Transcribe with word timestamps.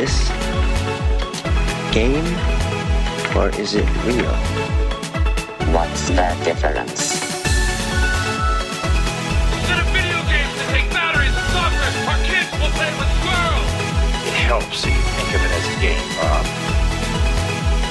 this 0.00 0.30
game 1.92 2.28
or 3.36 3.50
is 3.60 3.74
it 3.74 3.88
real? 4.08 4.34
What's 5.76 6.08
the 6.08 6.26
difference? 6.42 7.02
Instead 9.56 9.80
of 9.84 9.88
video 9.92 10.18
games 10.32 10.54
that 10.56 10.68
take 10.72 10.88
batteries 10.96 11.36
and 11.40 11.48
software, 11.52 11.92
our 12.10 12.20
kids 12.30 12.48
will 12.60 12.72
play 12.78 12.90
with 13.00 13.10
squirrels. 13.20 13.70
It 14.30 14.36
helps 14.48 14.78
if 14.88 14.94
you 14.96 15.04
think 15.18 15.30
of 15.36 15.40
it 15.46 15.52
as 15.58 15.66
a 15.68 15.76
game, 15.84 16.06
Rob. 16.20 16.44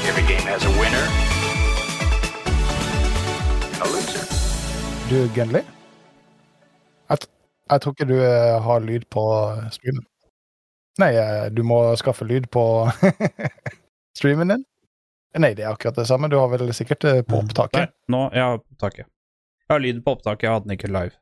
Every 0.10 0.26
game 0.32 0.46
has 0.50 0.62
a 0.66 0.74
winner 0.82 1.06
and 3.74 3.82
a 3.86 3.88
loser. 3.94 4.26
Du, 5.10 5.18
Gunley? 5.38 5.64
Jeg, 7.10 7.20
t- 7.20 7.34
jeg 7.72 7.82
tror 7.82 7.92
ikke 7.92 8.10
du 8.14 8.18
eh, 8.18 8.56
har 8.66 8.80
lyd 8.80 9.06
på 9.14 9.24
streamen. 9.78 10.06
Nei, 11.00 11.14
eh, 11.16 11.46
du 11.56 11.62
må 11.64 11.80
skaffe 12.00 12.26
lyd 12.28 12.50
på 12.52 12.64
streamen 14.18 14.52
din. 14.56 14.66
Nei, 15.40 15.54
det 15.56 15.64
er 15.64 15.72
akkurat 15.72 15.96
det 15.96 16.08
samme. 16.10 16.28
Du 16.32 16.36
har 16.42 16.50
vel 16.52 16.72
sikkert 16.74 17.04
det 17.06 17.16
på 17.30 17.38
Nei, 17.38 17.46
opptaket. 17.46 17.94
nå, 18.12 18.26
jeg 18.34 18.44
har 18.44 18.58
opptaket. 18.60 19.06
Jeg 19.70 19.74
har 19.76 19.84
lyd 19.84 20.04
på 20.06 20.16
opptaket, 20.18 20.44
jeg 20.48 20.56
hadde 20.56 20.68
den 20.68 20.78
ikke 20.80 20.90
live. 20.92 21.16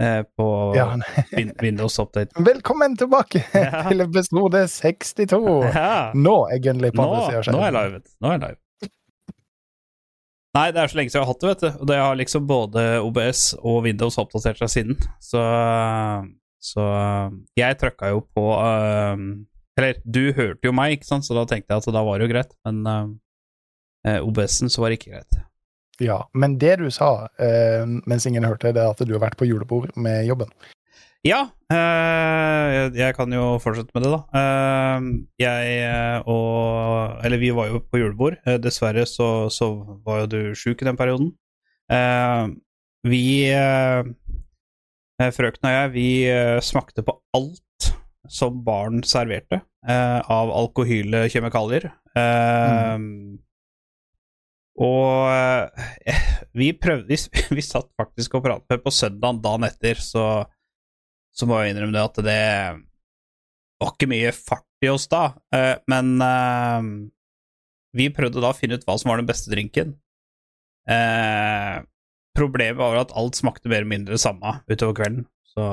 Eh, 0.00 0.22
på 0.38 0.46
Ja, 0.76 0.86
Windows 1.60 1.98
Update. 2.00 2.32
Velkommen 2.52 2.94
tilbake 2.96 3.42
Ja. 3.58 3.82
til 3.90 4.00
episode 4.06 4.62
62. 4.70 5.40
Ja. 5.74 6.12
Nå 6.16 6.36
er 6.48 6.62
Gunley 6.64 6.94
på 6.96 7.02
andre 7.04 7.26
sida 7.26 7.42
av 7.42 7.56
nå 7.58 7.64
er 7.66 7.66
jeg 7.68 7.76
live. 7.90 8.02
Nå 8.22 8.30
er 8.30 8.38
jeg 8.38 8.44
live. 8.46 8.58
Nei, 10.52 10.66
det 10.72 10.80
er 10.82 10.90
så 10.92 10.98
lenge 10.98 11.08
siden 11.12 11.20
jeg 11.22 11.26
har 11.26 11.32
hatt 11.32 11.40
det, 11.44 11.50
vet 11.50 11.62
du. 11.64 11.68
Og 11.82 11.86
det 11.88 11.96
har 11.98 12.16
liksom 12.20 12.46
både 12.48 12.82
OBS 13.04 13.42
og 13.60 13.82
Windows 13.86 14.18
oppdatert 14.20 14.58
seg 14.60 14.68
siden. 14.72 14.98
Så, 15.24 15.40
så 16.62 16.84
jeg 17.58 17.78
trykka 17.80 18.12
jo 18.12 18.20
på 18.34 18.44
uh, 18.54 19.16
Eller, 19.78 19.98
du 20.04 20.32
hørte 20.36 20.68
jo 20.68 20.74
meg, 20.76 20.98
ikke 20.98 21.08
sant, 21.08 21.26
så 21.26 21.34
da 21.36 21.46
tenkte 21.48 21.72
jeg 21.72 21.82
at 21.82 21.94
da 21.94 22.04
var 22.06 22.20
det 22.20 22.28
jo 22.28 22.34
greit. 22.34 22.52
Men 22.68 22.84
uh, 22.86 24.20
OBS-en 24.22 24.70
så 24.70 24.84
var 24.84 24.92
det 24.92 25.00
ikke 25.00 25.16
greit. 25.16 25.40
Ja, 26.02 26.22
men 26.34 26.56
det 26.58 26.76
du 26.80 26.86
sa 26.94 27.10
uh, 27.26 27.82
mens 28.06 28.28
ingen 28.28 28.46
hørte, 28.46 28.74
det 28.74 28.82
er 28.82 28.94
at 28.94 29.02
du 29.02 29.16
har 29.16 29.26
vært 29.26 29.40
på 29.40 29.48
julebord 29.48 29.90
med 29.96 30.24
jobben. 30.28 30.52
Ja, 31.22 31.44
eh, 31.70 32.90
jeg, 32.98 33.14
kan 33.14 33.30
jo 33.30 33.54
fortsette 33.62 33.94
med 33.94 34.02
det, 34.02 34.10
da. 34.10 34.40
Eh, 34.40 35.04
jeg 35.38 35.76
eh, 35.86 36.18
og 36.26 37.22
Eller 37.22 37.38
vi 37.38 37.52
var 37.54 37.68
jo 37.70 37.78
på 37.78 38.00
julebord. 38.00 38.40
Eh, 38.42 38.58
dessverre 38.58 39.06
så, 39.06 39.46
så 39.46 39.70
var 40.02 40.24
jo 40.24 40.32
du 40.32 40.40
sjuk 40.58 40.82
i 40.82 40.88
den 40.88 40.98
perioden. 40.98 41.30
Eh, 41.86 42.48
vi 43.06 43.22
eh, 43.52 44.02
eh, 44.02 44.10
Frøken 45.20 45.68
og 45.68 45.74
jeg, 45.74 45.90
vi 45.94 46.06
eh, 46.30 46.58
smakte 46.64 47.04
på 47.06 47.14
alt 47.36 47.88
som 48.32 48.62
barn 48.64 49.02
serverte 49.06 49.60
eh, 49.60 50.20
av 50.32 50.50
alkohyle 50.56 51.26
kjemikalier. 51.30 51.90
Eh, 52.16 52.96
Og 54.82 55.28
eh, 55.28 56.22
vi 56.58 56.72
prøvde 56.80 57.18
Vi, 57.56 57.64
satt 57.64 57.90
faktisk 58.00 58.38
og 58.38 58.46
pratet 58.46 58.82
på 58.84 58.94
søndagen 58.94 59.42
dagen 59.44 59.68
etter, 59.68 60.00
så 60.00 60.44
så 61.32 61.46
må 61.48 61.62
jeg 61.62 61.72
innrømme 61.72 61.94
det 61.96 62.02
at 62.04 62.18
det 62.26 62.40
var 63.80 63.92
ikke 63.94 64.08
mye 64.10 64.32
fart 64.36 64.84
i 64.84 64.90
oss 64.92 65.06
da, 65.08 65.22
eh, 65.56 65.78
men 65.88 66.10
eh, 66.20 66.88
vi 67.96 68.10
prøvde 68.12 68.42
da 68.44 68.50
å 68.52 68.56
finne 68.58 68.76
ut 68.76 68.84
hva 68.84 68.98
som 69.00 69.08
var 69.08 69.20
den 69.22 69.30
beste 69.30 69.48
drinken. 69.52 69.94
Eh, 70.84 71.78
problemet 72.36 72.80
var 72.80 72.98
at 73.00 73.12
alt 73.18 73.38
smakte 73.38 73.70
mer 73.70 73.82
eller 73.82 73.92
mindre 73.92 74.18
samme 74.20 74.58
utover 74.70 74.96
kvelden, 75.00 75.26
så 75.52 75.66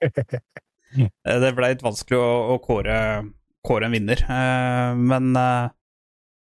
eh, 0.06 1.38
det 1.42 1.52
ble 1.56 1.72
litt 1.72 1.84
vanskelig 1.84 2.18
å, 2.18 2.30
å 2.54 2.58
kåre, 2.64 2.96
kåre 3.66 3.88
en 3.88 3.94
vinner. 3.94 4.22
Uh, 4.28 4.96
men 4.96 5.30
uh, 5.36 5.68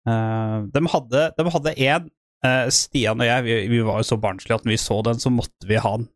eh, 0.09 0.57
de 0.73 0.85
hadde 0.95 1.27
de 1.39 1.55
hadde 1.57 1.77
én 1.77 2.09
uh, 2.47 2.67
Stian 2.73 3.21
og 3.21 3.29
jeg, 3.29 3.47
vi, 3.49 3.59
vi 3.75 3.83
var 3.87 4.01
jo 4.01 4.11
så 4.13 4.21
barnslige 4.21 4.61
at 4.61 4.67
når 4.67 4.77
vi 4.77 4.83
så 4.85 5.01
den, 5.09 5.21
så 5.23 5.33
måtte 5.35 5.69
vi 5.69 5.81
ha 5.81 5.97
den. 5.99 6.09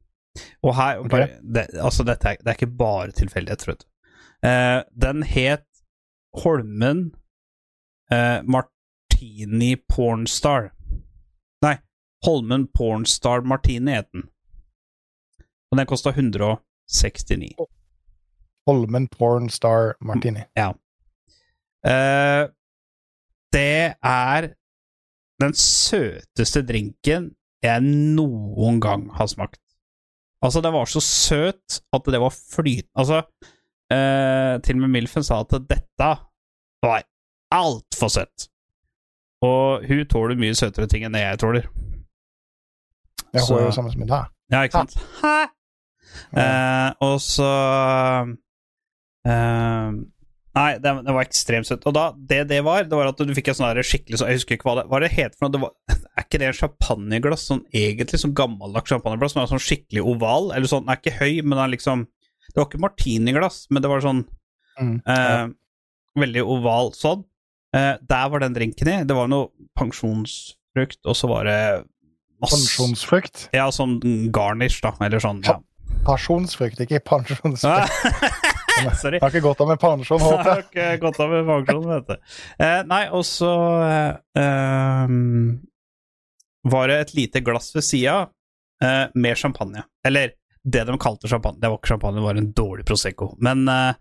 Og 0.64 0.74
her 0.76 1.00
okay. 1.00 1.12
bare, 1.12 1.28
det, 1.40 1.68
Altså, 1.80 2.04
dette 2.04 2.34
er, 2.34 2.40
det 2.42 2.52
er 2.52 2.58
ikke 2.58 2.78
bare 2.80 3.14
tilfeldighet, 3.16 3.68
vet 3.70 3.84
du. 3.84 3.92
Den 5.00 5.22
het 5.24 5.64
Holmen 6.36 7.06
Martini 8.44 9.70
Pornstar. 9.88 10.75
Holmen 12.24 12.66
Pornstar 12.72 13.44
Martini 13.44 13.92
het 13.92 14.08
den. 14.12 14.28
Og 15.70 15.78
den 15.78 15.86
kosta 15.86 16.12
169. 16.14 17.52
Holmen 18.66 19.08
Pornstar 19.08 19.94
Martini. 20.00 20.46
Ja. 20.56 20.72
Uh, 21.86 22.48
det 23.54 23.94
er 24.02 24.48
den 25.40 25.54
søteste 25.54 26.64
drinken 26.66 27.34
jeg 27.62 27.82
noen 27.84 28.80
gang 28.80 29.08
har 29.16 29.28
smakt. 29.30 29.60
Altså, 30.44 30.60
den 30.60 30.74
var 30.74 30.88
så 30.90 31.00
søt 31.00 31.80
at 31.92 32.10
det 32.12 32.20
var 32.20 32.34
flytende 32.34 32.90
Altså, 32.94 33.22
uh, 33.92 34.62
til 34.62 34.76
og 34.76 34.82
med 34.84 34.92
Milfen 34.94 35.24
sa 35.24 35.40
at 35.40 35.54
dette 35.70 36.10
var 36.82 37.06
altfor 37.54 38.08
søtt. 38.12 38.48
Og 39.44 39.86
hun 39.86 40.06
tåler 40.08 40.38
mye 40.38 40.56
søtere 40.56 40.88
ting 40.90 41.04
enn 41.06 41.14
det 41.16 41.22
jeg 41.22 41.40
tåler. 41.42 41.68
Jeg 43.34 43.42
Så- 43.42 43.60
jo 43.60 43.70
samme 43.74 43.92
som 43.92 44.02
i 44.02 44.06
deg. 44.06 44.26
Ja, 44.52 44.62
ikke 44.62 44.72
sant? 44.84 44.94
Hæ? 45.22 45.36
Eh, 46.36 46.90
og 47.04 47.18
så 47.20 47.48
eh, 49.26 49.90
Nei, 50.56 50.70
det, 50.80 50.92
det 51.04 51.12
var 51.12 51.26
ekstremt 51.26 51.68
søtt. 51.68 51.84
Og 51.84 51.92
da, 51.92 52.06
det 52.16 52.46
det 52.48 52.62
var, 52.64 52.86
det 52.88 52.96
var 52.96 53.10
at 53.10 53.18
du 53.20 53.32
fikk 53.36 53.50
en 53.52 53.58
sånn 53.58 53.80
skikkelig 53.84 54.16
så, 54.22 54.28
Jeg 54.30 54.38
husker 54.38 54.56
ikke 54.56 54.70
hva 54.70 54.76
det 54.78 54.86
Hva 54.88 55.00
det 55.04 55.10
het 55.12 55.34
for 55.36 55.44
noe? 55.46 55.52
Det 55.52 55.60
var, 55.66 55.74
er 56.16 56.24
ikke 56.24 56.40
det 56.40 56.48
en 56.48 56.56
champagneglass? 56.60 57.44
Sånn 57.50 57.64
egentlig 57.76 58.22
sånn 58.22 58.32
gammeldags 58.38 58.88
champagneglass, 58.88 59.36
men 59.36 59.44
er 59.44 59.52
sånn 59.52 59.66
skikkelig 59.66 60.06
oval? 60.14 60.52
Eller 60.56 60.70
sånn, 60.70 60.86
den 60.86 60.94
er 60.94 61.02
ikke 61.02 61.18
høy, 61.20 61.42
men 61.42 61.56
den 61.58 61.64
er 61.66 61.74
liksom 61.76 62.06
Det 62.46 62.56
var 62.62 62.68
ikke 62.70 62.80
martiniglass, 62.86 63.66
men 63.70 63.82
det 63.84 63.92
var 63.92 64.04
sånn 64.06 64.24
Mm. 64.76 64.98
eh, 65.08 65.46
Veldig 66.20 66.42
oval 66.52 66.90
sånn. 66.92 67.22
Eh, 67.72 67.94
der 68.08 68.28
var 68.28 68.40
den 68.42 68.52
drinken 68.52 68.88
i. 68.92 68.96
Det 69.08 69.14
var 69.16 69.28
noe 69.28 69.48
pensjonsfrukt, 69.76 70.98
og 71.08 71.16
så 71.16 71.28
var 71.30 71.44
det 71.48 71.60
masse 72.42 72.58
Pensjonsfrukt. 72.58 73.48
Ja, 73.56 73.68
sånn 73.74 73.98
garnish, 74.34 74.80
da, 74.84 74.92
eller 75.04 75.22
sånn. 75.22 75.42
Ja. 75.46 75.58
Pensjonsfrykt, 76.06 76.82
ikke 76.84 77.00
pensjonsfrykt. 77.06 78.44
Sorry. 79.00 79.16
Jeg 79.16 79.22
har 79.22 79.32
ikke 79.32 79.44
gått 79.46 79.60
av 79.64 79.70
med 79.70 79.80
pensjon, 79.80 80.20
Jeg 80.20 80.26
håper 80.26 80.50
har 80.50 80.64
ikke 80.66 80.88
gått 81.00 81.20
av 81.24 81.30
med 81.32 81.46
pensjon, 81.48 81.86
vet 81.88 82.10
du. 82.10 82.34
Eh, 82.60 82.80
nei, 82.90 83.02
og 83.08 83.24
så 83.24 83.52
eh, 83.86 84.42
ehm, 84.42 85.54
var 86.68 86.90
det 86.92 86.98
et 87.00 87.14
lite 87.16 87.40
glass 87.46 87.70
ved 87.76 87.86
sida 87.86 88.16
eh, 88.84 89.06
med 89.14 89.40
champagne. 89.40 89.86
Eller 90.06 90.34
det 90.66 90.84
de 90.88 90.98
kalte 91.00 91.30
champagne. 91.30 91.60
Det 91.62 91.70
var 91.70 91.80
ikke 91.80 91.94
champagne, 91.94 92.20
det 92.20 92.26
var 92.26 92.40
en 92.42 92.52
dårlig 92.52 92.86
Prosecco. 92.86 93.30
Men 93.40 93.64
eh, 93.70 93.94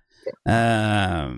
eh, 0.49 1.31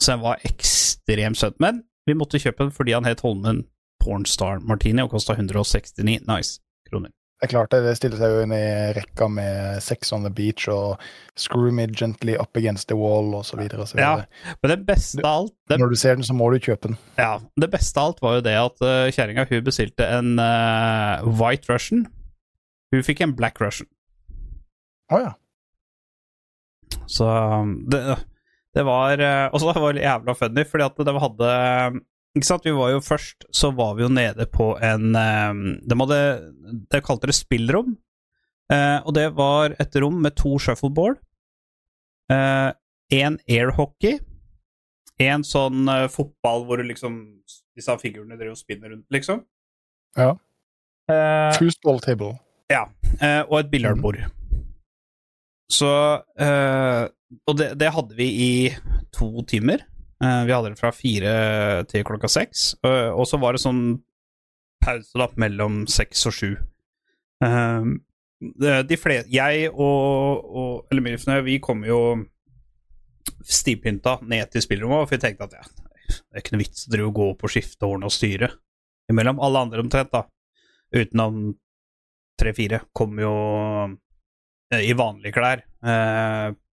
Så 0.00 0.12
den 0.12 0.24
var 0.24 0.42
ekstremt 0.44 1.38
søt. 1.38 1.60
Men 1.62 1.84
vi 2.06 2.18
måtte 2.18 2.40
kjøpe 2.42 2.64
den 2.66 2.74
fordi 2.74 2.96
han 2.96 3.08
het 3.08 3.22
Holmen 3.24 3.64
Pornstar 4.06 4.62
Martini 4.62 5.02
og 5.02 5.12
kosta 5.12 5.34
169 5.36 6.22
nice 6.30 6.60
kroner. 6.88 7.10
Det 7.36 7.50
er 7.50 7.50
klart 7.52 7.72
det, 7.74 7.82
det 7.84 7.92
stiller 7.98 8.16
seg 8.16 8.32
jo 8.32 8.44
inn 8.46 8.52
i 8.56 8.66
rekka 8.96 9.26
med 9.28 9.82
Sex 9.84 10.08
on 10.16 10.22
the 10.24 10.30
Beach 10.32 10.64
og 10.72 11.02
Screw 11.36 11.68
Me 11.68 11.84
Gently 11.92 12.32
Up 12.40 12.56
Against 12.56 12.88
the 12.88 12.96
Wall 12.96 13.34
videre 13.58 13.84
Ja. 14.00 14.14
Men 14.62 14.72
det 14.72 14.78
beste 14.88 15.20
av 15.20 15.42
alt 15.42 15.52
det 15.68 15.76
Når 15.82 15.92
du 15.92 15.96
ser 16.00 16.16
den, 16.16 16.24
så 16.24 16.32
må 16.32 16.48
du 16.48 16.56
kjøpe 16.56 16.88
den. 16.88 16.96
Ja, 17.20 17.34
det 17.60 17.68
beste 17.74 18.00
av 18.00 18.14
alt 18.14 18.22
var 18.24 18.38
jo 18.38 18.46
det 18.46 18.56
at 18.56 18.80
uh, 18.80 19.10
kjerringa 19.12 19.44
hun 19.50 19.66
bestilte 19.66 20.08
en 20.08 20.40
uh, 20.40 21.28
White 21.28 21.68
Russian. 21.68 22.06
Hun 22.94 23.04
fikk 23.04 23.20
en 23.20 23.36
Black 23.36 23.60
Russian. 23.60 23.90
Å 25.12 25.20
ja. 25.20 25.36
Så 27.04 27.28
um, 27.28 27.82
det, 27.92 28.00
det 28.72 28.82
var 28.86 29.20
uh, 29.20 29.52
Og 29.52 29.60
så 29.60 29.76
var 29.76 29.92
det 29.92 30.06
jævla 30.06 30.34
funny, 30.40 30.64
fordi 30.64 30.88
at 30.88 31.04
de 31.04 31.18
hadde 31.20 31.52
Ikke 32.36 32.48
sant, 32.50 32.66
vi 32.66 32.74
var 32.76 32.90
jo 32.92 33.00
først 33.00 33.46
Så 33.54 33.70
var 33.72 33.94
vi 33.96 34.04
jo 34.04 34.10
nede 34.12 34.44
på 34.52 34.74
en 34.84 35.16
um, 35.16 35.62
De 35.80 35.96
hadde 36.02 36.18
De 36.92 37.00
kalte 37.04 37.30
det 37.30 37.36
spillrom. 37.38 37.94
Eh, 38.72 38.98
og 39.06 39.14
det 39.14 39.28
var 39.38 39.76
et 39.78 39.94
rom 40.02 40.18
med 40.24 40.34
to 40.36 40.56
shuffleboard. 40.58 41.20
Én 42.28 42.74
en 43.14 43.36
airhockey. 43.46 44.18
En 45.22 45.44
sånn 45.46 45.86
eh, 45.88 46.08
fotball 46.12 46.66
hvor 46.66 46.82
du 46.82 46.88
liksom 46.88 47.20
Disse 47.76 47.94
figurene 48.00 48.34
driver 48.34 48.56
og 48.56 48.58
spinner 48.58 48.90
rundt, 48.90 49.06
liksom. 49.12 49.44
Ja. 50.18 50.32
Eh, 51.12 51.52
Foosball 51.54 52.00
table. 52.02 52.32
ja, 52.72 52.86
eh, 53.20 53.42
og 53.46 53.60
et 53.60 53.70
biljardbord. 53.70 54.18
Så 55.70 55.90
eh, 56.40 57.04
Og 57.46 57.58
det, 57.60 57.74
det 57.78 57.92
hadde 57.94 58.16
vi 58.18 58.26
i 58.26 58.52
to 59.14 59.44
timer. 59.46 59.84
Eh, 60.24 60.42
vi 60.48 60.52
hadde 60.52 60.72
det 60.72 60.80
fra 60.80 60.92
fire 60.96 61.32
til 61.90 62.04
klokka 62.08 62.28
seks. 62.30 62.74
eh, 62.84 63.10
og 63.12 63.26
så 63.28 63.40
var 63.40 63.52
det 63.52 63.64
sånn 63.64 64.00
pause 64.84 65.18
da, 65.18 65.28
mellom 65.36 65.84
seks 65.90 66.26
og 66.30 66.36
sju. 66.36 66.52
Eh, 67.44 67.90
de, 68.40 68.96
fleste 69.00 69.32
Jeg 69.32 69.70
og, 69.72 70.44
og 70.44 70.92
Eller 70.92 71.02
Milfene, 71.04 71.40
vi 71.44 71.58
kom 71.60 71.84
jo 71.88 72.00
stivpynta 73.44 74.18
ned 74.28 74.50
til 74.52 74.64
spillrommet, 74.64 75.08
for 75.08 75.16
vi 75.16 75.22
tenkte 75.22 75.48
at 75.48 75.56
ja, 75.56 75.64
det 76.06 76.36
er 76.36 76.42
ikke 76.42 76.54
noe 76.54 76.64
vits 76.64 76.86
å 76.88 77.12
gå 77.12 77.28
opp 77.32 77.44
og 77.46 77.52
skifte 77.52 77.88
hårene 77.88 78.08
og 78.08 78.14
styre 78.14 78.50
imellom. 79.10 79.40
Alle 79.42 79.64
andre 79.66 79.84
omtrent, 79.84 80.12
da, 80.12 80.24
utenom 80.96 81.56
tre-fire, 82.40 82.82
kom 82.96 83.18
jo 83.20 83.32
eh, 84.72 84.84
i 84.88 84.96
vanlige 84.96 85.36
klær 85.36 85.64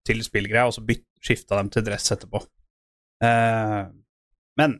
til 0.03 0.19
spillgreia, 0.25 0.65
og 0.67 0.73
så 0.75 0.81
skifta 1.23 1.59
dem 1.59 1.69
til 1.71 1.83
dress 1.85 2.11
etterpå. 2.15 2.41
Eh, 3.23 3.81
men 4.59 4.77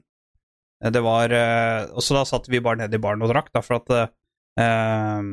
det 0.84 1.00
var 1.00 1.32
eh, 1.32 1.86
Og 1.96 2.04
så 2.04 2.18
da 2.18 2.26
satt 2.28 2.50
vi 2.52 2.60
bare 2.60 2.82
nede 2.82 2.98
i 2.98 3.02
baren 3.02 3.24
og 3.24 3.32
drakk, 3.32 3.54
da, 3.56 3.62
for 3.64 3.80
at 3.80 3.94
eh, 3.96 5.30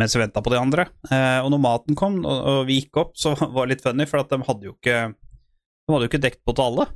Mens 0.00 0.16
vi 0.16 0.22
venta 0.22 0.42
på 0.44 0.52
de 0.52 0.60
andre. 0.60 0.86
Eh, 1.10 1.40
og 1.42 1.50
når 1.52 1.62
maten 1.64 1.98
kom, 1.98 2.20
og, 2.24 2.64
vi 2.68 2.80
gikk 2.80 3.00
opp, 3.02 3.16
så 3.22 3.34
var 3.40 3.66
det 3.66 3.76
litt 3.76 3.86
funny, 3.86 4.08
for 4.10 4.22
at 4.22 4.32
de 4.32 4.40
hadde 4.46 4.68
jo 4.68 4.76
ikke 4.76 5.00
De 5.10 5.94
hadde 5.94 6.06
jo 6.06 6.12
ikke 6.12 6.24
dekt 6.28 6.44
på 6.44 6.56
til 6.56 6.68
alle. 6.68 6.88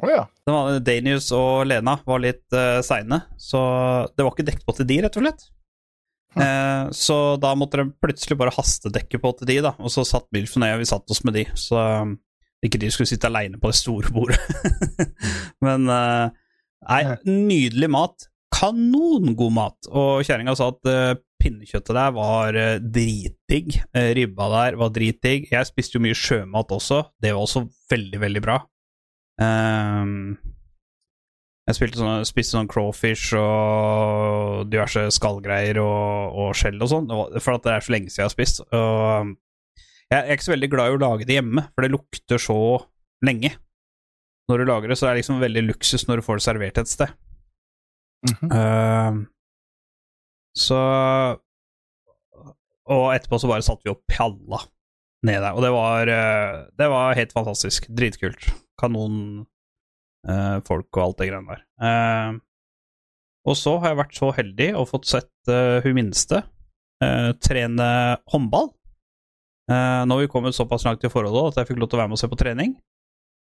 Oh, 0.00 0.08
ja. 0.08 0.24
Var, 0.48 0.80
Danius 0.84 1.28
og 1.36 1.66
Lena 1.68 1.98
var 2.06 2.22
litt 2.22 2.46
uh, 2.56 2.78
seine, 2.84 3.24
så 3.36 3.60
det 4.14 4.24
var 4.24 4.32
ikke 4.32 4.46
dekt 4.48 4.62
på 4.64 4.72
til 4.78 4.86
de, 4.88 5.00
rett 5.04 5.18
og 5.18 5.26
slett. 5.26 5.48
Eh, 6.38 6.90
så 6.90 7.16
da 7.42 7.54
måtte 7.58 7.80
de 7.80 7.90
plutselig 8.02 8.38
bare 8.38 8.54
hastedekke 8.54 9.18
på 9.22 9.32
til 9.38 9.50
de, 9.50 9.58
da. 9.66 9.74
Og 9.82 9.92
så 9.92 10.06
satt 10.06 10.28
Milf 10.34 10.56
og 10.56 10.66
jeg, 10.66 10.80
vi 10.80 10.88
satt 10.88 11.10
oss 11.10 11.24
med 11.26 11.36
de, 11.36 11.44
så 11.58 11.80
um, 12.06 12.14
ikke 12.64 12.80
de 12.80 12.90
skulle 12.92 13.08
sitte 13.08 13.28
aleine 13.30 13.60
på 13.60 13.70
det 13.70 13.78
store 13.78 14.12
bordet. 14.12 14.40
Men 15.64 15.88
eh, 15.88 16.36
Nei, 16.88 17.00
nydelig 17.28 17.90
mat. 17.92 18.28
Kanongod 18.54 19.52
mat. 19.54 19.88
Og 19.88 20.24
kjerringa 20.26 20.56
sa 20.58 20.70
at 20.72 20.90
eh, 20.90 21.16
pinnekjøttet 21.40 21.96
der 21.96 22.14
var 22.16 22.56
eh, 22.58 22.76
dritdigg. 22.80 23.80
Ribba 24.18 24.50
der 24.56 24.78
var 24.80 24.92
dritdigg. 24.96 25.48
Jeg 25.52 25.68
spiste 25.68 25.96
jo 25.96 26.04
mye 26.04 26.16
sjømat 26.16 26.76
også. 26.76 27.02
Det 27.20 27.34
var 27.34 27.44
også 27.46 27.64
veldig, 27.92 28.22
veldig 28.26 28.44
bra. 28.44 28.60
Um, 29.40 30.36
jeg 31.70 31.94
sånne, 31.94 32.24
spiste 32.28 32.56
sånn 32.56 32.68
crawfish 32.68 33.36
og 33.38 34.66
diverse 34.72 35.06
skallgreier 35.14 35.78
og, 35.80 36.34
og 36.42 36.56
skjell 36.58 36.80
og 36.82 36.90
sånn, 36.90 37.12
for 37.38 37.54
at 37.54 37.64
det 37.64 37.72
er 37.72 37.86
så 37.86 37.94
lenge 37.94 38.10
siden 38.10 38.24
jeg 38.24 38.26
har 38.26 38.34
spist. 38.34 38.62
Og 38.66 39.30
jeg 40.10 40.24
er 40.24 40.34
ikke 40.34 40.48
så 40.48 40.54
veldig 40.56 40.70
glad 40.72 40.90
i 40.90 40.94
å 40.96 41.00
lage 41.00 41.26
det 41.26 41.36
hjemme, 41.38 41.62
for 41.70 41.86
det 41.86 41.92
lukter 41.92 42.42
så 42.42 42.58
lenge. 43.26 43.52
Når 44.50 44.62
du 44.62 44.66
lager 44.66 44.90
det, 44.90 44.96
så 44.98 45.06
er 45.06 45.14
det 45.14 45.22
liksom 45.22 45.42
veldig 45.42 45.62
luksus 45.68 46.06
når 46.08 46.18
du 46.18 46.26
får 46.26 46.40
det 46.40 46.46
servert 46.48 46.80
et 46.82 46.90
sted. 46.90 47.12
Mm 48.26 48.34
-hmm. 48.40 48.50
uh, 48.52 49.26
så 50.56 50.80
Og 52.90 53.14
etterpå 53.14 53.38
så 53.38 53.48
bare 53.48 53.62
satt 53.62 53.80
vi 53.84 53.90
og 53.90 54.02
pjalla 54.08 54.58
ned 55.22 55.40
der, 55.40 55.52
og 55.52 55.62
det 55.62 55.70
var, 55.70 56.02
uh, 56.08 56.66
det 56.78 56.88
var 56.88 57.14
helt 57.14 57.32
fantastisk. 57.32 57.86
Dritkult. 57.88 58.50
Kanon 58.78 59.46
uh, 60.28 60.58
folk 60.66 60.96
og 60.96 61.04
alt 61.04 61.18
det 61.18 61.28
greiene 61.28 61.54
der. 61.54 62.40
Og 63.46 63.56
så 63.56 63.78
har 63.78 63.88
jeg 63.88 63.96
vært 63.96 64.16
så 64.16 64.30
heldig 64.32 64.74
og 64.76 64.88
fått 64.88 65.06
sett 65.06 65.84
hun 65.84 65.94
minste 65.94 66.42
trene 67.40 68.18
håndball. 68.28 68.68
Eh, 69.68 70.02
nå 70.06 70.14
har 70.16 70.22
vi 70.24 70.30
kommet 70.32 70.54
såpass 70.56 70.84
langt 70.86 71.04
i 71.04 71.10
forholdet 71.12 71.52
at 71.52 71.60
jeg 71.62 71.72
fikk 71.72 71.82
lov 71.82 71.90
til 71.90 71.98
å 71.98 72.02
være 72.04 72.10
med 72.12 72.18
og 72.18 72.22
se 72.22 72.30
på 72.32 72.38
trening. 72.40 72.72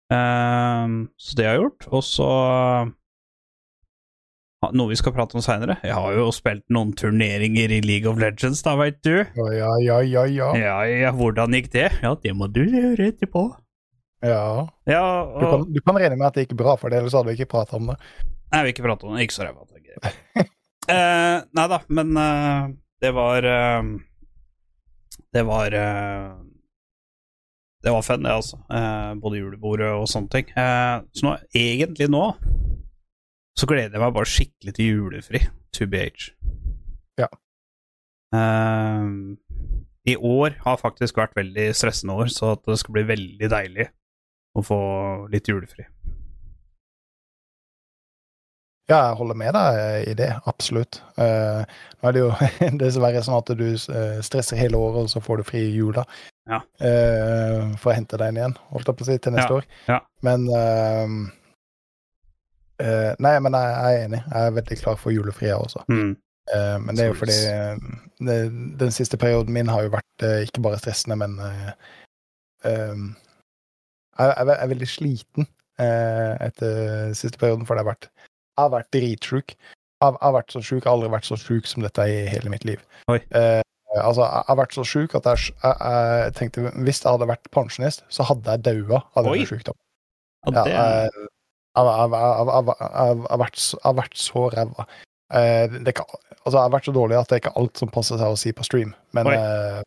Uh, 0.07 1.11
så 1.19 1.35
det 1.35 1.47
har 1.49 1.57
jeg 1.57 1.63
gjort. 1.65 1.87
Og 1.91 2.03
så 2.07 2.27
uh, 2.87 4.71
noe 4.77 4.91
vi 4.91 4.99
skal 4.99 5.15
prate 5.17 5.35
om 5.39 5.43
seinere. 5.45 5.77
Jeg 5.87 5.95
har 5.99 6.15
jo 6.17 6.29
spilt 6.35 6.63
noen 6.73 6.93
turneringer 6.99 7.75
i 7.75 7.81
League 7.85 8.07
of 8.11 8.19
Legends, 8.23 8.63
da, 8.67 8.77
veit 8.79 8.99
du. 9.07 9.17
Ja, 9.21 9.49
ja, 9.83 9.99
ja, 10.03 10.25
ja. 10.31 10.49
Ja. 10.59 10.77
Ja, 10.87 11.11
hvordan 11.15 11.55
gikk 11.59 11.73
det? 11.75 11.89
Ja, 12.03 12.15
det 12.23 12.33
må 12.39 12.47
du 12.51 12.63
gjøre 12.65 13.11
etterpå. 13.13 13.45
ja. 14.25 14.67
Ja, 14.87 15.05
Du, 15.27 15.45
kan, 15.51 15.67
du 15.75 15.81
kan 15.83 15.99
regne 15.99 16.17
med 16.19 16.29
at 16.31 16.39
det 16.39 16.47
gikk 16.47 16.57
bra, 16.59 16.77
for 16.81 16.91
deg, 16.91 17.03
ellers 17.03 17.15
hadde 17.19 17.31
vi 17.33 17.39
ikke 17.41 17.53
prata 17.59 17.77
om 17.79 17.91
det. 17.93 17.99
Nei, 18.55 18.63
vi 18.67 18.75
ikke 18.75 18.87
prata 18.87 19.07
om 19.07 19.15
det. 19.19 19.27
Ikke 19.27 19.37
så 19.37 19.47
ræva. 19.47 19.67
det 19.75 19.83
gikk. 19.83 20.51
eh, 20.95 21.37
nei 21.59 21.67
da, 21.75 21.79
men 21.99 22.15
det 23.03 23.11
var 23.15 23.51
Det 25.37 25.43
var 25.45 25.75
eh, 25.77 26.37
Det 27.85 27.93
var 27.93 28.03
fun, 28.03 28.23
det, 28.25 28.33
altså. 28.33 28.57
Eh, 28.73 29.15
både 29.21 29.41
julebordet 29.43 29.91
og 29.95 30.09
sånne 30.09 30.33
ting. 30.33 30.49
Eh, 30.57 30.95
så 31.13 31.27
nå, 31.27 31.35
egentlig 31.55 32.09
nå 32.13 32.31
så 33.57 33.65
gleder 33.69 33.95
jeg 33.97 34.03
meg 34.03 34.13
bare 34.13 34.29
skikkelig 34.29 34.73
til 34.77 34.89
julefri. 34.91 35.41
To 35.77 35.87
BH. 35.89 36.27
Ja. 37.17 37.29
I 40.05 40.15
år 40.21 40.59
har 40.61 40.81
faktisk 40.83 41.17
vært 41.17 41.33
veldig 41.39 41.71
stressende 41.77 42.19
år, 42.21 42.29
så 42.29 42.53
det 42.61 42.77
skal 42.83 42.99
bli 42.99 43.05
veldig 43.09 43.49
deilig 43.49 43.87
å 44.57 44.65
få 44.65 44.81
litt 45.33 45.49
julefri. 45.49 45.87
Ja, 48.87 49.01
jeg 49.09 49.17
holder 49.19 49.39
med 49.39 49.57
deg 49.57 50.09
i 50.13 50.15
det, 50.15 50.29
absolutt. 50.47 51.01
Eh, 51.19 51.63
nå 51.99 52.07
er 52.09 52.15
det 52.15 52.21
jo 52.23 52.29
dessverre 52.83 53.23
sånn 53.27 53.41
at 53.41 53.51
du 53.59 53.65
eh, 53.75 54.21
stresser 54.23 54.61
hele 54.61 54.79
året, 54.79 55.09
og 55.09 55.11
så 55.11 55.23
får 55.25 55.41
du 55.43 55.49
fri 55.49 55.65
i 55.67 55.73
jula. 55.75 56.05
Ja. 56.47 56.61
Eh, 56.79 57.73
for 57.83 57.91
å 57.91 57.97
hente 57.97 58.21
deg 58.21 58.31
inn 58.31 58.39
igjen, 58.39 58.55
holdt 58.71 58.93
jeg 58.93 58.99
på 59.01 59.07
å 59.07 59.09
si, 59.09 59.17
til 59.19 59.35
neste 59.35 59.51
Ja, 59.51 59.59
år. 59.59 59.67
ja. 59.91 59.99
Men 60.29 60.47
eh, 60.55 61.17
eh, 62.87 63.11
Nei, 63.27 63.35
men 63.43 63.59
jeg, 63.59 63.75
jeg 63.75 63.99
er 63.99 64.07
enig. 64.07 64.23
Jeg 64.23 64.53
er 64.53 64.57
veldig 64.61 64.79
klar 64.85 65.03
for 65.03 65.17
julefri, 65.17 65.51
jeg 65.51 65.59
også. 65.59 65.83
Mm. 65.91 66.15
Eh, 66.55 66.79
men 66.85 66.95
det 66.95 67.05
er 67.05 67.11
jo 67.11 67.19
fordi 67.19 67.37
eh, 67.51 67.87
det, 68.23 68.39
den 68.79 68.95
siste 68.95 69.19
perioden 69.19 69.55
min 69.57 69.73
har 69.73 69.83
jo 69.83 69.95
vært 69.97 70.27
eh, 70.29 70.45
ikke 70.47 70.63
bare 70.63 70.79
stressende, 70.79 71.19
men 71.19 71.35
eh, 71.43 71.73
eh, 72.71 73.07
jeg, 74.15 74.31
jeg, 74.31 74.55
er 74.61 74.71
veldig 74.77 74.89
sliten 74.95 75.49
eh, 75.83 76.35
etter 76.47 77.11
siste 77.19 77.43
perioden, 77.43 77.67
for 77.67 77.75
det 77.75 77.83
har 77.83 77.91
vært 77.97 78.11
Jeg 78.57 78.65
har 78.65 78.73
vært 78.73 78.93
dritsjuk. 78.97 79.55
Jeg 79.57 80.19
har, 80.21 80.33
vært 80.33 80.53
så 80.53 80.61
sjuk. 80.65 80.83
Jeg 80.83 80.89
har 80.89 80.97
aldri 80.97 81.13
vært 81.13 81.29
så 81.29 81.37
sjuk 81.41 81.69
som 81.69 81.85
dette 81.85 82.05
i 82.09 82.19
hele 82.33 82.53
mitt 82.53 82.65
liv. 82.69 82.81
Oi. 83.13 83.19
Eh, 83.37 83.63
altså, 84.01 84.25
jeg 84.25 84.49
har 84.49 84.59
vært 84.61 84.77
så 84.77 84.85
sjuk 84.89 85.17
at 85.19 85.29
jeg, 85.29 85.53
jeg, 85.63 85.77
jeg 86.25 86.37
tenkte 86.39 86.67
hvis 86.73 87.03
jeg 87.03 87.11
hadde 87.11 87.29
vært 87.31 87.51
pensjonist, 87.55 88.05
så 88.13 88.27
hadde 88.29 88.57
jeg 88.57 88.65
daua 88.67 89.03
av 89.15 89.29
denne 89.29 89.49
sykdommen. 89.49 89.83
Ja, 90.47 90.53
det 90.57 90.73
jeg, 90.73 91.27
har 91.77 93.41
vært 93.41 93.61
vært 94.01 94.21
så 94.21 94.47
ræva. 94.55 94.87
Eh, 95.35 95.67
altså, 95.67 96.55
jeg 96.55 96.63
har 96.63 96.73
vært 96.73 96.89
så 96.89 96.95
dårlig 96.95 97.19
at 97.19 97.29
det 97.29 97.39
er 97.39 97.43
ikke 97.45 97.57
alt 97.61 97.81
som 97.81 97.93
passer 97.93 98.21
seg 98.21 98.33
å 98.33 98.39
si 98.41 98.53
på 98.57 98.67
stream. 98.67 98.95
Men 99.17 99.33
eh, 99.33 99.81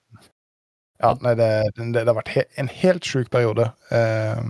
ja, 1.00 1.14
nei, 1.24 1.36
det, 1.40 1.50
det, 1.78 1.92
det 1.96 2.08
har 2.10 2.18
vært 2.18 2.34
he, 2.36 2.44
en 2.60 2.72
helt 2.82 3.08
sjuk 3.08 3.32
periode. 3.32 3.70
Eh, 3.96 4.42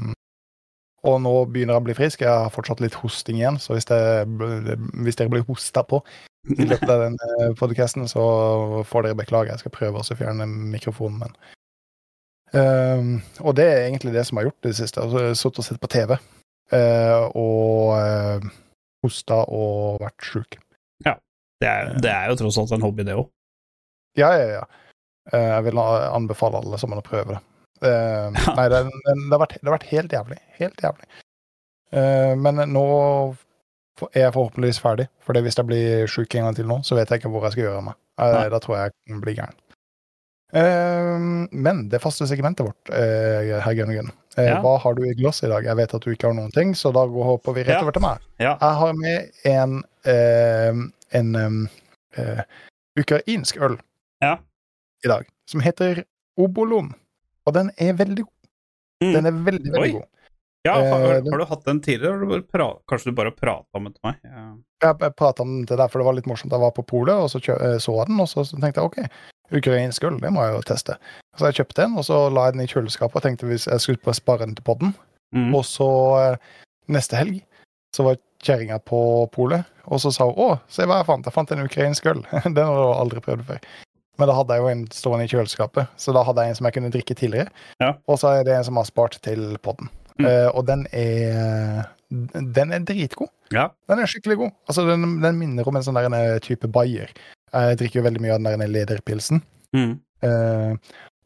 og 1.08 1.20
nå 1.24 1.34
begynner 1.52 1.76
jeg 1.78 1.82
å 1.82 1.86
bli 1.88 1.96
frisk. 1.98 2.24
Jeg 2.26 2.32
har 2.32 2.52
fortsatt 2.54 2.82
litt 2.84 2.98
hosting 3.00 3.40
igjen, 3.40 3.60
så 3.62 3.76
hvis, 3.76 3.88
det, 3.90 4.00
hvis 5.04 5.20
dere 5.20 5.32
blir 5.32 5.46
hosta 5.48 5.84
på 5.88 6.02
i 6.50 6.66
løpet 6.66 6.90
av 6.90 7.04
den 7.06 7.18
podkasten, 7.60 8.08
så 8.10 8.24
får 8.88 9.08
dere 9.08 9.20
beklage. 9.20 9.54
Jeg 9.54 9.64
skal 9.64 9.76
prøve 9.76 10.02
å 10.02 10.18
fjerne 10.18 10.48
mikrofonen, 10.48 11.22
men 11.24 11.38
um, 12.56 13.12
Og 13.44 13.56
det 13.60 13.68
er 13.68 13.84
egentlig 13.86 14.16
det 14.16 14.26
som 14.28 14.40
har 14.40 14.50
gjort 14.50 14.68
det 14.68 14.76
siste. 14.80 15.04
Altså, 15.04 15.30
Sittet 15.38 15.62
og 15.64 15.68
sett 15.68 15.84
på 15.84 15.92
TV 15.92 16.16
uh, 16.16 17.28
og 17.38 17.94
uh, 17.96 18.50
hosta 19.06 19.44
og 19.48 20.02
vært 20.04 20.32
sjuk. 20.32 20.60
Det 21.60 21.68
er, 21.68 21.90
det 22.00 22.12
er 22.12 22.30
jo 22.32 22.38
tross 22.40 22.58
alt 22.62 22.72
en 22.72 22.86
hobby, 22.88 23.04
det 23.04 23.18
òg. 23.20 23.28
Ja, 24.18 24.32
ja, 24.40 24.60
ja. 24.60 24.66
Uh, 25.30 25.50
jeg 25.58 25.66
vil 25.68 25.82
anbefale 25.84 26.62
alle 26.64 26.80
sammen 26.80 27.02
å 27.02 27.06
prøve 27.06 27.36
det. 27.36 27.42
Ja. 27.82 28.54
Nei, 28.58 28.66
det, 28.72 28.84
det, 28.90 29.14
det, 29.16 29.32
har 29.32 29.42
vært, 29.44 29.58
det 29.60 29.68
har 29.68 29.76
vært 29.78 29.92
helt 29.92 30.16
jævlig. 30.16 30.40
Helt 30.60 30.84
jævlig. 30.84 31.08
Uh, 31.96 32.34
men 32.38 32.60
nå 32.74 32.84
er 34.14 34.26
jeg 34.26 34.36
forhåpentligvis 34.36 34.82
ferdig. 34.84 35.08
For 35.26 35.40
hvis 35.44 35.58
jeg 35.60 35.68
blir 35.70 36.12
sjuk 36.12 36.36
en 36.36 36.50
gang 36.50 36.60
til 36.60 36.70
nå, 36.70 36.80
så 36.88 36.98
vet 37.00 37.10
jeg 37.12 37.22
ikke 37.22 37.32
hvor 37.34 37.48
jeg 37.48 37.56
skal 37.58 37.68
gjøre 37.68 37.88
meg. 37.90 37.98
Uh, 38.20 38.46
da 38.52 38.60
tror 38.64 38.78
jeg 38.78 38.94
jeg 39.10 39.24
blir 39.24 39.40
gæren. 39.42 39.58
Men 41.54 41.84
det 41.92 42.00
faste 42.02 42.26
segmentet 42.26 42.66
vårt, 42.66 42.90
herr 42.90 43.68
eh, 43.70 44.48
Ja. 44.48 44.56
hva 44.64 44.72
har 44.82 44.96
du 44.98 45.04
i 45.06 45.12
glasset 45.14 45.46
i 45.46 45.52
dag? 45.52 45.68
Jeg 45.68 45.78
vet 45.78 45.94
at 45.94 46.02
du 46.02 46.10
ikke 46.10 46.26
har 46.26 46.34
noen 46.34 46.50
ting, 46.56 46.72
så 46.74 46.90
da 46.96 47.04
går 47.06 47.28
hopper 47.28 47.54
vi 47.54 47.68
rett 47.68 47.84
over 47.84 47.94
til 47.94 48.02
meg. 48.02 48.24
Ja. 48.42 48.56
Jeg 48.56 48.80
har 48.80 48.96
med 48.98 49.30
en, 49.46 50.90
en 51.14 51.30
ukrainsk 52.98 53.62
øl 53.62 53.78
Ja. 54.26 54.38
i 55.06 55.12
dag, 55.14 55.30
som 55.46 55.62
heter 55.62 56.02
Obolon. 56.40 56.96
Og 57.48 57.54
den 57.56 57.72
er 57.78 57.94
veldig 58.00 58.24
god. 58.26 58.36
Mm. 59.04 59.14
Den 59.16 59.26
er 59.30 59.32
veldig, 59.32 59.72
veldig 59.74 59.82
Oi. 59.82 59.92
god. 60.00 60.08
ja 60.68 60.74
har, 60.76 61.04
Eh, 61.06 61.24
har, 61.32 61.38
du 61.40 61.46
hatt 61.46 61.66
den 61.66 61.80
tidligere? 61.82 62.14
Eller 62.14 62.20
har 62.20 62.26
du 62.26 62.34
bare 62.34 62.48
pra- 62.54 62.80
Kanskje 62.88 63.12
du 63.12 63.16
bare 63.16 63.32
prata 63.32 63.80
om 63.80 63.84
den 63.88 63.94
til 63.94 64.04
meg? 64.04 64.16
Ja. 64.24 64.46
Jeg, 64.84 65.16
prata 65.16 65.44
om 65.44 65.54
den 65.58 65.66
til 65.68 65.78
deg, 65.78 65.90
for 65.92 66.00
det 66.00 66.06
var 66.06 66.14
litt 66.18 66.28
morsomt. 66.28 66.52
Jeg 66.52 66.60
var 66.60 66.72
på 66.76 66.86
polet, 66.88 67.16
og 67.16 67.30
så 67.32 67.40
eh, 67.56 67.78
så 67.80 67.96
jeg 67.96 68.08
den, 68.08 68.20
og 68.20 68.28
så, 68.28 68.44
tenkte 68.60 68.82
jeg 68.82 68.90
OK, 68.90 69.00
ukrainsk 69.60 70.04
øl, 70.04 70.20
det 70.20 70.32
må 70.36 70.44
jeg 70.46 70.56
jo 70.58 70.62
teste. 70.68 70.98
Så 71.38 71.50
jeg 71.50 71.62
kjøpte 71.62 71.82
den, 71.84 71.98
og 71.98 72.04
så 72.06 72.30
la 72.30 72.46
jeg 72.50 72.54
den 72.58 72.66
i 72.66 72.68
kjøleskapet 72.68 73.16
og 73.16 73.24
tenkte 73.24 73.48
hvis 73.50 73.68
jeg 73.68 73.80
skulle 73.80 74.14
spare 74.14 74.46
den 74.46 74.56
til 74.56 74.64
podden. 74.68 74.94
Mm. 75.36 75.54
Og 75.56 75.64
så 75.66 75.90
eh, 76.20 76.38
neste 76.92 77.16
helg 77.20 77.40
så 77.96 78.04
var 78.06 78.20
kjerringa 78.44 78.78
på 78.86 79.28
polet, 79.34 79.66
og 79.90 80.00
så 80.00 80.12
sa 80.14 80.28
hun 80.30 80.36
'Å, 80.38 80.60
se 80.70 80.86
hva 80.86 81.00
jeg 81.00 81.08
fant. 81.08 81.26
Jeg 81.26 81.34
fant 81.34 81.52
en 81.52 81.66
ukrainsk 81.66 82.06
øl'. 82.06 82.24
Den 82.56 82.66
har 82.66 82.76
du 82.76 82.94
aldri 82.94 83.20
prøvd 83.20 83.46
før. 83.48 83.60
Men 84.20 84.28
da 84.30 84.36
hadde 84.36 84.56
jeg 84.58 84.62
jo 84.66 84.68
en 84.74 84.84
stående 84.92 85.26
i 85.26 85.32
kjøleskapet, 85.32 85.88
så 86.00 86.14
da 86.16 86.22
hadde 86.28 86.44
jeg 86.44 86.52
en 86.54 86.58
som 86.60 86.68
jeg 86.68 86.76
kunne 86.76 86.92
drikke 86.94 87.16
tidligere. 87.16 87.50
Ja. 87.80 87.94
Og 88.12 88.20
så 88.20 88.34
er 88.36 88.44
det 88.48 88.58
en 88.58 88.66
som 88.68 88.78
har 88.82 88.88
spart 88.90 89.16
til 89.26 89.56
podden. 89.64 89.88
Mm. 90.20 90.26
Uh, 90.28 90.50
og 90.60 90.66
den 90.68 90.84
er 90.92 91.88
Den 92.12 92.72
er 92.74 92.80
dritgod. 92.84 93.30
Ja. 93.54 93.68
Den 93.88 94.00
er 94.02 94.10
skikkelig 94.10 94.38
god. 94.42 94.52
Altså, 94.68 94.84
den, 94.90 95.22
den 95.22 95.38
minner 95.40 95.68
om 95.70 95.76
en 95.78 95.84
sånn 95.86 95.96
der 95.96 96.08
en 96.10 96.16
eh, 96.18 96.40
type 96.42 96.68
bayer. 96.74 97.12
Jeg 97.54 97.78
drikker 97.80 98.00
jo 98.00 98.06
veldig 98.08 98.22
mye 98.24 98.34
av 98.34 98.42
den 98.44 98.64
der 98.64 98.72
lederpilsen. 98.74 99.44
Mm. 99.78 99.94
Uh, 100.26 100.74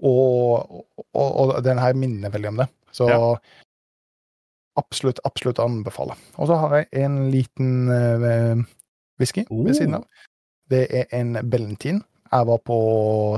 og, 0.04 0.84
og, 1.16 1.30
og 1.40 1.54
den 1.64 1.80
her 1.80 1.96
minner 1.96 2.30
veldig 2.36 2.52
om 2.52 2.60
det. 2.62 2.68
Så 2.94 3.08
Ja. 3.10 3.18
absolutt, 4.78 5.20
absolutt 5.26 5.60
anbefale. 5.64 6.16
Og 6.38 6.48
så 6.52 6.58
har 6.60 6.76
jeg 6.82 6.88
en 7.06 7.18
liten 7.32 7.90
uh, 7.90 8.62
whisky 9.22 9.46
Oh. 9.50 9.64
ved 9.66 9.80
siden 9.80 9.96
av. 10.02 10.06
Det 10.70 10.88
er 10.92 11.06
en 11.16 11.38
Bellentin. 11.50 12.04
Jeg 12.34 12.50
var 12.50 12.62
på 12.66 12.78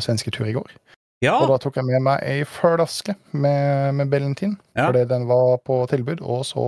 svensketur 0.03 0.47
i 0.47 0.55
går, 0.55 0.71
ja. 1.25 1.35
og 1.35 1.49
da 1.51 1.57
tok 1.61 1.79
jeg 1.79 1.87
med 1.87 2.05
meg 2.05 2.23
ei 2.23 2.45
flaske 2.47 3.15
med, 3.33 3.95
med 3.99 4.11
Bellentin. 4.11 4.55
Ja. 4.75 4.87
Fordi 4.87 5.03
den 5.09 5.27
var 5.27 5.57
på 5.67 5.81
tilbud 5.91 6.23
og 6.23 6.45
så 6.47 6.65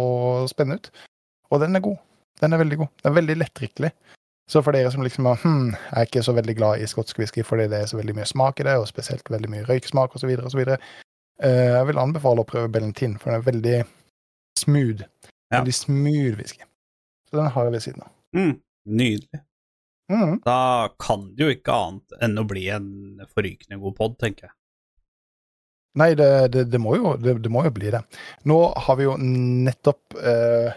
spennende 0.51 0.81
ut. 0.81 0.91
Og 1.51 1.63
den 1.63 1.75
er 1.79 1.84
god. 1.86 1.98
Den 2.41 2.53
er 2.53 2.62
veldig 2.62 2.77
god. 2.84 2.93
Den 3.01 3.12
er 3.12 3.17
veldig 3.22 3.38
lettdrikkelig. 3.38 3.91
Så 4.48 4.62
for 4.63 4.75
dere 4.75 4.91
som 4.91 5.03
liksom 5.03 5.27
er, 5.27 5.39
hm, 5.41 5.74
er 5.91 6.07
ikke 6.07 6.24
så 6.24 6.31
veldig 6.36 6.55
glad 6.55 6.81
i 6.81 6.88
skotsk 6.88 7.19
whisky 7.19 7.43
fordi 7.43 7.67
det 7.72 7.81
er 7.81 7.89
så 7.91 7.98
veldig 8.00 8.15
mye 8.15 8.27
smak 8.29 8.62
i 8.62 8.67
det, 8.67 8.77
og 8.79 8.88
spesielt 8.88 9.31
veldig 9.31 9.50
mye 9.51 9.65
røyksmak 9.67 10.15
osv., 10.15 10.31
osv. 10.48 10.62
Uh, 11.43 11.74
jeg 11.75 11.88
vil 11.89 12.00
anbefale 12.01 12.43
å 12.43 12.48
prøve 12.48 12.72
Bellentin, 12.72 13.17
for 13.19 13.31
den 13.31 13.41
er 13.41 13.50
veldig 13.50 13.81
smooth. 14.60 15.03
Ja. 15.51 15.60
Veldig 15.60 15.75
smooth 15.75 16.39
whisky. 16.39 16.63
Så 17.27 17.41
den 17.41 17.51
har 17.51 17.67
jeg 17.67 17.75
ved 17.75 17.84
siden 17.84 18.07
av. 18.07 18.13
Mm. 18.38 18.55
Nydelig. 18.88 19.41
Mhm. 20.12 20.40
Da 20.46 20.90
kan 21.00 21.28
det 21.36 21.44
jo 21.44 21.52
ikke 21.52 21.76
annet 21.76 22.18
enn 22.24 22.40
å 22.40 22.48
bli 22.48 22.68
en 22.72 22.90
forrykende 23.34 23.80
god 23.82 23.98
pod, 23.98 24.18
tenker 24.22 24.50
jeg. 24.50 24.56
Nei, 25.98 26.12
det, 26.18 26.30
det, 26.54 26.68
det, 26.72 26.80
må 26.82 26.94
jo, 26.98 27.16
det, 27.18 27.40
må 27.50 27.64
jo 27.66 27.74
bli 27.74 27.92
det. 27.94 28.04
Nå 28.50 28.58
har 28.86 29.00
vi 29.00 29.08
jo 29.08 29.16
nettopp 29.18 30.18
uh, 30.22 30.70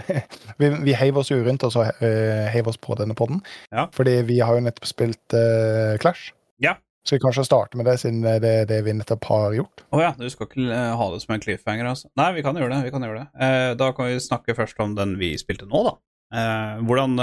vi, 0.60 0.70
vi 0.86 0.94
heiv 0.96 1.20
oss 1.20 1.30
jo 1.30 1.42
rundt 1.44 1.66
og 1.66 1.74
så 1.74 1.84
uh, 1.90 2.46
heiv 2.54 2.70
oss 2.70 2.80
på 2.80 2.96
denne 2.98 3.16
podden. 3.18 3.42
Ja. 3.68 3.86
Fordi 3.94 4.22
vi 4.26 4.40
har 4.40 4.56
jo 4.56 4.64
nettopp 4.64 4.88
spilt 4.88 5.36
uh, 5.36 5.94
Clash. 6.00 6.32
Ja. 6.64 6.78
Skal 7.04 7.18
vi 7.18 7.24
kanskje 7.26 7.44
starte 7.44 7.76
med 7.76 7.84
det, 7.84 7.98
siden 8.00 8.24
det 8.24 8.48
er 8.48 8.64
det 8.70 8.78
vi 8.86 8.94
nettopp 8.96 9.26
har 9.28 9.58
gjort? 9.58 9.84
Å 9.92 10.00
ja, 10.00 10.14
du 10.16 10.24
skal 10.32 10.48
ikke 10.48 10.84
ha 10.96 11.08
det 11.12 11.18
som 11.20 11.34
en 11.36 11.42
cliffhanger, 11.44 11.90
altså? 11.90 12.08
Nei, 12.16 12.30
vi 12.38 12.44
kan 12.46 12.56
gjøre 12.56 12.72
det. 12.72 12.78
vi 12.86 12.94
kan 12.94 13.04
gjøre 13.04 13.26
det. 13.26 13.50
Da 13.76 13.90
kan 13.92 14.08
vi 14.08 14.22
snakke 14.24 14.56
først 14.56 14.80
om 14.80 14.94
den 14.96 15.12
vi 15.20 15.34
spilte 15.36 15.68
nå, 15.68 15.82
da. 15.84 15.92
Hvordan 16.80 17.20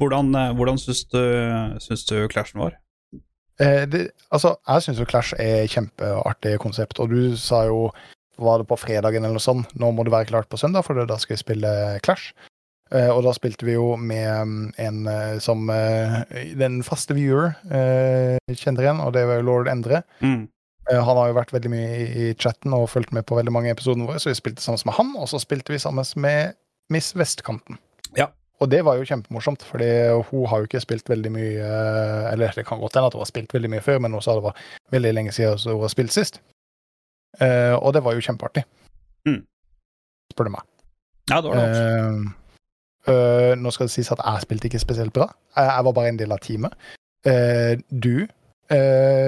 hvordan, 0.00 0.34
eh, 0.34 0.52
hvordan 0.56 0.80
syns 0.80 1.04
du, 1.12 1.22
syns 1.82 2.04
du 2.08 2.18
Clashen 2.32 2.62
var? 2.62 2.76
Eh, 3.60 3.86
det, 3.88 4.10
altså, 4.30 4.56
jeg 4.68 4.84
syns 4.84 5.00
jo 5.00 5.08
Clash 5.08 5.36
er 5.40 5.62
et 5.64 5.72
kjempeartig 5.72 6.58
konsept, 6.60 7.00
og 7.00 7.12
du 7.12 7.36
sa 7.40 7.64
jo 7.68 7.88
var 8.36 8.60
det 8.60 8.68
på 8.68 8.76
fredagen 8.76 9.24
eller 9.24 9.38
noe 9.38 9.40
sånt, 9.40 9.70
nå 9.80 9.88
må 9.96 10.04
det 10.04 10.12
være 10.12 10.28
klart 10.28 10.50
på 10.52 10.60
søndag, 10.60 10.84
for 10.84 10.98
da 11.08 11.16
skal 11.20 11.38
vi 11.38 11.40
spille 11.40 11.70
Clash. 12.04 12.34
Eh, 12.94 13.08
og 13.10 13.24
da 13.24 13.32
spilte 13.34 13.66
vi 13.66 13.74
jo 13.74 13.94
med 13.98 14.28
mm, 14.46 14.66
en 14.78 14.98
eh, 15.10 15.38
som 15.42 15.64
eh, 15.72 16.20
den 16.54 16.82
faste 16.86 17.16
viewer 17.16 17.56
eh, 17.72 18.36
kjenner 18.52 18.84
igjen, 18.84 19.00
og 19.02 19.16
det 19.16 19.24
var 19.26 19.40
jo 19.40 19.48
lord 19.48 19.72
Endre. 19.72 20.04
Mm. 20.20 20.44
Han 20.86 21.18
har 21.18 21.32
jo 21.32 21.34
vært 21.34 21.50
veldig 21.50 21.70
mye 21.72 21.94
i, 22.06 22.26
chatten 22.38 22.76
og 22.76 22.84
fulgt 22.92 23.10
med 23.16 23.26
på 23.26 23.34
veldig 23.34 23.50
mange 23.50 23.72
episoder 23.72 24.06
våre, 24.06 24.20
så 24.22 24.30
vi 24.30 24.38
spilte 24.38 24.62
sammen 24.62 24.84
med 24.86 24.94
han, 25.00 25.16
og 25.18 25.26
så 25.32 25.40
spilte 25.42 25.74
vi 25.74 25.80
sammen 25.82 26.06
med 26.22 26.54
Miss 26.94 27.10
Vestkanten. 27.18 27.80
Og 28.60 28.70
det 28.72 28.80
var 28.86 28.96
jo 28.96 29.04
kjempemorsomt, 29.04 29.64
fordi 29.68 29.88
hun 30.30 30.46
har 30.48 30.62
jo 30.62 30.68
ikke 30.68 30.80
spilt 30.80 31.10
veldig 31.12 31.32
mye 31.34 31.56
eh, 31.60 32.32
Eller 32.32 32.56
det 32.56 32.64
kan 32.64 32.80
godt 32.80 32.96
hende 32.96 33.10
at 33.10 33.16
hun 33.16 33.20
har 33.20 33.28
spilt 33.28 33.52
veldig 33.52 33.70
mye 33.74 33.84
før, 33.84 33.98
men 34.00 34.16
hun 34.16 34.24
sa 34.24 34.36
det 34.38 34.46
var 34.46 34.56
veldig 34.94 35.12
lenge 35.12 35.34
siden 35.36 35.60
hun 35.66 35.84
har 35.84 35.92
spilt 35.92 36.14
sist. 36.14 36.40
Uh, 37.36 37.76
og 37.84 37.92
det 37.92 38.00
var 38.04 38.16
jo 38.16 38.24
kjempeartig. 38.24 38.62
Mm. 39.28 39.42
Spør 40.32 40.48
du 40.48 40.54
meg. 40.54 40.64
Ja, 41.28 41.42
det 41.44 41.50
var 41.50 41.58
det. 41.58 41.66
også. 41.68 41.82
Uh, 43.06 43.12
eh, 43.12 43.52
nå 43.60 43.72
skal 43.74 43.90
det 43.90 43.92
sies 43.92 44.08
at 44.14 44.22
jeg 44.24 44.46
spilte 44.46 44.70
ikke 44.70 44.80
spesielt 44.80 45.12
bra. 45.12 45.28
Jeg, 45.52 45.68
jeg 45.68 45.84
var 45.84 45.96
bare 45.98 46.14
en 46.14 46.20
del 46.22 46.32
av 46.32 46.40
teamet. 46.40 46.72
Du 47.90 48.26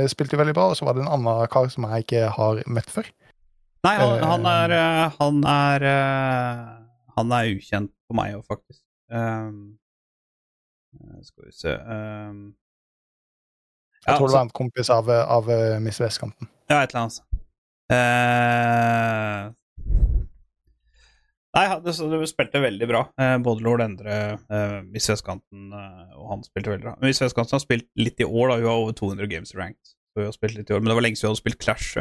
spilte 0.09 0.39
veldig 0.39 0.55
bra, 0.55 0.71
og 0.71 0.77
så 0.79 0.87
var 0.87 0.97
det 0.97 1.03
en 1.05 1.13
annen 1.13 1.51
kar 1.53 1.69
som 1.71 1.85
jeg 1.87 2.07
ikke 2.07 2.31
har 2.33 2.63
møtt 2.67 2.91
før. 2.91 3.11
Nei, 3.87 3.95
han, 3.95 4.11
eh, 4.19 4.27
han 4.27 4.47
er 4.47 4.73
Han 5.19 5.43
er 5.47 5.87
Han 7.17 7.33
er 7.33 7.51
ukjent 7.55 7.93
for 8.09 8.19
meg 8.19 8.35
òg, 8.37 8.45
faktisk. 8.47 8.83
Um, 9.09 9.79
skal 11.23 11.47
vi 11.47 11.53
se 11.57 11.73
um, 11.73 12.41
Jeg 14.07 14.17
tror 14.19 14.27
det 14.29 14.35
var 14.37 14.45
en 14.47 14.51
kompis 14.57 14.91
av, 14.93 15.09
av 15.11 15.49
eh, 15.53 15.79
Miss 15.85 16.01
Vestkanten. 16.01 16.49
Ja, 16.71 16.83
et 16.85 16.93
eller 16.95 17.07
annet. 17.07 17.23
Uh, 17.89 19.55
Nei, 21.57 21.65
han- 21.73 21.81
det, 21.83 21.95
så 21.97 22.07
du 22.13 22.21
spilte 22.29 22.61
veldig 22.63 22.87
bra. 22.91 23.01
Eh, 23.19 23.39
både 23.43 23.65
Lord 23.65 23.81
Endre, 23.83 24.17
eh, 24.53 24.75
Miss 24.93 25.09
Vestkanten 25.11 25.73
og 25.73 26.27
han 26.31 26.45
spilte 26.45 26.71
veldig 26.71 26.85
bra. 26.85 26.93
Miss 27.03 27.23
Vestkanten 27.25 27.57
har 27.57 27.63
spilt 27.65 27.89
litt 27.99 28.21
i 28.21 28.27
år, 28.29 28.53
da. 28.53 28.59
Hun 28.61 28.69
har 28.69 28.83
over 28.85 28.93
200 28.93 29.27
games 29.33 29.55
ranked. 29.57 29.95
Så 30.13 30.21
hun 30.21 30.29
har 30.29 30.37
spilt 30.37 30.55
litt 30.61 30.71
i 30.71 30.75
år, 30.77 30.81
Men 30.85 30.93
det 30.93 30.99
var 31.01 31.07
lenge 31.09 31.17
siden 31.19 31.31
hun 31.31 31.35
hadde 31.35 31.43
spilt 31.43 31.59
Clash. 31.65 31.97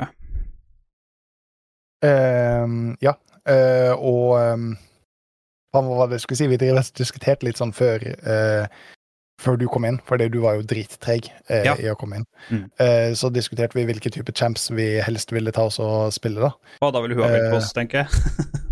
Ehm, 2.06 2.98
ja, 3.02 3.16
eh, 3.50 3.94
og 3.96 4.36
um, 4.54 4.68
hva 5.86 5.98
var 6.04 6.08
det 6.12 6.22
skulle 6.24 6.38
si? 6.40 6.48
Vi 6.48 6.58
diskuterte 6.58 7.46
litt 7.46 7.58
sånn 7.62 7.74
før 7.76 8.04
eh, 8.08 8.68
før 9.38 9.58
du 9.62 9.68
kom 9.70 9.86
inn, 9.86 10.00
fordi 10.08 10.30
du 10.34 10.40
var 10.42 10.56
jo 10.58 10.64
drittreg 10.66 11.28
eh, 11.50 11.64
Ja. 11.68 11.76
i 11.78 11.92
å 11.92 11.96
komme 12.00 12.16
inn. 12.18 12.26
Mm. 12.50 12.64
Eh, 12.82 13.12
så 13.14 13.30
diskuterte 13.30 13.78
vi 13.78 13.84
hvilke 13.86 14.10
type 14.10 14.34
champs 14.34 14.72
vi 14.74 14.96
helst 15.06 15.30
ville 15.32 15.52
ta 15.54 15.68
oss 15.70 15.78
og 15.80 16.10
spille, 16.16 16.42
da. 16.42 16.50
Og 16.82 16.94
da 16.96 17.02
ville 17.04 17.14
hun 17.20 17.24
ha 17.28 17.52
på 17.52 17.60
oss, 17.62 17.70
tenker 17.78 18.06
jeg. 18.06 18.10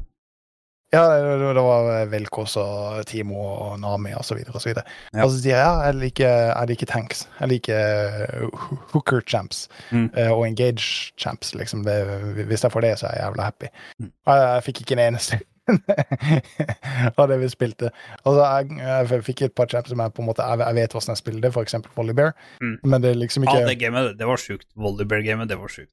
Ja, 0.94 1.02
det, 1.12 1.40
det 1.58 1.64
var 1.66 2.06
Velkås 2.08 2.54
og 2.62 3.02
Timo 3.10 3.36
og 3.42 3.80
Nami 3.82 4.14
og 4.16 4.24
så 4.24 4.36
videre 4.38 4.54
og 4.56 4.62
så 4.64 4.70
videre. 4.70 4.86
Ja. 5.12 5.26
Og 5.26 5.32
så 5.34 5.42
sier 5.42 5.58
jeg 5.58 5.66
ja, 5.66 5.74
jeg 5.90 5.96
liker, 6.00 6.30
jeg 6.54 6.70
liker 6.70 6.88
tanks. 6.92 7.24
Jeg 7.42 7.50
liker 7.52 8.46
hooker 8.94 9.26
champs 9.28 9.66
Mm. 9.92 10.06
og 10.32 10.46
engage 10.48 11.12
champs, 11.20 11.52
liksom. 11.58 11.84
Det, 11.84 11.98
hvis 12.48 12.64
jeg 12.64 12.72
får 12.72 12.86
det, 12.86 12.94
så 13.02 13.10
er 13.10 13.18
jeg 13.18 13.26
jævla 13.26 13.50
happy. 13.50 13.72
Mm. 14.00 14.12
Jeg, 14.30 14.46
jeg 14.56 14.64
fikk 14.70 14.82
ikke 14.86 14.96
en 14.96 15.04
eneste 15.10 15.42
av 17.19 17.27
det 17.29 17.38
vi 17.41 17.50
spilte. 17.51 17.89
Altså, 18.24 18.45
jeg, 18.45 18.79
jeg 19.12 19.24
fikk 19.25 19.41
et 19.48 19.55
par 19.57 19.69
champs 19.72 19.89
som 19.91 20.01
jeg 20.03 20.13
på 20.15 20.24
en 20.24 20.29
måte 20.29 20.45
Jeg, 20.45 20.62
jeg 20.62 20.77
vet 20.79 20.95
hvordan 20.95 21.13
jeg 21.15 21.22
spiller 21.24 21.45
det, 21.45 21.53
eksempel 21.65 21.91
Volleybear, 21.98 22.34
Mm. 22.62 22.77
men 22.84 23.01
det 23.03 23.12
er 23.12 23.19
liksom 23.19 23.43
Ja, 23.48 23.65
det 23.67 23.77
gamet, 23.81 24.17
det 24.19 24.27
var 24.29 24.38
sjukt. 24.41 24.67
Volleybear-gamet, 24.75 25.48
det 25.50 25.57
var 25.60 25.67
sjukt. 25.74 25.91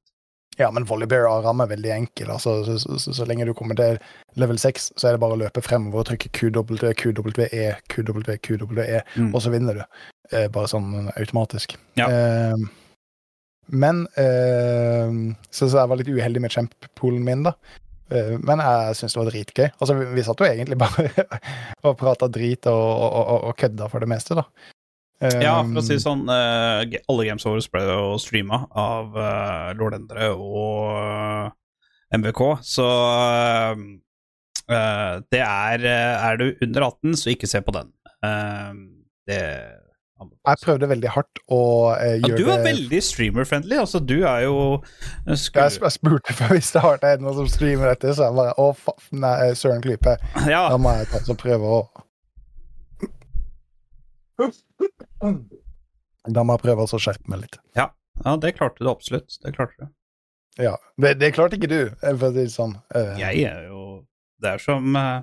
Ja, 0.61 0.69
men 0.71 0.85
Volleybear 0.85 1.25
er 1.31 1.43
rammer 1.47 1.67
veldig 1.71 1.91
enkel. 1.95 2.29
Altså, 2.31 2.59
så, 2.67 2.75
så, 2.79 2.99
så, 3.01 3.15
så 3.17 3.25
lenge 3.27 3.47
du 3.49 3.55
kommer 3.57 3.75
til 3.79 3.97
level 4.37 4.59
6, 4.61 4.91
så 5.01 5.09
er 5.09 5.17
det 5.17 5.23
bare 5.23 5.33
å 5.39 5.41
løpe 5.41 5.63
fremover 5.65 6.03
og 6.03 6.11
trykke 6.11 6.29
QW, 6.29 6.77
QWE, 6.93 7.71
QW, 7.89 8.37
QWE, 8.45 9.01
Mm. 9.17 9.33
og 9.35 9.41
så 9.43 9.51
vinner 9.55 9.81
du. 9.81 9.83
Eh, 10.33 10.49
bare 10.53 10.69
sånn 10.69 11.09
automatisk. 11.17 11.75
Ja. 11.97 12.07
Eh, 12.13 12.55
men 13.73 14.03
eh, 14.21 15.09
så, 15.51 15.69
så 15.71 15.79
jeg 15.81 15.89
var 15.89 15.97
litt 16.01 16.11
uheldig 16.13 16.43
med 16.45 16.53
champ-poolen 16.53 17.25
min, 17.25 17.43
da. 17.49 17.55
Eh, 18.11 18.35
men 18.43 18.61
jeg 18.65 18.99
syns 18.99 19.15
det 19.15 19.21
var 19.23 19.31
dritgøy. 19.31 19.67
Altså, 19.79 19.95
vi, 19.99 20.07
vi 20.17 20.25
satt 20.27 20.43
jo 20.43 20.49
egentlig 20.49 20.79
bare 20.81 21.09
og 21.87 21.97
prata 22.01 22.29
drit 22.33 22.67
og, 22.71 22.83
og, 22.83 23.19
og, 23.23 23.49
og 23.51 23.59
kødda 23.63 23.89
for 23.93 24.05
det 24.05 24.11
meste, 24.13 24.37
da. 24.41 24.47
Eh, 25.23 25.39
Ja, 25.45 25.57
for 25.63 25.79
å 25.79 25.85
si 25.87 25.95
det 25.97 26.03
sånn, 26.05 26.25
eh, 26.35 26.99
alle 27.09 27.27
games 27.29 27.47
våre 27.47 27.63
ble 27.77 27.85
jo 27.87 28.15
streama 28.21 28.65
av 28.75 29.15
uh, 29.15 29.69
Lord 29.79 29.95
Endre 30.01 30.33
og 30.35 30.97
eh, 30.99 31.53
MVK, 32.19 32.41
så 32.67 32.89
eh, 33.23 33.85
eh, 34.67 35.13
det 35.33 35.45
er 35.47 35.87
eh, 35.87 36.27
Er 36.27 36.41
du 36.43 36.49
under 36.67 36.89
18, 36.91 37.15
så 37.23 37.31
ikke 37.33 37.49
se 37.49 37.63
på 37.65 37.73
den. 37.79 37.93
Eh, 38.27 38.73
det 39.31 39.41
Jeg 40.31 40.61
prøvde 40.63 40.89
veldig 40.91 41.11
hardt 41.15 41.41
å 41.53 41.61
eh, 41.95 42.19
ja, 42.21 42.31
Du 42.37 42.45
er 42.45 42.61
det 42.61 42.67
veldig 42.67 43.01
streamer-friendly. 43.07 43.79
Altså, 43.83 44.01
du 44.03 44.19
er 44.21 44.45
jo 44.47 44.57
Jeg, 45.27 45.39
skulle, 45.43 45.67
jeg, 45.69 45.81
jeg 45.85 45.97
spurte 45.97 46.37
før 46.39 46.55
hvis 46.57 46.73
det 46.75 46.83
det 47.03 47.13
noen 47.23 47.39
som 47.41 47.51
streamer 47.51 47.93
dette, 47.93 48.15
så 48.17 48.29
jeg 48.29 48.39
bare 48.39 48.55
Å, 48.59 48.69
faen, 48.79 49.23
nei, 49.25 49.35
Søren 49.59 49.83
Klype. 49.85 50.17
Ja, 50.51 50.67
Da 50.73 50.79
må 50.81 50.95
jeg 50.99 51.11
ta 51.13 51.23
så 51.27 51.39
prøve 51.39 51.79
å 51.79 51.83
Da 56.33 56.45
må 56.47 56.57
jeg 56.57 56.65
prøve 56.67 56.87
å 56.87 57.03
skjerpe 57.03 57.31
meg 57.31 57.45
litt. 57.45 57.59
ja, 57.79 58.37
det 58.39 58.55
klarte 58.59 58.85
du 58.85 58.91
absolutt. 58.91 59.39
Det 59.43 59.55
klarte 59.57 59.85
du. 59.85 59.91
Ja. 60.61 60.77
Det, 61.01 61.15
det 61.21 61.33
klarte 61.37 61.57
ikke 61.57 61.71
du, 61.71 61.81
eh, 61.89 62.15
for 62.15 62.29
å 62.29 62.33
si 62.33 62.43
det 62.43 62.53
sånn. 62.53 62.75
Uh... 62.95 63.15
Jeg 63.21 63.47
er 63.49 63.69
jo 63.71 63.83
Det 64.43 64.57
er 64.57 64.63
som 64.63 64.97
uh, 64.99 65.23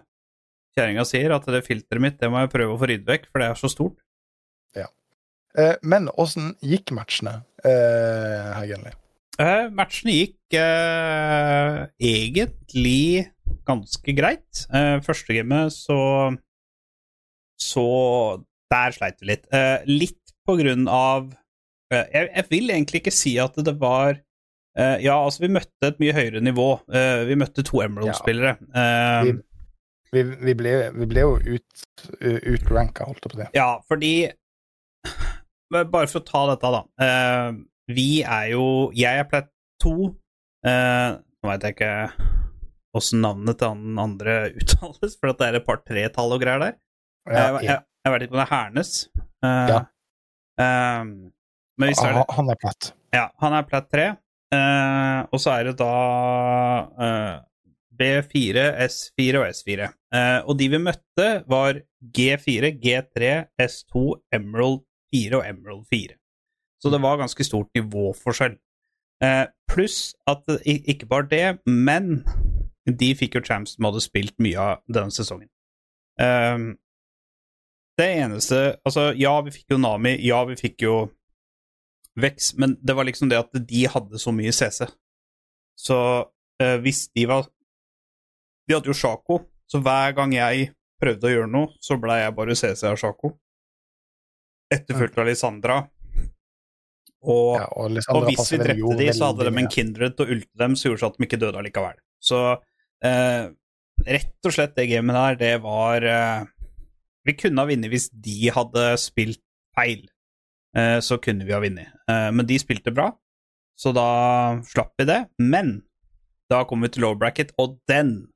kjerringa 0.78 1.06
sier, 1.08 1.34
at 1.36 1.48
det 1.52 1.66
filteret 1.68 2.04
mitt 2.04 2.20
det 2.22 2.30
må 2.32 2.42
jeg 2.44 2.54
prøve 2.54 2.76
å 2.76 2.80
få 2.82 2.90
ryddet 2.90 3.10
vekk, 3.10 3.28
for 3.32 3.44
det 3.44 3.50
er 3.52 3.60
så 3.60 3.72
stort. 3.72 3.98
Eh, 4.78 5.76
men 5.82 6.10
åssen 6.22 6.52
gikk 6.62 6.92
matchene, 6.96 7.40
eh, 7.66 8.52
herr 8.56 8.68
Genli? 8.70 8.92
Eh, 9.40 9.70
matchene 9.74 10.14
gikk 10.14 10.54
eh, 10.60 11.88
egentlig 12.00 13.30
ganske 13.66 14.14
greit. 14.18 14.66
Uh, 14.74 15.00
første 15.06 15.34
gamet 15.36 15.74
så 15.74 15.98
Så 17.60 17.84
Der 18.72 18.92
sleit 18.96 19.18
vi 19.22 19.32
litt. 19.34 19.48
Eh, 19.52 19.82
litt 19.90 20.34
på 20.48 20.56
grunn 20.60 20.88
av 20.88 21.32
eh, 21.92 22.06
jeg, 22.14 22.30
jeg 22.36 22.46
vil 22.52 22.70
egentlig 22.70 23.02
ikke 23.02 23.14
si 23.14 23.34
at 23.42 23.58
det 23.66 23.74
var 23.82 24.14
eh, 24.78 24.98
Ja, 25.04 25.18
altså, 25.26 25.42
vi 25.44 25.50
møtte 25.58 25.90
et 25.90 26.00
mye 26.00 26.14
høyere 26.16 26.42
nivå. 26.46 26.68
Eh, 26.94 27.26
vi 27.28 27.36
møtte 27.42 27.66
to 27.66 27.82
Emerald-spillere. 27.84 28.56
Eh, 28.74 29.24
Vi- 29.32 29.40
Vi, 30.12 30.24
vi, 30.24 30.54
ble, 30.58 30.72
vi 30.96 31.06
ble 31.06 31.22
jo 31.22 31.36
ut, 31.38 31.84
utranka, 32.50 33.06
holdt 33.06 33.20
jeg 33.28 33.30
på 33.30 33.38
å 33.38 33.42
si. 33.44 33.50
Ja, 33.54 33.68
fordi 33.86 34.14
Bare 35.70 36.08
for 36.10 36.20
å 36.22 36.26
ta 36.26 36.42
dette, 36.50 36.70
da. 36.74 36.82
Uh, 36.98 37.60
vi 37.94 38.22
er 38.26 38.52
jo 38.56 38.64
Jeg 38.98 39.22
er 39.24 39.28
plett 39.30 39.50
2. 39.84 39.94
Uh, 40.66 41.20
nå 41.40 41.50
veit 41.52 41.66
jeg 41.68 41.76
ikke 41.78 41.92
åssen 42.98 43.22
navnet 43.24 43.60
til 43.62 43.70
han 43.76 44.00
andre 44.02 44.38
uttales, 44.60 45.14
for 45.20 45.32
at 45.32 45.40
det 45.42 45.48
er 45.52 45.60
et 45.60 45.68
par 45.68 45.82
tretall 45.86 46.34
og 46.36 46.42
greier 46.42 46.64
der. 46.64 46.78
Ja, 47.30 47.44
jeg, 47.60 47.68
jeg, 47.68 47.84
jeg 48.06 48.14
vet 48.16 48.26
ikke 48.26 48.34
om 48.36 48.40
det 48.42 48.48
er 48.48 48.54
Hernes. 48.56 48.94
Uh, 49.46 49.68
Ja. 49.70 49.78
eh, 50.60 51.04
men 51.80 51.92
hvis 51.94 52.02
det 52.02 52.10
er 52.10 52.18
det 52.18 52.26
han, 52.36 52.50
er 52.52 52.58
platt. 52.60 52.90
Ja, 53.16 53.28
han 53.40 53.54
er 53.60 53.68
platt 53.70 53.92
3. 53.94 54.08
Uh, 54.50 55.22
og 55.30 55.40
så 55.40 55.54
er 55.54 55.70
det 55.70 55.76
da 55.80 55.94
uh, 56.98 57.36
B4, 58.00 58.64
S4 58.88 59.40
og 59.44 59.46
S4. 59.54 59.86
Eh, 60.16 60.40
og 60.50 60.58
de 60.60 60.68
vi 60.74 60.80
møtte, 60.82 61.28
var 61.52 61.78
G4, 62.18 62.72
G3, 62.82 63.32
S2, 63.62 64.04
Emerald 64.36 64.82
4 65.14 65.40
og 65.40 65.46
Emerald 65.48 65.86
4. 65.92 66.18
Så 66.80 66.92
det 66.94 67.02
var 67.04 67.20
ganske 67.20 67.44
stort 67.44 67.72
nivåforskjell. 67.76 68.58
Eh, 69.24 69.46
Pluss 69.70 70.16
at 70.28 70.48
ikke 70.66 71.10
bare 71.10 71.28
det, 71.30 71.48
men 71.68 72.22
de 72.88 73.10
fikk 73.18 73.36
jo 73.38 73.44
champs 73.46 73.76
som 73.76 73.90
hadde 73.90 74.04
spilt 74.04 74.38
mye 74.42 74.60
av 74.60 74.84
denne 74.88 75.14
sesongen. 75.14 75.50
Eh, 76.20 76.58
det 78.00 78.08
eneste 78.22 78.80
Altså, 78.88 79.10
ja, 79.20 79.34
vi 79.44 79.52
fikk 79.52 79.76
jo 79.76 79.82
Nami, 79.82 80.16
ja, 80.24 80.40
vi 80.48 80.56
fikk 80.60 80.86
jo 80.88 80.96
Vex, 82.20 82.54
men 82.58 82.78
det 82.82 82.96
var 82.96 83.08
liksom 83.08 83.30
det 83.32 83.40
at 83.40 83.54
de 83.54 83.86
hadde 83.88 84.20
så 84.20 84.32
mye 84.36 84.52
CC. 84.56 84.88
Så 85.80 85.98
eh, 86.62 86.78
hvis 86.84 87.08
de 87.16 87.26
var 87.30 87.48
De 88.68 88.76
hadde 88.76 88.92
jo 88.92 88.96
Sjako, 88.98 89.42
så 89.70 89.80
hver 89.84 90.16
gang 90.18 90.34
jeg 90.36 90.72
prøvde 91.00 91.28
å 91.30 91.32
gjøre 91.32 91.52
noe, 91.52 91.72
så 91.82 91.96
ble 92.02 92.18
jeg 92.20 92.36
bare 92.38 92.58
CC 92.60 92.84
av 92.90 92.98
Sjako. 93.00 93.34
Etterfulgt 94.74 95.18
av 95.18 95.30
Lisandra. 95.30 95.80
Og, 97.20 97.58
Ja, 97.60 97.66
og, 97.76 97.98
og 98.14 98.28
hvis 98.30 98.52
vi 98.54 98.62
drepte 98.62 98.98
de, 99.02 99.10
så 99.16 99.32
hadde 99.32 99.50
de 99.50 99.60
en 99.60 99.72
kindred 99.72 100.16
til 100.16 100.26
å 100.26 100.38
ulte 100.38 100.62
dem, 100.62 100.78
så 100.78 100.88
gjorde 100.88 101.02
så 101.02 101.10
at 101.10 101.18
de 101.18 101.28
ikke 101.28 101.42
døde 101.42 101.60
allikevel. 101.60 101.98
Så 102.24 102.40
eh, 103.06 103.50
rett 104.08 104.48
og 104.48 104.56
slett 104.56 104.78
det 104.78 104.88
gamet 104.92 105.18
der, 105.18 105.40
det 105.40 105.52
var 105.66 106.06
eh, 106.08 106.48
Vi 107.28 107.36
kunne 107.36 107.64
ha 107.64 107.68
vunnet 107.70 107.92
hvis 107.92 108.08
de 108.14 108.54
hadde 108.56 108.86
spilt 109.02 109.42
feil. 109.76 110.06
Eh, 110.78 111.00
så 111.04 111.18
kunne 111.20 111.48
vi 111.48 111.56
ha 111.56 111.60
vunnet. 111.64 111.92
Eh, 112.10 112.30
men 112.36 112.48
de 112.48 112.60
spilte 112.62 112.94
bra, 112.96 113.10
så 113.80 113.92
da 113.96 114.08
slapp 114.70 114.94
vi 115.02 115.10
det. 115.10 115.24
Men 115.42 115.80
da 116.50 116.64
kom 116.70 116.86
vi 116.86 116.92
til 116.94 117.06
low 117.06 117.18
bracket, 117.20 117.54
og 117.62 117.80
den 117.90 118.30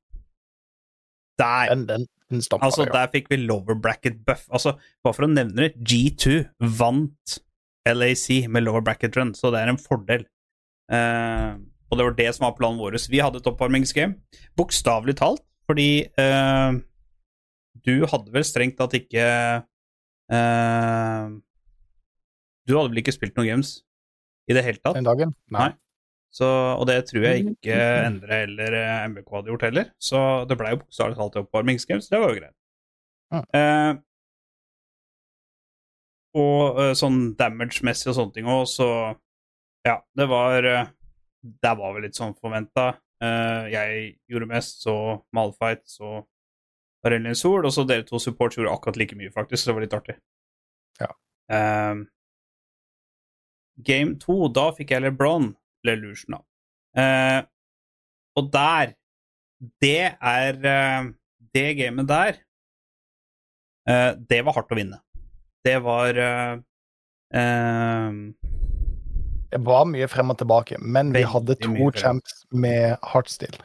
Der 1.40 1.72
Den, 1.72 1.88
den, 1.88 2.04
stoppa 2.42 2.66
Altså, 2.70 2.88
der 2.90 3.12
fikk 3.14 3.30
vi 3.30 3.42
lower 3.44 3.78
bracket 3.78 4.24
buff. 4.26 4.48
Altså, 4.50 4.78
bare 5.06 5.18
for 5.18 5.28
å 5.28 5.32
nevne 5.32 5.68
det, 5.68 5.74
G2 5.78 6.40
vant 6.80 7.38
LAC 7.90 8.48
med 8.48 8.66
lower 8.66 8.82
bracket 8.86 9.18
run, 9.20 9.34
så 9.38 9.52
det 9.54 9.62
er 9.62 9.74
en 9.74 9.82
fordel. 9.82 10.26
Uh, 10.92 11.60
og 11.92 12.00
det 12.00 12.08
var 12.08 12.18
det 12.18 12.30
som 12.36 12.48
var 12.48 12.58
planen 12.58 12.82
vår. 12.82 12.98
Vi 13.12 13.22
hadde 13.22 13.42
et 13.42 13.50
oppvarmingsgame, 13.52 14.18
bokstavelig 14.58 15.18
talt, 15.20 15.44
fordi 15.70 16.08
uh, 16.18 16.80
du 17.86 17.96
hadde 18.10 18.34
vel 18.34 18.46
strengt 18.48 18.78
tatt 18.80 18.96
ikke 18.98 19.24
uh, 20.34 21.26
Du 22.64 22.76
hadde 22.78 22.92
vel 22.92 23.02
ikke 23.02 23.16
spilt 23.16 23.38
noen 23.38 23.50
games 23.52 23.78
i 24.50 24.56
det 24.56 24.64
hele 24.66 24.80
tatt? 24.82 24.98
Den 24.98 25.08
dagen? 25.08 25.36
Nei. 25.54 25.70
Nei. 25.70 25.72
Så, 26.34 26.48
og 26.50 26.88
det 26.90 26.96
tror 27.06 27.28
jeg 27.28 27.44
ikke 27.52 27.76
Endre 28.08 28.40
eller 28.48 28.74
eh, 28.80 29.04
MBK 29.12 29.36
hadde 29.38 29.52
gjort 29.54 29.66
heller. 29.68 29.92
Så 30.02 30.18
det 30.50 30.58
ble 30.58 30.72
jo 30.74 30.80
bokstavelig 30.82 31.20
talt 31.20 31.38
oppvarmingsgames, 31.44 32.10
det 32.10 32.22
var 32.24 32.34
jo 32.34 32.40
greit. 32.40 32.56
Ah. 33.34 33.46
Eh, 33.60 33.92
og 36.42 36.82
eh, 36.82 36.96
sånn 36.98 37.22
damage-messig 37.38 38.10
og 38.10 38.18
sånne 38.18 38.36
ting 38.40 38.50
òg, 38.50 38.66
så 38.70 38.90
ja, 39.86 40.00
det 40.18 40.26
var 40.32 40.66
eh, 40.66 40.92
Det 41.44 41.74
var 41.78 41.94
vel 41.94 42.06
litt 42.08 42.18
sånn 42.18 42.34
forventa. 42.40 42.94
Eh, 43.22 43.72
jeg 43.74 44.04
gjorde 44.32 44.50
mest, 44.50 44.82
så 44.86 44.96
Malfight, 45.36 45.84
så 45.86 46.22
Aurelien 47.04 47.36
Sol, 47.36 47.66
og 47.68 47.74
så 47.76 47.84
dere 47.86 48.08
to 48.08 48.18
supports 48.22 48.58
gjorde 48.58 48.72
akkurat 48.72 48.98
like 48.98 49.18
mye, 49.20 49.32
faktisk, 49.34 49.62
så 49.62 49.70
det 49.70 49.76
var 49.76 49.86
litt 49.86 49.98
artig. 49.98 50.16
Ja. 51.04 51.10
Eh, 51.52 52.06
game 53.86 54.16
2, 54.24 54.38
da 54.56 54.72
fikk 54.78 54.96
jeg 54.96 55.06
LeBron 55.06 55.52
Illusion, 55.92 56.38
da. 56.38 56.42
Eh, 57.02 57.42
og 58.38 58.52
der 58.54 58.94
Det 59.82 60.14
er 60.22 60.54
eh, 60.70 61.08
Det 61.54 61.78
gamet 61.80 62.08
der 62.08 62.38
eh, 63.90 64.12
Det 64.30 64.46
var 64.46 64.54
hardt 64.54 64.72
å 64.72 64.78
vinne. 64.78 65.00
Det 65.66 65.78
var 65.82 66.14
Det 69.50 69.62
var 69.66 69.86
mye 69.90 70.08
frem 70.12 70.30
og 70.34 70.38
tilbake, 70.38 70.78
men 70.82 71.14
vi 71.16 71.24
hadde 71.24 71.56
to 71.62 71.92
champs 71.96 72.44
med 72.52 72.98
hardstill. 73.02 73.56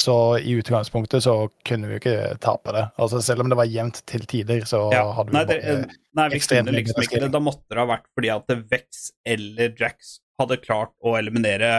Så 0.00 0.38
i 0.38 0.54
utgangspunktet 0.56 1.24
så 1.24 1.34
kunne 1.68 1.88
vi 1.88 1.96
jo 1.96 2.00
ikke 2.00 2.36
tape 2.40 2.72
det. 2.72 2.86
Altså 2.96 3.20
Selv 3.20 3.44
om 3.44 3.50
det 3.52 3.58
var 3.58 3.68
jevnt 3.68 4.00
til 4.08 4.24
tider, 4.28 4.64
så 4.68 4.86
ja. 4.94 5.04
hadde 5.12 5.32
vi 5.32 5.36
Nei, 5.36 5.44
bare 5.50 5.60
det, 5.82 5.98
nei, 6.16 6.28
vi 6.32 6.40
kunne 6.40 6.76
liksom 6.78 7.04
ikke 7.04 7.20
det. 7.26 7.32
Da 7.34 7.42
måtte 7.42 7.74
det 7.74 7.82
ha 7.82 7.88
vært 7.90 8.08
fordi 8.16 8.30
at 8.32 8.54
Vex 8.70 9.10
eller 9.34 9.74
Jax 9.80 10.16
hadde 10.42 10.62
klart 10.62 10.94
å 11.00 11.16
eliminere 11.18 11.72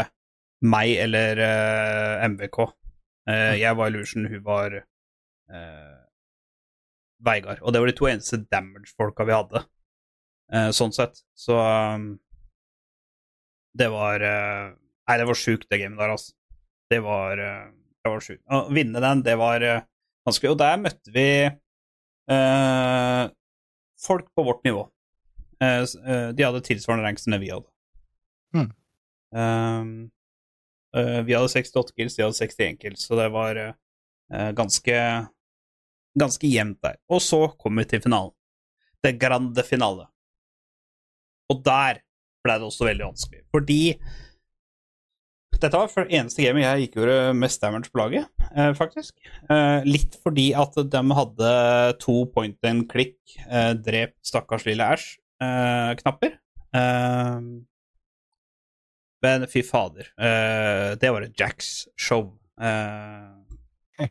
meg 0.63 0.95
eller 1.03 1.39
uh, 1.43 2.23
MVK. 2.31 2.59
Uh, 3.29 3.53
jeg 3.59 3.77
var 3.79 3.91
Illusion, 3.91 4.27
hun 4.31 4.43
var 4.45 4.79
uh, 4.79 6.03
Veigard. 7.23 7.61
Og 7.63 7.73
det 7.73 7.81
var 7.81 7.91
de 7.91 7.95
to 7.97 8.09
eneste 8.09 8.41
damage-folka 8.51 9.25
vi 9.27 9.35
hadde, 9.35 9.63
eh, 10.53 10.69
sånn 10.75 10.93
sett. 10.95 11.21
Så 11.37 11.57
um, 11.57 12.13
det 13.77 13.89
var 13.93 14.23
eh, 14.27 14.73
Nei, 15.03 15.17
det 15.19 15.27
var 15.27 15.35
sjukt, 15.35 15.67
det 15.71 15.81
gamet 15.81 15.99
der, 15.99 16.13
altså. 16.13 16.31
Det 16.91 17.01
var, 17.03 17.39
eh, 17.41 17.71
det 18.03 18.11
var 18.13 18.23
sjukt. 18.23 18.43
Å 18.47 18.61
vinne 18.71 19.01
den, 19.03 19.23
det 19.25 19.35
var 19.39 19.65
vanskelig. 20.23 20.53
Og 20.53 20.59
der 20.61 20.77
møtte 20.79 21.15
vi 21.15 21.27
eh, 22.31 23.23
folk 24.03 24.29
på 24.35 24.45
vårt 24.47 24.63
nivå. 24.67 24.85
Eh, 25.63 25.83
eh, 25.83 26.29
de 26.35 26.45
hadde 26.45 26.63
tilsvarende 26.63 27.07
rank 27.07 27.19
som 27.19 27.35
det 27.35 27.41
vi 27.43 27.51
hadde. 27.51 27.67
Um, 29.33 29.93
eh, 30.95 31.21
vi 31.25 31.33
hadde 31.33 31.49
68 31.49 31.95
kills, 31.97 32.17
de 32.17 32.25
hadde 32.25 32.37
61 32.37 32.81
kills, 32.81 33.05
så 33.07 33.17
det 33.17 33.29
var 33.33 33.57
uh, 33.57 34.51
ganske 34.57 34.97
ganske 36.19 36.47
jevnt 36.47 36.81
der. 36.83 36.99
Og 37.09 37.21
så 37.23 37.45
kom 37.59 37.79
vi 37.81 37.87
til 37.89 38.03
finalen. 38.03 38.33
Det 39.03 39.17
grande 39.19 39.65
finale. 39.67 40.07
Og 41.51 41.63
der 41.65 42.03
ble 42.43 42.59
det 42.59 42.67
også 42.67 42.87
veldig 42.87 43.09
vanskelig, 43.09 43.41
fordi 43.53 43.81
dette 45.63 45.79
var 45.79 45.91
for 45.91 46.09
eneste 46.11 46.43
gamet 46.43 46.65
jeg 46.65 46.87
ikke 46.87 46.99
gjorde 46.99 47.35
mest 47.39 47.61
damage 47.63 47.91
på 47.91 48.01
laget, 48.01 48.25
eh, 48.51 48.71
faktisk. 48.75 49.13
Eh, 49.47 49.85
litt 49.87 50.17
fordi 50.23 50.49
at 50.59 50.75
de 50.75 51.03
hadde 51.19 51.51
to 52.03 52.15
point 52.33 52.57
and 52.67 52.89
click, 52.91 53.15
eh, 53.47 53.71
drep 53.73 54.15
stakkars 54.25 54.65
lille 54.67 54.83
Æsj-knapper. 54.83 56.35
Eh, 59.23 59.39
men 59.39 59.47
fy 59.47 59.63
fader, 59.63 60.09
uh, 60.19 60.95
det 60.99 61.11
var 61.11 61.21
et 61.21 61.39
Jacks-show. 61.39 62.33
Uh, 62.59 63.31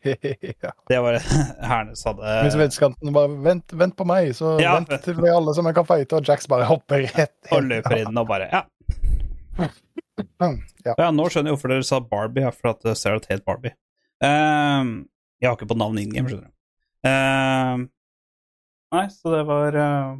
ja. 0.63 0.71
det 0.87 0.99
var 1.03 1.17
Hernes 1.71 2.03
hadde 2.07 2.33
Hvis 2.45 2.55
venskanten 2.55 3.11
bare 3.13 3.29
vent, 3.43 3.73
vent 3.75 3.95
på 3.99 4.05
meg, 4.07 4.31
så 4.35 4.55
Ja. 4.61 4.77
vent 4.79 4.93
til 5.03 5.17
vi 5.19 5.29
alle 5.29 5.53
som 5.55 5.67
jeg 5.67 5.75
kan 5.75 5.87
fighte, 5.87 6.17
og 6.17 6.27
Jacks 6.27 6.47
bare 6.49 6.67
hopper 6.69 7.03
rett 7.13 7.51
og 7.51 7.67
løper 7.67 7.99
inn 8.01 8.17
og 8.17 8.27
bare 8.29 8.49
Ja. 8.51 8.63
Ja. 10.83 10.93
Ja, 10.97 11.07
nå 11.09 11.25
skjønner 11.31 11.49
jeg 11.49 11.55
hvorfor 11.55 11.71
dere 11.71 11.85
sa 11.87 11.97
Barbie, 11.99 12.49
for 12.53 12.73
at 12.73 12.83
Sarah 12.99 13.23
het 13.31 13.41
Barbie. 13.47 13.73
Ehm, 14.21 15.07
jeg 15.41 15.49
har 15.49 15.57
ikke 15.57 15.69
på 15.71 15.77
navn 15.79 15.97
in 15.97 16.11
game, 16.13 16.29
skjønner 16.29 16.51
du. 16.51 17.09
Ehm, 17.09 17.87
nei, 18.93 19.03
så 19.09 19.33
det 19.33 19.41
var 19.49 19.77
uh, 19.79 20.11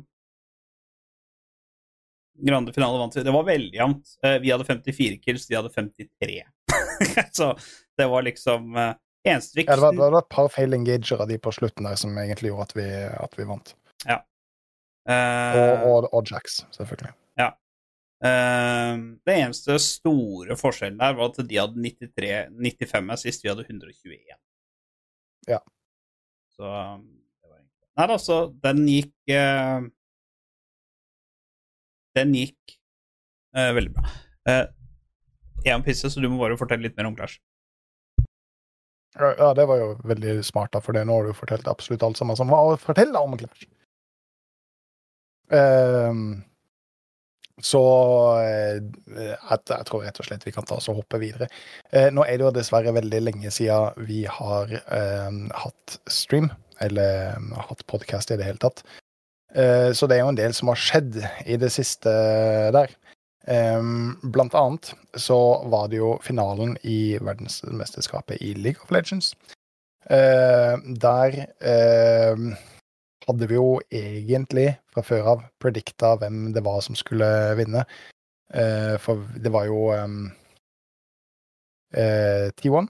Grande 2.44 2.74
finale 2.76 3.00
vant 3.00 3.16
vi. 3.16 3.24
Det 3.24 3.34
var 3.36 3.46
veldig 3.48 3.78
jevnt. 3.78 4.18
Eh, 4.26 4.38
vi 4.44 4.52
hadde 4.52 4.68
54 4.68 5.20
kills, 5.24 5.48
de 5.48 5.56
hadde 5.56 5.72
53. 5.72 6.42
så 7.38 7.54
det 7.98 8.08
var 8.10 8.26
liksom 8.26 8.76
uh, 8.76 8.92
Eneste 9.24 9.56
vi 9.56 9.64
Ja, 9.64 9.78
det, 9.80 9.96
var, 9.96 10.18
et 10.20 10.30
par 10.34 10.50
feil 10.52 10.76
engager 10.76 11.22
av 11.24 11.30
de 11.30 11.38
på 11.40 11.52
slutten 11.56 11.88
der 11.88 11.96
som 12.00 12.18
egentlig 12.20 12.52
gjorde 12.52 12.66
at 12.68 12.76
vi, 12.76 12.88
at 13.24 13.38
vi 13.40 13.46
vant. 13.48 13.72
Eh, 15.10 15.58
Og, 15.60 15.88
og, 15.88 16.08
og 16.16 16.32
Jax, 16.32 16.62
selvfølgelig. 16.76 17.14
eh, 18.24 18.94
det 19.28 19.36
eneste 19.36 19.76
store 19.84 20.56
forskjellen 20.60 21.02
der 21.02 21.18
var 21.18 21.32
at 21.32 21.42
de 21.50 21.60
hadde 21.60 21.84
93, 21.84 22.30
95 22.56 23.18
sist, 23.26 23.44
vi 23.44 23.52
hadde 23.52 23.66
121. 23.68 24.38
Ja. 25.50 25.60
Så 26.56 26.64
um, 26.64 27.04
det 27.42 27.50
var 27.50 27.58
egentlig 27.58 27.90
Nei 28.00 28.08
da, 28.14 28.18
så 28.22 28.38
den 28.64 28.86
gikk 28.88 29.34
eh, 29.36 29.90
den 32.17 32.36
gikk 32.38 32.78
eh, 33.58 33.71
veldig 33.76 33.93
bra. 33.95 34.13
Eh, 34.49 34.65
jeg 35.63 35.80
må 35.80 35.88
pisse, 35.88 36.12
så 36.12 36.21
du 36.21 36.30
må 36.30 36.41
bare 36.41 36.60
fortelle 36.60 36.88
litt 36.88 36.97
mer 36.99 37.10
om 37.10 37.17
Clash. 37.17 37.39
Ja, 39.13 39.52
det 39.54 39.67
var 39.69 39.78
jo 39.78 39.91
veldig 40.10 40.39
smart, 40.45 40.71
da, 40.73 40.82
for 40.82 40.97
nå 40.97 41.06
har 41.06 41.28
du 41.30 41.38
fortalt 41.38 41.69
absolutt 41.69 42.04
alt 42.06 42.17
sammen 42.17 42.38
som 42.38 42.49
var 42.49 42.71
å 42.71 42.80
fortelle 42.82 43.21
om 43.21 43.38
Clash. 43.38 43.67
Ehm, 45.54 46.41
så 47.62 47.84
eh, 48.41 48.80
jeg 49.13 49.86
tror 49.86 50.02
rett 50.02 50.19
og 50.19 50.26
slett 50.28 50.47
vi 50.47 50.54
kan 50.56 50.65
ta 50.65 50.80
oss 50.80 50.89
og 50.89 51.04
hoppe 51.04 51.21
videre. 51.21 51.47
Eh, 51.93 52.10
nå 52.13 52.26
er 52.26 52.39
det 52.39 52.47
jo 52.47 52.54
dessverre 52.56 52.95
veldig 52.95 53.21
lenge 53.21 53.54
siden 53.54 54.08
vi 54.10 54.23
har 54.26 54.73
eh, 54.82 55.39
hatt 55.62 55.99
stream, 56.10 56.49
eller 56.82 57.36
eh, 57.36 57.65
hatt 57.69 57.86
podkast 57.91 58.34
i 58.34 58.39
det 58.41 58.49
hele 58.49 58.62
tatt. 58.63 58.82
Eh, 59.54 59.92
så 59.94 60.08
det 60.10 60.18
er 60.18 60.24
jo 60.24 60.34
en 60.34 60.39
del 60.39 60.54
som 60.58 60.72
har 60.72 60.80
skjedd 60.82 61.20
i 61.46 61.58
det 61.62 61.72
siste 61.74 62.13
der. 62.76 62.94
Blant 63.44 64.54
annet 64.56 64.94
så 65.20 65.38
var 65.68 65.89
det 65.92 65.98
jo 66.00 66.13
finalen 66.24 66.78
i 66.88 67.18
verdensmesterskapet 67.20 68.39
i 68.39 68.54
League 68.56 68.80
of 68.86 68.94
Legends. 68.96 69.34
Eh, 70.10 70.78
der 71.00 71.36
eh, 71.63 72.36
hadde 73.28 73.48
vi 73.48 73.56
jo 73.56 73.82
egentlig 73.92 74.74
fra 74.92 75.04
før 75.06 75.30
av 75.34 75.44
predikta 75.63 76.16
hvem 76.20 76.52
det 76.56 76.63
var 76.66 76.82
som 76.84 76.96
skulle 76.96 77.28
vinne. 77.60 77.86
For 79.02 79.24
det 79.42 79.50
var 79.50 79.63
jo 79.66 79.88
um, 79.98 80.28
eh, 81.98 82.52
T1 82.60 82.89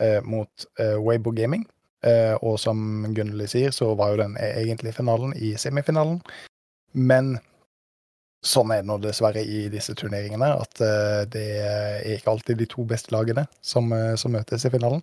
eh, 0.00 0.22
mot 0.24 0.64
Weibo 0.78 1.34
Gaming. 1.36 1.66
Eh, 2.06 2.34
og 2.44 2.58
som 2.62 2.78
Gunnli 3.16 3.48
sier, 3.50 3.74
så 3.74 3.90
var 3.98 4.12
jo 4.12 4.22
den 4.22 4.36
egentlig 4.38 4.94
finalen 4.94 5.34
i 5.34 5.54
semifinalen. 5.58 6.20
Men 6.96 7.36
sånn 8.46 8.70
er 8.72 8.82
det 8.82 8.90
nå 8.90 8.98
dessverre 9.02 9.42
i 9.42 9.66
disse 9.72 9.94
turneringene, 9.98 10.52
at 10.60 10.82
eh, 10.84 11.22
det 11.32 11.46
er 11.62 12.04
ikke 12.16 12.34
alltid 12.34 12.60
de 12.60 12.68
to 12.70 12.84
beste 12.88 13.14
lagene 13.14 13.46
som, 13.64 13.90
eh, 13.94 14.14
som 14.20 14.34
møtes 14.36 14.66
i 14.66 14.72
finalen. 14.72 15.02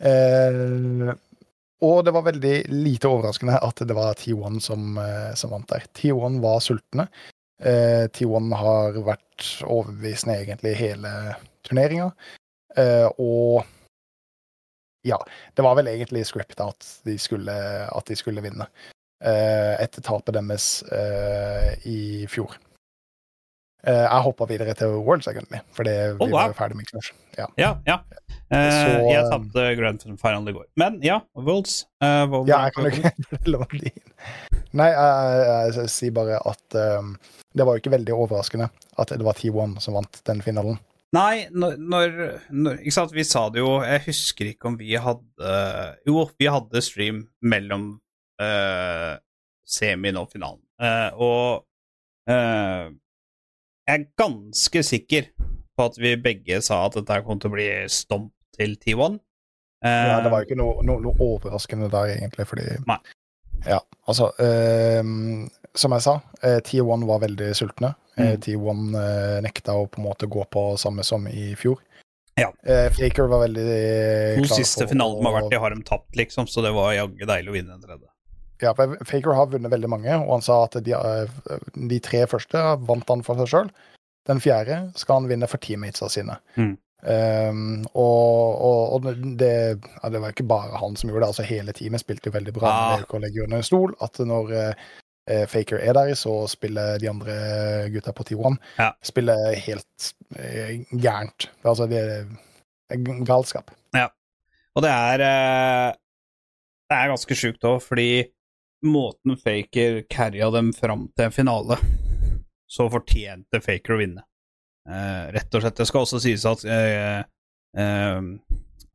Eh, 0.00 1.12
og 1.84 1.98
det 2.04 2.12
var 2.12 2.26
veldig 2.26 2.54
lite 2.72 3.08
overraskende 3.08 3.58
at 3.64 3.82
det 3.88 3.96
var 3.96 4.16
T1 4.20 4.58
som, 4.64 4.98
som 5.36 5.52
vant 5.54 5.68
der. 5.70 5.86
T1 5.96 6.40
var 6.42 6.58
sultne. 6.64 7.06
Eh, 7.60 8.04
T1 8.12 8.50
har 8.60 8.98
vært 9.04 9.46
overbevisende 9.64 10.36
egentlig 10.42 10.74
hele 10.76 11.12
turneringa. 11.64 12.10
Og 13.16 13.64
ja, 15.06 15.18
det 15.56 15.62
var 15.64 15.76
vel 15.78 15.88
egentlig 15.92 16.24
scripta 16.28 16.70
at 16.74 16.86
de 17.08 17.14
skulle, 17.18 17.54
at 17.88 18.10
de 18.10 18.16
skulle 18.18 18.42
vinne. 18.44 18.66
Eh, 19.20 19.74
etter 19.84 20.00
tapet 20.04 20.32
deres 20.36 20.66
eh, 20.96 21.74
i 21.88 22.00
fjor. 22.32 22.54
Eh, 23.84 24.02
jeg 24.04 24.24
hoppa 24.26 24.44
videre 24.48 24.74
til 24.76 24.92
Worlds, 25.06 25.28
egentlig, 25.28 25.60
for 25.76 25.88
det, 25.88 25.94
vi 26.16 26.24
Oh, 26.24 26.28
wow. 26.28 26.34
var 26.36 26.50
jo 26.52 26.56
ferdig 26.58 26.76
med 26.76 26.88
Clash. 26.90 27.12
Ja. 27.38 27.46
Ja, 27.60 27.70
ja. 27.88 27.98
Så, 28.50 28.96
jeg 29.08 29.24
tapte 29.30 29.66
Grand 29.78 30.02
Final 30.20 30.48
i 30.50 30.52
går. 30.56 30.66
Men 30.80 30.98
ja, 31.04 31.20
Wolves. 31.38 31.86
uh, 32.04 32.28
Ja, 32.48 32.64
jeg 32.66 32.74
kan 32.76 32.88
ikke 32.90 33.12
fortelle 33.30 33.60
om 33.62 33.76
de. 33.80 33.92
Nei, 34.76 34.88
jeg, 34.92 35.46
jeg, 35.48 35.74
jeg 35.80 35.92
sier 35.96 36.12
bare 36.16 36.40
at 36.50 36.76
um, 37.00 37.14
det 37.56 37.64
var 37.66 37.74
jo 37.76 37.82
ikke 37.82 37.92
veldig 37.96 38.14
overraskende 38.14 38.68
at 39.00 39.12
det 39.16 39.24
var 39.26 39.38
T1 39.38 39.78
som 39.82 39.96
vant 39.96 40.20
den 40.28 40.42
finalen. 40.44 40.76
Nei, 41.16 41.48
når, 41.50 41.74
når, 41.82 42.76
Ikke 42.78 42.94
sant, 42.94 43.10
vi 43.10 43.24
sa 43.26 43.48
det 43.50 43.58
jo 43.58 43.80
Jeg 43.82 44.04
husker 44.04 44.52
ikke 44.52 44.68
om 44.70 44.76
vi 44.78 44.92
hadde 44.94 45.54
Jo, 46.06 46.22
vi 46.38 46.46
hadde 46.46 46.82
stream 46.86 47.24
mellom 47.42 47.88
uh, 48.38 49.16
semien 49.66 50.18
og 50.20 50.30
finalen. 50.30 50.62
Uh, 50.80 51.10
og 51.18 51.64
uh, 52.30 52.90
jeg 53.90 53.96
er 53.96 54.06
ganske 54.18 54.82
sikker 54.86 55.32
på 55.78 55.86
at 55.88 55.98
vi 55.98 56.14
begge 56.20 56.60
sa 56.62 56.84
at 56.86 56.94
dette 56.98 57.18
kom 57.26 57.40
til 57.42 57.50
å 57.50 57.54
bli 57.56 57.68
stomp 57.90 58.30
til 58.54 58.76
T1. 58.78 59.18
Eh, 59.82 60.06
Ja, 60.10 60.20
det 60.22 60.30
var 60.30 60.42
jo 60.42 60.46
ikke 60.46 60.58
noe, 60.60 60.84
noe, 60.86 61.00
noe 61.02 61.16
overraskende 61.24 61.88
der, 61.90 62.12
egentlig, 62.18 62.46
fordi 62.46 62.66
Nei. 62.86 62.98
Ja, 63.66 63.80
altså 64.06 64.28
Som 65.74 65.94
jeg 65.96 66.04
sa, 66.04 66.14
eh, 66.44 66.60
T1 66.66 67.06
var 67.08 67.22
veldig 67.24 67.50
sultne. 67.56 67.94
Eh, 68.16 68.34
Mm. 68.34 68.40
T1 68.42 68.96
eh, 69.00 69.40
nekta 69.44 69.76
å 69.78 69.86
på 69.86 70.00
en 70.00 70.08
måte 70.08 70.26
gå 70.26 70.44
på 70.50 70.76
samme 70.78 71.04
som 71.06 71.28
i 71.28 71.54
fjor. 71.56 71.78
Ja. 72.34 72.52
Eh, 72.62 72.88
Faker 72.92 73.28
var 73.28 73.44
veldig 73.44 73.66
klar 73.66 74.46
klar 74.46 74.56
siste 74.56 74.86
finalen 74.88 75.20
finalene 75.20 75.28
har 75.28 75.42
vært 75.42 75.54
i, 75.54 75.60
har 75.62 75.74
de 75.74 75.82
tapt, 75.86 76.16
liksom, 76.16 76.48
så 76.48 76.64
det 76.64 76.72
var 76.76 76.94
jaggu 76.96 77.26
deilig 77.28 77.52
å 77.52 77.56
vinne 77.56 77.76
en 77.76 77.84
tredje. 77.84 78.08
Ja, 78.60 78.74
Faker 78.76 79.32
har 79.36 79.48
vunnet 79.48 79.72
veldig 79.72 79.88
mange, 79.88 80.18
og 80.20 80.34
han 80.34 80.44
sa 80.44 80.64
at 80.66 80.76
de, 80.84 80.92
de 81.72 81.98
tre 82.04 82.26
første 82.28 82.60
vant 82.84 83.08
han 83.08 83.24
for 83.24 83.40
seg 83.40 83.48
sjøl. 83.48 83.70
Den 84.28 84.40
fjerde 84.40 84.82
skal 85.00 85.22
han 85.22 85.30
vinne 85.30 85.48
for 85.48 85.62
teammatesa 85.62 86.10
sine. 86.12 86.36
Mm. 86.60 86.74
Um, 87.00 87.86
og 87.96 88.58
og, 88.60 89.06
og 89.06 89.06
det, 89.40 89.52
ja, 89.80 90.08
det 90.12 90.20
var 90.20 90.34
ikke 90.34 90.44
bare 90.50 90.76
han 90.82 90.98
som 91.00 91.08
gjorde 91.08 91.22
det, 91.24 91.30
altså 91.32 91.46
hele 91.48 91.72
teamet 91.72 92.02
spilte 92.02 92.28
jo 92.28 92.34
veldig 92.36 92.52
bra. 92.58 92.68
Ja. 92.68 92.98
Det 93.00 93.06
er 93.06 93.16
å 93.16 93.22
legge 93.24 93.46
under 93.46 93.62
en 93.62 93.70
stol 93.70 93.94
at 94.04 94.20
når 94.20 94.52
Faker 95.50 95.78
er 95.80 95.94
der, 95.96 96.12
så 96.18 96.32
spiller 96.50 96.98
de 97.00 97.08
andre 97.10 97.34
gutta 97.94 98.12
på 98.16 98.24
T1 98.28 98.56
Ja. 98.78 98.90
spiller 99.04 99.54
helt 99.66 100.10
eh, 100.36 100.80
gærent. 100.92 101.48
Altså, 101.64 101.86
det 101.90 102.00
er, 102.00 102.26
galskap. 103.28 103.70
Ja. 103.96 104.08
Og 104.74 104.82
det 104.86 104.90
er 104.90 105.24
eh, 105.26 105.92
Det 106.90 106.96
er 106.98 107.12
ganske 107.12 107.36
sjukt 107.38 107.64
òg, 107.68 107.78
fordi 107.84 108.08
måten 108.82 109.36
Faker 109.38 110.00
carrya 110.10 110.48
dem 110.54 110.72
fram 110.74 111.08
til 111.14 111.28
en 111.28 111.34
finale, 111.36 111.76
så 112.74 112.88
fortjente 112.90 113.60
Faker 113.62 113.94
å 113.94 114.00
vinne. 114.00 114.24
Eh, 114.90 115.26
rett 115.36 115.54
og 115.54 115.62
slett. 115.62 115.76
Det 115.78 115.86
skal 115.86 116.06
også 116.06 116.18
sies 116.24 116.46
at 116.48 116.64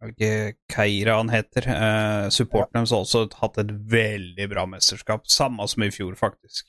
eh, 0.05 0.27
eh, 0.27 0.47
ikke 0.53 0.75
Keira 0.75 1.17
han 1.19 1.31
heter. 1.33 1.67
Eh, 1.71 2.29
supporten 2.33 2.79
deres 2.79 2.93
har 2.93 3.03
også 3.03 3.25
hatt 3.41 3.59
et 3.61 3.73
veldig 3.91 4.47
bra 4.51 4.65
mesterskap. 4.69 5.27
Samme 5.27 5.67
som 5.71 5.83
i 5.83 5.91
fjor, 5.93 6.15
faktisk. 6.19 6.67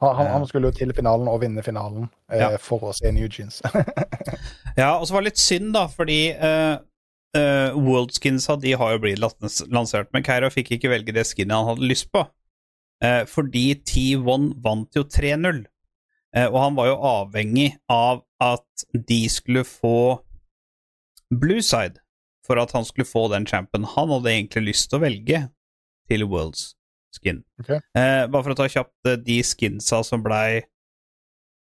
Han, 0.00 0.14
han, 0.14 0.28
han 0.30 0.46
skulle 0.46 0.70
jo 0.70 0.76
til 0.78 0.92
finalen 0.94 1.26
og 1.26 1.40
vinne 1.42 1.62
finalen 1.66 2.06
eh, 2.30 2.38
Ja. 2.38 2.50
for 2.62 2.90
å 2.90 2.92
se 2.94 3.10
New 3.12 3.28
Jeans. 3.28 3.62
Ja, 4.78 4.92
og 5.00 5.08
så 5.08 5.16
var 5.16 5.24
det 5.24 5.32
litt 5.32 5.40
synd, 5.42 5.72
da, 5.74 5.88
fordi 5.90 6.20
uh, 6.38 6.76
Worldskinsa 7.74 8.54
de 8.62 8.76
har 8.78 8.92
jo 8.92 9.00
blitt 9.02 9.18
lansert, 9.74 10.06
men 10.14 10.22
Keira 10.22 10.52
fikk 10.54 10.70
ikke 10.76 10.92
velge 10.92 11.10
det 11.16 11.24
skinnet 11.26 11.56
han 11.56 11.66
hadde 11.72 11.88
lyst 11.90 12.06
på. 12.14 12.22
Eh, 13.02 13.24
fordi 13.26 13.72
T1 13.82 14.52
vant 14.62 14.94
jo 14.94 15.02
3-0, 15.02 15.64
Eh, 16.36 16.46
og 16.46 16.58
han 16.60 16.76
var 16.76 16.90
jo 16.90 16.96
avhengig 17.08 17.70
av 17.88 18.22
at 18.42 18.84
de 18.92 19.22
skulle 19.32 19.64
få 19.64 20.20
Blueside 21.32 22.00
for 22.48 22.60
at 22.62 22.72
han 22.74 22.86
skulle 22.88 23.08
få 23.08 23.26
den 23.32 23.46
champen. 23.48 23.86
Han 23.96 24.10
hadde 24.16 24.32
egentlig 24.32 24.70
lyst 24.72 24.88
til 24.90 24.98
å 24.98 25.04
velge 25.04 25.44
til 26.08 26.24
Worlds 26.28 26.72
skin. 27.14 27.42
Okay. 27.60 27.80
Eh, 27.96 28.24
bare 28.28 28.44
for 28.44 28.54
å 28.54 28.58
ta 28.58 28.68
kjapt 28.70 29.08
eh, 29.08 29.20
de 29.20 29.38
skinsa 29.44 30.02
som 30.06 30.24
blei 30.24 30.62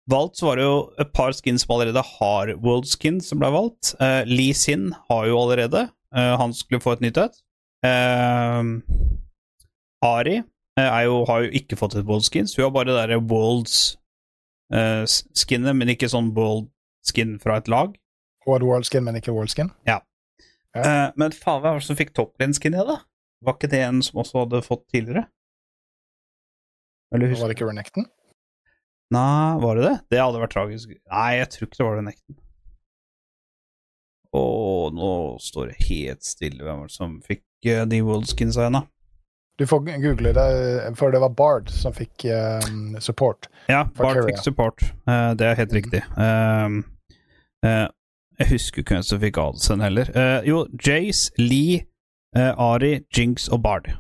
valgt, 0.09 0.37
så 0.39 0.49
var 0.49 0.59
det 0.59 0.65
jo 0.67 0.77
et 1.01 1.11
par 1.17 1.33
skins 1.33 1.65
som 1.65 1.75
allerede 1.75 2.03
har 2.05 2.53
World 2.61 2.87
Skin 2.89 3.19
som 3.25 3.41
ble 3.41 3.49
valgt. 3.53 3.95
Eh, 4.01 4.21
Lee 4.29 4.53
Sin 4.57 4.91
har 5.09 5.27
jo 5.29 5.39
allerede. 5.41 5.87
Eh, 6.15 6.33
han 6.41 6.53
skulle 6.53 6.83
få 6.83 6.95
et 6.95 7.05
nytt 7.05 7.19
et. 7.21 7.41
Eh, 7.85 8.71
Ari 10.05 10.37
eh, 10.39 10.87
er 10.87 11.03
jo, 11.07 11.23
har 11.29 11.45
jo 11.45 11.53
ikke 11.61 11.79
fått 11.79 11.97
et 11.97 12.07
World 12.07 12.27
Skin, 12.27 12.49
så 12.49 12.61
hun 12.61 12.69
har 12.69 12.75
bare 12.77 12.91
det 12.91 12.97
derre 12.99 13.21
Worlds 13.21 13.97
eh, 14.73 15.03
skinnet, 15.37 15.77
men 15.77 15.93
ikke 15.93 16.11
sånn 16.11 16.33
World 16.37 16.69
Skin 17.05 17.37
fra 17.41 17.59
et 17.61 17.71
lag. 17.71 17.95
Og 18.45 18.59
et 18.59 18.65
World 18.65 18.85
Skin, 18.85 19.05
men 19.05 19.17
ikke 19.17 19.33
World 19.33 19.53
Skin. 19.53 19.71
Ja. 19.89 19.99
Eh, 20.75 21.11
men 21.15 21.31
faen, 21.31 21.61
hvem 21.63 21.75
var 21.75 21.79
det 21.79 21.87
som 21.87 21.97
fikk 21.99 22.13
topplane-skinnet, 22.17 22.87
da? 22.89 22.97
Var 23.45 23.55
ikke 23.57 23.69
det 23.71 23.81
en 23.85 24.01
som 24.03 24.19
også 24.23 24.41
hadde 24.43 24.61
fått 24.65 24.87
tidligere? 24.91 25.27
Eller 27.13 27.31
Var 27.37 27.47
det 27.51 27.55
ikke 27.55 27.67
Renekton? 27.69 28.07
Nei, 29.13 29.59
var 29.61 29.77
det 29.77 29.83
det? 29.85 29.95
Det 30.11 30.19
hadde 30.19 30.41
vært 30.41 30.55
tragisk. 30.55 30.89
Nei, 31.11 31.29
jeg 31.37 31.49
tror 31.53 31.67
ikke 31.67 31.77
det 31.79 31.85
var 31.87 31.95
Renekton. 31.99 32.39
Å, 34.35 34.41
nå 34.91 35.11
står 35.39 35.69
det 35.71 35.77
helt 35.87 36.25
stille. 36.27 36.59
Hvem 36.65 36.81
var 36.81 36.89
det 36.89 36.95
som 36.97 37.13
fikk 37.23 37.45
uh, 37.71 37.85
de 37.87 38.01
Worldskinsa 38.03 38.65
igjen, 38.65 38.79
da? 38.81 38.83
Du 39.55 39.63
får 39.69 39.85
google 40.03 40.33
det, 40.35 40.47
for 40.99 41.13
det 41.15 41.21
var 41.23 41.31
Bard 41.31 41.69
som 41.71 41.93
fikk 41.95 42.25
um, 42.27 42.97
support. 42.99 43.47
Ja, 43.71 43.85
Bard 43.95 44.19
fikk 44.27 44.41
support. 44.43 44.83
Uh, 45.07 45.31
det 45.39 45.47
er 45.47 45.55
helt 45.61 45.71
Mhm. 45.71 45.77
riktig. 45.79 46.01
Um, 46.19 46.81
eh, 47.63 47.85
jeg 48.39 48.47
husker 48.49 48.81
ikke 48.83 48.95
hvem 48.95 49.03
som 49.03 49.19
fikk 49.21 49.37
Adelsen 49.41 49.83
heller. 49.83 50.09
Uh, 50.15 50.39
jo, 50.47 50.67
Jace, 50.87 51.31
Lee, 51.37 51.81
uh, 52.37 52.51
Ari, 52.71 52.99
Jinx 53.17 53.47
og 53.47 53.63
Bard. 53.63 53.91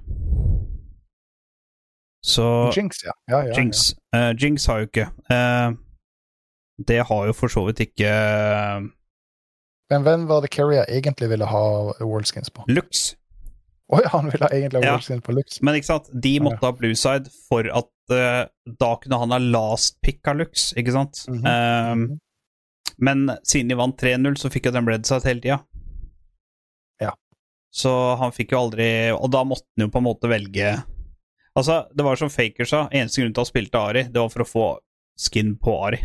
Så 2.25 2.45
Jinx, 2.75 3.03
ja. 3.05 3.13
ja, 3.29 3.43
ja, 3.45 3.53
Jinx. 3.53 3.91
Eh, 4.15 4.31
Jinx 4.41 4.65
har 4.65 4.79
jo 4.81 4.87
ikke. 4.87 5.03
Det 6.87 6.97
har 7.05 7.27
jo 7.29 7.35
for 7.37 7.53
så 7.53 7.61
vidt 7.67 7.83
ikke. 7.85 8.09
Men 9.93 10.07
hvem 10.07 10.23
var 10.27 10.41
det 10.41 10.49
Carrier 10.55 10.89
egentlig 10.89 11.29
ville 11.29 11.45
ha 11.45 11.61
World 12.01 12.25
Skins 12.25 12.49
på? 12.49 12.65
Lux. 12.67 13.11
Ja, 13.93 14.09
han 14.09 14.31
ville 14.33 14.49
egentlig 14.49 14.81
ha 14.81 14.85
Ja. 14.87 14.95
Worldskin 14.95 15.21
på 15.21 15.31
Lux. 15.37 15.61
Men 15.61 15.75
ikke 15.77 15.91
sant, 15.91 16.09
de 16.23 16.39
måtte 16.41 16.65
ha 16.65 16.71
Blueside 16.73 17.29
for 17.45 17.69
at 17.69 17.91
da 18.81 18.91
kunne 19.01 19.19
han 19.21 19.31
ha 19.31 19.37
last 19.37 20.01
pick 20.01 20.25
av 20.27 20.37
Lux, 20.41 20.71
ikke 20.73 20.91
sant? 20.97 21.25
Mhm. 21.29 21.45
Eh, 21.45 22.17
men 22.97 23.29
siden 23.43 23.71
de 23.71 23.77
vant 23.79 23.97
3-0, 24.01 24.37
så 24.39 24.51
fikk 24.53 24.69
jo 24.69 24.75
den 24.75 24.87
Redside 24.89 25.27
hele 25.27 25.43
tida. 25.43 25.59
Ja. 27.01 27.13
Så 27.73 27.91
han 28.19 28.31
fikk 28.31 28.53
jo 28.55 28.61
aldri 28.61 28.87
Og 29.11 29.27
da 29.33 29.41
måtte 29.43 29.67
han 29.75 29.83
jo 29.83 29.91
på 29.91 29.99
en 29.99 30.05
måte 30.05 30.29
velge 30.31 30.77
Altså, 31.55 31.85
det 31.95 32.03
var 32.03 32.19
som 32.19 32.31
Faker 32.31 32.67
sa, 32.67 32.85
eneste 32.91 33.21
grunn 33.21 33.31
til 33.31 33.39
at 33.39 33.45
han 33.45 33.51
spilte 33.51 33.79
Ari, 33.79 34.01
det 34.11 34.19
var 34.19 34.31
for 34.33 34.43
å 34.43 34.47
få 34.47 34.65
skin 35.15 35.53
på 35.55 35.75
Ari. 35.87 36.01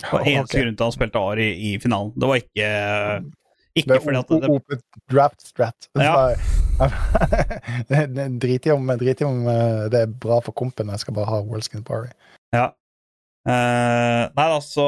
Det 0.00 0.08
var 0.10 0.24
eneste 0.26 0.56
okay. 0.56 0.64
grunn 0.64 0.74
til 0.74 0.82
at 0.82 0.88
han 0.88 0.96
spilte 0.96 1.22
Ari 1.30 1.46
i 1.68 1.70
finalen. 1.78 2.10
Det 2.16 2.30
var 2.30 2.40
ikke 2.40 2.70
Det 3.20 3.84
Ikke 3.84 3.94
er 3.94 4.02
fordi 4.02 4.18
at 4.18 4.32
det, 4.32 4.50
open 4.50 4.82
draft 5.12 5.46
strat. 5.46 5.88
Ja. 6.08 6.34
Det- 7.86 8.08
det- 8.16 8.28
Drit 8.42 8.66
i 8.66 8.74
om, 8.74 8.90
drit 8.98 9.22
i 9.22 9.28
om 9.28 9.46
eh, 9.46 9.86
det 9.94 10.02
er 10.08 10.10
bra 10.26 10.40
for 10.42 10.56
kompen. 10.58 10.90
Jeg 10.90 11.04
skal 11.04 11.14
bare 11.14 11.30
ha 11.30 11.40
Worldskin 11.44 11.86
på 11.86 12.00
Ari. 12.00 12.10
Ja. 12.56 12.72
Eh, 13.46 14.24
nei 14.26 14.48
da, 14.56 14.58
så 14.64 14.86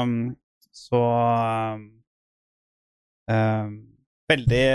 um, 0.00 0.16
Så 0.76 1.00
um, 1.00 1.84
um, 3.32 3.74
Veldig 4.28 4.68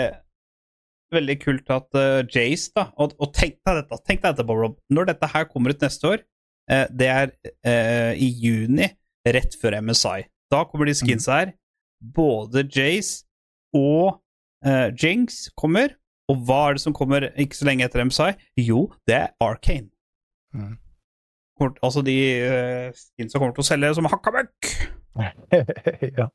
Veldig 1.11 1.35
kult 1.41 1.71
at 1.75 1.97
uh, 1.99 2.21
Jace, 2.23 2.71
da 2.75 2.87
Og, 2.95 3.13
og 3.19 3.33
tenk 3.35 3.59
deg 3.67 3.81
dette, 3.81 3.99
tenk 4.07 4.21
deg 4.23 4.31
dette, 4.31 4.47
Bob 4.47 4.61
Rob. 4.61 4.77
Når 4.89 5.11
dette 5.11 5.29
her 5.33 5.47
kommer 5.51 5.75
ut 5.75 5.83
neste 5.83 6.07
år, 6.07 6.23
eh, 6.71 6.85
det 6.87 7.09
er 7.11 7.33
eh, 7.67 8.13
i 8.15 8.29
juni, 8.31 8.87
rett 9.27 9.57
før 9.59 9.75
MSI. 9.83 10.23
Da 10.51 10.63
kommer 10.69 10.87
de 10.87 10.95
skinsa 10.95 11.41
her. 11.41 11.51
Både 12.15 12.63
Jace 12.63 13.25
og 13.75 14.21
eh, 14.63 14.87
Jinx 14.95 15.49
kommer. 15.59 15.97
Og 16.31 16.45
hva 16.47 16.61
er 16.69 16.77
det 16.77 16.85
som 16.85 16.95
kommer 16.95 17.27
ikke 17.35 17.59
så 17.59 17.67
lenge 17.67 17.83
etter 17.83 18.05
MSI? 18.07 18.31
Jo, 18.63 18.85
det 19.07 19.17
er 19.17 19.35
Arcane. 19.43 19.91
Mm. 20.55 20.77
Altså 21.83 22.01
de 22.01 22.15
uh, 22.41 22.95
skinsa 22.97 23.37
kommer 23.37 23.53
til 23.53 23.65
å 23.65 23.67
selge 23.67 23.91
som 23.99 24.07
hakka 24.09 24.31
møkk. 24.33 24.69
ja. 26.19 26.27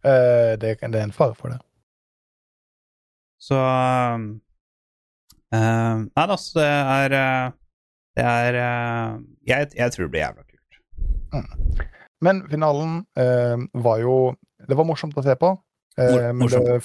Uh, 0.00 0.56
det, 0.60 0.78
det 0.80 1.00
er 1.00 1.04
en 1.04 1.12
fare 1.12 1.34
for 1.38 1.52
det. 1.52 1.60
Så 3.40 3.56
um, 3.56 4.40
Nei 5.50 6.26
da, 6.28 6.36
så 6.36 6.60
det 6.60 6.66
er 6.68 7.14
uh, 7.16 7.52
Det 8.16 8.24
er 8.24 8.58
uh, 8.60 9.20
jeg, 9.48 9.70
jeg 9.76 9.92
tror 9.92 10.04
det 10.04 10.12
blir 10.12 10.24
jævla 10.24 10.44
kult. 10.44 11.86
Men 12.20 12.42
finalen 12.50 13.04
eh, 13.18 13.82
var 13.82 13.98
jo 13.98 14.34
Det 14.68 14.76
var 14.76 14.84
morsomt 14.88 15.16
å 15.16 15.24
se 15.24 15.36
på. 15.40 15.54
eh, 15.98 16.32
men 16.36 16.48
det 16.52 16.80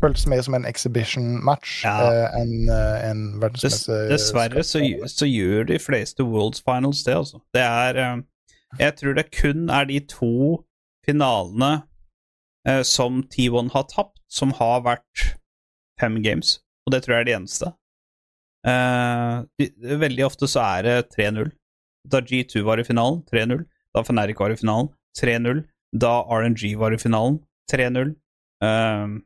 føltes 0.00 0.26
mer 0.30 0.40
som 0.44 0.54
en 0.56 0.64
exhibition-match 0.64 1.82
Ja. 1.84 1.94
uh, 2.08 2.38
enn 2.38 2.70
uh, 2.72 3.00
en 3.04 3.18
verdensmesse. 3.40 3.96
dessverre 4.08 4.62
så, 4.64 4.80
så 5.12 5.28
gjør 5.28 5.66
de 5.68 5.76
fleste 5.82 6.24
Worlds 6.24 6.62
Finals 6.64 7.02
det, 7.04 7.18
altså. 7.18 7.40
Det 7.52 7.60
er 7.60 7.98
um, 8.14 8.22
jeg 8.78 8.96
tror 9.00 9.16
det 9.16 9.30
kun 9.34 9.70
er 9.72 9.88
de 9.88 9.98
to 10.06 10.60
finalene 11.06 11.82
eh, 12.68 12.82
som 12.86 13.22
T1 13.32 13.72
har 13.74 13.88
tapt, 13.90 14.20
som 14.30 14.54
har 14.60 14.84
vært 14.86 15.24
fem 16.00 16.20
games. 16.22 16.58
Og 16.86 16.94
det 16.94 17.02
tror 17.04 17.16
jeg 17.16 17.24
er 17.24 17.28
det 17.28 17.36
eneste. 17.38 17.72
Eh, 18.66 19.96
veldig 20.04 20.26
ofte 20.26 20.48
så 20.50 20.62
er 20.78 20.86
det 20.86 20.96
3-0. 21.16 21.50
Da 22.10 22.20
G2 22.24 22.62
var 22.64 22.80
i 22.80 22.86
finalen, 22.86 23.22
3-0. 23.32 23.64
Da 23.94 24.04
Feneric 24.06 24.40
var 24.40 24.54
i 24.54 24.60
finalen, 24.60 24.92
3-0. 25.18 25.64
Da 25.96 26.12
RNG 26.30 26.76
var 26.78 26.94
i 26.94 27.00
finalen, 27.00 27.40
3-0. 27.72 28.14
Eh, 28.64 29.18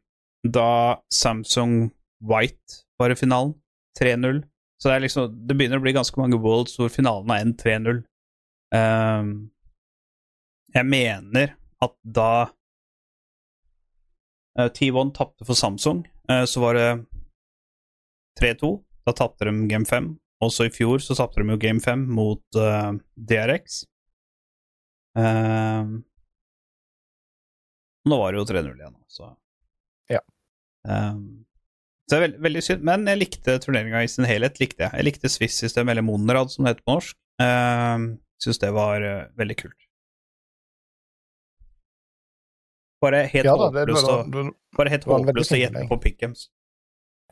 da 0.44 0.70
Samsung 1.12 1.90
White 2.24 2.84
var 2.98 3.10
i 3.10 3.18
finalen, 3.18 3.54
3-0. 4.00 4.42
Så 4.82 4.90
det, 4.90 5.04
liksom, 5.06 5.46
det, 5.46 5.56
begynner 5.56 5.80
å 5.80 5.84
bli 5.84 5.94
ganske 5.96 6.18
mange 6.20 6.40
worlds 6.40 6.76
hvor 6.78 6.90
finalen 6.92 7.30
er 7.32 7.46
1-3-0. 7.46 8.02
Um, 8.72 9.50
jeg 10.74 10.86
mener 10.88 11.54
at 11.84 11.94
da 12.02 12.30
eh, 14.58 14.64
uh, 14.64 14.70
T1 14.72 15.12
tapte 15.14 15.46
for 15.46 15.58
Samsung, 15.58 16.04
uh, 16.30 16.44
så 16.48 16.62
var 16.64 16.78
det 16.78 16.88
3-2. 18.40 18.72
Da 19.04 19.12
tapte 19.12 19.44
de 19.44 19.68
Game 19.68 19.86
5. 19.86 20.14
Også 20.44 20.66
i 20.66 20.72
fjor 20.74 21.02
så 21.02 21.16
tapte 21.18 21.42
de 21.42 21.54
jo 21.54 21.60
Game 21.60 21.80
5 21.80 22.06
mot 22.16 22.58
eh, 22.58 22.90
uh, 22.90 22.98
DRX. 23.14 23.84
Uh, 25.14 25.22
ehm, 25.22 25.92
nå 28.10 28.18
var 28.18 28.34
det 28.34 28.42
jo 28.42 28.46
3-0 28.50 28.72
igjen, 28.74 28.96
så 29.08 29.34
Ja. 30.10 30.20
Um, 30.84 31.44
så 32.04 32.16
det 32.16 32.18
er 32.18 32.24
veld 32.26 32.40
veldig 32.44 32.62
synd, 32.66 32.82
men 32.84 33.06
jeg 33.08 33.20
likte 33.22 33.54
turneringa 33.62 34.02
i 34.04 34.10
sin 34.10 34.26
helhet. 34.28 34.58
likte 34.60 34.84
Jeg 34.84 34.92
Jeg 34.98 35.06
likte 35.06 35.30
Swiss-systemet, 35.32 35.94
eller 35.94 36.04
Monrad 36.04 36.50
som 36.52 36.64
det 36.64 36.74
heter 36.74 36.84
på 36.84 36.96
norsk. 36.98 37.16
Um, 37.40 38.02
Syns 38.42 38.58
det 38.58 38.70
var 38.74 39.02
uh, 39.04 39.24
veldig 39.38 39.56
kult. 39.62 39.80
Bare 43.04 43.24
helt 43.28 43.44
Ja 43.44 43.54
det, 43.56 43.70
det, 43.86 43.92
håpløst 43.92 44.08
å 44.08 44.18
det 44.24 44.44
å 45.54 45.60
gjette 45.60 45.86
på 45.90 45.98
Pickhams. 46.02 46.46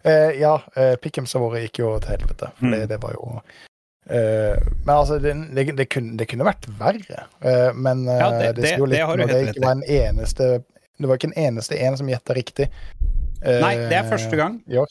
Uh, 0.05 0.33
ja, 0.37 0.57
uh, 0.77 0.95
Pickhamsa 1.01 1.39
våre 1.41 1.63
gikk 1.65 1.79
jo 1.85 1.93
til 2.03 2.17
helvete. 2.17 2.51
For 2.59 2.67
det, 2.75 2.81
Mm. 2.87 2.89
det 2.95 3.03
var 3.03 3.19
jo 3.19 3.43
Uh, 4.03 4.59
Men 4.83 4.97
altså, 4.97 5.15
det, 5.23 5.31
det, 5.55 5.77
det, 5.79 5.85
kunne, 5.87 6.17
det 6.19 6.27
kunne 6.27 6.43
vært 6.43 6.65
verre. 6.75 7.21
Uh, 7.39 7.71
men 7.79 8.01
uh, 8.09 8.17
Ja, 8.19 8.31
det- 8.35 8.57
det, 8.57 8.63
det- 8.63 8.71
sier 8.73 8.79
jo 8.83 8.87
det 8.91 8.97
litt 8.99 9.07
når 9.07 9.29
det 9.31 9.37
ikke 9.53 9.63
var 9.63 9.77
en 9.77 9.85
eneste 9.87 10.49
Det 10.99 11.07
var 11.07 11.15
ikke 11.21 11.29
en 11.31 11.37
eneste 11.45 11.79
en 11.79 11.97
som 11.97 12.09
gjetta 12.11 12.35
riktig. 12.35 12.67
Eh, 13.45 13.61
Nei, 13.63 13.77
det 13.77 13.97
er 14.01 14.09
første 14.11 14.37
gang. 14.37 14.59
Ja. 14.67 14.83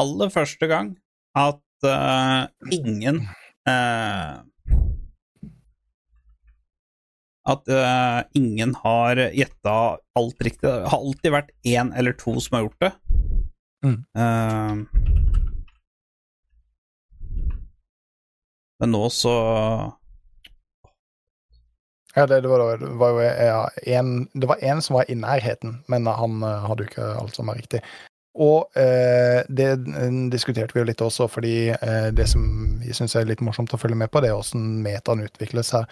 Aller 0.00 0.32
første 0.32 0.66
gang 0.72 0.96
at 1.36 1.60
eh, 1.84 2.46
ingen 2.72 3.20
eh, 3.68 4.40
At 7.44 7.68
uh, 7.68 8.24
ingen 8.32 8.74
har 8.80 9.20
gjetta 9.36 9.98
alt 10.16 10.42
riktig. 10.42 10.64
Det 10.64 10.88
har 10.88 11.00
alltid 11.00 11.34
vært 11.34 11.50
én 11.68 11.92
eller 11.92 12.16
to 12.16 12.38
som 12.40 12.56
har 12.56 12.64
gjort 12.64 12.86
det. 12.86 12.92
Mm. 13.84 13.98
Uh, 14.16 15.04
men 18.80 18.90
nå 18.90 19.10
så 19.12 19.34
Ja, 22.14 22.26
det, 22.26 22.40
det, 22.40 22.48
var, 22.48 22.78
det 22.78 22.88
var 22.96 23.12
jo 23.12 23.20
ja, 23.20 23.60
en, 23.98 24.28
det 24.32 24.48
var 24.48 24.64
en 24.64 24.82
som 24.82 24.96
var 24.96 25.10
i 25.10 25.14
nærheten, 25.18 25.78
men 25.86 26.06
han 26.06 26.42
uh, 26.46 26.64
hadde 26.64 26.84
jo 26.84 26.92
ikke 26.92 27.12
alt 27.20 27.36
som 27.36 27.52
var 27.52 27.60
riktig. 27.60 27.82
Og 28.34 28.66
uh, 28.78 29.40
det 29.52 29.70
diskuterte 30.32 30.72
vi 30.74 30.80
jo 30.80 30.88
litt 30.88 31.02
også, 31.02 31.28
fordi 31.28 31.74
uh, 31.74 32.08
det 32.14 32.28
som 32.30 32.44
vi 32.80 32.94
syns 32.96 33.18
er 33.18 33.28
litt 33.28 33.44
morsomt 33.44 33.74
å 33.74 33.80
følge 33.82 33.98
med 33.98 34.12
på, 34.14 34.22
det 34.22 34.30
er 34.30 34.38
åssen 34.38 34.78
metaen 34.86 35.26
utvikles 35.26 35.74
seg 35.74 35.90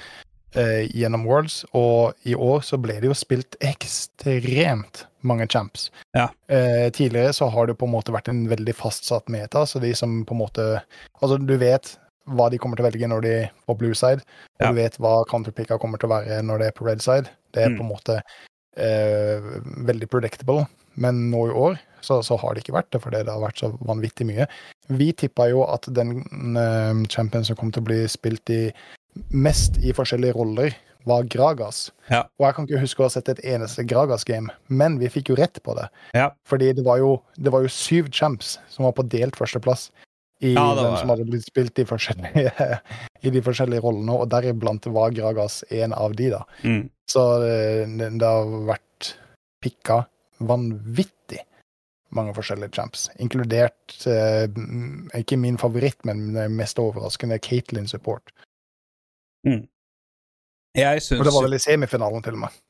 eh, 0.54 0.86
gjennom 0.90 1.24
Worlds. 1.28 1.64
Og 1.74 2.14
i 2.28 2.34
år 2.34 2.60
så 2.66 2.78
ble 2.80 2.98
det 3.00 3.08
jo 3.10 3.16
spilt 3.16 3.56
ekstremt 3.60 5.06
mange 5.22 5.46
champs. 5.46 5.90
Ja. 6.16 6.28
Eh, 6.48 6.90
tidligere 6.90 7.32
så 7.32 7.48
har 7.50 7.66
det 7.70 7.76
på 7.78 7.86
en 7.86 7.94
måte 7.94 8.12
vært 8.14 8.28
en 8.32 8.44
veldig 8.50 8.74
fastsatt 8.74 9.28
meta, 9.30 9.64
så 9.66 9.80
de 9.82 9.92
som 9.94 10.24
på 10.26 10.34
en 10.34 10.42
måte 10.44 10.68
Altså, 11.22 11.38
du 11.38 11.56
vet 11.56 11.96
hva 12.26 12.48
de 12.50 12.58
kommer 12.58 12.76
til 12.78 12.84
å 12.84 12.90
velge 12.90 13.08
når 13.10 13.22
de 13.22 13.30
er 13.44 13.50
på 13.66 13.76
blue 13.78 13.94
side, 13.94 14.22
og 14.58 14.60
Ja. 14.66 14.70
du 14.70 14.74
vet 14.78 14.96
hva 14.98 15.24
counterpicka 15.30 15.78
kommer 15.78 15.98
til 15.98 16.08
å 16.08 16.14
være 16.20 16.42
når 16.42 16.58
det 16.58 16.66
er 16.68 16.72
på 16.78 16.86
red 16.86 17.00
side. 17.02 17.30
Det 17.52 17.62
er 17.64 17.68
Mm. 17.70 17.78
på 17.78 17.82
en 17.82 17.88
måte 17.92 18.22
eh, 18.76 19.40
veldig 19.86 20.08
predictable. 20.08 20.66
Men 20.96 21.30
nå 21.30 21.46
i 21.48 21.52
år 21.52 21.78
så, 22.00 22.22
så 22.24 22.36
har 22.40 22.54
det 22.54 22.64
ikke 22.64 22.74
vært 22.76 22.90
det, 22.90 23.00
fordi 23.02 23.22
det 23.24 23.32
har 23.32 23.40
vært 23.40 23.58
så 23.60 23.70
vanvittig 23.84 24.26
mye. 24.26 24.46
Vi 24.88 25.12
tippa 25.12 25.48
jo 25.50 25.62
at 25.64 25.86
den 25.92 26.24
uh, 26.56 26.94
champion 27.08 27.44
som 27.44 27.56
kom 27.56 27.70
til 27.72 27.82
å 27.82 27.84
bli 27.86 28.08
spilt 28.08 28.48
i 28.50 28.72
mest 29.30 29.78
i 29.82 29.94
forskjellige 29.96 30.36
roller, 30.36 30.76
var 31.04 31.24
Gragas. 31.26 31.90
Ja. 32.10 32.22
Og 32.38 32.46
jeg 32.46 32.56
kan 32.56 32.68
ikke 32.68 32.82
huske 32.82 33.02
å 33.02 33.08
ha 33.08 33.12
sett 33.12 33.30
et 33.32 33.42
eneste 33.54 33.84
Gragas-game, 33.88 34.52
men 34.70 35.00
vi 35.00 35.10
fikk 35.10 35.32
jo 35.32 35.38
rett 35.38 35.58
på 35.66 35.74
det. 35.78 35.88
Ja. 36.14 36.30
Fordi 36.48 36.70
det 36.78 36.84
var 36.86 37.00
jo, 37.02 37.16
det 37.36 37.52
var 37.54 37.64
jo 37.64 37.72
syv 37.72 38.10
champs 38.14 38.56
som 38.70 38.86
var 38.86 38.94
på 38.98 39.06
delt 39.10 39.38
førsteplass. 39.38 39.90
I 40.42 40.54
Ja, 40.56 40.72
hvem 40.74 40.96
som 40.98 41.12
hadde 41.12 41.26
blitt 41.28 41.46
spilt 41.46 41.78
i, 41.78 41.86
forskjellige, 41.86 42.50
i 43.26 43.30
de 43.30 43.42
forskjellige 43.46 43.82
rollene, 43.84 44.14
og 44.14 44.30
deriblant 44.30 44.88
var 44.94 45.14
Gragas 45.14 45.60
en 45.70 45.94
av 45.94 46.16
de, 46.18 46.32
da. 46.34 46.42
mm. 46.66 46.82
Så 47.12 47.22
eh, 47.44 47.82
det, 47.98 48.08
det 48.18 48.26
har 48.26 48.48
vært 48.70 49.12
pikka 49.62 50.04
vanvittig 50.42 51.42
mange 52.12 52.34
forskjellige 52.36 52.74
champs, 52.76 53.06
inkludert 53.22 53.94
eh, 54.10 54.44
ikke 55.16 55.38
min 55.40 55.58
favoritt, 55.60 56.00
men 56.08 56.32
mest 56.56 56.80
overraskende 56.82 57.38
Caitlyn 57.42 57.86
Support. 57.88 58.32
Jeg 59.46 60.96
Og 61.02 61.04
syns 61.04 61.24
det 61.26 61.32
var 61.34 61.44
vel 61.44 61.56
i 61.58 61.62
semifinalen, 61.62 62.22
til 62.24 62.36
og 62.38 62.44
med. 62.46 62.60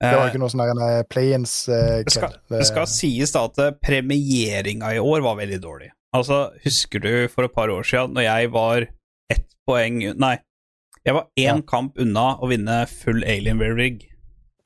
Det 0.00 0.08
var 0.16 0.22
jo 0.24 0.30
ikke 0.32 0.40
noe 0.40 0.48
sånn 0.48 0.78
eh, 0.80 1.02
play-ins 1.12 1.54
eh, 1.68 1.98
Det 2.06 2.12
skal, 2.14 2.36
det 2.48 2.62
skal 2.64 2.86
sies 2.88 3.34
da 3.34 3.42
at 3.50 3.58
eh, 3.60 3.74
premieringa 3.84 4.94
i 4.96 5.00
år 5.02 5.20
var 5.26 5.36
veldig 5.36 5.58
dårlig. 5.60 5.90
Altså, 6.16 6.38
husker 6.64 7.02
du 7.04 7.10
for 7.28 7.44
et 7.44 7.52
par 7.52 7.68
år 7.68 7.84
siden 7.84 8.14
når 8.16 8.24
jeg 8.24 8.48
var 8.54 8.86
ett 9.30 9.44
poeng 9.68 9.98
Nei, 10.16 10.38
jeg 11.04 11.14
var 11.18 11.28
én 11.36 11.44
Ja. 11.44 11.58
kamp 11.68 12.00
unna 12.00 12.30
å 12.40 12.48
vinne 12.48 12.78
full 12.88 13.20
Alienware 13.28 13.76
rig 13.76 14.06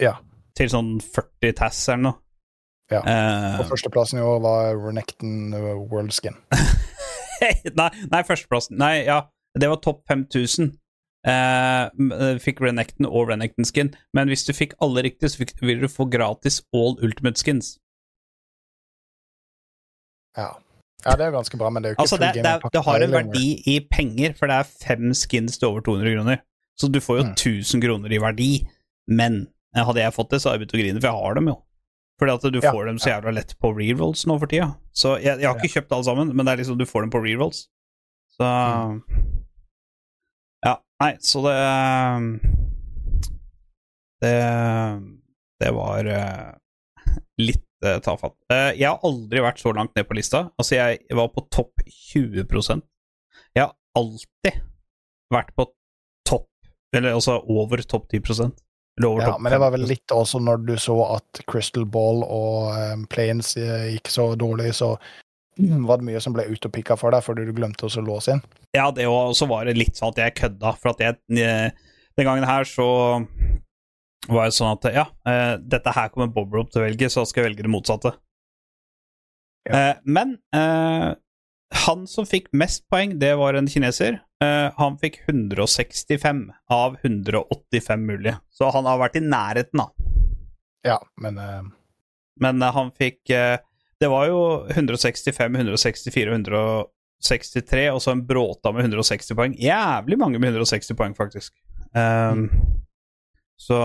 Ja. 0.00 0.14
til 0.54 0.70
sånn 0.70 1.00
40 1.02 1.52
tass 1.58 1.82
eller 1.88 2.02
noe. 2.12 2.20
Ja. 2.92 3.00
og 3.02 3.64
På 3.64 3.70
førsteplassen 3.74 4.20
i 4.20 4.22
år 4.22 4.38
var 4.44 4.76
Renekton 4.78 5.50
Worldskin. 5.50 5.90
World 5.90 6.14
Skin. 6.14 6.38
nei, 7.80 7.90
nei, 8.12 8.22
førsteplassen 8.22 8.78
Nei, 8.78 8.94
ja, 9.08 9.24
det 9.58 9.66
var 9.72 9.82
topp 9.82 10.04
5000. 10.06 10.70
Eh, 11.24 12.36
fikk 12.44 12.60
Renekton 12.60 13.06
og 13.08 13.30
Renekton 13.30 13.64
skin, 13.64 13.94
men 14.12 14.28
hvis 14.28 14.44
du 14.44 14.52
fikk 14.52 14.74
alle 14.84 15.02
riktig, 15.06 15.30
så 15.32 15.40
fikk, 15.40 15.54
ville 15.64 15.86
du 15.86 15.88
få 15.88 16.04
gratis 16.12 16.60
all 16.76 16.98
ultimate 17.00 17.40
skins. 17.40 17.78
Ja. 20.36 20.50
ja, 21.04 21.14
det 21.16 21.22
er 21.24 21.30
jo 21.30 21.36
ganske 21.38 21.58
bra, 21.60 21.70
men 21.70 21.82
det 21.84 21.88
er 21.88 21.92
jo 21.92 21.96
ikke 21.96 22.04
Altså, 22.04 22.18
det, 22.20 22.30
det, 22.34 22.42
gaming-pakke 22.42 22.74
det 22.76 22.84
har 22.88 23.04
en 23.06 23.14
verdi 23.14 23.46
i 23.70 23.76
penger, 23.90 24.34
for 24.38 24.50
det 24.50 24.56
er 24.60 24.70
fem 24.84 25.12
skins 25.16 25.58
til 25.60 25.68
over 25.70 25.84
200 25.86 26.16
kroner. 26.16 26.42
Så 26.80 26.88
du 26.90 26.98
får 27.00 27.20
jo 27.20 27.24
Mm. 27.28 27.34
1000 27.38 27.84
kroner 27.84 28.12
i 28.12 28.18
verdi, 28.18 28.50
men 29.08 29.46
eh, 29.76 29.84
hadde 29.86 30.02
jeg 30.02 30.12
fått 30.16 30.30
det, 30.34 30.40
så 30.42 30.50
hadde 30.50 30.58
jeg 30.60 30.66
begynt 30.66 30.74
å 30.76 30.82
grine, 30.82 31.00
for 31.00 31.08
jeg 31.12 31.22
har 31.24 31.34
dem 31.38 31.48
jo. 31.52 31.56
Fordi 32.20 32.34
at 32.34 32.44
du 32.54 32.60
Ja, 32.62 32.70
får 32.72 32.86
dem 32.86 32.98
så 33.02 33.10
jævla 33.10 33.32
lett 33.34 33.54
på 33.58 33.70
rerolls 33.74 34.26
nå 34.26 34.38
for 34.38 34.46
tida. 34.50 34.68
Så 34.94 35.16
jeg, 35.22 35.40
jeg 35.40 35.48
har 35.50 35.56
ikke 35.58 35.72
kjøpt 35.80 35.92
alle 35.96 36.04
sammen, 36.06 36.34
men 36.36 36.46
det 36.46 36.52
er 36.52 36.60
liksom 36.62 36.78
du 36.78 36.84
får 36.86 37.02
dem 37.06 37.10
på 37.14 37.22
rerolls. 37.24 37.64
Så 38.36 38.44
Mm. 38.44 39.00
Nei, 41.04 41.16
så 41.20 41.42
det 41.44 41.54
Det 44.24 44.36
Det 45.60 45.70
var 45.76 46.04
eh, 46.04 46.52
litt 47.48 47.84
eh, 47.84 47.98
tafatt. 48.02 48.36
Eh, 48.52 48.72
jeg 48.80 48.88
har 48.88 49.04
aldri 49.04 49.42
vært 49.44 49.60
så 49.60 49.72
langt 49.76 49.94
ned 49.96 50.08
på 50.08 50.16
lista. 50.16 50.48
Altså, 50.58 50.74
jeg 50.78 51.16
var 51.16 51.28
på 51.34 51.44
topp 51.52 51.84
20 51.86 52.46
Jeg 53.54 53.62
har 53.62 53.74
alltid 53.94 54.62
vært 55.32 55.54
på 55.56 55.68
topp 56.28 56.96
Eller 56.96 57.14
altså 57.14 57.38
over 57.38 57.82
topp 57.82 58.08
10 58.10 58.22
Eller 58.98 59.08
over 59.08 59.22
Ja, 59.22 59.30
topp 59.32 59.40
men 59.44 59.52
det 59.52 59.60
var 59.60 59.76
vel 59.76 59.86
litt 59.88 60.10
også 60.14 60.40
når 60.40 60.66
du 60.66 60.74
så 60.78 60.96
at 61.18 61.44
Crystal 61.50 61.86
Ball 61.86 62.24
og 62.24 62.74
um, 62.94 63.06
Planes 63.06 63.54
gikk 63.56 64.10
så 64.10 64.32
dårlig, 64.38 64.72
så 64.74 64.94
var 65.56 66.00
det 66.00 66.06
mye 66.08 66.20
som 66.22 66.34
ble 66.34 66.46
utopikka 66.50 66.96
for 66.98 67.14
deg 67.14 67.24
fordi 67.24 67.46
du 67.46 67.54
glemte 67.56 67.86
å 67.86 68.04
låse 68.04 68.34
inn. 68.34 68.42
Ja, 68.74 68.88
det 68.94 69.06
og 69.10 69.34
så 69.38 69.46
var 69.50 69.66
det 69.66 69.76
litt 69.78 69.98
sånn 69.98 70.14
at 70.14 70.22
jeg 70.22 70.36
kødda, 70.40 70.74
for 70.80 70.94
at 70.94 71.02
jeg 71.04 71.42
eh, 71.42 71.70
Den 72.14 72.28
gangen 72.28 72.46
her 72.46 72.66
så 72.66 72.86
var 74.30 74.46
det 74.46 74.54
sånn 74.56 74.76
at 74.76 74.86
ja, 74.94 75.08
eh, 75.28 75.56
dette 75.60 75.92
her 75.94 76.12
kommer 76.12 76.30
Bob 76.32 76.54
opp 76.58 76.70
til 76.72 76.82
å 76.82 76.86
velge, 76.86 77.10
så 77.10 77.24
skal 77.26 77.42
jeg 77.42 77.52
velge 77.52 77.66
det 77.66 77.74
motsatte. 77.74 78.14
Ja. 79.64 79.94
men 80.04 80.34
eh, 80.52 81.14
han 81.86 82.02
som 82.06 82.26
fikk 82.28 82.50
mest 82.52 82.82
poeng, 82.92 83.14
det 83.18 83.32
var 83.40 83.56
en 83.56 83.70
kineser. 83.70 84.20
Han 84.76 84.98
fikk 85.00 85.22
165 85.24 86.42
av 86.68 86.98
185 87.00 88.02
mulige, 88.04 88.34
så 88.52 88.68
han 88.74 88.84
har 88.84 88.98
vært 89.00 89.16
i 89.16 89.22
nærheten, 89.24 89.80
da. 89.80 89.86
Ja, 90.84 90.98
men 91.16 91.40
Men 92.36 92.60
han 92.60 92.90
fikk 92.92 93.32
Det 94.00 94.08
var 94.10 94.26
jo 94.28 94.66
165, 94.70 95.56
164 95.56 96.32
163, 96.32 97.84
og 97.92 98.02
så 98.02 98.10
en 98.14 98.26
bråta 98.26 98.72
med 98.74 98.88
160 98.88 99.34
poeng. 99.38 99.54
Jævlig 99.60 100.18
mange 100.18 100.38
med 100.42 100.48
160 100.54 100.96
poeng, 100.98 101.14
faktisk. 101.16 101.54
Um, 101.94 102.50
Så 103.56 103.78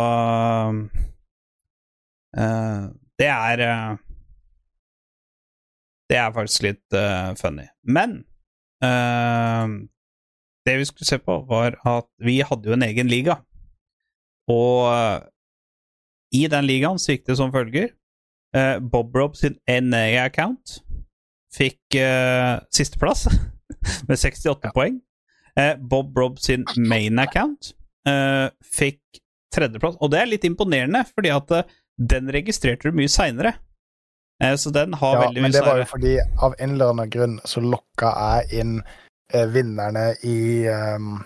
uh, 2.37 2.83
Det 3.19 3.27
er 3.27 3.61
uh, 3.61 3.97
Det 6.09 6.17
er 6.17 6.33
faktisk 6.33 6.65
litt 6.65 6.97
uh, 6.97 7.35
funny. 7.37 7.67
Men 7.85 8.23
eh, 8.83 9.67
det 10.65 10.77
vi 10.77 10.85
skulle 10.85 11.05
se 11.05 11.19
på, 11.19 11.35
var 11.49 11.77
at 11.87 12.07
vi 12.21 12.39
hadde 12.45 12.69
jo 12.69 12.75
en 12.75 12.85
egen 12.85 13.09
liga. 13.09 13.39
Og 14.49 14.89
eh, 14.93 15.19
i 16.39 16.45
den 16.51 16.67
ligaen 16.69 16.99
så 17.01 17.15
gikk 17.15 17.27
det 17.29 17.37
som 17.39 17.53
følger. 17.53 17.91
Eh, 18.55 18.79
Bob 18.79 19.15
Rob 19.15 19.35
sin 19.37 19.59
NA-account 19.69 20.79
fikk 21.53 21.97
uh, 21.97 22.61
sisteplass 22.73 23.27
med 24.07 24.17
68 24.19 24.71
poeng. 24.73 24.99
Uh, 25.57 25.75
Bob 25.77 26.17
Rob 26.17 26.39
sin 26.41 26.65
main-account 26.77 27.73
fikk 28.65 29.01
tredjeplass. 29.53 29.99
Og 30.01 30.09
det 30.09 30.21
er 30.21 30.29
litt 30.31 30.45
imponerende, 30.47 31.03
fordi 31.13 31.29
at 31.33 31.51
den 31.99 32.29
registrerte 32.33 32.89
du 32.89 32.95
mye 32.97 33.11
seinere. 33.11 33.51
så 34.57 34.71
den 34.73 34.95
har 34.97 35.13
ja, 35.13 35.21
veldig 35.27 35.41
men 35.43 35.51
mye 35.51 35.57
det 35.57 35.65
var 35.67 35.81
jo 35.81 35.85
fordi 35.91 36.13
av 36.41 36.55
en 36.57 36.73
eller 36.73 36.93
annen 36.93 37.11
grunn 37.13 37.35
så 37.45 37.61
lokka 37.61 38.13
jeg 38.15 38.61
inn 38.63 38.73
vinnerne 39.53 40.05
i 40.25 40.65
um, 40.71 41.19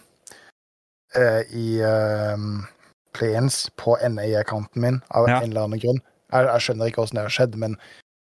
I 1.54 1.68
um, 1.88 2.66
Planes 3.16 3.70
på 3.80 3.96
NA-accounten 4.02 4.82
min, 4.82 5.00
av 5.08 5.30
Ja. 5.30 5.40
en 5.40 5.52
eller 5.52 5.70
annen 5.70 5.80
grunn. 5.80 6.04
Jeg, 6.34 6.50
jeg 6.50 6.66
skjønner 6.66 6.90
ikke 6.90 7.04
hvordan 7.04 7.20
det 7.20 7.26
har 7.28 7.36
skjedd, 7.38 7.56
men, 7.62 7.78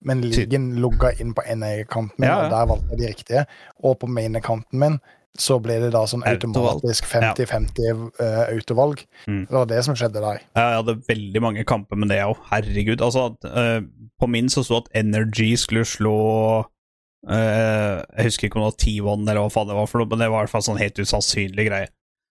men 0.07 0.25
ligaen 0.25 0.71
logga 0.83 1.13
inn 1.21 1.35
på 1.37 1.45
NA-kanten 1.47 2.23
min, 2.23 2.29
Ja, 2.29 2.39
ja. 2.39 2.47
og 2.47 2.55
der 2.55 2.73
valgte 2.73 2.95
jeg 2.95 3.03
de 3.03 3.13
riktige. 3.13 3.45
Og 3.83 3.99
på 4.01 4.11
main-kanten 4.11 4.83
min 4.83 4.99
så 5.37 5.59
ble 5.61 5.75
det 5.83 5.91
da 5.93 6.01
sånn 6.09 6.23
automatisk 6.25 7.05
50-50 7.11 8.07
uh, 8.23 8.47
autovalg. 8.55 9.03
Mm. 9.29 9.43
Det 9.51 9.53
var 9.59 9.67
det 9.69 9.83
som 9.85 9.99
skjedde 9.99 10.23
der. 10.25 10.41
Jeg 10.57 10.79
hadde 10.79 10.95
veldig 11.11 11.43
mange 11.45 11.65
kamper 11.69 12.01
med 12.01 12.09
det 12.09 12.23
òg. 12.25 12.41
Herregud. 12.49 13.05
Altså, 13.05 13.27
eh, 13.45 13.83
på 14.17 14.31
min 14.33 14.49
så 14.49 14.65
sto 14.65 14.79
at 14.81 14.89
Energy 14.97 15.51
skulle 15.61 15.85
slå 15.85 16.17
uh, 16.65 17.37
Jeg 17.37 18.31
husker 18.31 18.49
ikke 18.49 18.57
om 18.57 18.65
det 18.65 18.71
var 18.71 18.81
T1 18.81 19.29
eller 19.29 19.43
hva 19.43 19.53
faen 19.53 19.69
det 19.69 19.77
var 19.77 19.91
for 19.93 20.01
noe, 20.01 20.09
men 20.09 20.25
det 20.25 20.31
var 20.33 20.41
i 20.41 20.47
hvert 20.47 20.55
fall 20.57 20.65
sånn 20.71 20.81
helt 20.81 21.05
usannsynlig 21.05 21.69
greie. 21.69 21.93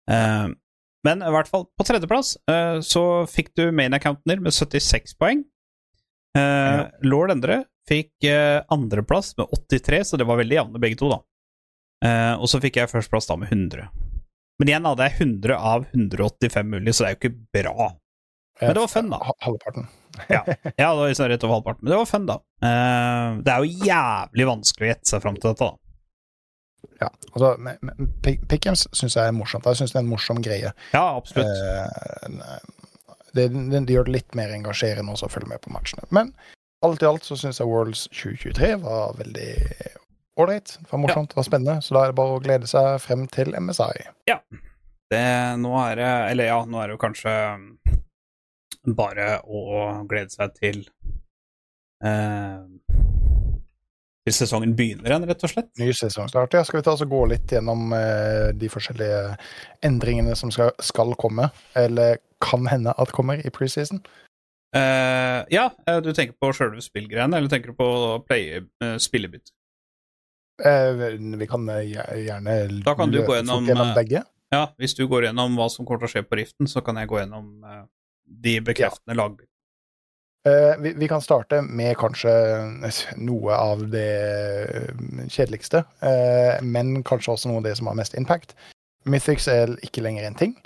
Eh, 0.09 0.49
men 1.07 1.23
i 1.23 1.31
hvert 1.31 1.47
fall, 1.47 1.67
på 1.79 1.85
tredjeplass 1.87 2.33
eh, 2.51 2.79
så 2.83 3.03
fikk 3.29 3.53
du 3.59 3.69
main-accounten 3.75 4.33
din 4.33 4.43
med 4.43 4.55
76 4.55 5.15
poeng. 5.19 5.45
Ja. 6.37 6.89
Lord 7.01 7.31
Endre 7.33 7.63
fikk 7.89 8.11
uh, 8.29 8.61
andreplass 8.69 9.31
med 9.39 9.47
83, 9.71 10.03
så 10.11 10.17
det 10.21 10.27
var 10.29 10.37
veldig 10.37 10.55
jevne 10.59 10.79
begge 10.83 10.99
to, 10.99 11.09
da. 11.09 11.17
Uh, 12.05 12.35
og 12.43 12.47
så 12.51 12.59
fikk 12.61 12.77
jeg 12.77 12.91
førsteplass 12.91 13.27
da 13.31 13.35
med 13.41 13.49
100. 13.51 13.87
Men 14.59 14.69
igjen 14.69 14.85
hadde 14.85 15.07
jeg 15.07 15.17
100 15.25 15.57
av 15.57 15.87
185 15.95 16.69
mulig, 16.75 16.93
så 16.93 17.03
det 17.03 17.09
er 17.09 17.15
jo 17.15 17.19
ikke 17.23 17.63
bra. 17.63 17.89
Men 18.61 18.75
det 18.75 18.81
var 18.83 18.91
fun, 18.91 19.09
da. 19.09 19.19
Halvparten. 19.41 19.85
Ja, 20.27 20.41
det 20.51 20.85
var 20.85 21.07
liksom 21.07 21.29
rett 21.31 21.43
over 21.47 21.53
halvparten, 21.57 21.83
men 21.85 21.93
det 21.93 21.99
var 22.01 22.09
fun, 22.09 22.25
da. 22.27 22.35
Det 23.39 23.53
er 23.53 23.63
jo 23.63 23.85
jævlig 23.87 24.47
vanskelig 24.49 24.85
å 24.85 24.89
gjette 24.91 25.11
seg 25.13 25.21
fram 25.23 25.37
til 25.39 25.53
dette, 25.53 25.69
da. 25.69 25.77
Ja, 26.99 27.07
altså, 27.31 27.53
men- 27.63 27.77
men 27.87 28.09
Pick- 28.23 28.43
Pick'ems 28.51 28.85
syns 28.95 29.15
jeg 29.15 29.27
er 29.27 29.35
morsomt. 29.35 29.63
Jeg 29.65 29.79
syns 29.79 29.93
det 29.95 29.99
er 30.01 30.03
en 30.03 30.11
morsom 30.11 30.41
greie. 30.43 30.73
Ja, 30.93 31.05
absolutt. 31.15 31.47
Eh, 31.47 32.59
det, 33.39 33.47
det, 33.71 33.83
det 33.87 33.95
gjør 33.95 34.09
det 34.09 34.17
litt 34.19 34.37
mer 34.37 34.53
engasjerende 34.55 35.15
også 35.15 35.29
å 35.29 35.33
følge 35.33 35.51
med 35.53 35.63
på 35.63 35.73
matchene. 35.73 36.05
Men 36.15 36.33
alt 36.85 37.03
i 37.03 37.09
alt 37.09 37.25
så 37.27 37.37
syns 37.39 37.59
jeg 37.59 37.67
Worlds 37.67 38.05
2023 38.13 38.75
var 38.83 39.17
veldig 39.19 39.51
ålreit. 40.39 40.77
Det 40.79 40.91
var 40.91 41.03
morsomt, 41.03 41.33
det 41.33 41.39
var 41.39 41.47
spennende. 41.47 41.81
Så 41.83 41.95
da 41.95 42.03
er 42.03 42.11
det 42.13 42.19
bare 42.19 42.37
å 42.37 42.43
glede 42.43 42.69
seg 42.69 42.99
frem 43.03 43.25
til 43.31 43.51
MSI. 43.55 43.91
Det, 45.09 45.25
nå 45.57 45.73
er 45.81 45.95
det 45.97 46.09
Eller 46.29 46.51
ja, 46.51 46.59
nå 46.69 46.79
er 46.79 46.89
det 46.89 46.95
jo 46.95 47.01
kanskje 47.01 47.31
um, 47.57 47.63
bare 48.95 49.39
å 49.43 49.61
glede 50.09 50.29
seg 50.31 50.53
til 50.59 50.83
eh, 52.05 52.59
Til 54.27 54.35
sesongen 54.35 54.73
begynner 54.77 55.13
igjen, 55.13 55.27
rett 55.29 55.43
og 55.47 55.51
slett. 55.51 55.69
Ny 55.79 55.91
sesongstart. 55.95 56.57
Ja, 56.57 56.63
skal 56.67 56.81
vi 56.81 56.85
ta 56.87 56.95
oss 56.95 57.03
og 57.05 57.11
gå 57.13 57.21
litt 57.31 57.53
gjennom 57.55 57.93
eh, 57.95 58.49
de 58.59 58.69
forskjellige 58.71 59.21
endringene 59.87 60.35
som 60.37 60.51
skal, 60.53 60.73
skal 60.83 61.15
komme, 61.19 61.47
eller 61.79 62.19
kan 62.43 62.67
hende 62.69 62.93
at 62.99 63.13
kommer 63.15 63.39
i 63.39 63.53
preseason? 63.53 64.03
Uh, 64.75 65.47
ja, 65.49 65.69
eh, 65.87 65.97
du 66.05 66.11
tenker 66.13 66.35
på 66.37 66.51
sjølve 66.53 66.83
spillgreiene, 66.85 67.39
eller 67.39 67.49
tenker 67.49 67.71
du 67.71 67.79
på 67.79 67.89
play, 68.27 68.59
uh, 68.83 68.97
spillebytte? 69.01 69.55
Uh, 70.65 71.37
vi 71.39 71.47
kan 71.47 71.69
eh, 71.69 71.95
gjerne 72.25 72.83
Da 72.83 72.95
kan 72.95 73.11
du 73.11 73.21
gå 73.23 73.35
gjennom, 73.37 73.67
gjennom 73.67 73.93
eh, 73.93 73.95
begge. 73.95 74.23
Ja, 74.51 74.65
hvis 74.81 74.95
du 74.97 75.05
går 75.07 75.29
gjennom 75.29 75.55
hva 75.55 75.69
som 75.71 75.87
kommer 75.87 76.03
til 76.03 76.09
å 76.09 76.13
skje 76.17 76.25
på 76.27 76.39
Riften, 76.39 76.67
så 76.67 76.83
kan 76.83 76.99
jeg 76.99 77.07
gå 77.07 77.21
gjennom 77.21 77.63
eh, 77.63 77.85
de 78.45 78.57
bekreftende 78.65 79.15
lagbyttene. 79.15 79.48
Eh, 80.49 80.77
vi, 80.79 80.93
vi 80.93 81.07
kan 81.07 81.21
starte 81.21 81.61
med 81.61 81.97
kanskje 81.99 82.31
noe 83.19 83.55
av 83.55 83.83
det 83.91 84.09
eh, 84.65 85.27
kjedeligste, 85.27 85.83
eh, 86.05 86.61
men 86.63 87.03
kanskje 87.07 87.33
også 87.33 87.51
noe 87.51 87.61
av 87.61 87.67
det 87.67 87.75
som 87.79 87.89
har 87.91 87.97
mest 87.99 88.15
impact. 88.17 88.55
Mythics 89.09 89.47
er 89.51 89.75
ikke 89.85 90.03
lenger 90.03 90.27
en 90.27 90.37
ting, 90.37 90.57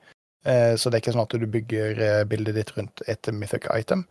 så 0.44 0.90
det 0.90 0.98
er 0.98 1.02
ikke 1.04 1.12
sånn 1.14 1.24
at 1.24 1.34
du 1.40 1.44
bygger 1.48 2.00
bildet 2.28 2.58
ditt 2.58 2.72
rundt 2.76 3.04
et 3.08 3.30
mythic 3.32 3.68
item. 3.72 4.02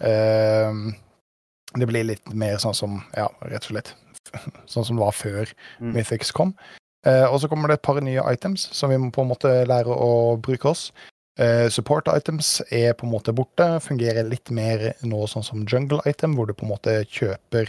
Det 0.00 1.86
blir 1.86 2.08
litt 2.08 2.32
mer 2.32 2.56
sånn 2.58 2.74
som, 2.74 2.96
ja, 3.14 3.28
rett 3.44 3.68
og 3.68 3.74
slett, 3.76 3.92
sånn 4.72 4.88
som 4.88 4.96
det 4.96 5.04
var 5.04 5.14
før 5.14 5.52
Mm. 5.76 5.92
Mythics 5.92 6.32
kom. 6.34 6.56
Og 7.04 7.36
så 7.38 7.52
kommer 7.52 7.68
det 7.68 7.76
et 7.78 7.86
par 7.86 8.00
nye 8.02 8.24
items 8.32 8.64
som 8.74 8.90
vi 8.90 8.98
må 8.98 9.12
på 9.14 9.22
en 9.22 9.30
måte 9.30 9.52
lære 9.68 9.92
å 9.92 10.40
bruke 10.42 10.72
oss. 10.72 10.88
Eh, 11.36 11.68
support 11.68 12.08
items 12.08 12.62
er 12.72 12.94
på 12.96 13.06
en 13.06 13.12
måte 13.12 13.34
borte, 13.36 13.66
fungerer 13.84 14.24
litt 14.24 14.50
mer 14.50 14.92
nå 15.04 15.26
sånn 15.28 15.44
som 15.44 15.66
jungle 15.68 16.00
item, 16.08 16.36
hvor 16.36 16.48
du 16.48 16.54
på 16.56 16.64
en 16.64 16.72
måte 16.72 16.94
kjøper 17.04 17.68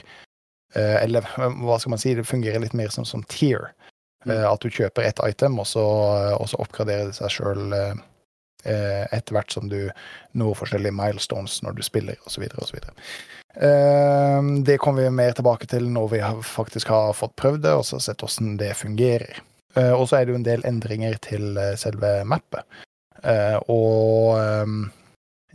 eh, 0.76 0.98
Eller 1.04 1.28
hva 1.36 1.80
skal 1.80 1.92
man 1.92 2.00
si, 2.00 2.14
det 2.16 2.28
fungerer 2.28 2.64
litt 2.64 2.78
mer 2.78 2.94
som, 2.94 3.06
som 3.06 3.26
tier. 3.28 3.74
Mm. 4.26 4.44
at 4.44 4.60
du 4.60 4.70
kjøper 4.74 5.06
ett 5.08 5.20
item, 5.24 5.60
og 5.62 5.68
så, 5.70 5.84
og 6.36 6.50
så 6.50 6.58
oppgraderer 6.60 7.06
det 7.08 7.16
seg 7.16 7.32
sjøl 7.32 7.72
eh, 7.72 8.00
eh, 8.68 9.04
etter 9.16 9.38
hvert 9.38 9.54
som 9.54 9.70
du 9.72 9.90
når 10.38 10.58
forskjellige 10.58 10.96
milestones 10.98 11.62
når 11.64 11.78
du 11.78 11.84
spiller, 11.86 12.18
osv. 12.28 12.48
osv. 12.58 12.80
Eh, 13.56 14.42
det 14.68 14.80
kommer 14.84 15.06
vi 15.06 15.14
mer 15.14 15.38
tilbake 15.38 15.70
til 15.70 15.88
når 15.94 16.10
vi 16.16 16.24
faktisk 16.50 16.92
har 16.94 17.16
fått 17.18 17.38
prøvd 17.40 17.64
det, 17.66 17.78
og 17.78 17.86
så 17.88 18.02
sett 18.04 18.24
hvordan 18.24 18.58
det 18.60 18.74
fungerer. 18.82 19.40
Eh, 19.78 19.94
og 19.94 20.08
så 20.10 20.20
er 20.20 20.26
det 20.26 20.36
jo 20.36 20.42
en 20.42 20.50
del 20.50 20.66
endringer 20.68 21.18
til 21.24 21.58
eh, 21.62 21.76
selve 21.80 22.20
mappet. 22.28 22.66
Eh, 23.24 23.58
og 23.72 24.38
ehm, 24.40 24.88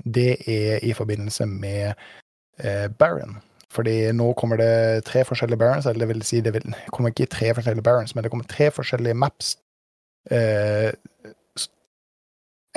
det 0.05 0.37
er 0.51 0.83
i 0.83 0.93
forbindelse 0.93 1.47
med 1.47 1.93
eh, 2.59 2.89
Baron. 2.99 3.39
Fordi 3.73 4.13
nå 4.13 4.33
kommer 4.37 4.61
det 4.61 5.05
tre 5.09 5.25
forskjellige 5.25 5.59
barons, 5.59 5.87
eller 5.87 6.05
det 6.05 6.09
vil 6.09 6.25
si 6.29 6.41
det 6.45 6.53
vil, 6.55 6.75
kommer 6.93 7.13
ikke 7.13 7.31
tre 7.33 7.55
forskjellige 7.57 7.87
barons, 7.87 8.15
men 8.15 8.25
det 8.25 8.31
kommer 8.31 8.49
tre 8.49 8.69
forskjellige 8.71 9.17
maps 9.17 9.55
eh, 10.31 10.93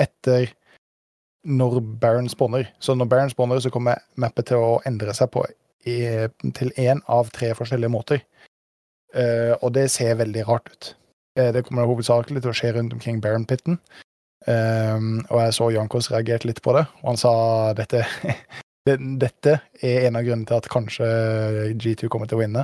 etter 0.00 0.48
når 1.46 1.80
Baron 2.00 2.28
spawner. 2.28 2.64
Så 2.78 2.94
når 2.94 3.04
Baron 3.04 3.30
spawner, 3.30 3.60
så 3.60 3.70
kommer 3.70 4.00
mappet 4.16 4.48
til 4.50 4.56
å 4.56 4.80
endre 4.88 5.14
seg 5.14 5.30
på 5.34 5.44
i, 5.86 5.98
til 6.56 6.72
én 6.80 7.02
av 7.12 7.30
tre 7.34 7.52
forskjellige 7.54 7.92
måter. 7.92 8.24
Uh, 9.16 9.54
og 9.62 9.70
det 9.76 9.86
ser 9.94 10.18
veldig 10.18 10.42
rart 10.48 10.66
ut. 10.72 10.88
Uh, 11.38 11.52
det 11.54 11.62
kommer 11.64 11.86
hovedsakelig 11.88 12.42
til 12.42 12.52
å 12.52 12.56
skje 12.56 12.72
rundt 12.74 12.96
omkring 12.96 13.22
Baron-pitten. 13.22 13.78
Um, 14.46 15.24
og 15.32 15.40
jeg 15.40 15.54
så 15.56 15.70
Jankos 15.74 16.10
reagerte 16.12 16.50
litt 16.50 16.60
på 16.62 16.74
det, 16.76 16.84
og 17.02 17.10
han 17.14 17.20
sa 17.20 17.32
dette 17.78 18.04
Dette 18.86 19.56
er 19.82 20.04
en 20.06 20.14
av 20.14 20.22
grunnene 20.22 20.46
til 20.46 20.60
at 20.60 20.68
kanskje 20.70 21.06
G2 21.74 22.06
kommer 22.06 22.28
til 22.30 22.38
å 22.38 22.42
vinne 22.44 22.62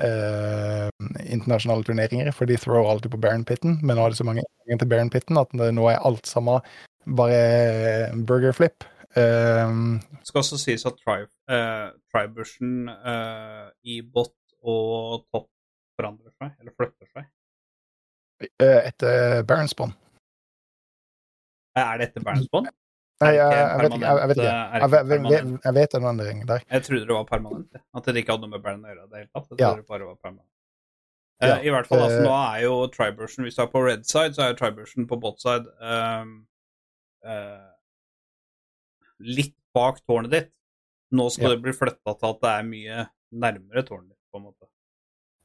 uh, 0.00 0.86
internasjonale 1.20 1.84
turneringer, 1.84 2.30
for 2.32 2.48
de 2.48 2.56
throw 2.56 2.88
alltid 2.88 3.12
på 3.12 3.20
Baron-pitten, 3.20 3.76
men 3.82 3.98
nå 3.98 4.06
er 4.06 4.14
det 4.14 4.20
så 4.22 4.24
mange 4.24 4.46
ganger 4.46 4.80
til 4.80 4.90
Baron-pitten 4.94 5.40
at 5.40 5.52
det, 5.60 5.68
nå 5.76 5.84
er 5.92 6.00
alt 6.08 6.30
sammen 6.30 6.64
bare 7.04 8.10
burger 8.24 8.56
flip. 8.56 8.84
Um, 9.16 10.00
Det 10.20 10.30
skal 10.30 10.38
også 10.38 10.58
sies 10.62 10.86
at 10.86 10.96
tri, 11.02 11.24
uh, 11.50 11.90
Tribursen 12.12 12.88
eh, 12.88 13.66
i 13.84 14.00
bot 14.06 14.36
og 14.62 15.24
topp 15.32 15.48
forandrer 15.98 16.30
seg, 16.36 16.52
eller 16.60 16.74
flytter 16.76 17.08
seg. 17.10 17.26
eh, 18.60 18.80
etter 18.86 19.42
Baron-spawn. 19.48 19.92
Eh, 21.76 21.82
Er 21.82 21.98
dette 22.02 22.20
Barents 22.24 22.48
Bond? 22.52 22.68
Nei, 23.20 23.34
jeg, 23.36 23.36
jeg. 23.36 23.50
Jeg, 23.52 23.68
jeg 23.68 23.80
vet 23.80 23.92
ikke. 23.92 24.00
permanent, 24.00 24.20
eh, 24.20 24.28
det 24.28 24.44
Jeg, 24.80 25.74
vet- 25.76 25.92
jeg 25.94 26.00
en 26.00 26.06
endring 26.10 26.46
der. 26.48 26.62
Jeg 26.70 26.82
trodde 26.86 27.06
det 27.06 27.16
var 27.16 27.24
permanent. 27.28 27.76
At 27.94 28.04
det 28.08 28.16
ikke 28.16 28.32
hadde 28.32 28.46
noe 28.46 28.50
med 28.56 28.62
Bern 28.64 28.80
å 28.84 28.88
gjøre 28.88 29.04
i 29.04 29.10
det 29.10 29.18
hele 29.20 29.28
tatt. 29.34 29.50
Jeg 29.50 29.58
Ja. 29.60 29.68
trodde 29.70 29.82
det 29.82 29.88
bare 29.92 30.06
var 30.08 30.16
permanent. 30.16 30.48
Ja, 31.40 31.54
uh, 31.56 31.64
I 31.64 31.70
hvert 31.72 31.86
fall, 31.88 31.98
altså, 32.04 32.20
uh, 32.20 32.24
nå 32.28 32.32
er 32.36 32.62
jo 32.66 32.72
Tribursen 32.92 33.44
Hvis 33.46 33.54
du 33.56 33.62
er 33.62 33.68
på 33.72 33.80
red 33.86 34.02
side, 34.04 34.34
så 34.36 34.42
er 34.50 34.54
Tribursen 34.58 35.06
på 35.08 35.16
bot 35.20 35.40
side 35.40 35.64
um, 35.80 36.46
uh, 37.24 37.70
litt 39.20 39.54
bak 39.74 40.00
tårnet 40.06 40.30
ditt. 40.30 40.50
Nå 41.12 41.28
skal 41.30 41.50
Ja. 41.50 41.54
det 41.56 41.62
bli 41.62 41.72
flytta 41.72 42.18
til 42.18 42.28
at 42.28 42.40
det 42.40 42.50
er 42.50 42.62
mye 42.68 43.06
nærmere 43.32 43.82
tårnet 43.86 44.08
ditt, 44.08 44.18
på 44.32 44.36
en 44.38 44.44
måte. 44.48 44.66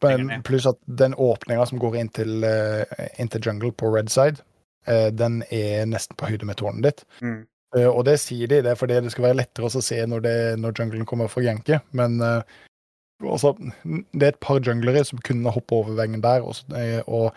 Men, 0.03 0.43
pluss 0.43 0.65
at 0.67 0.77
den 0.85 1.13
åpninga 1.13 1.65
som 1.67 1.79
går 1.79 1.95
inn 1.97 2.09
til, 2.09 2.43
eh, 2.43 2.85
inn 3.17 3.27
til 3.29 3.41
jungle 3.41 3.71
på 3.71 3.91
red 3.91 4.09
side, 4.09 4.39
eh, 4.39 4.43
den 4.85 5.41
er 5.53 5.87
nesten 5.89 6.17
på 6.19 6.29
høyde 6.29 6.45
med 6.45 6.59
tårnet 6.59 6.85
ditt. 6.85 7.05
Mm. 7.25 7.43
Eh, 7.75 7.89
og 7.89 8.05
det 8.07 8.17
sier 8.23 8.49
de, 8.51 8.61
det 8.63 8.71
er 8.71 8.79
fordi 8.79 9.01
det 9.03 9.11
skal 9.13 9.29
være 9.29 9.39
lettere 9.41 9.67
også 9.67 9.81
å 9.83 9.87
se 9.89 9.99
når, 10.07 10.23
det, 10.25 10.37
når 10.61 10.79
junglen 10.79 11.07
kommer 11.09 11.31
for 11.31 11.43
å 11.43 11.49
ganke. 11.49 11.81
Men 11.97 12.17
eh, 12.23 12.57
også, 13.25 13.53
det 13.85 14.23
er 14.23 14.33
et 14.33 14.43
par 14.43 14.61
junglere 14.63 15.05
som 15.07 15.21
kunne 15.25 15.53
hoppe 15.53 15.77
over 15.77 15.97
veggen 15.99 16.23
der 16.23 16.45
og, 16.45 16.59
eh, 16.75 16.99
og, 17.07 17.31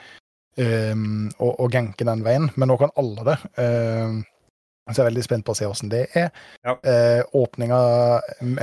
um, 0.58 1.28
og, 1.38 1.52
og 1.52 1.70
ganke 1.74 2.06
den 2.06 2.24
veien, 2.26 2.50
men 2.56 2.70
nå 2.70 2.78
kan 2.80 2.94
alle 2.98 3.26
det. 3.30 3.38
Eh, 3.62 4.18
så 4.88 5.02
jeg 5.02 5.04
er 5.04 5.10
veldig 5.10 5.22
spent 5.26 5.44
på 5.44 5.52
å 5.52 5.58
se 5.58 5.66
åssen 5.68 5.90
det 5.92 6.06
er. 6.16 6.30
Ja. 6.64 6.72
Uh, 6.80 7.20
åpninga, 7.42 7.78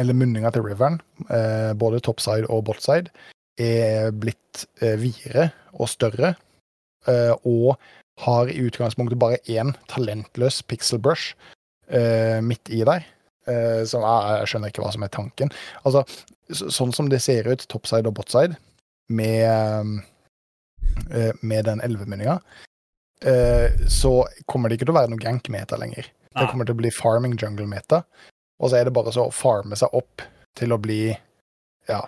eller 0.01 0.17
munninga 0.17 0.49
til 0.55 0.63
riveren, 0.65 0.97
uh, 1.29 1.69
både 1.77 2.01
topside 2.01 2.49
og 2.49 2.63
botside, 2.65 3.13
er 3.61 4.09
blitt 4.09 4.63
uh, 4.81 4.95
videre 4.97 5.51
og 5.75 5.91
større, 5.91 6.31
eh, 7.05 7.33
og 7.45 7.75
har 8.24 8.51
i 8.51 8.61
utgangspunktet 8.63 9.20
bare 9.20 9.41
én 9.51 9.74
talentløs 9.91 10.61
pixel 10.70 11.01
brush 11.03 11.36
uh, 11.91 12.39
midt 12.45 12.72
i 12.72 12.84
der. 12.88 13.03
Uh, 13.45 13.84
som 13.86 14.01
jeg, 14.01 14.38
jeg 14.39 14.51
skjønner 14.51 14.72
ikke 14.72 14.86
hva 14.86 14.93
som 14.95 15.03
er 15.05 15.11
tanken. 15.13 15.51
Altså, 15.84 16.05
så, 16.49 16.70
sånn 16.74 16.93
som 16.95 17.09
det 17.11 17.20
ser 17.26 17.49
ut, 17.49 17.68
topside 17.70 18.09
og 18.09 18.16
botside, 18.18 18.57
med, 19.09 19.99
uh, 21.11 21.34
med 21.41 21.68
den 21.68 21.84
elvemunninga, 21.86 22.39
eh, 23.26 23.88
så 23.88 24.28
kommer 24.45 24.70
det 24.70 24.78
ikke 24.78 24.88
til 24.89 24.95
å 24.95 24.99
være 24.99 25.11
noe 25.13 25.22
gank-meta 25.22 25.80
lenger. 25.82 26.09
Det 26.36 26.49
kommer 26.51 26.68
til 26.68 26.76
å 26.76 26.82
bli 26.82 26.91
farming 26.91 27.38
jungle-meta, 27.39 28.01
og 28.59 28.72
så 28.72 28.80
er 28.80 28.88
det 28.88 28.95
bare 28.95 29.13
så 29.16 29.30
å 29.30 29.34
farme 29.34 29.78
seg 29.80 29.93
opp 29.95 30.24
til 30.59 30.76
å 30.76 30.80
bli 30.82 31.13
ja, 31.88 32.01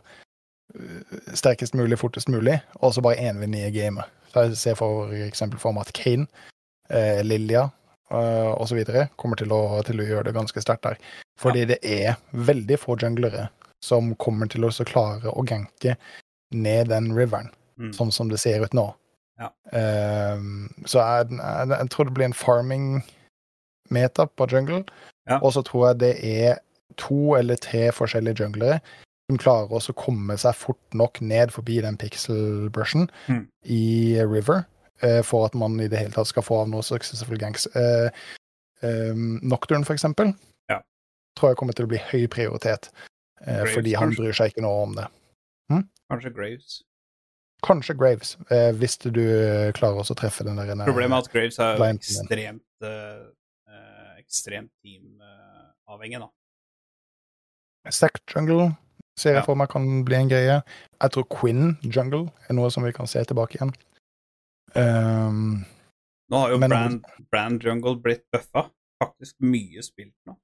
eh, 0.76 1.22
sterkest 1.32 1.78
mulig, 1.80 2.00
fortest 2.02 2.32
mulig, 2.32 2.58
og 2.82 2.96
så 2.96 3.04
bare 3.06 3.22
envinne 3.30 3.64
i 3.64 3.72
gamet. 3.72 4.12
Ser 4.56 4.76
for 4.76 5.12
eksempel 5.14 5.60
for 5.60 5.74
meg 5.74 5.88
at 5.88 5.94
Kane, 5.98 6.28
eh, 6.90 7.22
Lilja 7.24 7.70
eh, 8.12 8.52
osv. 8.62 8.84
kommer 9.18 9.36
til 9.40 9.52
å, 9.56 9.82
til 9.88 10.00
å 10.00 10.08
gjøre 10.08 10.26
det 10.30 10.36
ganske 10.36 10.62
sterkt 10.62 10.84
der. 10.84 10.98
Fordi 11.40 11.66
det 11.66 11.80
er 11.84 12.16
veldig 12.34 12.78
få 12.80 12.98
junglere 13.02 13.50
som 13.84 14.16
kommer 14.16 14.48
til 14.50 14.66
å 14.66 14.72
klare 14.86 15.30
å 15.32 15.44
ganke 15.46 15.98
ned 16.52 16.90
den 16.90 17.12
riveren, 17.16 17.52
Mm. 17.78 17.92
sånn 17.94 18.10
som 18.12 18.28
det 18.30 18.40
ser 18.42 18.64
ut 18.66 18.74
nå. 18.74 18.88
Ja. 19.38 19.52
Ehm, 19.72 20.66
så 20.90 20.98
jeg, 20.98 21.28
jeg, 21.38 21.70
jeg 21.70 21.90
tror 21.94 22.06
det 22.08 22.14
blir 22.18 22.26
en 22.26 22.34
farming-meta 22.34 24.26
på 24.36 24.48
jungle, 24.50 24.84
Ja. 25.30 25.38
og 25.44 25.52
så 25.54 25.62
tror 25.64 25.88
jeg 25.90 25.98
det 26.00 26.14
er 26.26 26.58
to 26.98 27.36
eller 27.38 27.56
tre 27.62 27.92
forskjellige 27.92 28.40
junglere 28.42 28.80
som 29.28 29.38
klarer 29.42 29.74
også 29.76 29.92
å 29.92 30.00
komme 30.00 30.38
seg 30.40 30.56
fort 30.56 30.96
nok 30.96 31.20
ned 31.22 31.52
forbi 31.52 31.82
den 31.84 31.98
pixel-brushen 32.00 33.10
Mm. 33.28 33.48
i 33.66 34.16
River, 34.24 34.64
uh, 35.04 35.22
for 35.22 35.46
at 35.46 35.56
man 35.56 35.80
i 35.80 35.88
det 35.92 36.00
hele 36.00 36.12
tatt 36.16 36.28
skal 36.32 36.44
få 36.44 36.62
av 36.62 36.70
noe 36.72 36.82
successful 36.84 37.38
gangs. 37.38 37.68
Uh, 37.76 38.10
um, 38.82 39.40
Nocturne, 39.44 39.84
for 39.86 39.94
eksempel, 39.94 40.34
Ja. 40.70 40.80
tror 41.36 41.50
jeg 41.52 41.58
kommer 41.58 41.74
til 41.74 41.86
å 41.86 41.90
bli 41.90 41.98
høy 42.00 42.28
prioritet, 42.28 42.90
Graves, 43.46 43.74
fordi 43.76 43.94
han 43.96 44.10
kanskje? 44.10 44.18
bryr 44.24 44.34
seg 44.34 44.52
ikke 44.54 44.62
noe 44.64 44.84
om 44.84 44.96
det. 44.96 45.08
Kanskje 46.10 46.34
Graves. 46.34 46.84
Kanskje 47.64 47.98
Graves, 47.98 48.38
hvis 48.80 48.98
du 48.98 49.12
klarer 49.76 50.00
også 50.00 50.14
å 50.16 50.22
treffe 50.22 50.46
den 50.46 50.56
der 50.56 50.86
Problemet 50.86 51.12
er 51.12 51.26
at 51.26 51.32
Graves 51.34 51.60
er 51.60 51.76
jo 51.76 51.84
ekstremt 51.84 52.62
ekstremt 54.20 54.72
teamavhengig, 54.84 56.20
da. 56.22 56.30
Stack 57.92 58.22
Jungle 58.34 58.78
ser 59.18 59.38
jeg 59.38 59.46
for 59.48 59.58
meg 59.60 59.70
kan 59.74 59.86
bli 60.06 60.16
en 60.20 60.30
greie. 60.32 60.58
Jeg 61.02 61.14
tror 61.16 61.28
Quinn 61.34 61.76
Jungle 61.84 62.28
er 62.48 62.58
noe 62.58 62.70
som 62.74 62.86
vi 62.86 62.94
kan 62.96 63.10
se 63.10 63.24
tilbake 63.28 63.58
igjen. 63.60 63.74
Um, 64.78 65.66
Nå 66.30 66.42
har 66.44 66.52
jo 66.52 66.58
Men- 66.60 66.70
Brand, 66.70 67.06
Brand 67.32 67.64
Jungle 67.64 67.96
blitt 68.04 68.26
bøffa. 68.34 68.68
Faktisk 69.02 69.36
mye 69.46 69.82
spilt 69.86 70.16
nå. 70.26 70.36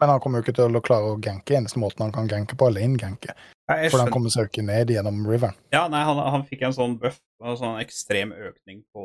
men 0.00 0.08
han 0.10 0.18
kommer 0.20 0.40
jo 0.40 0.42
ikke 0.42 0.56
til 0.56 0.74
å 0.74 0.80
klare 0.82 1.10
å 1.12 1.18
ganke. 1.22 1.54
Eneste 1.54 1.78
måten 1.78 2.02
han 2.02 2.12
kan 2.12 2.26
ganke 2.26 2.56
på, 2.58 2.66
er 2.66 2.72
lane-ganke. 2.80 3.34
Ja, 3.68 3.88
For 3.92 4.00
han 4.02 4.10
kommer 4.10 4.32
seg 4.32 4.48
ikke 4.48 4.64
ned 4.66 4.88
gjennom 4.90 5.20
riveren. 5.28 5.54
Ja, 5.72 5.86
nei, 5.88 6.00
han, 6.02 6.18
han 6.18 6.42
fikk 6.48 6.64
en 6.66 6.74
sånn 6.74 6.96
buff, 6.98 7.20
en 7.44 7.56
sånn 7.60 7.78
ekstrem 7.80 8.32
økning 8.32 8.82
på 8.92 9.04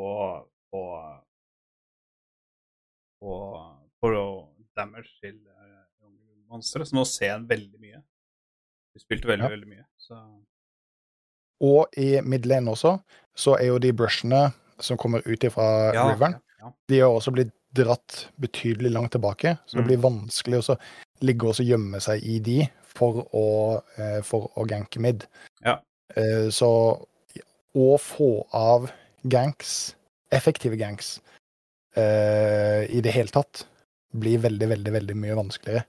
på 0.74 0.82
på, 3.20 3.36
på 4.02 4.10
damage 4.76 5.12
til 5.22 5.36
uh, 5.45 6.10
monstre, 6.50 6.86
så 6.88 6.95
nå 6.95 7.06
ser 7.06 7.36
han 7.36 7.47
veldig 7.50 7.80
mye. 7.84 8.02
Du 8.94 9.00
spilte 9.00 9.28
veldig, 9.30 9.44
Ja. 9.46 9.50
veldig 9.50 9.68
mye, 9.68 9.86
så 9.98 10.20
Og 11.62 11.88
i 11.98 12.22
midlane 12.24 12.72
også, 12.72 13.02
så 13.36 13.58
er 13.60 13.66
jo 13.68 13.80
de 13.80 13.92
brushene 13.94 14.54
som 14.80 14.98
kommer 14.98 15.20
ut 15.28 15.44
ifra 15.44 15.94
ja, 15.94 16.06
riveren, 16.14 16.38
ja. 16.62 16.72
de 16.88 17.00
har 17.02 17.10
også 17.12 17.34
blitt 17.36 17.52
dratt 17.76 18.30
betydelig 18.40 18.92
langt 18.96 19.12
tilbake. 19.12 19.58
Så 19.68 19.76
det 19.78 19.84
Mm. 19.84 19.88
blir 19.88 19.98
vanskelig 20.06 20.60
å 20.64 20.78
ligge 21.22 21.48
og 21.50 21.56
gjemme 21.56 22.00
seg 22.02 22.24
i 22.24 22.40
de 22.40 22.70
for 22.88 23.26
å, 23.34 23.84
eh, 23.98 24.22
for 24.22 24.50
å 24.56 24.66
ganke 24.66 25.00
mid. 25.00 25.26
Ja. 25.66 25.80
Eh, 26.16 26.48
så 26.50 27.06
å 27.76 28.00
få 28.00 28.48
av 28.54 28.90
ganks, 29.28 29.96
effektive 30.32 30.78
ganks, 30.78 31.20
eh, 31.96 32.88
i 32.90 33.02
det 33.02 33.12
hele 33.12 33.28
tatt, 33.28 33.66
blir 34.16 34.40
veldig, 34.40 34.68
veldig, 34.70 34.92
veldig 34.94 35.16
mye 35.16 35.36
vanskeligere. 35.36 35.84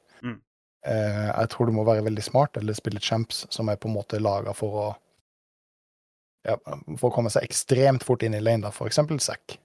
Eh, 0.86 1.28
jeg 1.28 1.50
tror 1.52 1.68
du 1.68 1.74
må 1.76 1.84
være 1.88 2.04
veldig 2.06 2.24
smart, 2.24 2.56
eller 2.56 2.76
spille 2.76 3.02
champs 3.04 3.44
som 3.52 3.68
er 3.68 3.80
på 3.80 3.90
en 3.90 3.96
måte 3.98 4.20
laga 4.22 4.54
for 4.56 4.82
å 4.84 4.88
ja, 6.48 6.54
for 6.96 7.10
å 7.10 7.12
komme 7.12 7.28
seg 7.28 7.44
ekstremt 7.44 8.04
fort 8.06 8.22
inn 8.24 8.32
i 8.32 8.40
lane, 8.40 8.64
da, 8.64 8.70
for 8.72 8.88
eksempel 8.88 9.18
Zack. 9.20 9.60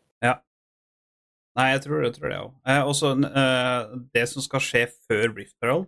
Nei, 1.56 1.70
jeg 1.72 1.86
tror 1.86 2.04
det, 2.04 2.12
tror 2.18 2.32
det 2.32 2.38
òg. 2.42 2.56
Eh, 2.68 2.82
også 2.84 3.14
eh, 3.30 3.94
det 4.16 4.26
som 4.28 4.44
skal 4.44 4.64
skje 4.64 4.84
før 5.08 5.30
Rift 5.38 5.56
Herald. 5.64 5.88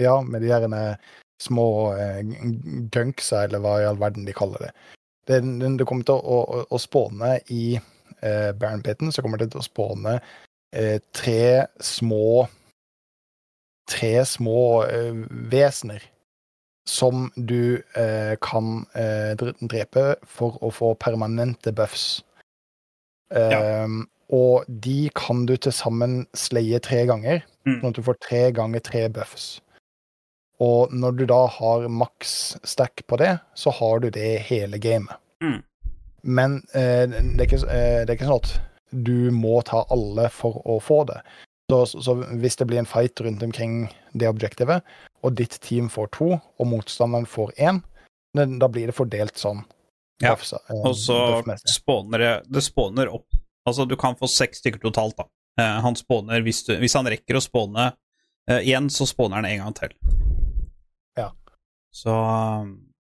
Ja, 0.00 0.14
med 0.24 0.46
de 0.46 0.52
eh, 0.78 1.10
små 1.42 1.68
eh, 1.92 2.22
gunksa, 2.94 3.44
eller 3.44 3.60
hva 3.60 3.76
i 3.82 3.88
all 3.88 4.00
verden 4.00 4.24
de 4.24 4.34
kaller 4.36 4.68
det. 4.68 4.72
Det, 5.28 5.42
det 5.42 5.88
kommer 5.88 6.08
til 6.08 6.16
å, 6.16 6.40
å, 6.40 6.62
å 6.72 6.80
spåne 6.80 7.34
i 7.52 7.76
eh, 7.76 8.50
Baron 8.56 8.84
Pitten, 8.86 9.12
så 9.12 9.24
kommer 9.24 9.42
det 9.42 9.50
til 9.52 9.60
å 9.60 9.66
spåne 9.66 10.16
eh, 10.72 10.96
tre 11.12 11.66
små 11.76 12.46
tre 13.86 14.24
små 14.26 14.84
eh, 14.84 15.14
vesener 15.52 16.02
som 16.86 17.30
du 17.36 17.82
eh, 17.98 18.36
kan 18.40 18.86
eh, 18.94 19.34
drepe 19.60 20.04
for 20.22 20.58
å 20.62 20.70
få 20.70 20.94
permanente 21.02 21.72
buffs. 21.74 22.22
Ja. 23.34 23.86
Og 24.30 24.66
de 24.70 25.08
kan 25.18 25.44
du 25.46 25.56
til 25.58 25.74
sammen 25.74 26.26
sleie 26.34 26.78
tre 26.82 27.04
ganger, 27.10 27.42
Mm. 27.66 27.80
sånn 27.80 27.90
at 27.90 27.96
du 27.98 28.02
får 28.06 28.16
tre 28.22 28.42
ganger 28.54 28.80
tre 28.86 29.08
buffs. 29.10 29.60
Og 30.62 30.92
når 30.94 31.16
du 31.18 31.24
da 31.26 31.46
har 31.50 31.88
maks 31.90 32.56
stack 32.62 33.02
på 33.10 33.18
det, 33.18 33.40
så 33.58 33.72
har 33.74 33.98
du 34.00 34.10
det 34.10 34.38
hele 34.46 34.78
gamet. 34.78 35.18
Mm. 35.42 35.58
Men 36.22 36.54
eh, 36.74 37.06
det, 37.10 37.40
er 37.40 37.46
ikke, 37.48 37.66
eh, 37.66 38.04
det 38.06 38.10
er 38.10 38.14
ikke 38.14 38.30
sånn 38.30 38.44
at 38.44 38.54
du 39.04 39.32
må 39.34 39.58
ta 39.66 39.82
alle 39.90 40.28
for 40.30 40.62
å 40.64 40.78
få 40.80 41.02
det. 41.10 41.18
Så, 41.70 41.86
så, 41.86 42.14
hvis 42.38 42.56
det 42.56 42.66
blir 42.70 42.78
en 42.78 42.86
fight 42.86 43.20
rundt 43.20 43.42
omkring 43.42 43.88
det 44.14 44.28
objektivet, 44.30 44.84
og 45.26 45.34
ditt 45.34 45.56
team 45.60 45.88
får 45.90 46.12
to, 46.14 46.28
og 46.38 46.68
motstanderen 46.70 47.26
får 47.26 47.50
én, 47.58 47.80
da 48.36 48.68
blir 48.68 48.86
det 48.86 48.94
fordelt 48.94 49.34
sånn. 49.40 49.64
Ja, 50.22 50.32
eh, 50.32 50.76
Og 50.80 50.94
så 50.96 51.42
spåner 51.68 52.18
det 52.18 52.30
Det 52.48 52.62
spåner 52.64 53.10
opp 53.12 53.26
Altså, 53.68 53.84
du 53.84 53.96
kan 54.00 54.14
få 54.16 54.24
seks 54.30 54.62
stykker 54.62 54.80
totalt, 54.80 55.16
da. 55.18 55.26
Eh, 55.60 55.80
han 55.84 55.96
spåner 55.98 56.40
hvis, 56.46 56.62
du, 56.64 56.76
hvis 56.80 56.94
han 56.96 57.08
rekker 57.10 57.36
å 57.36 57.42
spåne 57.42 57.90
eh, 58.48 58.60
igjen, 58.62 58.86
så 58.88 59.04
spåner 59.10 59.40
han 59.42 59.48
en 59.50 59.58
gang 59.64 59.74
til. 59.74 59.92
Ja. 61.18 61.32
Så 61.92 62.14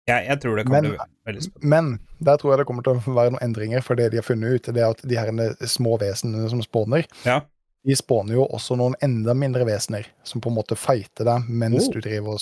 jeg, 0.09 0.25
jeg 0.27 0.39
tror 0.43 0.59
det 0.59 0.65
kommer 0.67 0.81
Men- 0.81 0.91
bli 0.91 1.31
veldig 1.31 1.45
spennende. 1.45 1.69
Men 1.71 2.25
der 2.27 2.37
tror 2.41 2.51
jeg 2.51 2.59
det 2.61 2.67
kommer 2.67 2.83
til 2.83 2.99
å 2.99 3.15
være 3.15 3.31
noen 3.37 3.45
endringer, 3.47 3.81
for 3.85 3.95
det 3.95 4.09
de 4.11 4.19
har 4.19 4.27
funnet 4.27 4.59
ut, 4.59 4.69
det 4.75 4.83
er 4.83 4.89
at 4.91 5.01
de 5.07 5.15
her 5.21 5.31
små 5.71 5.95
vesenene 6.01 6.49
som 6.51 6.61
spåner, 6.65 7.07
Ja. 7.23 7.39
De 7.85 7.95
spåner 7.95 8.33
jo 8.35 8.45
også 8.51 8.75
noen 8.77 8.95
enda 9.01 9.33
mindre 9.33 9.65
vesener, 9.65 10.05
som 10.23 10.41
på 10.41 10.49
en 10.51 10.57
måte 10.57 10.75
fighter 10.77 11.25
deg 11.25 11.47
mens 11.49 11.87
Oh. 11.87 11.93
du 11.93 12.01
driver 12.01 12.35
og 12.35 12.39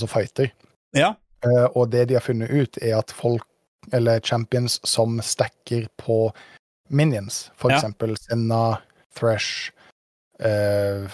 så, 0.00 0.06
fighter. 0.06 0.52
ja. 0.94 1.14
Uh, 1.44 1.66
og 1.74 1.90
det 1.90 2.04
de 2.08 2.14
har 2.14 2.22
funnet 2.22 2.50
ut, 2.54 2.76
er 2.78 2.98
at 3.00 3.10
folk, 3.10 3.42
eller 3.92 4.20
champions, 4.20 4.78
som 4.86 5.18
stacker 5.20 5.88
på 5.98 6.30
minions, 6.88 7.50
for 7.56 7.70
Ja. 7.72 7.78
eksempel 7.80 8.14
Senna, 8.16 8.78
Thresh, 9.16 9.72
uh, 10.38 11.08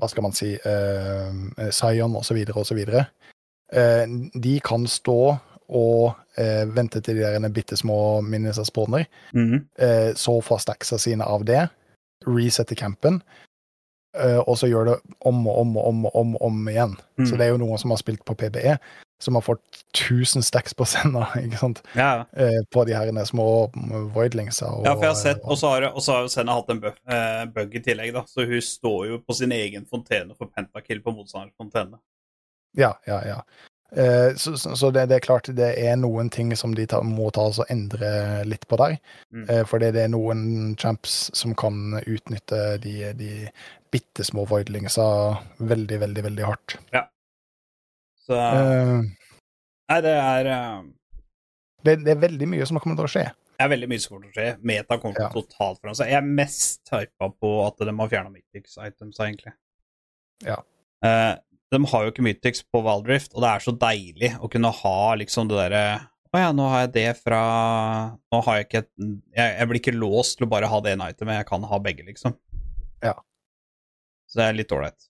hva 0.00 0.08
skal 0.10 0.22
man 0.22 0.32
si, 0.32 0.54
eh, 0.54 1.70
Zion 1.70 2.16
osv., 2.16 2.36
osv., 2.50 2.80
uh, 2.88 4.06
de 4.34 4.60
kan 4.60 4.86
stå 4.86 5.38
og 5.68 6.16
eh, 6.38 6.64
vente 6.66 7.00
til 7.00 7.16
de 7.16 7.22
der 7.22 7.48
bitte 7.54 7.76
små 7.76 8.20
minionsa 8.22 8.64
spawner, 8.64 9.06
Mhm. 9.32 9.66
eh, 9.78 10.12
så 10.14 10.40
få 10.42 10.58
stacksa 10.58 10.98
sine 10.98 11.24
av 11.24 11.44
det, 11.44 11.68
resette 12.26 12.74
campen, 12.74 13.22
eh, 14.16 14.38
og 14.38 14.56
så 14.58 14.66
gjør 14.70 14.84
det 14.92 15.00
om 15.26 15.46
og 15.48 15.58
om 15.60 15.76
og 15.76 15.86
om 15.88 16.04
og 16.06 16.14
om, 16.16 16.36
om 16.40 16.68
igjen. 16.68 16.96
Mm. 17.18 17.26
Så 17.26 17.36
det 17.36 17.46
er 17.46 17.50
jo 17.54 17.58
noen 17.58 17.78
som 17.78 17.90
har 17.90 17.98
spilt 17.98 18.24
på 18.24 18.34
PBE, 18.34 18.78
som 19.20 19.34
har 19.34 19.42
fått 19.42 19.62
1000 19.94 20.42
stacks 20.42 20.74
på 20.74 20.84
Senna, 20.86 21.26
ikke 21.44 21.58
sant? 21.58 21.82
ja. 21.94 22.24
Eh, 22.36 22.62
på 22.72 22.84
de 22.86 22.94
her 22.94 23.10
små 23.24 23.70
voidlingsa. 24.14 24.66
Og, 24.66 24.84
Ja, 24.84 24.94
for 24.94 25.02
jeg 25.02 25.10
har 25.14 25.20
sett, 25.20 25.40
og 25.44 25.56
så 25.58 25.68
har, 25.74 25.82
og 25.94 26.02
så 26.02 26.12
har 26.12 26.22
jo 26.22 26.28
Senna 26.32 26.52
hatt 26.58 26.70
en 26.70 26.80
bug, 26.80 26.94
eh, 27.08 27.44
bug 27.46 27.74
i 27.74 27.80
tillegg, 27.80 28.12
da. 28.12 28.22
Så 28.26 28.46
hun 28.46 28.60
står 28.60 29.06
jo 29.08 29.18
på 29.18 29.34
sin 29.34 29.52
egen 29.52 29.86
fontene 29.86 30.34
for 30.36 30.46
pentakill 30.46 31.00
på 31.00 31.14
motstanderens 31.14 31.54
fontene. 31.60 31.98
Ja, 32.76 32.94
ja, 33.06 33.20
ja. 33.26 33.40
Eh, 33.92 34.34
så 34.34 34.56
så, 34.58 34.90
det, 34.90 35.06
det 35.10 35.18
er 35.18 35.26
klart 35.26 35.50
det 35.54 35.70
er 35.78 35.96
noen 36.00 36.30
ting 36.32 36.50
som 36.56 36.74
de 36.74 36.86
ta, 36.90 37.02
må 37.04 37.28
ta 37.34 37.44
og 37.50 37.70
endre 37.70 38.42
litt 38.48 38.66
på 38.70 38.78
der. 38.80 38.96
Mm. 39.34 39.44
Eh, 39.48 39.62
fordi 39.68 39.92
det 39.94 40.06
er 40.06 40.12
noen 40.14 40.74
champs 40.80 41.30
som 41.36 41.54
kan 41.58 41.98
utnytte 42.02 42.78
de, 42.82 43.12
de 43.18 43.30
bitte 43.94 44.24
små 44.26 44.46
voidlingsa 44.50 45.04
veldig, 45.62 46.00
veldig, 46.06 46.24
veldig 46.30 46.48
hardt. 46.48 46.78
Så 48.24 48.40
Eh, 48.40 48.98
Nei, 49.92 50.00
det 50.00 50.12
er 50.16 50.46
uh... 50.48 50.84
det, 51.84 51.98
det 52.06 52.14
er 52.14 52.22
veldig 52.22 52.46
mye 52.48 52.66
som 52.66 52.78
kommer 52.80 52.96
til 52.96 53.04
å 53.04 53.12
skje. 53.12 53.24
Det 53.54 53.62
er 53.62 53.70
veldig 53.70 53.88
mye 53.92 54.00
som 54.02 54.14
kommer 54.14 54.30
til 54.30 54.32
å 54.32 54.38
skje. 54.38 54.52
Meta 54.66 54.96
kommer 54.98 55.20
Ja. 55.26 55.28
totalt 55.30 55.78
foran 55.82 55.94
seg. 55.98 56.08
Jeg 56.10 56.18
er 56.18 56.30
mest 56.40 56.90
hypa 56.90 57.28
på 57.30 57.50
at 57.66 57.84
de 57.84 57.92
har 58.00 58.08
fjerna 58.10 58.32
Mythics 58.32 58.78
items, 58.80 59.20
egentlig. 59.22 59.52
Ja. 60.42 60.56
Eh, 61.04 61.34
de 61.72 61.80
har 61.90 62.04
jo 62.04 62.12
ikke 62.12 62.24
Mythics 62.24 62.64
på 62.70 62.82
Valdrift, 62.84 63.32
og 63.34 63.44
det 63.44 63.50
er 63.50 63.62
så 63.64 63.72
deilig 63.78 64.34
å 64.38 64.50
kunne 64.52 64.72
ha 64.82 64.98
liksom 65.20 65.48
det 65.50 65.56
derre 65.58 65.84
Å 66.34 66.40
ja, 66.42 66.50
nå 66.54 66.66
har 66.70 66.84
jeg 66.84 66.92
det 66.96 67.08
fra 67.22 67.40
Nå 68.34 68.40
har 68.46 68.58
jeg 68.58 68.66
ikke 68.68 68.82
et 68.84 68.90
jeg, 68.98 69.48
jeg 69.48 69.70
blir 69.70 69.80
ikke 69.80 69.96
låst 69.96 70.38
til 70.38 70.46
å 70.48 70.50
bare 70.52 70.70
ha 70.70 70.80
det 70.84 70.94
ene 70.94 71.08
itemet, 71.14 71.40
jeg 71.40 71.48
kan 71.48 71.64
ha 71.70 71.80
begge, 71.82 72.06
liksom. 72.06 72.36
Ja. 73.04 73.16
Så 74.30 74.40
det 74.40 74.46
er 74.48 74.58
litt 74.58 74.72
ålreit. 74.74 75.08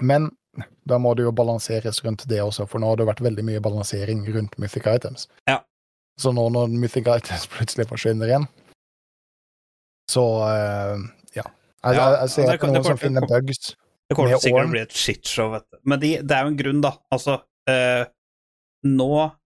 Men 0.00 0.30
da 0.88 0.98
må 1.02 1.12
det 1.16 1.26
jo 1.26 1.32
balanseres 1.36 2.02
rundt 2.04 2.24
det 2.30 2.40
også, 2.42 2.66
for 2.70 2.80
nå 2.80 2.90
har 2.90 3.00
det 3.00 3.08
vært 3.08 3.24
veldig 3.24 3.44
mye 3.44 3.62
balansering 3.64 4.22
rundt 4.32 4.56
Mythic 4.60 4.86
Items. 4.88 5.26
Ja. 5.48 5.60
Så 6.20 6.32
nå 6.32 6.46
når 6.52 6.72
Mythic 6.72 7.08
Items 7.08 7.48
plutselig 7.56 7.88
forsvinner 7.90 8.30
igjen, 8.30 8.48
så 10.10 10.24
uh, 10.46 11.02
ja. 11.34 11.42
Jeg, 11.42 11.96
Ja, 11.96 12.04
jeg, 12.04 12.20
jeg 12.20 12.30
ser 12.32 12.54
ikke 12.54 12.70
at 12.70 12.76
noen 12.76 12.86
som 12.86 13.00
finner 13.00 13.26
bugs. 13.28 13.74
Det 14.08 14.14
kommer 14.14 14.30
Med 14.30 14.38
til 14.38 14.44
sikkert 14.46 14.60
åren. 14.60 14.68
å 14.68 14.74
bli 14.76 14.82
et 14.84 14.92
shitshow, 14.94 15.50
vet 15.56 15.66
du. 15.72 15.78
Men 15.90 16.00
de, 16.02 16.10
det 16.22 16.36
er 16.36 16.44
jo 16.46 16.52
en 16.52 16.58
grunn, 16.60 16.80
da. 16.84 16.92
Altså, 17.12 17.40
eh, 17.70 18.04
nå 18.86 19.08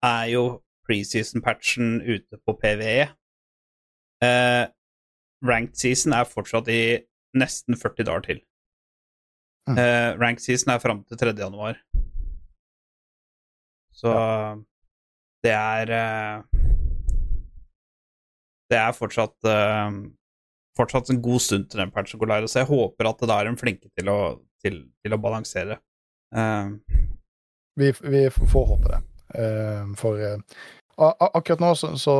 er 0.04 0.24
jo 0.32 0.42
preseason-patchen 0.88 2.02
ute 2.04 2.36
på 2.44 2.54
PVE. 2.60 3.06
Eh, 4.22 4.64
ranked 5.42 5.76
season 5.80 6.12
er 6.12 6.28
fortsatt 6.28 6.68
i 6.68 6.82
nesten 7.38 7.78
40 7.80 8.04
dager 8.10 8.26
til. 8.28 8.42
Mm. 9.70 9.78
Eh, 9.78 10.10
ranked 10.20 10.42
season 10.44 10.74
er 10.74 10.82
fram 10.82 11.04
til 11.08 11.16
3. 11.22 11.32
januar. 11.38 11.78
Så 13.94 14.12
det 15.44 15.52
er 15.52 15.90
eh, 15.92 16.42
Det 18.72 18.78
er 18.80 18.94
fortsatt 18.96 19.48
eh, 19.48 19.96
fortsatt 20.78 21.10
en 21.12 21.22
god 21.22 21.42
stund 21.44 21.66
til 21.70 21.82
den 21.82 21.90
patchen 21.92 22.20
går 22.20 22.30
live, 22.30 22.48
så 22.48 22.62
jeg 22.62 22.70
håper 22.70 23.08
at 23.10 23.24
da 23.28 23.38
er 23.40 23.50
en 23.50 23.58
flinke 23.60 23.90
til 23.98 24.08
å, 24.12 24.18
til, 24.64 24.78
til 25.04 25.16
å 25.16 25.20
balansere. 25.20 25.76
Uh. 26.32 26.78
Vi, 27.80 27.90
vi 28.00 28.22
får 28.32 28.68
håpe 28.70 28.92
det. 28.92 29.00
Uh, 29.32 29.92
for 29.96 30.20
a- 30.22 31.28
akkurat 31.32 31.60
nå, 31.60 31.74
så, 31.76 31.92
så 32.00 32.14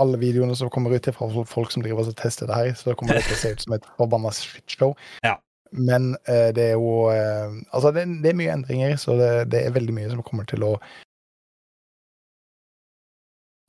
alle 0.00 0.20
videoene 0.20 0.56
som 0.56 0.72
kommer 0.72 0.92
ut 0.96 1.08
fra 1.16 1.28
folk 1.48 1.72
som 1.72 1.84
driver 1.84 2.08
og 2.08 2.16
tester 2.20 2.48
det 2.48 2.60
her, 2.60 2.70
så 2.76 2.94
kommer 2.96 3.18
det 3.18 3.24
til 3.26 3.36
å 3.36 3.40
se 3.40 3.54
ut 3.54 3.64
som 3.66 3.76
et 3.76 3.88
forbanna 3.98 4.32
shitshow. 4.36 4.94
Ja. 5.24 5.36
Men 5.74 6.12
det 6.24 6.68
er 6.70 6.76
jo 6.78 7.08
Altså, 7.10 7.90
det, 7.90 8.04
det 8.22 8.30
er 8.30 8.36
mye 8.38 8.52
endringer, 8.54 8.92
så 9.00 9.16
det, 9.18 9.30
det 9.50 9.64
er 9.64 9.74
veldig 9.74 9.94
mye 9.96 10.12
som 10.12 10.22
kommer 10.22 10.46
til 10.46 10.62
å 10.62 10.76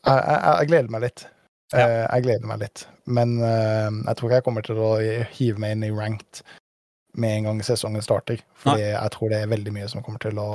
Jeg, 0.05 0.19
jeg, 0.21 0.41
jeg 0.45 0.69
gleder 0.69 0.93
meg 0.93 1.01
litt. 1.07 1.23
Ja. 1.75 1.85
Eh, 1.87 2.05
jeg 2.15 2.23
gleder 2.27 2.47
meg 2.49 2.61
litt. 2.63 2.85
Men 3.05 3.35
eh, 3.43 3.89
jeg 4.07 4.15
tror 4.17 4.29
ikke 4.29 4.39
jeg 4.39 4.45
kommer 4.47 4.65
til 4.65 4.79
å 4.81 4.91
hive 5.35 5.59
meg 5.61 5.75
inn 5.75 5.83
i 5.87 5.91
ranked 5.95 6.41
med 7.19 7.37
en 7.37 7.43
gang 7.49 7.59
sesongen 7.63 8.03
starter. 8.03 8.41
Fordi 8.63 8.87
jeg 8.89 9.11
tror 9.15 9.31
det 9.31 9.41
er 9.43 9.51
veldig 9.51 9.73
mye 9.75 9.89
som 9.91 10.03
kommer 10.03 10.19
til 10.23 10.39
å 10.41 10.49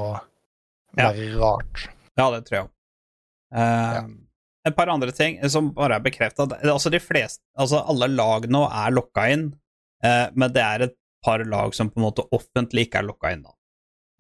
Ja. 0.99 1.11
være 1.13 1.29
rart. 1.39 1.87
ja, 2.19 2.31
det 2.35 2.41
tror 2.49 2.57
jeg 2.59 2.65
òg. 2.65 2.71
Uh, 3.55 3.95
Ja. 3.95 4.03
Et 4.67 4.77
par 4.77 4.91
andre 4.93 5.11
ting 5.17 5.39
som 5.49 5.71
bare 5.73 5.97
er 5.97 6.01
bekrefta. 6.05 6.45
Altså, 6.69 6.91
de 6.93 6.99
fleste 7.01 7.41
Altså, 7.59 7.79
alle 7.89 8.09
lag 8.13 8.45
nå 8.51 8.67
er 8.69 8.91
lokka 8.93 9.25
inn, 9.33 9.47
uh, 10.05 10.29
men 10.35 10.53
det 10.53 10.61
er 10.63 10.83
et 10.83 10.97
par 11.25 11.39
lag 11.45 11.73
som 11.75 11.89
på 11.91 11.97
en 12.01 12.05
måte 12.11 12.27
offentlig 12.33 12.87
ikke 12.89 12.99
er 13.01 13.09
lokka 13.09 13.33
inn, 13.33 13.43
da. 13.47 13.55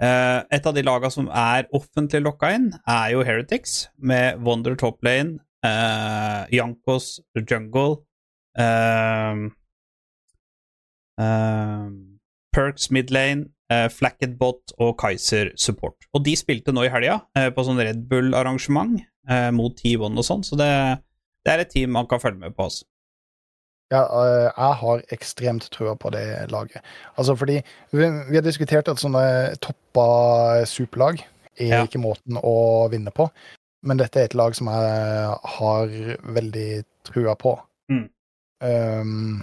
Uh, 0.00 0.40
et 0.50 0.64
av 0.66 0.72
de 0.74 0.82
lagene 0.82 1.12
som 1.12 1.28
er 1.28 1.66
offentlig 1.76 2.22
lokka 2.24 2.54
inn, 2.56 2.70
er 2.88 3.10
jo 3.12 3.22
Heretics, 3.22 3.88
med 3.98 4.40
Wonder 4.40 4.74
Top 4.80 5.02
Lane, 5.04 5.40
uh, 5.66 6.46
Jankos 6.54 7.20
Jungle 7.46 8.00
eh, 8.58 9.46
eh, 11.20 11.88
Perks 12.52 12.90
Midlane, 12.90 13.46
uh, 13.72 13.88
Flacket 13.92 14.36
Bot 14.38 14.72
og 14.78 14.96
Kaiser 14.98 15.52
Support. 15.56 16.08
Og 16.14 16.24
de 16.26 16.34
spilte 16.38 16.74
nå 16.74 16.86
i 16.86 16.90
helga 16.92 17.20
eh, 17.38 17.50
på 17.54 17.62
sånn 17.66 17.78
Red 17.78 18.06
Bull-arrangement 18.10 18.98
eh, 19.30 19.50
mot 19.54 19.76
T1 19.78 20.18
og 20.18 20.26
sånn, 20.26 20.42
så 20.46 20.58
det, 20.58 20.70
det 21.46 21.52
er 21.54 21.62
et 21.62 21.70
team 21.74 21.94
man 21.94 22.08
kan 22.10 22.22
følge 22.22 22.42
med 22.42 22.56
på. 22.56 22.66
Altså. 22.66 22.86
Ja, 23.90 24.04
jeg 24.54 24.74
har 24.82 25.00
ekstremt 25.14 25.64
trua 25.74 25.96
på 25.98 26.12
det 26.14 26.24
laget. 26.52 26.78
Altså 27.18 27.34
fordi 27.38 27.56
vi, 27.90 28.04
vi 28.28 28.36
har 28.38 28.44
diskutert 28.46 28.86
at 28.90 29.00
sånne 29.02 29.22
toppa 29.62 30.04
superlag 30.70 31.24
er 31.58 31.72
Ja. 31.72 31.80
ikke 31.82 31.98
måten 32.02 32.38
å 32.38 32.86
vinne 32.92 33.10
på. 33.14 33.26
Men 33.86 34.00
dette 34.00 34.20
er 34.20 34.28
et 34.28 34.36
lag 34.36 34.54
som 34.56 34.68
jeg 34.68 35.36
har 35.56 35.94
veldig 36.36 36.68
trua 37.08 37.34
på. 37.40 37.54
Mm. 37.92 38.06
Um, 38.60 39.42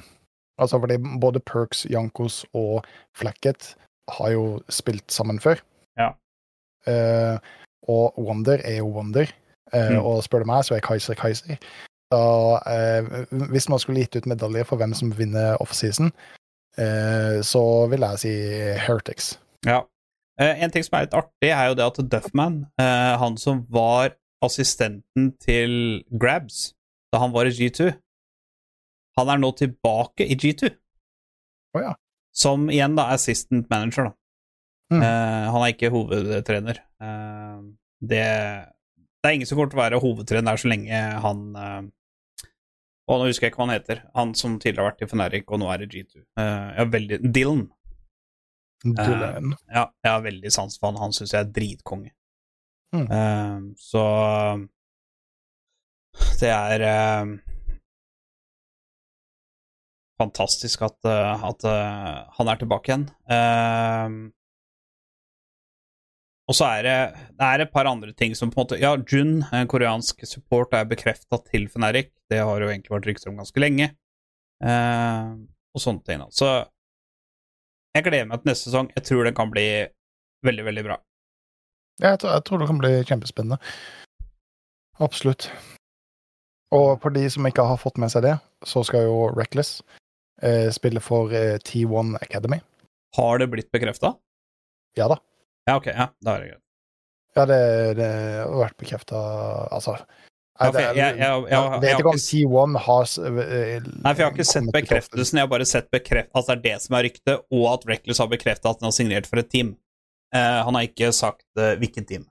altså 0.61 0.79
fordi 0.79 0.99
både 1.21 1.41
Perks, 1.41 1.85
Jankos 1.89 2.43
og 2.53 2.85
Flacket 3.17 3.73
har 4.13 4.29
jo 4.35 4.45
spilt 4.69 5.09
sammen 5.11 5.41
før. 5.41 5.63
Ja. 5.97 6.11
Uh, 6.87 7.41
og 7.89 8.19
Wonder 8.21 8.61
er 8.63 8.77
jo 8.81 8.93
Wonder. 8.93 9.27
uh, 9.73 9.91
Mm. 9.97 10.05
Og 10.05 10.23
spør 10.23 10.45
du 10.45 10.51
meg, 10.53 10.63
så 10.63 10.77
er 10.77 10.85
Kaiser 10.85 11.17
Kaiser. 11.17 11.57
Da, 12.13 12.21
uh, 12.61 13.25
hvis 13.51 13.67
man 13.69 13.79
skulle 13.79 14.05
gitt 14.05 14.15
ut 14.15 14.29
medaljer 14.29 14.63
for 14.63 14.77
hvem 14.79 14.93
som 14.93 15.11
vinner 15.17 15.57
offseason, 15.59 16.13
uh, 16.77 17.41
så 17.43 17.63
vil 17.89 18.05
jeg 18.05 18.19
si 18.19 18.33
Heretics. 18.85 19.39
Ja. 19.65 19.81
Eh, 20.39 20.63
en 20.63 20.71
ting 20.71 20.85
som 20.85 20.97
er 20.97 21.07
litt 21.07 21.17
artig, 21.17 21.49
er 21.49 21.71
jo 21.71 21.75
det 21.77 21.85
at 21.87 21.99
Duffman, 22.11 22.59
eh, 22.77 23.13
han 23.17 23.37
som 23.41 23.63
var 23.73 24.13
assistenten 24.45 25.31
til 25.41 26.03
Grabs 26.11 26.73
da 27.13 27.21
han 27.23 27.31
var 27.33 27.47
i 27.47 27.53
G2, 27.55 27.87
han 29.17 29.29
er 29.31 29.39
nå 29.41 29.49
tilbake 29.57 30.27
i 30.27 30.35
G2. 30.37 30.69
Oh, 31.73 31.81
ja. 31.81 31.93
Som 32.35 32.67
igjen 32.69 32.97
da 32.97 33.07
er 33.07 33.17
assistant 33.17 33.69
manager, 33.71 34.11
da. 34.11 34.17
Mm. 34.93 34.99
Uh, 35.01 35.45
han 35.53 35.61
er 35.63 35.71
ikke 35.73 35.91
hovedtrener. 35.91 36.81
Uh, 37.01 37.63
det, 37.99 38.23
det 39.27 39.29
er 39.29 39.37
ingen 39.37 39.49
som 39.49 39.57
kommer 39.57 39.71
til 39.71 39.79
å 39.79 39.83
være 39.83 40.01
hovedtrener 40.03 40.59
så 40.61 40.69
lenge 40.69 40.99
han 41.23 41.39
eh, 41.57 41.87
Og 43.09 43.19
nå 43.19 43.29
husker 43.29 43.47
jeg 43.47 43.53
ikke 43.53 43.61
hva 43.61 43.65
han 43.65 43.73
heter. 43.73 44.03
Han 44.15 44.35
som 44.37 44.59
tidligere 44.61 44.85
har 44.85 44.93
vært 44.93 45.03
i 45.03 45.09
Feneric 45.09 45.49
og 45.49 45.61
nå 45.63 45.71
er 45.73 45.85
i 45.85 45.89
G2. 45.91 46.21
Eh, 46.21 46.67
ja, 46.77 46.85
veldig 46.93 47.19
Dylan. 47.25 47.63
Dylan. 48.85 49.55
Ja, 49.73 49.87
jeg 50.05 50.11
har 50.11 50.23
veldig 50.27 50.51
sans 50.53 50.77
for 50.77 50.91
han. 50.91 51.01
Han 51.01 51.15
syns 51.15 51.33
jeg 51.33 51.41
er 51.41 51.51
dritkonge. 51.55 52.13
Mm. 52.95 53.07
Uh, 53.11 53.73
så 53.77 54.03
det 56.39 56.49
er 56.49 56.83
uh, 56.87 57.37
fantastisk 60.17 60.83
at, 60.87 60.97
eh, 61.05 61.45
at 61.49 61.67
eh, 61.67 62.17
han 62.39 62.49
er 62.49 62.59
tilbake 62.59 62.91
igjen. 62.91 63.05
Eh, 63.31 64.17
og 66.47 66.55
så 66.55 66.69
er 66.77 66.85
det, 66.85 66.97
det 67.35 67.47
er 67.47 67.63
et 67.65 67.73
par 67.73 67.89
andre 67.89 68.13
ting 68.15 68.35
som 68.37 68.51
på 68.51 68.61
en 68.61 68.63
måte 68.63 68.79
Ja, 68.79 68.93
Jun, 68.95 69.41
koreansk 69.67 70.23
support, 70.29 70.71
er 70.73 70.87
bekrefta 70.87 71.41
til 71.49 71.67
Feneric. 71.67 72.13
Det 72.31 72.39
har 72.39 72.63
jo 72.63 72.69
egentlig 72.71 72.93
vært 72.93 73.09
rykter 73.09 73.33
om 73.33 73.41
ganske 73.41 73.59
lenge. 73.59 73.89
Og 74.63 75.83
sånne 75.83 76.07
ting. 76.07 76.23
Så 76.31 76.47
jeg 77.97 78.05
gleder 78.07 78.29
meg 78.31 78.39
til 78.39 78.53
neste 78.53 78.69
sesong. 78.69 78.87
Jeg 78.95 79.09
tror 79.09 79.27
den 79.27 79.35
kan 79.35 79.51
bli 79.51 79.67
veldig, 80.47 80.65
veldig 80.69 80.85
bra. 80.87 80.97
Jeg, 82.01 82.19
tror, 82.21 82.31
jeg 82.35 82.43
tror 82.45 82.61
det 82.61 82.67
kan 82.69 82.79
bli 82.81 82.91
kjempespennende. 83.09 83.57
Absolutt. 85.01 85.49
Og 86.75 86.97
for 87.01 87.13
de 87.15 87.23
som 87.31 87.45
ikke 87.47 87.63
har 87.65 87.79
fått 87.79 87.97
med 88.01 88.11
seg 88.11 88.25
det, 88.27 88.35
så 88.67 88.83
skal 88.85 89.05
jo 89.07 89.17
Reckless 89.37 89.77
eh, 90.43 90.67
spille 90.75 91.01
for 91.03 91.31
eh, 91.33 91.55
T1 91.63 92.15
Academy. 92.21 92.59
Har 93.17 93.39
det 93.41 93.47
blitt 93.53 93.71
bekrefta? 93.73 94.13
Ja 94.97 95.07
da. 95.13 95.19
Ja, 95.69 95.77
ok. 95.79 95.87
Ja, 95.93 96.09
da 96.23 96.33
er 96.37 96.43
det 96.43 96.49
greit. 96.51 96.63
Ja, 97.37 97.43
det, 97.45 97.59
det 97.99 98.07
har 98.41 98.53
vært 98.63 98.77
bekrefta 98.81 99.19
Altså 99.75 99.93
Nei, 100.57 100.71
det- 100.73 100.83
jeg- 100.97 101.17
vet 101.19 101.99
ikke 101.99 102.09
om 102.09 102.15
ikke- 102.17 102.23
T1 102.25 102.77
har 102.87 103.03
eh, 103.27 103.81
Nei, 103.85 104.13
for 104.13 104.21
jeg 104.21 104.25
har 104.25 104.31
ikke 104.33 104.45
sett 104.49 104.71
bekreftelsen, 104.73 105.37
jeg 105.37 105.45
har 105.45 105.51
bare 105.51 105.67
sett 105.69 105.91
bekreft 105.93 106.31
at 106.33 106.47
det 106.47 106.55
er 106.57 106.61
det 106.63 106.77
som 106.81 106.95
er 106.97 107.03
ryktet, 107.05 107.43
og 107.53 107.65
at 107.75 107.85
Reckless 107.91 108.17
har 108.23 108.27
bekrefta 108.31 108.71
at 108.71 108.81
han 108.81 108.87
har 108.89 108.95
signert 108.97 109.29
for 109.29 109.37
et 109.37 109.49
team. 109.53 109.75
Eh, 110.35 110.59
han 110.63 110.75
har 110.75 110.87
ikke 110.87 111.11
sagt 111.15 111.45
eh, 111.59 111.75
hvilket 111.79 112.07
team. 112.09 112.27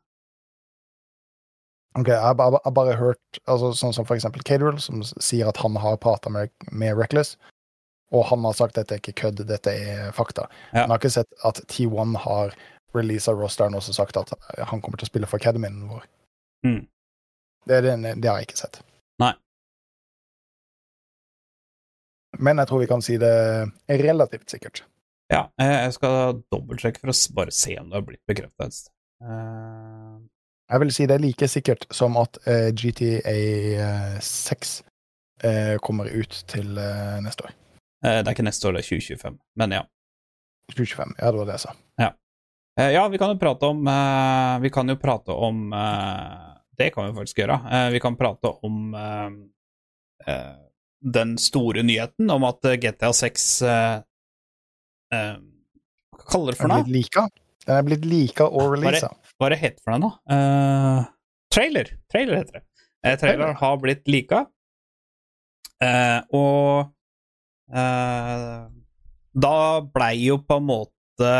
Ok, 1.96 2.10
jeg 2.12 2.20
har 2.20 2.36
bare, 2.36 2.90
jeg 2.90 3.00
hørt 3.00 3.38
altså, 3.48 3.70
sånn 3.72 3.94
som 3.96 4.04
for 4.08 4.18
eksempel 4.18 4.44
Caterell, 4.44 4.80
som 4.82 5.00
sier 5.00 5.48
at 5.48 5.60
han 5.62 5.78
har 5.80 5.96
prata 6.00 6.32
med, 6.32 6.52
med 6.68 6.96
Reckless, 6.98 7.38
og 8.12 8.26
han 8.28 8.44
har 8.44 8.56
sagt 8.58 8.76
at 8.76 8.84
dette 8.84 8.98
er 8.98 9.00
ikke 9.00 9.16
kødd, 9.22 9.46
dette 9.48 9.72
er 9.72 10.10
fakta. 10.16 10.44
Ja. 10.74 10.84
Han 10.84 10.92
har 10.92 11.00
ikke 11.00 11.14
sett 11.16 11.46
at 11.48 11.62
T1 11.72 12.18
har 12.26 12.52
releasa 12.96 13.32
rosteren 13.36 13.76
og 13.76 13.84
sagt 13.86 14.20
at 14.20 14.34
han 14.68 14.82
kommer 14.84 15.00
til 15.00 15.08
å 15.08 15.10
spille 15.10 15.30
for 15.30 15.40
academyen 15.40 15.86
vår. 15.88 16.04
Mm. 16.68 16.82
Det, 17.66 17.80
det, 17.82 17.96
det 18.20 18.30
har 18.30 18.42
jeg 18.42 18.50
ikke 18.50 18.60
sett. 18.60 18.82
Nei. 19.22 19.32
Men 22.38 22.60
jeg 22.60 22.68
tror 22.68 22.84
vi 22.84 22.90
kan 22.92 23.02
si 23.04 23.16
det 23.20 23.32
relativt 23.88 24.52
sikkert. 24.52 24.84
Ja, 25.32 25.46
eh, 25.60 25.76
jeg 25.86 25.94
skal 25.96 26.42
dobbeltsjekke 26.54 27.02
for 27.02 27.10
å 27.10 27.16
bare 27.34 27.54
se 27.54 27.74
om 27.80 27.88
det 27.90 27.98
har 27.98 28.06
blitt 28.06 28.22
bekrefta 28.30 28.68
et 28.68 28.76
sted. 28.76 28.92
Eh, 29.24 30.16
Jeg 30.70 30.82
vil 30.82 30.92
si 30.94 31.06
det 31.06 31.14
er 31.14 31.22
like 31.22 31.46
sikkert 31.48 31.86
som 31.94 32.16
at 32.18 32.38
uh, 32.46 32.70
GTA 32.74 34.18
6 34.22 34.72
uh, 35.44 35.76
kommer 35.78 36.10
ut 36.10 36.40
til 36.50 36.78
eh, 36.82 37.18
neste 37.22 37.46
år. 37.46 37.52
eh, 38.02 38.18
det 38.18 38.26
er 38.26 38.34
ikke 38.34 38.46
neste 38.48 38.66
år, 38.66 38.74
det 38.74 38.82
er 38.82 38.88
2025, 38.90 39.36
men 39.62 39.76
ja. 39.76 39.84
2025. 40.74 41.14
Ja, 41.20 41.30
det 41.30 41.38
var 41.38 41.46
det 41.46 41.54
jeg 41.58 41.64
sa. 41.68 41.76
Eh, 42.76 42.90
ja, 42.92 43.06
vi 43.08 43.16
kan 43.18 43.30
jo 43.32 43.38
prate 43.40 43.64
om 43.72 43.86
eh, 43.88 44.58
Vi 44.60 44.68
kan 44.68 44.90
jo 44.90 44.96
prate 45.00 45.32
om 45.32 45.72
eh, 45.72 46.56
Det 46.76 46.90
kan 46.92 47.06
vi 47.06 47.14
faktisk 47.16 47.38
gjøre. 47.40 47.56
Eh, 47.72 47.86
vi 47.94 48.00
kan 48.04 48.18
prate 48.20 48.50
om 48.66 48.90
den 51.06 51.36
store 51.38 51.82
nyheten 51.86 52.30
om 52.30 52.44
at 52.44 52.64
GTA 52.82 53.12
6 53.14 53.62
Hva 55.12 56.24
kaller 56.30 56.54
det 56.54 56.58
for 56.60 56.68
Den 56.68 56.76
er 56.76 56.80
noe? 56.80 56.86
blitt 56.86 56.96
lika. 56.96 57.26
Den 57.66 57.76
er 57.76 57.86
blitt 57.86 58.04
lika 58.06 58.46
og 58.46 58.72
releasa. 58.76 59.10
Hva 59.36 59.48
er 59.48 59.54
det 59.56 59.60
het 59.62 59.80
for 59.84 59.96
noe, 59.98 60.12
da? 60.26 60.36
Uh, 60.36 61.00
trailer. 61.54 61.90
Trailer 62.12 62.40
heter 62.40 62.58
det. 62.60 62.62
Uh, 63.06 63.14
trailer 63.14 63.42
Trailer. 63.42 63.58
har 63.62 63.80
blitt 63.82 64.06
lika, 64.10 64.46
Uh, 65.76 66.22
og 66.32 66.86
eh, 67.68 68.62
da 69.36 69.56
blei 69.92 70.14
jo 70.22 70.38
på 70.40 70.56
en 70.56 70.64
måte 70.70 71.32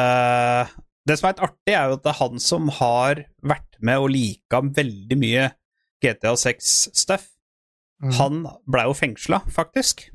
Det 1.09 1.17
som 1.17 1.31
er 1.31 1.33
litt 1.33 1.41
artig, 1.47 1.73
er 1.73 1.89
jo 1.89 1.97
at 1.97 2.03
det 2.05 2.11
er 2.13 2.19
han 2.19 2.43
som 2.45 2.69
har 2.77 3.23
vært 3.41 3.79
med 3.81 4.03
og 4.03 4.11
lika 4.13 4.61
veldig 4.61 5.17
mye 5.23 5.47
GTA 6.05 6.35
6-stuff. 6.37 7.31
Mm. 8.05 8.13
Han 8.19 8.43
blei 8.69 8.85
jo 8.91 8.97
fengsla, 8.99 9.41
faktisk. 9.49 10.11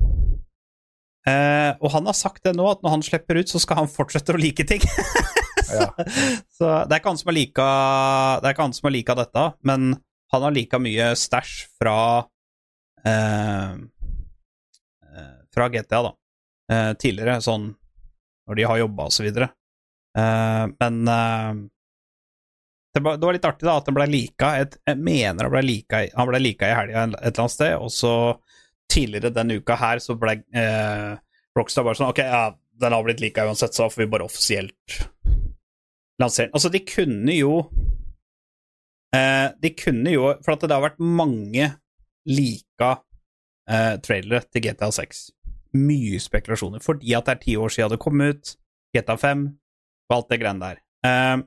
Eh, 1.22 1.70
og 1.78 1.92
han 1.94 2.08
har 2.08 2.16
sagt 2.18 2.42
det 2.42 2.54
nå, 2.58 2.64
at 2.66 2.80
når 2.82 2.96
han 2.96 3.04
slipper 3.06 3.38
ut, 3.38 3.50
så 3.50 3.60
skal 3.62 3.84
han 3.84 3.90
fortsette 3.90 4.34
å 4.34 4.40
like 4.40 4.66
ting. 4.66 4.82
Ja. 5.72 5.86
Så 6.56 6.66
det 6.84 6.96
er 6.96 6.98
ikke 6.98 7.12
han 7.12 7.20
som 7.20 7.30
har 7.30 7.36
lika 7.36 7.66
Det 8.42 8.48
er 8.48 8.52
ikke 8.52 8.64
han 8.66 8.74
som 8.76 8.88
har 8.88 8.92
lika 8.92 9.14
dette, 9.16 9.44
men 9.64 9.94
han 10.34 10.44
har 10.44 10.52
lika 10.52 10.80
mye 10.82 11.12
stæsj 11.16 11.52
fra 11.80 11.96
eh, 13.08 13.78
Fra 15.54 15.68
GTA, 15.72 16.02
da. 16.08 16.12
Uh, 16.72 16.92
tidligere, 16.96 17.40
sånn 17.44 17.70
når 18.48 18.58
de 18.58 18.64
har 18.64 18.80
jobba 18.80 19.06
og 19.08 19.12
så 19.14 19.24
videre. 19.24 19.46
Men 20.16 20.94
det, 21.06 23.00
var, 23.04 23.18
det 23.20 23.26
var 23.26 23.36
litt 23.36 23.44
artig 23.48 23.66
da 23.68 23.74
at 23.78 23.86
den 23.88 23.96
ble 23.96 24.06
lika. 24.08 24.48
Jeg 24.58 24.96
mener 24.98 25.46
han 25.46 25.52
blei 25.52 25.62
lika, 25.66 26.00
han 26.16 26.30
ble 26.30 26.40
lika 26.40 26.70
i 26.70 26.74
helga 26.74 27.04
et 27.04 27.12
eller 27.12 27.44
annet 27.44 27.54
sted, 27.54 27.76
og 27.76 27.92
så 27.92 28.14
tidligere 28.90 29.32
denne 29.34 29.58
uka 29.60 29.76
her 29.78 30.02
så 30.02 30.16
ble 30.18 30.38
eh, 30.56 31.12
Rockstar 31.56 31.84
bare 31.84 31.98
sånn 31.98 32.10
Ok, 32.12 32.22
ja, 32.24 32.50
den 32.80 32.94
har 32.96 33.04
blitt 33.04 33.20
lika 33.20 33.46
uansett, 33.46 33.74
så 33.76 33.90
får 33.90 34.04
vi 34.04 34.10
bare 34.14 34.26
offisielt 34.26 34.98
lansere 36.20 36.48
den. 36.48 36.54
Altså, 36.56 36.70
de 36.72 36.80
kunne 36.86 37.36
jo 37.36 37.54
eh, 39.16 39.48
De 39.62 39.72
kunne 39.76 40.14
jo 40.14 40.32
For 40.44 40.54
at 40.54 40.66
det 40.66 40.76
har 40.76 40.84
vært 40.84 41.02
mange 41.02 41.70
lika 42.28 42.92
eh, 43.68 43.96
trailere 44.04 44.46
til 44.46 44.62
GTA 44.68 44.92
6. 44.94 45.22
Mye 45.74 46.20
spekulasjoner, 46.22 46.82
fordi 46.84 47.14
at 47.18 47.26
det 47.26 47.34
er 47.34 47.40
ti 47.42 47.56
år 47.58 47.72
siden 47.72 47.90
det 47.94 47.98
kom 48.02 48.20
ut, 48.22 48.52
GTA 48.94 49.16
5 49.18 49.48
og 50.12 50.14
alt 50.16 50.28
det 50.30 50.38
greiene 50.42 50.68
der. 50.68 50.82
Eh, 51.08 51.42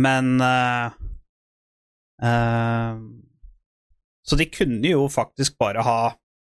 men 0.00 0.30
eh, 0.40 0.96
eh, 2.24 3.02
Så 4.24 4.38
de 4.40 4.46
kunne 4.48 4.88
jo 4.88 5.06
faktisk 5.12 5.58
bare 5.60 5.84
ha 5.84 5.98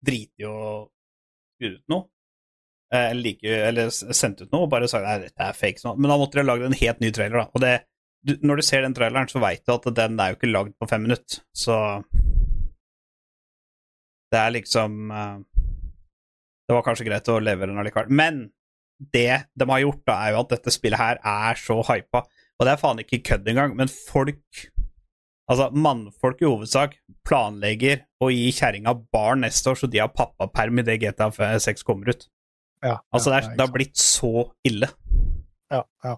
driti 0.06 0.46
og 0.50 0.90
skutt 1.58 1.78
ut 1.80 1.94
noe. 1.94 2.08
Eh, 2.94 3.08
Eller, 3.12 3.22
like, 3.24 3.54
eller 3.70 3.90
sendt 3.90 4.42
ut 4.44 4.52
noe 4.52 4.66
og 4.68 4.72
bare 4.74 4.90
sagt 4.92 5.06
nei, 5.08 5.20
dette 5.24 5.48
er 5.48 5.58
fake. 5.58 5.82
Men 5.96 6.12
da 6.12 6.18
måtte 6.20 6.38
de 6.38 6.44
ha 6.44 6.50
lagd 6.52 6.68
en 6.68 6.78
helt 6.78 7.02
ny 7.02 7.12
trailer. 7.16 7.40
da. 7.42 7.48
Og 7.56 7.64
det, 7.64 7.74
du, 8.28 8.36
når 8.46 8.62
du 8.62 8.66
ser 8.68 8.86
den 8.86 8.94
traileren, 8.98 9.30
så 9.32 9.42
veit 9.42 9.64
du 9.66 9.74
at 9.74 9.88
den 9.98 10.20
er 10.20 10.34
jo 10.34 10.38
ikke 10.40 10.52
lagd 10.52 10.76
på 10.78 10.90
fem 10.92 11.06
minutter. 11.08 11.42
Så 11.58 11.78
det 14.32 14.40
er 14.40 14.54
liksom 14.56 15.12
eh, 15.12 15.38
Det 16.68 16.76
var 16.78 16.86
kanskje 16.86 17.08
greit 17.08 17.32
å 17.32 17.40
levere 17.44 17.72
den 17.72 17.82
allikevel. 17.82 18.12
Men 18.14 18.44
det 19.12 19.48
de 19.58 19.66
har 19.72 19.82
gjort, 19.82 20.04
da, 20.06 20.20
er 20.28 20.36
jo 20.36 20.44
at 20.44 20.54
dette 20.54 20.72
spillet 20.76 21.02
her 21.02 21.18
er 21.26 21.58
så 21.60 21.80
hypa. 21.88 22.22
Og 22.60 22.68
det 22.68 22.76
er 22.76 22.80
faen 22.84 23.02
ikke 23.02 23.24
kødd 23.32 23.50
engang, 23.50 23.74
men 23.80 23.90
folk 23.90 24.68
Altså, 25.50 25.70
mannfolk 25.74 26.42
i 26.44 26.48
hovedsak 26.48 26.98
planlegger 27.28 28.06
å 28.24 28.30
gi 28.32 28.52
kjerringa 28.56 28.94
barn 29.14 29.44
neste 29.46 29.74
år, 29.74 29.80
så 29.82 29.89
de 29.89 30.02
har 30.02 30.14
pappaperm 30.14 30.84
idet 30.84 31.00
GTA 31.02 31.32
6 31.32 31.88
kommer 31.88 32.14
ut. 32.14 32.28
Ja, 32.82 32.98
Altså, 33.14 33.30
det, 33.30 33.42
er, 33.42 33.56
det 33.58 33.66
har 33.66 33.74
blitt 33.74 33.98
så 33.98 34.48
ille. 34.68 34.89
Ja, 35.72 35.84
ja. 36.06 36.16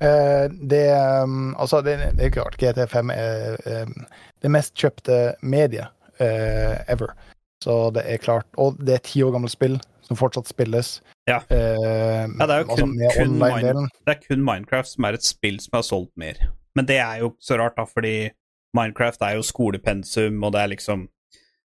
Eh, 0.00 0.46
det 0.50 0.86
um, 1.22 1.54
Altså, 1.60 1.82
det, 1.84 1.98
det 2.16 2.26
er 2.26 2.34
klart 2.34 2.56
GT5 2.60 3.12
er 3.12 3.84
um, 3.84 3.92
det 4.40 4.50
mest 4.50 4.72
kjøpte 4.80 5.36
mediet 5.42 5.92
eh, 6.18 6.80
ever. 6.88 7.12
Så 7.60 7.90
det 7.92 8.06
er 8.08 8.22
klart 8.22 8.48
Og 8.56 8.78
det 8.80 8.94
er 8.94 9.02
ti 9.04 9.20
år 9.20 9.34
gammelt 9.34 9.52
spill 9.52 9.76
som 10.10 10.18
fortsatt 10.18 10.48
spilles. 10.50 10.96
Ja. 11.30 11.38
Eh, 11.54 12.26
Ja, 12.26 12.46
det 12.46 12.50
er 12.56 12.64
jo 12.64 12.66
altså, 12.66 12.82
kun- 12.84 12.96
med 12.98 13.14
kun 13.14 13.28
online-delen. 13.36 13.88
Det 14.06 14.16
er 14.16 14.20
kun 14.26 14.42
Minecraft 14.44 14.88
som 14.90 15.04
er 15.06 15.12
et 15.20 15.22
spill 15.28 15.60
som 15.62 15.76
har 15.78 15.82
solgt 15.86 16.12
mer. 16.18 16.34
Men 16.74 16.86
det 16.86 16.98
er 16.98 17.20
jo 17.22 17.32
så 17.40 17.58
rart, 17.60 17.76
da, 17.78 17.84
fordi 17.86 18.30
Minecraft 18.74 19.22
er 19.22 19.36
jo 19.38 19.42
skolepensum, 19.46 20.42
og 20.44 20.52
det 20.54 20.60
er 20.60 20.72
liksom 20.74 21.08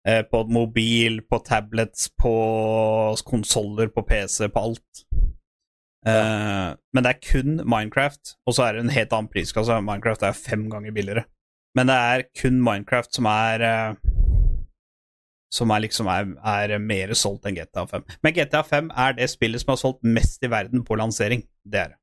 eh, 0.07 0.21
på 0.27 0.43
mobil, 0.51 1.21
på 1.31 1.39
tablets, 1.47 2.09
på 2.19 2.33
konsoller, 3.25 3.87
på 3.95 4.03
PC, 4.07 4.49
på 4.51 4.59
alt. 4.67 5.03
Eh, 6.05 6.75
men 6.93 7.03
det 7.05 7.13
er 7.13 7.21
kun 7.31 7.61
Minecraft, 7.63 8.35
og 8.47 8.53
så 8.57 8.65
er 8.67 8.73
det 8.75 8.83
en 8.83 8.89
helt 8.95 9.13
annen 9.15 9.31
prisklasse. 9.31 9.77
Minecraft 9.81 10.23
er 10.27 10.35
fem 10.35 10.65
ganger 10.71 10.91
billigere. 10.95 11.23
Men 11.75 11.87
det 11.89 11.95
er 11.95 12.23
kun 12.41 12.59
Minecraft 12.63 13.15
som 13.15 13.25
er 13.31 13.63
eh, 13.63 13.93
Som 15.53 15.69
er 15.69 15.83
liksom 15.83 16.07
er, 16.09 16.31
er 16.49 16.79
mer 16.81 17.11
solgt 17.13 17.45
enn 17.45 17.57
GTA 17.59 17.83
5. 17.91 18.05
Men 18.25 18.33
GTA 18.33 18.63
5 18.65 18.87
er 18.97 19.13
det 19.19 19.27
spillet 19.29 19.61
som 19.61 19.75
har 19.75 19.81
solgt 19.81 20.01
mest 20.01 20.41
i 20.41 20.49
verden 20.49 20.81
på 20.87 20.97
lansering. 20.97 21.43
Det 21.61 21.83
er 21.83 21.91
det. 21.93 21.99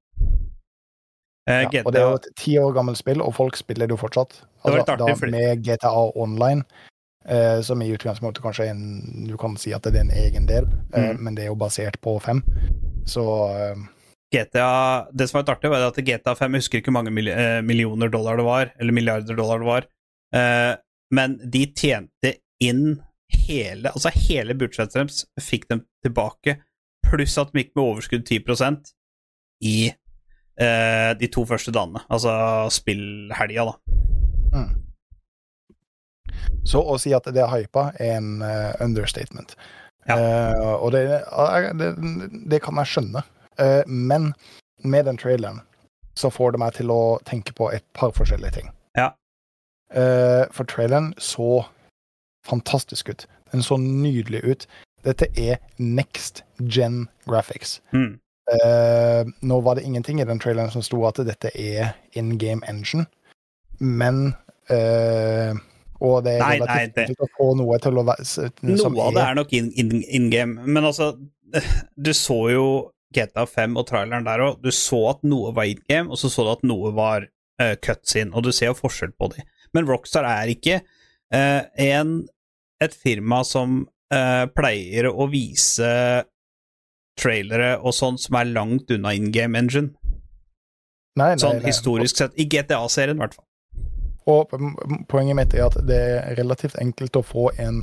Eh, 1.50 1.64
Ja, 1.72 1.82
og 1.84 1.92
det 1.92 2.00
er 2.00 2.06
jo 2.06 2.20
et 2.20 2.28
ti 2.38 2.54
år 2.60 2.74
gammelt 2.76 3.00
spill, 3.00 3.22
og 3.24 3.34
folk 3.34 3.56
spiller 3.58 3.88
det 3.88 3.96
jo 3.96 4.00
fortsatt. 4.04 4.36
Altså, 4.62 4.78
Altså, 4.78 4.92
artig, 4.94 5.16
da 5.18 5.30
med 5.34 5.64
GTA 5.66 5.90
Online, 6.14 6.62
uh, 7.26 7.58
som 7.66 7.82
i 7.82 7.90
utgangspunktet 7.90 8.44
kanskje 8.44 8.66
er 8.68 8.70
en 8.70 9.26
Du 9.26 9.36
kan 9.40 9.56
si 9.56 9.72
at 9.72 9.82
det 9.82 9.96
er 9.96 10.06
en 10.06 10.14
egen 10.14 10.46
del, 10.46 10.68
Mm. 10.94 11.18
men 11.18 11.34
det 11.34 11.44
er 11.44 11.48
jo 11.48 11.56
basert 11.58 11.98
på 12.00 12.20
5. 12.22 12.42
Så 13.06 13.24
GTA, 14.32 15.08
det 15.12 15.28
som 15.28 15.38
var 15.38 15.42
litt 15.42 15.56
artig, 15.56 15.70
var 15.70 15.88
at 15.88 15.96
GTA 15.96 16.34
5 16.38 16.52
Jeg 16.54 16.62
husker 16.62 16.78
ikke 16.78 16.92
hvor 16.92 17.02
mange 17.02 17.10
mil, 17.10 17.26
millioner 17.64 18.08
dollar 18.08 18.36
det 18.36 18.44
var, 18.44 18.70
eller 18.78 18.92
milliarder 18.92 19.34
dollar 19.34 19.58
det 19.58 19.66
var, 19.66 19.86
men 21.10 21.38
de 21.50 21.66
tjente 21.74 22.36
inn 22.62 23.00
hele 23.32 23.92
Altså 23.94 24.12
hele 24.14 24.56
budsjettet 24.58 24.96
deres 24.96 25.24
fikk 25.42 25.68
dem 25.70 25.84
tilbake, 26.04 26.58
pluss 27.06 27.38
at 27.40 27.52
de 27.52 27.62
gikk 27.64 27.74
med 27.76 27.84
overskudd 27.84 28.26
10% 28.26 28.92
i 29.66 29.90
eh, 29.90 31.10
de 31.20 31.28
to 31.32 31.44
første 31.48 31.72
dagene. 31.74 32.02
Altså 32.08 32.32
spillhelga, 32.72 33.66
da. 33.70 33.74
mm. 34.54 34.70
Så 36.64 36.80
å 36.82 36.96
si 37.00 37.12
at 37.16 37.28
det 37.32 37.42
er 37.42 37.52
hypa, 37.52 37.90
er 38.00 38.18
en 38.18 38.42
uh, 38.44 38.72
understatement. 38.84 39.54
Ja. 40.08 40.16
Uh, 40.16 40.74
og 40.84 40.92
det, 40.94 41.04
uh, 41.32 41.70
det, 41.76 41.90
det 42.50 42.60
kan 42.64 42.80
jeg 42.80 42.94
skjønne. 42.94 43.24
Men 43.84 44.30
med 44.88 45.04
den 45.04 45.18
traileren 45.20 45.58
så 46.16 46.30
får 46.32 46.54
det 46.54 46.60
meg 46.62 46.78
til 46.78 46.92
å 46.94 47.18
tenke 47.28 47.52
på 47.52 47.66
et 47.74 47.84
par 47.92 48.14
forskjellige 48.16 48.54
ting. 48.54 48.70
Ja. 48.96 49.10
For 49.92 50.64
traileren 50.70 51.10
så 51.20 51.58
fantastisk 52.46 53.08
ut. 53.12 53.26
Den 53.52 53.62
så 53.62 53.76
nydelig 53.80 54.40
ut. 54.44 54.66
Dette 55.04 55.26
er 55.40 55.58
next 55.78 56.42
gen 56.60 57.06
graphics. 57.28 57.80
Mm. 57.92 58.18
Uh, 58.50 59.22
nå 59.46 59.60
var 59.62 59.78
det 59.78 59.84
ingenting 59.86 60.20
i 60.20 60.24
den 60.26 60.40
traileren 60.42 60.72
som 60.74 60.82
sto 60.82 61.04
at 61.06 61.20
dette 61.26 61.52
er 61.54 61.92
in 62.18 62.32
game 62.38 62.66
engine, 62.68 63.04
men 63.78 64.32
uh, 64.72 65.54
Og 66.00 66.24
det 66.24 66.32
er 66.34 66.40
Nei, 66.42 66.56
relativt 66.58 66.96
nei, 66.96 67.06
det- 67.12 67.20
å 67.20 67.28
få 67.36 67.50
noe 67.60 67.78
til 67.78 68.00
å 68.00 68.04
være 68.08 68.48
Noe 68.66 69.04
av 69.04 69.14
det 69.14 69.22
er 69.22 69.36
nok 69.38 69.52
in, 69.52 69.68
in, 69.78 69.92
in 70.02 70.30
game, 70.32 70.64
men 70.66 70.84
altså 70.88 71.12
Du 71.96 72.10
så 72.16 72.40
jo 72.50 72.66
GTA 73.14 73.44
5 73.46 73.76
og 73.78 73.86
traileren 73.88 74.26
der 74.26 74.42
òg. 74.44 74.60
Du 74.62 74.70
så 74.74 75.00
at 75.10 75.22
noe 75.26 75.50
var 75.54 75.66
in 75.70 75.80
game, 75.90 76.10
og 76.10 76.18
så 76.18 76.30
så 76.30 76.44
du 76.46 76.50
at 76.52 76.62
noe 76.66 76.92
var 76.94 77.26
uh, 77.62 77.74
cuts 77.82 78.14
in, 78.16 78.30
og 78.34 78.44
du 78.46 78.52
ser 78.54 78.70
jo 78.70 78.76
forskjell 78.78 79.10
på 79.18 79.32
de. 79.34 79.42
Men 79.74 79.86
Rockstar 79.88 80.26
er 80.26 80.50
ikke 80.52 80.76
eh, 80.80 80.98
en, 81.32 82.28
et 82.80 82.94
firma 82.94 83.42
som 83.46 83.82
eh, 84.12 84.46
pleier 84.56 85.06
å 85.10 85.28
vise 85.30 85.90
trailere 87.20 87.74
og 87.84 87.92
sånn 87.94 88.16
som 88.18 88.38
er 88.40 88.48
langt 88.54 88.90
unna 88.94 89.12
in 89.14 89.30
game 89.34 89.58
engine. 89.58 89.92
Nei, 91.18 91.34
nei, 91.34 91.40
Sånn 91.42 91.58
nei. 91.60 91.66
historisk 91.68 92.16
sett. 92.16 92.36
I 92.40 92.46
GTA-serien, 92.48 93.18
i 93.18 93.20
hvert 93.24 93.34
fall. 93.36 93.46
Og 94.30 94.52
poenget 95.10 95.36
mitt 95.36 95.54
er 95.58 95.66
at 95.66 95.76
det 95.88 95.98
er 95.98 96.36
relativt 96.38 96.76
enkelt 96.80 97.16
å 97.18 97.22
få 97.26 97.48
en, 97.60 97.82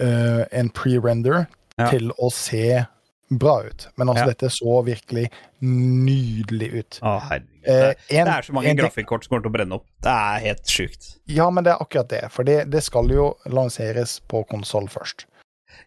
uh, 0.00 0.44
en 0.50 0.70
pre-render 0.70 1.46
Ja. 1.78 1.88
til 1.90 2.10
å 2.18 2.30
se 2.32 2.84
bra 3.30 3.62
ut. 3.64 3.86
Men 3.96 4.08
altså, 4.08 4.24
Ja. 4.26 4.32
dette 4.32 4.50
så 4.50 4.82
virkelig 4.84 5.30
nydelig 5.60 6.72
ut. 6.72 6.98
Å. 7.02 7.16
Eh, 7.32 7.40
Det, 7.64 7.96
en- 8.10 8.26
det 8.26 8.34
er 8.34 8.42
så 8.42 8.52
mange 8.52 8.74
grafikkort 8.76 9.24
som 9.24 9.30
kommer 9.30 9.42
til 9.46 9.50
å 9.52 9.56
brenne 9.56 9.74
opp. 9.78 9.86
Det 10.02 10.10
er 10.12 10.38
helt 10.46 10.64
sjukt. 10.66 11.18
Ja, 11.26 11.50
men 11.50 11.64
det 11.64 11.72
er 11.74 11.82
akkurat 11.84 12.08
det. 12.08 12.22
For 12.32 12.42
det, 12.44 12.70
det 12.70 12.82
skal 12.82 13.08
jo 13.08 13.36
lanseres 13.46 14.20
på 14.28 14.44
konsoll 14.48 14.88
først. 14.88 15.26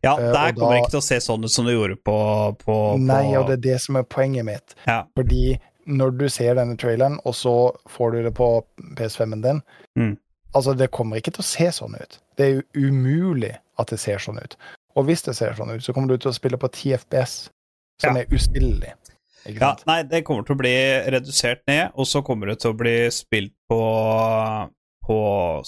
Ja, 0.04 0.16
Eh, 0.18 0.32
der 0.34 0.52
kommer 0.54 0.74
det 0.76 0.82
ikke 0.84 0.96
til 0.96 1.00
å 1.00 1.04
se 1.06 1.18
sånn 1.22 1.44
ut 1.46 1.52
som 1.52 1.66
det 1.66 1.74
gjorde 1.76 1.96
på, 2.04 2.16
på, 2.66 2.98
Nei, 3.00 3.36
og 3.38 3.48
det 3.48 3.54
er 3.60 3.64
det 3.74 3.82
som 3.82 3.96
er 3.96 4.04
poenget 4.04 4.46
mitt. 4.46 4.76
Ja. 4.88 5.04
Fordi 5.18 5.60
når 5.88 6.18
du 6.18 6.28
ser 6.30 6.56
denne 6.58 6.76
traileren, 6.78 7.20
og 7.26 7.34
så 7.38 7.54
får 7.90 8.12
du 8.16 8.24
det 8.24 8.34
på 8.34 8.48
PS5-en 8.98 9.42
din 9.42 9.62
Mm. 9.98 10.18
Altså, 10.56 10.74
det 10.78 10.90
kommer 10.92 11.18
ikke 11.20 11.34
til 11.36 11.44
å 11.44 11.46
se 11.46 11.66
sånn 11.76 11.96
ut. 12.00 12.18
Det 12.38 12.46
er 12.46 12.54
jo 12.56 12.88
umulig 12.88 13.58
at 13.78 13.88
det 13.92 14.00
ser 14.00 14.18
sånn 14.24 14.38
ut. 14.42 14.56
Og 14.96 15.06
hvis 15.06 15.22
det 15.26 15.36
ser 15.36 15.52
sånn 15.54 15.70
ut, 15.76 15.84
så 15.84 15.92
kommer 15.94 16.08
du 16.08 16.18
til 16.18 16.32
å 16.32 16.34
spille 16.34 16.58
på 16.58 16.70
10 16.72 16.94
FPS, 16.98 17.50
som 18.02 18.16
Ja. 18.16 18.22
er 18.24 18.26
uspillelig. 18.32 18.94
Ja, 19.46 19.76
nei, 19.86 20.00
det 20.10 20.24
kommer 20.26 20.46
til 20.46 20.56
å 20.56 20.60
bli 20.64 20.74
redusert 21.14 21.62
ned, 21.70 21.94
og 21.94 22.08
så 22.10 22.24
kommer 22.26 22.50
det 22.50 22.60
til 22.64 22.74
å 22.74 22.78
bli 22.80 22.96
spilt 23.14 23.54
på 23.70 23.82
på 25.06 25.18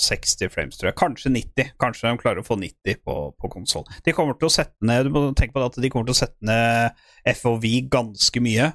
60 0.02 0.50
frames, 0.50 0.78
tror 0.80 0.90
jeg. 0.90 0.98
Kanskje 0.98 1.30
90. 1.30 1.74
Kanskje 1.82 2.10
de 2.10 2.22
klarer 2.22 2.42
å 2.42 2.46
få 2.48 2.58
90 2.58 3.02
på, 3.06 3.18
på 3.38 3.50
konsoll. 3.54 3.86
De 4.06 4.14
kommer 4.16 4.38
til 4.40 4.50
å 4.50 4.54
sette 4.54 4.88
ned 4.88 5.06
Du 5.06 5.12
må 5.14 5.22
tenke 5.38 5.54
på 5.54 5.62
det 5.62 5.70
at 5.70 5.78
de 5.84 5.92
kommer 5.94 6.10
til 6.10 6.16
å 6.16 6.22
sette 6.24 6.48
ned 6.48 7.36
FOV 7.38 7.68
ganske 7.94 8.42
mye. 8.42 8.72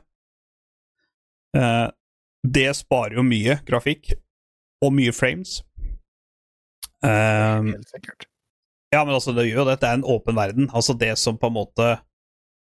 Eh, 1.59 1.89
det 2.43 2.69
sparer 2.79 3.19
jo 3.19 3.27
mye 3.27 3.59
grafikk, 3.67 4.15
og 4.83 4.95
mye 4.95 5.15
frames. 5.15 5.61
Eh, 7.03 7.11
Helt 7.11 7.91
sikkert. 7.91 8.29
Ja, 8.93 9.03
men 9.07 9.17
altså, 9.17 9.35
det 9.35 9.49
gjør 9.49 9.65
jo 9.65 9.69
det. 9.71 9.79
Det 9.83 9.89
er 9.89 9.99
en 9.99 10.09
åpen 10.15 10.37
verden. 10.37 10.71
Altså, 10.71 10.95
det 10.99 11.15
som 11.19 11.39
på 11.41 11.49
en 11.49 11.57
måte 11.57 11.93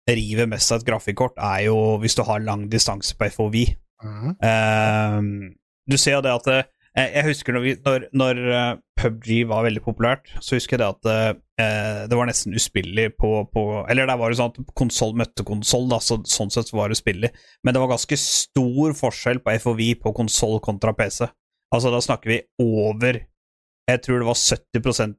river 0.06 0.46
mest 0.50 0.72
av 0.72 0.80
et 0.80 0.88
grafikkort, 0.88 1.38
er 1.42 1.66
jo 1.66 1.96
hvis 2.02 2.14
du 2.18 2.22
har 2.26 2.44
lang 2.44 2.68
distanse 2.70 3.16
på 3.18 3.30
FOV. 3.34 3.56
Mm. 4.04 4.34
Uh, 4.38 5.54
du 5.86 5.96
ser 5.98 6.18
jo 6.18 6.24
det 6.24 6.34
at 6.34 6.48
eh, 6.52 7.12
Jeg 7.14 7.26
husker 7.28 7.54
når, 7.54 7.64
vi, 7.64 7.74
når, 7.84 8.06
når 8.16 8.40
eh, 8.50 8.72
PubG 8.98 9.30
var 9.50 9.66
veldig 9.66 9.82
populært, 9.84 10.30
så 10.40 10.56
husker 10.56 10.76
jeg 10.76 10.82
det 10.82 10.88
at 10.88 11.10
eh, 11.62 12.02
det 12.10 12.18
var 12.18 12.28
nesten 12.28 12.56
uspillig 12.56 13.10
på, 13.20 13.30
på 13.52 13.62
Eller 13.90 14.08
der 14.08 14.18
var 14.20 14.32
det 14.32 14.40
sånn 14.40 14.52
at 14.52 14.74
konsoll 14.76 15.14
møtte 15.18 15.46
konsoll, 15.46 15.88
så, 16.02 16.18
sånn 16.28 16.52
sett 16.52 16.72
var 16.74 16.92
det 16.92 16.98
spillig. 16.98 17.30
Men 17.64 17.76
det 17.76 17.82
var 17.82 17.94
ganske 17.94 18.18
stor 18.20 18.96
forskjell 18.98 19.42
på 19.44 19.56
FOV 19.62 19.82
på 20.02 20.14
konsoll 20.16 20.58
kontra 20.64 20.94
PC. 20.96 21.26
Altså, 21.74 21.90
da 21.92 22.02
snakker 22.02 22.30
vi 22.30 22.42
over 22.62 23.24
Jeg 23.86 24.02
tror 24.02 24.22
det 24.22 24.26
var 24.26 24.38
70 24.40 25.16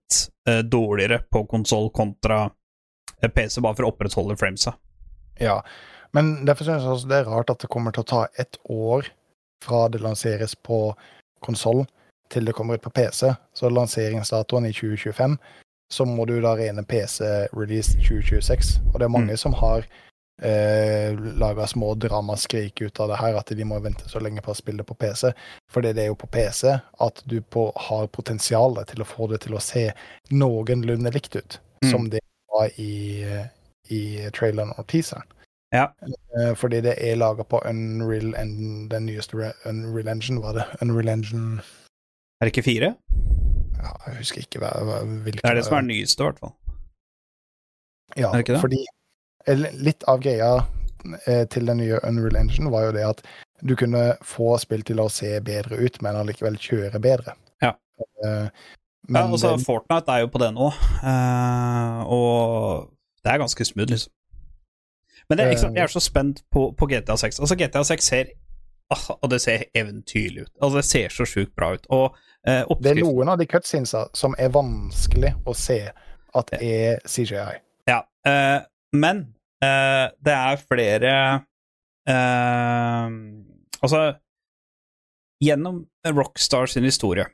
eh, 0.49 0.61
dårligere 0.67 1.21
på 1.31 1.45
konsoll 1.47 1.91
kontra 1.95 2.47
PC, 3.21 3.61
bare 3.61 3.75
for 3.75 3.87
å 3.87 3.91
opprettholde 3.93 4.37
framesa. 4.37 4.75
Ja. 5.41 5.61
Men 6.15 6.45
derfor 6.45 6.65
synes 6.65 6.83
jeg 6.85 6.93
også 6.93 7.09
det 7.11 7.17
er 7.21 7.29
rart 7.29 7.49
at 7.49 7.59
det 7.63 7.69
kommer 7.73 7.91
til 7.93 8.05
å 8.05 8.09
ta 8.09 8.25
ett 8.39 8.57
år 8.69 9.09
fra 9.65 9.87
det 9.89 10.01
lanseres 10.01 10.55
på 10.55 10.95
konsoll 11.45 11.85
til 12.31 12.45
det 12.45 12.53
kommer 12.53 12.77
ut 12.77 12.83
på 12.85 12.93
PC. 12.93 13.33
Så 13.53 13.69
lanseringsdatoen 13.69 14.65
i 14.69 14.73
2025, 14.73 15.37
så 15.93 16.05
må 16.05 16.25
du 16.27 16.37
da 16.43 16.55
regne 16.59 16.83
PC-release 16.83 17.97
2026. 18.03 18.73
Og 18.93 18.99
det 18.99 19.07
er 19.07 19.13
mange 19.13 19.37
som 19.39 19.55
har 19.57 19.85
eh, 20.43 21.15
laga 21.39 21.67
små 21.67 21.93
dramaskrik 21.95 22.81
ut 22.81 22.99
av 22.99 23.09
det 23.13 23.19
her, 23.21 23.37
at 23.39 23.53
de 23.55 23.65
må 23.67 23.79
vente 23.83 24.09
så 24.11 24.19
lenge 24.19 24.43
på 24.45 24.51
å 24.51 24.57
spille 24.59 24.83
på 24.87 24.97
PC. 24.99 25.31
Fordi 25.71 25.93
det 25.95 26.03
er 26.05 26.11
jo 26.11 26.19
på 26.19 26.29
PC 26.33 26.75
at 26.75 27.23
du 27.25 27.39
på, 27.41 27.69
har 27.89 28.09
potensialet 28.11 28.91
til 28.91 29.03
å 29.03 29.07
få 29.07 29.29
det 29.31 29.41
til 29.45 29.55
å 29.57 29.63
se 29.63 29.89
noenlunde 30.31 31.13
likt 31.15 31.35
ut, 31.39 31.59
Mm. 31.77 31.91
som 31.91 32.07
det 32.09 32.19
var 32.57 32.73
i, 32.81 32.91
i 33.93 34.01
traileren 34.35 34.73
og 34.77 34.87
teaseren. 34.91 35.25
Ja. 35.75 35.85
Eh, 36.39 36.53
fordi 36.55 36.79
det 36.81 36.93
er 37.03 37.17
laga 37.19 37.43
på 37.43 37.59
Unreal 37.67 38.33
Engine, 38.39 38.87
Den 38.89 39.05
nyeste 39.09 39.51
Unreal 39.67 40.07
Engine, 40.13 40.41
var 40.41 40.53
det? 40.55 40.65
Unreal 40.81 41.09
Engine 41.11 41.59
Er 42.39 42.47
det 42.47 42.53
ikke 42.55 42.63
fire? 42.69 42.93
ja, 43.77 43.91
Jeg 44.07 44.17
husker 44.21 44.45
ikke 44.45 44.61
hva, 44.63 44.71
hva, 44.87 45.01
hvilken 45.25 45.43
Det 45.43 45.49
er 45.51 45.57
det 45.59 45.65
som 45.65 45.75
er 45.77 45.83
den 45.83 45.91
nyeste, 45.91 46.23
i 46.23 46.25
hvert 46.29 46.39
fall. 46.39 46.53
Ja, 48.15 48.29
er 48.31 48.37
det 48.39 48.45
ikke 48.45 48.53
det? 48.55 48.61
fordi 48.63 48.85
Litt 49.83 50.03
av 50.11 50.19
greia 50.23 50.53
eh, 51.27 51.43
til 51.51 51.67
den 51.69 51.77
nye 51.79 51.99
Unreal 52.03 52.35
Engine 52.39 52.71
var 52.71 52.87
jo 52.87 52.95
det 52.95 53.03
at 53.07 53.21
du 53.67 53.75
kunne 53.79 54.15
få 54.23 54.57
spill 54.59 54.83
til 54.87 54.99
å 54.99 55.09
se 55.11 55.29
bedre 55.41 55.77
ut, 55.79 56.01
men 56.03 56.15
allikevel 56.19 56.57
kjøre 56.59 56.99
bedre. 57.03 57.35
Ja. 57.63 57.71
Eh, 59.07 59.13
Ja, 59.15 59.23
men 59.23 59.31
altså, 59.31 59.57
Fortnite 59.57 60.11
er 60.11 60.19
jo 60.25 60.27
på 60.27 60.41
det 60.41 60.51
nå, 60.53 60.67
uh, 60.67 61.99
og 62.11 62.89
det 63.23 63.31
er 63.31 63.37
ganske 63.39 63.65
smooth, 63.65 63.91
liksom. 63.91 64.13
Men 65.29 65.39
er, 65.39 65.55
sant, 65.59 65.75
jeg 65.75 65.83
er 65.83 65.91
så 65.91 65.99
spent 65.99 66.43
på, 66.51 66.69
på 66.77 66.87
GTA 66.87 67.17
6. 67.19 67.39
Altså, 67.39 67.55
GTA 67.59 67.83
6 67.83 68.05
ser 68.05 68.29
ah, 68.89 69.09
Og 69.21 69.29
det 69.29 69.41
ser 69.43 69.65
eventyrlig 69.75 70.45
ut. 70.45 70.51
Altså, 70.61 70.77
det 70.77 70.85
ser 70.85 71.09
så 71.09 71.25
sjukt 71.27 71.51
bra 71.55 71.73
ut. 71.75 71.87
Og 71.91 72.15
eh, 72.47 72.63
det 72.79 72.93
er 72.93 73.01
noen 73.03 73.33
av 73.33 73.39
de 73.41 73.47
cutscenesa 73.49 74.05
som 74.15 74.37
er 74.39 74.53
vanskelig 74.55 75.33
å 75.43 75.55
se 75.57 75.81
at 76.37 76.53
er 76.61 77.01
CGI. 77.03 77.59
Ja, 77.91 77.99
uh, 78.27 78.63
men 78.95 79.25
eh, 79.63 80.07
det 80.23 80.35
er 80.35 80.63
flere 80.63 81.13
eh, 82.07 83.17
Altså, 83.77 84.01
gjennom 85.43 85.83
Rockstar 86.07 86.65
sin 86.71 86.87
historie 86.87 87.27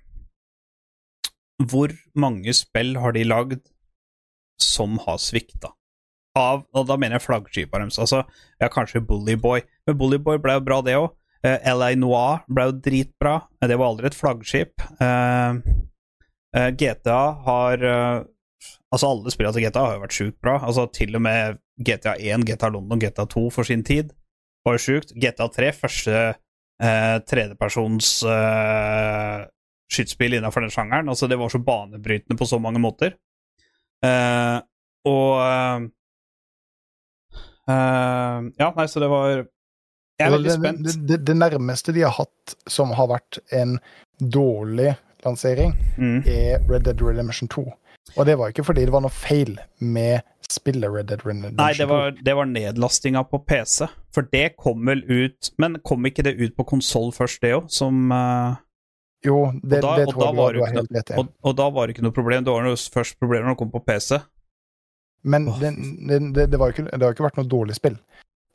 Hvor 1.70 1.94
mange 2.18 2.54
spill 2.58 2.96
har 3.00 3.16
de 3.16 3.24
lagd 3.28 3.62
som 4.62 5.00
har 5.06 5.20
svikta. 5.22 5.74
Av, 6.38 6.64
og 6.74 6.88
da 6.90 6.98
mener 6.98 7.20
jeg 7.20 7.28
flaggskipet 7.28 7.78
deres. 7.78 8.00
Altså, 8.02 8.24
ja, 8.62 8.70
kanskje 8.74 9.04
Bully 9.06 9.36
Boy. 9.38 9.62
Men 9.86 9.98
Bully 10.00 10.18
Boy 10.18 10.40
ble 10.42 10.58
jo 10.58 10.66
bra, 10.66 10.80
det 10.86 10.98
òg. 10.98 11.12
LA 11.44 11.94
Noir 12.00 12.46
ble 12.48 12.70
jo 12.70 12.78
dritbra. 12.86 13.36
Det 13.62 13.78
var 13.78 13.92
aldri 13.92 14.10
et 14.10 14.18
flaggskip. 14.18 14.86
Eh, 15.04 15.60
eh, 16.58 16.70
GTA 16.80 17.24
har 17.48 17.84
eh, 17.84 18.22
Altså, 18.94 19.10
alle 19.10 19.32
spillene 19.34 19.56
til 19.56 19.64
GTA 19.66 19.82
har 19.82 19.96
jo 19.96 20.02
vært 20.04 20.16
sjukt 20.16 20.40
bra. 20.44 20.60
Altså, 20.62 20.86
til 20.94 21.18
og 21.18 21.24
med 21.26 21.58
GTA 21.82 22.14
1, 22.14 22.46
GTA 22.46 22.70
London, 22.70 23.02
GTA 23.02 23.26
2 23.26 23.48
for 23.52 23.68
sin 23.68 23.82
tid 23.86 24.14
var 24.64 24.78
jo 24.78 24.84
sjukt. 24.86 25.14
GTA 25.18 25.48
3, 25.50 25.72
første 25.76 26.14
eh, 26.14 27.16
tredjepersons 27.30 28.12
eh, 28.30 29.40
skytespill 29.92 30.34
innenfor 30.38 30.62
den 30.66 30.72
sjangeren. 30.74 31.10
Altså, 31.10 31.28
det 31.28 31.38
var 31.40 31.50
så 31.54 31.60
banebrytende 31.64 32.38
på 32.40 32.46
så 32.50 32.60
mange 32.62 32.80
måter. 32.84 33.16
Uh, 34.06 34.62
og 35.08 35.90
Uh, 37.70 38.50
Ja, 38.60 38.74
nei, 38.76 38.86
så 38.92 39.00
det 39.00 39.08
var 39.08 39.30
Jeg 39.38 40.28
er 40.28 40.32
veldig 40.34 40.50
det, 40.50 40.56
spent. 40.58 40.82
det, 40.84 40.96
det, 41.08 41.18
det 41.30 41.36
nærmeste 41.40 41.94
de 41.96 42.02
har 42.04 42.12
hatt 42.18 42.56
som 42.70 42.92
har 42.98 43.08
vært 43.08 43.40
en 43.56 43.78
dårlig 44.20 44.96
lansering, 45.24 45.72
Mm. 45.98 46.20
er 46.28 46.60
Red 46.68 46.84
Dead 46.84 47.00
Redemption 47.02 47.48
2. 47.48 47.64
Og 48.18 48.26
det 48.28 48.36
var 48.38 48.52
ikke 48.52 48.66
fordi 48.68 48.84
det 48.84 48.92
var 48.92 49.02
noe 49.06 49.16
feil 49.16 49.56
med 49.80 50.22
spillet 50.44 50.92
Red 50.92 51.08
Dead 51.08 51.24
Redemption 51.26 51.56
2. 51.56 51.64
Nei, 51.64 51.72
det 51.80 51.88
var, 51.88 52.12
det 52.12 52.36
var 52.36 52.46
nedlastinga 52.52 53.24
på 53.32 53.40
PC. 53.48 53.88
For 54.14 54.28
det 54.36 54.58
kom 54.60 54.84
vel 54.86 55.02
ut 55.08 55.54
Men 55.58 55.80
kom 55.88 56.04
ikke 56.06 56.22
det 56.28 56.36
ut 56.44 56.58
på 56.60 56.66
konsoll 56.68 57.14
først, 57.16 57.40
det 57.42 57.54
òg? 57.56 57.72
Som 57.72 58.12
eh, 58.12 58.60
Jo, 59.26 59.38
det, 59.64 59.80
og 59.80 59.84
da- 59.86 59.96
det 59.98 60.08
og 60.08 60.14
tror 60.14 60.22
da 60.22 60.28
jeg 60.30 60.38
var 60.42 60.54
du 60.54 60.60
det 60.60 60.66
har 60.68 60.74
helt 60.78 60.92
rett 60.98 61.12
i. 61.14 61.18
og, 61.22 61.28
og 61.44 61.56
da 61.56 61.70
var 61.70 61.88
det 61.88 61.96
ikke 61.96 62.04
noe 62.08 62.16
problem. 62.16 62.44
Det 62.44 62.52
var 62.54 62.66
jo 62.68 62.76
først 62.98 63.20
problemer 63.20 63.48
når 63.48 63.56
det 63.56 63.62
kom 63.64 63.72
på 63.72 63.84
PC. 63.88 64.20
Men 65.24 65.48
oh. 65.48 65.60
det, 65.60 65.72
det, 66.10 66.20
det, 66.36 66.50
det, 66.52 66.60
var 66.60 66.74
ikke, 66.74 66.84
det 66.92 67.02
har 67.02 67.16
ikke 67.16 67.24
vært 67.30 67.38
noe 67.40 67.48
dårlig 67.48 67.78
spill. 67.78 67.96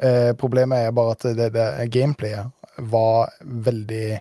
Eh, 0.02 0.32
problemet 0.38 0.84
er 0.86 0.92
bare 0.94 1.14
at 1.16 1.24
det, 1.38 1.48
det 1.56 1.68
gameplayet 1.90 2.52
var 2.92 3.32
veldig 3.42 4.20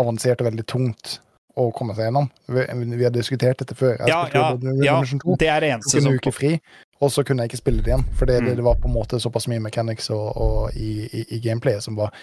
avansert 0.00 0.40
og 0.40 0.46
veldig 0.48 0.64
tungt 0.70 1.18
å 1.60 1.66
komme 1.76 1.92
seg 1.92 2.06
gjennom. 2.06 2.30
Vi, 2.48 2.62
vi 2.96 3.04
har 3.04 3.12
diskutert 3.12 3.58
dette 3.60 3.74
før. 3.76 3.98
Jeg 3.98 4.08
Ja, 4.08 4.22
ja, 4.32 4.44
Red 4.54 4.84
ja, 4.86 4.94
2. 5.04 5.34
det 5.42 5.50
er 5.52 5.60
det 5.60 5.72
eneste 5.74 6.00
som 6.00 6.14
uke 6.16 6.32
fri, 6.32 6.54
og 7.02 7.10
så 7.12 7.26
kunne 7.28 7.44
jeg 7.44 7.50
ikke 7.52 7.60
spille 7.60 7.82
det 7.84 7.92
igjen. 7.92 8.06
For 8.16 8.24
det, 8.30 8.38
det, 8.46 8.54
Mm. 8.54 8.56
det 8.62 8.64
var 8.70 8.78
på 8.80 8.88
en 8.88 8.94
måte 8.94 9.20
såpass 9.20 9.48
mye 9.52 9.60
mechanics 9.60 10.08
og, 10.14 10.30
og 10.40 10.78
i, 10.80 11.04
i, 11.12 11.26
i 11.36 11.40
gameplayet 11.44 11.84
som, 11.84 11.98
var, 11.98 12.14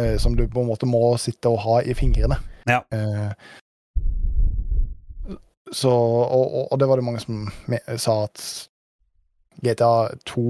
eh, 0.00 0.16
som 0.22 0.32
du 0.38 0.46
på 0.48 0.62
en 0.62 0.70
måte 0.70 0.86
må 0.88 1.02
sitte 1.20 1.50
og 1.52 1.58
ha 1.66 1.80
i 1.82 1.92
fingrene. 1.98 2.38
Ja. 2.66 2.80
Eh, 2.90 3.32
så, 5.72 5.90
og, 5.90 6.72
og, 6.72 6.78
det 6.80 6.88
var 6.88 7.00
det 7.00 7.04
mange 7.04 7.20
som 7.20 7.48
sa 7.98 8.24
at 8.24 8.68
GTA 9.64 10.14
2 10.28 10.44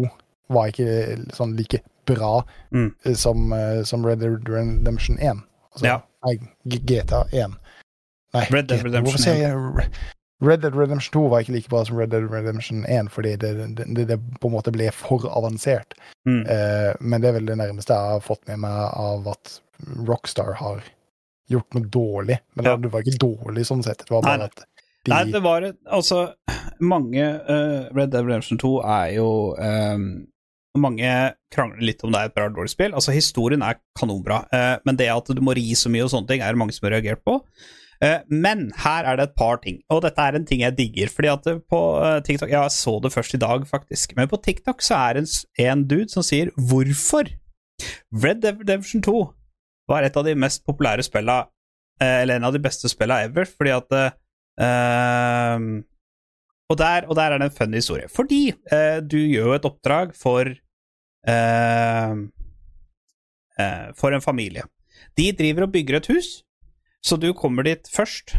var 0.53 0.73
ikke 0.73 1.17
sånn 1.33 1.55
like 1.57 1.81
bra 2.05 2.43
Mm. 2.75 2.91
som, 3.17 3.53
eh, 3.53 3.83
som 3.83 4.05
Red 4.05 4.21
Dead 4.21 4.49
Redemption 4.49 5.19
1. 5.19 5.41
Altså, 5.73 5.87
Ja. 5.87 6.01
Nei, 6.27 6.39
GTA 6.69 7.25
1. 7.33 7.57
Nei, 8.35 8.45
Red 8.51 8.67
Dead 8.67 8.83
Redemption 8.83 9.05
Hvorfor 9.05 9.19
sier 9.19 9.37
jeg 9.37 9.91
Red 10.43 10.61
Dead 10.61 10.75
Redemption 10.77 11.12
2 11.12 11.29
var 11.31 11.41
ikke 11.45 11.53
like 11.55 11.71
bra 11.71 11.85
som 11.85 11.97
Red 11.97 12.11
Dead 12.11 12.31
Redemption 12.31 12.85
1, 12.87 13.09
fordi 13.11 13.37
det, 13.37 13.77
det, 13.77 14.09
det, 14.09 14.19
på 14.41 14.49
en 14.51 14.53
måte 14.57 14.73
ble 14.75 14.91
for 14.93 15.25
avansert. 15.31 15.95
Mm. 16.29 16.43
Eh, 16.51 16.95
men 17.01 17.23
det 17.23 17.29
er 17.31 17.39
vel 17.39 17.47
det 17.47 17.57
nærmeste 17.61 17.95
jeg 17.95 18.17
har 18.17 18.25
fått 18.25 18.43
med 18.51 18.61
meg 18.67 18.91
av 18.99 19.29
at 19.31 19.61
Rockstar 20.09 20.53
har 20.59 20.83
gjort 21.51 21.75
noe 21.77 21.89
dårlig. 21.93 22.39
Men 22.57 22.65
Ja. 22.65 22.77
det, 22.77 22.91
var 22.93 23.03
ikke 23.03 23.19
dårlig 23.21 23.67
sånn 23.69 23.83
sett, 23.85 23.99
det 24.07 24.11
var 24.11 24.23
bare 24.23 24.39
nei. 24.39 24.45
at 24.47 24.57
de 25.05 25.11
Nei, 25.13 25.25
det 25.31 25.43
var 25.43 25.63
et- 25.63 25.77
Altså, 25.93 26.33
mange 26.81 27.21
uh, 27.21 27.91
Red 27.93 28.11
Dead 28.11 28.25
Redemption 28.25 28.57
2 28.59 28.71
er 28.89 29.11
jo 29.19 29.55
um, 29.59 30.27
Mange 30.77 31.35
krangler 31.53 31.83
litt 31.85 32.03
om 32.03 32.11
det 32.11 32.19
er 32.19 32.25
et 32.31 32.35
bra 32.35 32.49
dårlig 32.49 32.71
spill. 32.73 32.95
Altså, 32.95 33.13
historien 33.13 33.63
er 33.63 33.77
kanonbra, 33.97 34.41
uh, 34.51 34.79
men 34.85 34.97
det 34.97 35.07
at 35.13 35.27
du 35.27 35.41
må 35.45 35.55
ri 35.55 35.69
så 35.79 35.93
mye 35.93 36.03
og 36.03 36.11
sånne 36.11 36.27
ting, 36.27 36.41
er 36.43 36.51
det 36.51 36.59
mange 36.59 36.73
som 36.73 36.89
har 36.89 36.97
reagert 36.97 37.23
på. 37.25 37.41
Men 38.29 38.73
her 38.83 39.05
er 39.07 39.17
det 39.17 39.23
et 39.29 39.37
par 39.39 39.57
ting, 39.63 39.79
og 39.89 40.03
dette 40.03 40.19
er 40.21 40.35
en 40.35 40.45
ting 40.45 40.61
jeg 40.61 40.77
digger. 40.77 41.09
Fordi 41.09 41.29
at 41.31 41.47
på 41.71 41.79
TikTok 42.27 42.51
Jeg 42.51 42.71
så 42.75 43.01
det 43.01 43.13
først 43.15 43.35
i 43.35 43.39
dag, 43.39 43.63
faktisk. 43.71 44.17
Men 44.17 44.29
på 44.29 44.37
TikTok 44.43 44.83
så 44.83 44.99
er 44.99 45.15
det 45.15 45.23
en, 45.23 45.65
en 45.65 45.85
dude 45.89 46.11
som 46.11 46.23
sier 46.27 46.51
'Hvorfor?' 46.59 47.31
Red 48.13 48.43
Dead 48.43 48.59
Redemption 48.59 49.01
2 49.01 49.33
var 49.91 50.05
et 50.05 50.16
av 50.16 50.26
de 50.26 50.35
mest 50.39 50.64
populære 50.66 51.05
spilla 51.07 51.45
eh, 52.01 52.22
Eller 52.22 52.39
en 52.39 52.49
av 52.49 52.55
de 52.55 52.62
beste 52.62 52.91
spilla 52.91 53.22
ever, 53.26 53.49
fordi 53.49 53.74
at 53.74 53.97
ehm, 54.61 55.82
og, 56.70 56.78
der, 56.80 57.09
og 57.09 57.18
der 57.18 57.35
er 57.35 57.43
det 57.43 57.51
en 57.51 57.59
funny 57.59 57.78
historie. 57.78 58.09
Fordi 58.09 58.55
eh, 58.72 58.99
du 59.05 59.18
gjør 59.20 59.53
jo 59.53 59.59
et 59.59 59.68
oppdrag 59.68 60.14
for 60.16 60.49
eh, 61.28 62.14
For 64.01 64.16
en 64.16 64.24
familie. 64.24 64.64
De 65.14 65.28
driver 65.37 65.68
og 65.68 65.72
bygger 65.74 66.01
et 66.01 66.09
hus, 66.11 66.28
så 67.05 67.16
du 67.20 67.28
kommer 67.37 67.62
dit 67.62 67.87
først, 67.93 68.32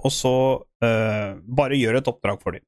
og 0.00 0.12
så 0.14 0.32
bare 0.80 1.76
gjør 1.76 1.98
et 1.98 2.08
oppdrag 2.08 2.38
for 2.40 2.56
dem. 2.56 2.62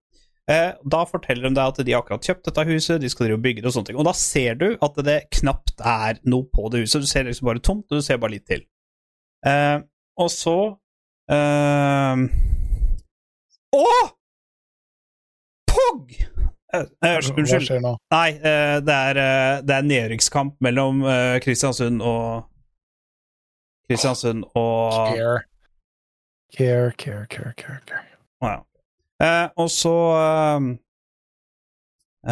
Eh, 0.51 0.73
da 0.83 1.05
forteller 1.07 1.47
de 1.47 1.55
deg 1.55 1.63
at 1.63 1.81
de 1.87 1.95
har 1.95 2.03
akkurat 2.03 2.27
kjøpt 2.27 2.49
dette 2.49 2.67
huset, 2.67 3.01
de 3.03 3.11
skal 3.13 3.29
drive 3.29 3.39
og 3.39 3.45
bygge 3.45 3.63
det 3.63 3.71
og 3.71 3.77
sånne 3.77 3.91
ting. 3.93 4.01
Og 4.03 4.09
da 4.09 4.15
ser 4.19 4.59
du 4.59 4.69
at 4.83 5.01
det 5.07 5.19
knapt 5.39 5.85
er 5.87 6.19
noe 6.27 6.49
på 6.51 6.67
det 6.73 6.83
huset. 6.85 7.05
Du 7.05 7.11
ser 7.11 7.29
liksom 7.29 7.51
bare 7.53 7.63
tomt, 7.63 7.87
og 7.91 8.01
du 8.01 8.07
ser 8.07 8.19
bare 8.23 8.35
litt 8.35 8.49
til. 8.51 8.65
Eh, 9.47 9.79
og 10.21 10.31
så 10.35 10.57
eh, 11.31 12.25
Å! 13.79 13.87
Pog! 15.71 16.17
Eh, 16.75 16.87
eh, 17.07 17.17
unnskyld. 17.37 17.87
Nei, 18.15 18.29
eh, 18.35 18.77
det 18.85 18.97
er, 19.11 19.21
det 19.67 19.77
er 19.77 19.87
nedrykkskamp 19.87 20.59
mellom 20.63 21.03
Kristiansund 21.43 22.03
og 22.03 22.51
Kristiansund 23.91 24.45
og 24.55 25.15
Care. 25.15 25.39
Care, 26.51 26.91
care, 26.99 27.27
care, 27.31 27.55
care. 27.57 27.81
care. 27.87 28.07
Ja. 28.43 28.59
Eh, 29.21 29.47
og 29.61 29.69
så 29.69 29.95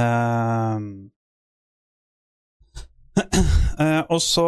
ehm, 0.00 1.10
eh, 3.84 4.02
Og 4.08 4.22
så 4.24 4.46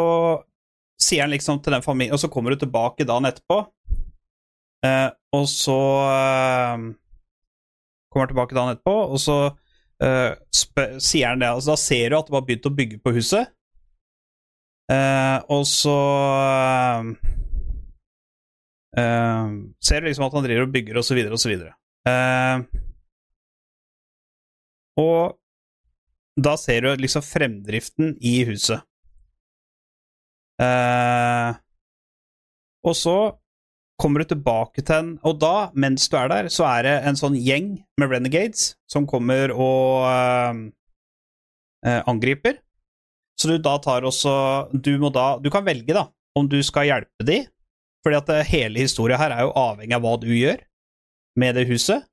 sier 1.01 1.27
han 1.27 1.35
liksom 1.35 1.61
til 1.61 1.75
den 1.77 1.85
familien 1.85 2.17
Og 2.17 2.23
så 2.23 2.31
kommer 2.33 2.55
du 2.55 2.63
tilbake 2.63 3.05
dagen 3.05 3.29
etterpå, 3.29 3.59
eh, 4.89 5.11
og 5.37 5.47
så 5.53 5.79
ehm, 6.09 6.91
Kommer 8.09 8.25
han 8.25 8.33
tilbake 8.33 8.57
dagen 8.57 8.73
etterpå, 8.79 8.97
og 9.13 9.21
så 9.21 9.39
eh, 10.03 10.33
sier 10.99 11.35
han 11.35 11.45
det 11.45 11.53
altså, 11.53 11.75
Da 11.75 11.83
ser 11.85 12.09
du 12.09 12.19
at 12.19 12.31
du 12.31 12.39
har 12.39 12.47
begynt 12.49 12.71
å 12.73 12.77
bygge 12.81 13.03
på 13.05 13.13
huset, 13.21 13.53
Eh, 14.91 15.39
og 15.55 15.67
så 15.71 15.97
ehm, 16.51 17.11
eh, 18.99 19.53
ser 19.87 20.01
du 20.03 20.09
liksom 20.09 20.27
at 20.27 20.35
han 20.35 20.47
driver 20.49 20.67
og 20.67 20.73
bygger, 20.75 20.99
og 20.99 21.07
så 21.07 21.15
videre, 21.15 21.37
og 21.37 21.43
så 21.43 21.53
videre. 21.53 21.77
Eh, 22.09 22.63
og 25.01 25.37
da 26.41 26.55
ser 26.61 26.87
du 26.87 27.03
liksom 27.03 27.25
fremdriften 27.25 28.15
i 28.21 28.41
huset. 28.49 28.81
Eh, 30.61 31.51
og 32.87 32.97
så 32.97 33.17
kommer 34.01 34.23
du 34.23 34.31
tilbake 34.33 34.83
til 34.85 34.97
en 34.97 35.09
Og 35.29 35.39
da, 35.41 35.71
mens 35.73 36.09
du 36.09 36.17
er 36.17 36.29
der, 36.33 36.49
så 36.53 36.67
er 36.69 36.85
det 36.85 36.95
en 37.09 37.17
sånn 37.17 37.37
gjeng 37.37 37.75
med 38.01 38.13
renegades 38.13 38.75
som 38.89 39.07
kommer 39.09 39.53
og 39.53 40.05
eh, 41.85 42.01
angriper. 42.09 42.61
Så 43.41 43.49
du 43.49 43.57
da 43.61 43.79
tar 43.81 44.05
også 44.05 44.33
Du 44.85 44.93
må 45.01 45.09
da 45.13 45.39
Du 45.41 45.49
kan 45.53 45.65
velge, 45.65 45.97
da, 45.97 46.09
om 46.37 46.49
du 46.49 46.59
skal 46.65 46.89
hjelpe 46.89 47.25
de, 47.25 47.43
fordi 48.05 48.17
at 48.21 48.33
hele 48.49 48.81
historia 48.81 49.21
her 49.21 49.33
er 49.37 49.47
jo 49.47 49.57
avhengig 49.57 49.97
av 49.97 50.05
hva 50.05 50.17
du 50.21 50.29
gjør 50.33 50.61
med 51.41 51.57
det 51.59 51.67
huset. 51.71 52.07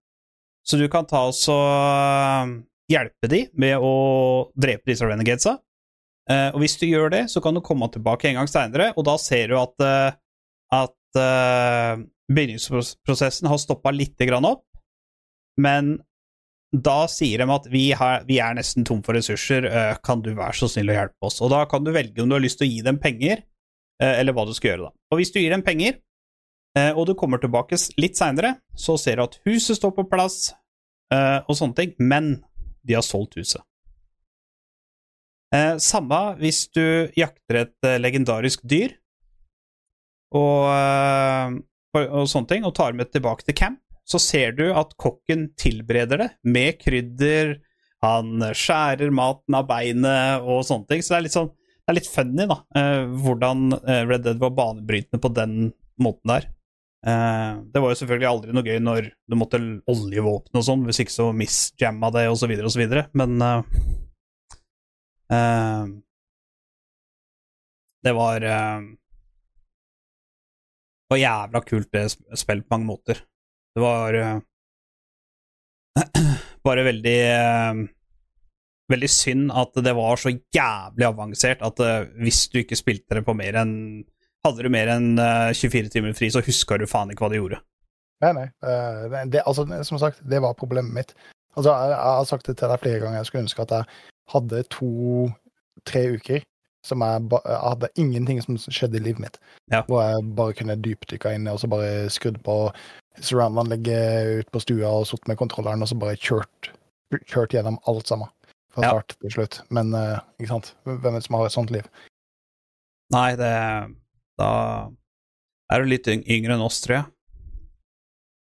Så 0.67 0.79
du 0.79 0.87
kan 0.91 1.07
ta 1.07 1.27
oss 1.29 1.43
og 1.51 2.57
hjelpe 2.91 3.29
de 3.31 3.45
med 3.59 3.79
å 3.83 3.93
drepe 4.55 4.91
disse 4.91 5.07
renegadesa. 5.07 5.57
Uh, 6.27 6.49
og 6.51 6.59
hvis 6.59 6.75
du 6.79 6.89
gjør 6.89 7.11
det, 7.13 7.21
så 7.31 7.39
kan 7.43 7.55
du 7.55 7.63
komme 7.63 7.87
tilbake 7.91 8.27
en 8.27 8.41
gang 8.41 8.49
seinere, 8.51 8.89
og 8.99 9.05
da 9.07 9.13
ser 9.21 9.47
du 9.47 9.55
at, 9.61 9.75
uh, 9.79 10.11
at 10.75 11.19
uh, 11.19 12.01
bygningsprosessen 12.27 13.47
har 13.47 13.61
stoppa 13.63 13.93
lite 13.95 14.27
grann 14.27 14.47
opp, 14.47 14.65
men 15.61 15.95
da 16.75 17.05
sier 17.09 17.39
de 17.41 17.47
at 17.53 17.67
vi, 17.71 17.85
har, 17.95 18.25
vi 18.27 18.39
er 18.43 18.57
nesten 18.57 18.85
tom 18.87 18.99
for 19.05 19.15
ressurser, 19.15 19.65
eh, 19.69 19.93
kan 20.03 20.21
du 20.23 20.33
være 20.35 20.55
så 20.59 20.67
snill 20.71 20.91
å 20.91 20.97
hjelpe 20.97 21.29
oss? 21.29 21.39
Og 21.43 21.51
da 21.53 21.63
kan 21.69 21.85
du 21.85 21.93
velge 21.95 22.21
om 22.21 22.29
du 22.29 22.35
har 22.35 22.43
lyst 22.43 22.59
til 22.59 22.67
å 22.67 22.71
gi 22.73 22.81
dem 22.85 22.99
penger, 22.99 23.45
eh, 24.01 24.19
eller 24.19 24.35
hva 24.35 24.45
du 24.47 24.53
skal 24.57 24.73
gjøre, 24.73 24.89
da. 24.89 25.05
Og 25.11 25.21
hvis 25.21 25.31
du 25.31 25.39
gir 25.39 25.55
dem 25.55 25.63
penger, 25.65 25.95
eh, 25.95 26.06
og 26.97 27.07
du 27.09 27.13
kommer 27.17 27.41
tilbake 27.41 27.79
litt 27.99 28.19
seinere, 28.19 28.57
så 28.77 28.97
ser 28.99 29.17
du 29.17 29.25
at 29.25 29.39
huset 29.47 29.79
står 29.79 29.93
på 29.95 30.07
plass, 30.11 30.51
eh, 31.13 31.39
og 31.47 31.57
sånne 31.57 31.77
ting, 31.77 31.95
men 31.99 32.37
de 32.87 32.97
har 32.97 33.05
solgt 33.05 33.37
huset. 33.39 33.63
Eh, 35.55 35.77
samme 35.79 36.19
hvis 36.41 36.65
du 36.75 37.07
jakter 37.15 37.61
et 37.63 37.87
eh, 37.87 37.99
legendarisk 38.01 38.65
dyr, 38.67 38.97
og, 40.35 40.67
eh, 40.73 41.55
og, 42.03 42.25
sånne 42.27 42.51
ting, 42.51 42.67
og 42.67 42.75
tar 42.75 42.97
med 42.97 43.13
tilbake 43.13 43.47
til 43.47 43.55
camp, 43.55 43.79
så 44.07 44.19
ser 44.23 44.53
du 44.55 44.67
at 44.71 44.93
kokken 44.99 45.49
tilbereder 45.59 46.21
det 46.21 46.27
med 46.47 46.77
krydder. 46.79 47.57
Han 48.03 48.43
skjærer 48.55 49.11
maten 49.11 49.55
av 49.57 49.67
beinet 49.67 50.45
og 50.47 50.61
sånne 50.67 50.87
ting. 50.87 51.01
Så 51.03 51.15
det 51.15 51.17
er 51.17 51.25
litt 51.25 51.35
sånn 51.35 51.49
det 51.87 51.93
er 51.93 51.95
litt 52.01 52.09
funny, 52.11 52.43
da, 52.51 52.55
eh, 52.75 53.05
hvordan 53.23 53.69
eh, 53.77 54.01
Red 54.03 54.25
Dead 54.25 54.39
var 54.41 54.51
banebrytende 54.57 55.21
på 55.23 55.29
den 55.31 55.69
måten 56.03 56.33
der. 56.33 56.49
Eh, 57.05 57.57
det 57.71 57.81
var 57.83 57.91
jo 57.93 57.97
selvfølgelig 57.99 58.27
aldri 58.29 58.53
noe 58.57 58.65
gøy 58.65 58.79
når 58.81 59.11
du 59.29 59.35
måtte 59.37 59.59
oljevåpen 59.91 60.57
og 60.57 60.63
sånn, 60.65 60.85
hvis 60.87 60.99
ikke 61.03 61.13
så 61.13 61.27
misjamma 61.37 62.09
det, 62.15 62.23
og 62.31 62.37
så 62.41 62.47
videre 62.49 62.65
og 62.67 62.73
så 62.73 62.81
videre, 62.81 63.03
men 63.17 63.31
eh, 63.45 63.61
Det 68.07 68.13
var 68.17 68.41
eh, 68.47 68.79
Det 71.07 71.13
var 71.15 71.21
jævla 71.21 71.59
kult, 71.63 71.89
det 71.93 72.01
sp- 72.11 72.35
spillet 72.35 72.65
på 72.67 72.73
mange 72.75 72.89
måter. 72.89 73.21
Det 73.75 73.81
var 73.83 74.13
eh, 74.17 74.39
bare 76.67 76.83
veldig 76.89 77.19
Veldig 78.87 79.07
synd 79.11 79.49
at 79.51 79.75
det 79.83 79.91
var 79.97 80.15
så 80.15 80.31
jævlig 80.31 81.03
avansert 81.03 81.59
at 81.67 81.75
hvis 82.23 82.45
du 82.53 82.61
ikke 82.61 82.77
spilte 82.79 83.17
det 83.17 83.23
på 83.27 83.33
mer 83.35 83.57
enn 83.59 83.73
Hadde 84.47 84.65
du 84.65 84.69
mer 84.73 84.89
enn 84.95 85.13
eh, 85.21 85.53
24 85.55 85.91
timer 85.93 86.15
fri, 86.17 86.29
så 86.33 86.41
huska 86.45 86.77
du 86.81 86.87
faen 86.89 87.11
ikke 87.13 87.25
hva 87.25 87.31
du 87.33 87.39
gjorde. 87.41 87.61
Nei, 88.23 88.31
nei. 88.33 88.45
eh, 88.65 89.17
det, 89.29 89.43
altså, 89.45 89.67
som 89.85 89.99
sagt, 90.01 90.23
det 90.25 90.39
var 90.41 90.55
problemet 90.57 90.93
mitt. 90.95 91.11
Altså, 91.57 91.69
jeg, 91.73 91.91
jeg 91.93 92.13
har 92.17 92.29
sagt 92.29 92.47
det 92.49 92.57
til 92.57 92.71
deg 92.71 92.81
flere 92.81 93.01
ganger. 93.03 93.19
Jeg 93.21 93.29
skulle 93.29 93.45
ønske 93.45 93.65
at 93.65 93.73
jeg 93.75 93.89
hadde 94.33 94.63
to-tre 94.73 96.03
uker 96.17 96.45
som 96.87 97.01
jeg, 97.03 97.23
ba, 97.27 97.39
jeg 97.43 97.59
hadde 97.65 97.89
ingenting 97.99 98.37
som 98.45 98.55
skjedde 98.61 98.99
i 99.01 99.03
livet 99.03 99.19
mitt. 99.19 99.37
Ja. 99.73 99.81
Hvor 99.89 100.05
jeg 100.05 100.23
bare 100.37 100.55
kunne 100.55 100.77
dypdykka 100.79 101.33
inn 101.35 101.49
og 101.51 101.59
så 101.59 101.67
bare 101.71 102.07
skrudd 102.13 102.37
på 102.45 102.55
surround-anlegget 103.19 104.39
ut 104.45 104.51
på 104.53 104.61
stua 104.63 104.91
og 105.01 105.07
sittet 105.09 105.27
med 105.31 105.39
kontrolleren 105.41 105.83
og 105.83 105.89
så 105.91 105.97
bare 105.99 106.15
kjørt, 106.21 106.69
kjørt 107.27 107.55
gjennom 107.57 107.79
alt 107.91 108.07
sammen. 108.07 108.29
Fra 108.73 108.85
Ja. 108.85 108.89
start 108.93 109.15
til 109.19 109.31
slutt. 109.33 109.59
Men 109.73 109.91
eh, 109.97 110.19
ikke 110.39 110.51
sant? 110.53 110.71
Hvem 110.85 111.09
er 111.11 111.17
det 111.19 111.25
som 111.25 111.35
har 111.39 111.45
et 111.49 111.55
sånt 111.55 111.71
liv? 111.73 111.87
Nei, 113.11 113.29
det 113.39 113.51
Da 114.37 114.49
er 115.73 115.83
du 115.83 115.89
litt 115.91 116.07
yngre 116.07 116.55
enn 116.55 116.63
oss, 116.63 116.79
tror 116.83 116.99
jeg. 116.99 117.07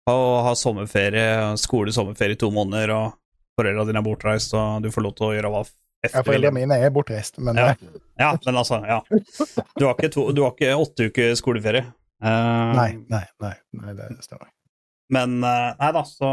Og 0.09 0.43
ha 0.45 0.55
sommerferie, 0.57 1.27
skole, 1.61 1.93
sommerferie 1.93 2.37
i 2.37 2.39
to 2.39 2.49
måneder, 2.53 2.93
og 2.95 3.59
foreldra 3.59 3.85
dine 3.87 4.01
er 4.01 4.07
bortreist, 4.07 4.55
og 4.57 4.83
du 4.83 4.89
får 4.93 5.05
lov 5.05 5.15
til 5.17 5.29
å 5.29 5.35
gjøre 5.37 5.53
hva 5.53 5.63
Ja. 5.99 6.21
Foreldrene 6.23 6.55
mine 6.55 6.77
er 6.79 6.91
bortreist, 6.95 7.41
men 7.43 7.57
Ja. 7.59 7.73
Ja, 8.19 8.37
men 8.45 8.55
altså, 8.55 8.79
ja. 8.87 9.01
Du 9.75 9.85
har 9.85 9.95
ikke, 9.95 10.09
to, 10.11 10.31
du 10.31 10.43
har 10.45 10.53
ikke 10.55 10.75
åtte 10.79 11.09
uker 11.11 11.33
skoleferie. 11.35 11.85
Uh, 12.23 12.71
nei, 12.75 12.89
nei, 13.11 13.25
nei, 13.39 13.53
nei, 13.79 13.93
det 13.95 14.07
stemmer. 14.23 14.47
Men 15.11 15.37
uh, 15.43 15.75
nei 15.79 15.91
da, 15.95 16.03
så 16.07 16.29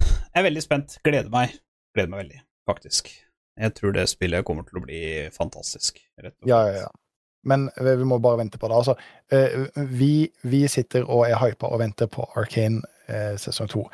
Jeg 0.00 0.40
er 0.40 0.46
veldig 0.46 0.62
spent. 0.64 0.98
Gleder 1.04 1.30
meg. 1.32 1.56
Gleder 1.96 2.12
meg 2.12 2.22
veldig, 2.24 2.40
faktisk. 2.68 3.08
Jeg 3.60 3.74
tror 3.76 3.92
det 3.96 4.06
spillet 4.08 4.44
kommer 4.46 4.64
til 4.68 4.80
å 4.80 4.84
bli 4.84 5.00
fantastisk. 5.34 6.00
Rett 6.20 6.36
og 6.36 6.44
slett. 6.44 6.48
Ja, 6.48 6.60
ja, 6.68 6.84
ja. 6.86 6.90
Men 7.46 7.68
eh, 7.76 7.96
vi 7.96 8.04
må 8.04 8.18
bare 8.18 8.38
vente 8.42 8.58
på 8.58 8.68
det. 8.68 8.74
Altså, 8.76 8.94
eh, 9.32 9.66
vi, 9.74 10.30
vi 10.42 10.64
sitter 10.68 11.04
og 11.08 11.26
er 11.28 11.38
hypa 11.40 11.66
og 11.72 11.80
venter 11.80 12.06
på 12.12 12.26
Arkane 12.36 12.82
eh, 13.08 13.36
sesong 13.40 13.68
to. 13.72 13.84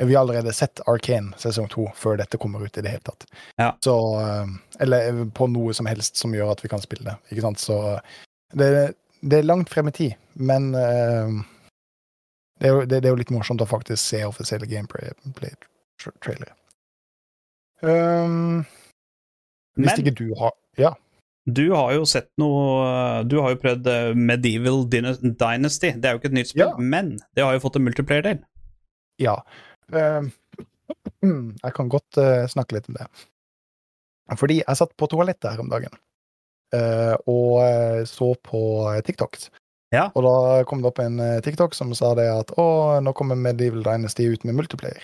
Vi 0.00 0.14
har 0.14 0.22
allerede 0.22 0.52
sett 0.56 0.80
Arkane 0.88 1.36
sesong 1.40 1.68
to 1.68 1.86
før 1.98 2.16
dette 2.20 2.38
kommer 2.40 2.62
ut 2.64 2.78
i 2.78 2.84
det 2.84 2.92
hele 2.94 3.04
tatt. 3.04 3.26
Ja. 3.60 3.72
Så 3.84 3.94
eh, 4.20 4.46
Eller 4.80 5.24
på 5.36 5.48
noe 5.50 5.74
som 5.76 5.86
helst 5.90 6.16
som 6.20 6.34
gjør 6.36 6.52
at 6.54 6.64
vi 6.64 6.70
kan 6.72 6.82
spille 6.84 7.08
det. 7.08 7.16
Ikke 7.32 7.44
sant? 7.48 7.60
Så 7.60 7.80
det, 8.52 8.94
det 9.20 9.38
er 9.40 9.48
langt 9.48 9.70
frem 9.72 9.88
i 9.88 9.92
tid, 9.94 10.14
men 10.34 10.72
uh, 10.74 11.28
det, 12.58 12.66
er 12.66 12.72
jo, 12.72 12.80
det, 12.82 12.96
det 13.02 13.06
er 13.06 13.12
jo 13.12 13.20
litt 13.20 13.30
morsomt 13.34 13.62
å 13.62 13.68
faktisk 13.68 14.02
se 14.02 14.24
offisielle 14.26 14.66
gameplay-trailere. 14.66 16.54
Um, 17.80 18.64
hvis 19.78 19.92
Men- 19.92 20.00
ikke 20.02 20.16
du 20.18 20.34
har 20.40 20.52
Ja. 20.78 20.94
Du 21.56 21.64
har 21.72 21.92
jo 21.94 22.04
sett 22.08 22.28
noe 22.40 23.22
Du 23.28 23.38
har 23.40 23.54
jo 23.54 23.58
prøvd 23.62 23.88
eh, 23.90 24.10
Medieval 24.18 24.82
Dynasty. 24.90 25.92
Det 25.96 26.08
er 26.08 26.14
jo 26.16 26.20
ikke 26.20 26.30
et 26.32 26.36
nytt 26.36 26.50
spill, 26.52 26.66
Ja. 26.68 26.74
men 26.78 27.14
det 27.36 27.44
har 27.46 27.56
jo 27.56 27.62
fått 27.64 27.78
en 27.80 27.86
multiplayer-del. 27.86 28.42
Ja. 29.22 29.36
Eh, 29.92 30.28
jeg 31.64 31.72
kan 31.76 31.90
godt 31.92 32.20
eh, 32.20 32.44
snakke 32.50 32.76
litt 32.76 32.90
om 32.90 32.98
det. 33.00 33.08
Fordi 34.38 34.60
jeg 34.60 34.78
satt 34.78 34.92
på 35.00 35.08
toalettet 35.10 35.50
her 35.50 35.62
om 35.62 35.70
dagen 35.72 35.90
eh, 36.76 37.16
og 37.26 38.06
så 38.06 38.28
på 38.46 38.60
TikTok. 39.06 39.40
Ja. 39.90 40.04
Og 40.14 40.22
da 40.22 40.34
kom 40.70 40.84
det 40.84 40.92
opp 40.92 41.00
en 41.02 41.18
TikTok 41.42 41.74
som 41.74 41.90
sa 41.98 42.12
det 42.14 42.28
at 42.30 42.52
å, 42.62 42.66
nå 43.02 43.10
kommer 43.18 43.34
Medieval 43.34 43.82
Dynasty 43.82 44.28
ut 44.30 44.44
med 44.46 44.54
multiplayer. 44.60 45.02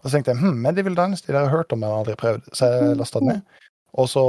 Og 0.00 0.06
så 0.06 0.14
tenkte 0.14 0.36
jeg 0.36 0.40
hm, 0.44 0.60
Medieval 0.62 0.94
Dynasty 0.94 1.32
det 1.32 1.40
har 1.40 1.48
jeg 1.48 1.56
hørt 1.56 1.74
om, 1.74 1.82
men 1.82 1.90
aldri 1.90 2.14
prøvd. 2.20 2.46
Så 2.54 2.68
jeg 2.70 3.00
lasta 3.00 3.18
det 3.24 3.32
ned. 3.32 3.58
Og 3.98 4.06
så 4.12 4.22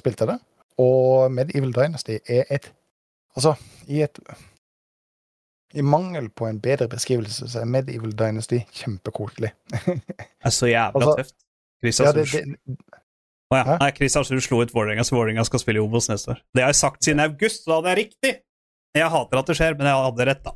spilte 0.00 0.26
jeg 0.26 0.32
det. 0.34 0.40
Og 0.80 1.32
Medieval 1.32 1.72
Dynasty 1.74 2.18
er 2.28 2.44
et 2.50 2.72
Altså, 3.36 3.54
i 3.88 4.02
et 4.04 4.18
I 5.72 5.80
mangel 5.80 6.28
på 6.36 6.46
en 6.46 6.58
bedre 6.60 6.88
beskrivelse, 6.88 7.48
så 7.48 7.62
er 7.62 7.64
Medieval 7.64 8.12
Dynasty 8.12 8.58
kjempekoselig. 8.76 9.54
Så 10.50 10.68
jævla 10.68 11.00
Altså, 11.00 11.14
tøft. 11.16 11.34
Kristian 11.80 12.06
Ja, 12.06 12.12
det, 12.12 12.26
Å 13.52 13.56
ja. 13.56 13.76
Nei, 13.80 13.90
Chris 13.96 14.16
slo 14.16 14.60
ut 14.62 14.72
Vålerenga, 14.72 15.04
så 15.04 15.16
Vålerenga 15.16 15.44
skal 15.44 15.60
spille 15.60 15.80
i 15.80 15.82
Obos 15.84 16.08
neste 16.08 16.32
år. 16.32 16.38
Det 16.56 16.62
har 16.64 16.70
jeg 16.72 16.78
sagt 16.78 17.04
siden 17.04 17.20
august, 17.20 17.64
så 17.64 17.70
da 17.70 17.78
hadde 17.80 17.90
jeg 17.92 17.98
riktig! 17.98 18.32
Jeg 18.96 19.08
hater 19.12 19.40
at 19.40 19.48
det 19.50 19.56
skjer, 19.58 19.76
men 19.76 19.88
jeg 19.88 20.04
hadde 20.06 20.26
rett, 20.28 20.46
da. 20.46 20.54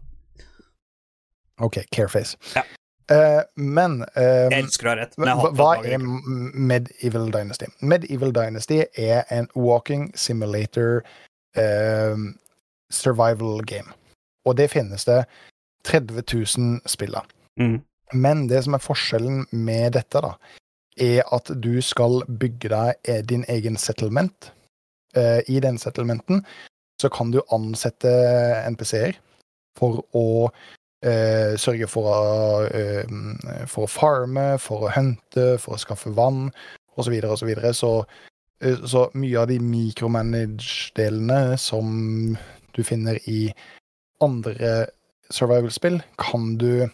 OK, 1.67 1.77
Careface. 1.93 2.37
Ja. 2.55 2.63
Eh, 3.11 3.43
men 3.55 4.01
uh, 4.17 4.49
Jeg 4.51 4.65
elsker 4.65 4.89
å 4.89 4.91
ha 4.91 4.99
rett, 4.99 5.13
hva, 5.15 5.69
er 5.87 6.03
Medieval 6.03 7.29
Dynasty? 7.31 7.69
Medieval 7.79 8.33
Dynasty 8.35 8.81
er 8.99 9.23
en 9.31 9.47
walking 9.55 10.09
simulator 10.19 11.05
uh, 11.59 12.19
survival 12.91 13.63
game. 13.63 13.95
Og 14.47 14.57
det 14.59 14.73
finnes 14.75 15.07
det 15.07 15.23
30 15.87 16.25
000 16.59 16.81
spill 16.91 17.15
av. 17.19 17.31
Mm. 17.61 17.79
Men 18.15 18.47
det 18.51 18.65
som 18.67 18.75
er 18.75 18.83
forskjellen 18.83 19.45
med 19.55 19.95
dette, 19.95 20.23
da, 20.23 20.35
er 20.99 21.23
at 21.35 21.51
du 21.63 21.79
skal 21.83 22.25
bygge 22.27 22.71
deg 22.73 23.27
din 23.27 23.45
egen 23.51 23.77
settlement. 23.79 24.53
I 25.17 25.59
den 25.65 25.79
settlementen 25.81 26.43
så 27.01 27.09
kan 27.09 27.31
du 27.33 27.39
ansette 27.55 28.11
NPC-er 28.69 29.17
for 29.79 30.03
å 30.17 30.27
eh, 31.07 31.55
sørge 31.61 31.89
for 31.91 32.11
å, 32.11 32.17
eh, 32.67 33.07
for 33.71 33.87
å 33.87 33.91
farme, 33.91 34.47
for 34.63 34.87
å 34.87 34.93
hunte, 34.95 35.57
for 35.63 35.77
å 35.77 35.81
skaffe 35.81 36.13
vann, 36.17 36.51
osv., 36.97 37.15
osv. 37.23 37.37
Så, 37.37 37.47
videre. 37.49 37.73
så 37.75 37.93
eh, 38.61 38.83
så 38.85 39.07
mye 39.15 39.41
av 39.43 39.49
de 39.53 39.59
micromanage-delene 39.63 41.57
som 41.61 42.37
du 42.77 42.83
finner 42.85 43.21
i 43.31 43.49
andre 44.25 44.87
survival-spill, 45.33 46.01
kan 46.21 46.57
du 46.61 46.87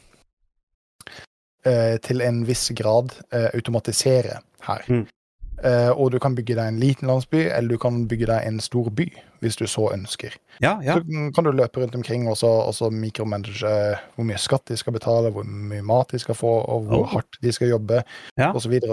eh, 1.67 1.97
til 2.03 2.23
en 2.25 2.43
viss 2.49 2.71
grad 2.77 3.13
eh, 3.33 3.51
automatisere 3.55 4.41
her. 4.67 4.87
Mm. 4.89 5.07
Eh, 5.63 5.91
og 5.95 6.11
du 6.11 6.19
kan 6.19 6.35
bygge 6.35 6.57
deg 6.59 6.67
en 6.73 6.81
liten 6.83 7.07
landsby, 7.07 7.45
eller 7.55 7.69
du 7.69 7.79
kan 7.79 8.01
bygge 8.11 8.27
deg 8.27 8.47
en 8.49 8.57
stor 8.61 8.89
by, 8.91 9.05
hvis 9.45 9.55
du 9.61 9.65
så 9.71 9.85
ønsker. 9.95 10.35
Ja, 10.63 10.73
ja. 10.83 10.97
Så 10.99 11.31
kan 11.37 11.45
du 11.47 11.53
løpe 11.55 11.79
rundt 11.83 11.95
omkring 11.95 12.25
og 12.31 12.37
så, 12.41 12.51
mikromanage 12.91 13.63
eh, 13.63 14.01
hvor 14.17 14.27
mye 14.27 14.41
skatt 14.43 14.65
de 14.67 14.77
skal 14.77 14.93
betale, 14.97 15.31
hvor 15.31 15.47
mye 15.47 15.83
mat 15.87 16.11
de 16.11 16.19
skal 16.19 16.35
få, 16.35 16.51
og 16.67 16.89
hvor 16.89 17.03
Oh. 17.05 17.07
hardt 17.15 17.39
de 17.43 17.53
skal 17.53 17.69
jobbe, 17.69 18.03
Ja. 18.39 18.53
så 18.59 18.69
videre 18.69 18.91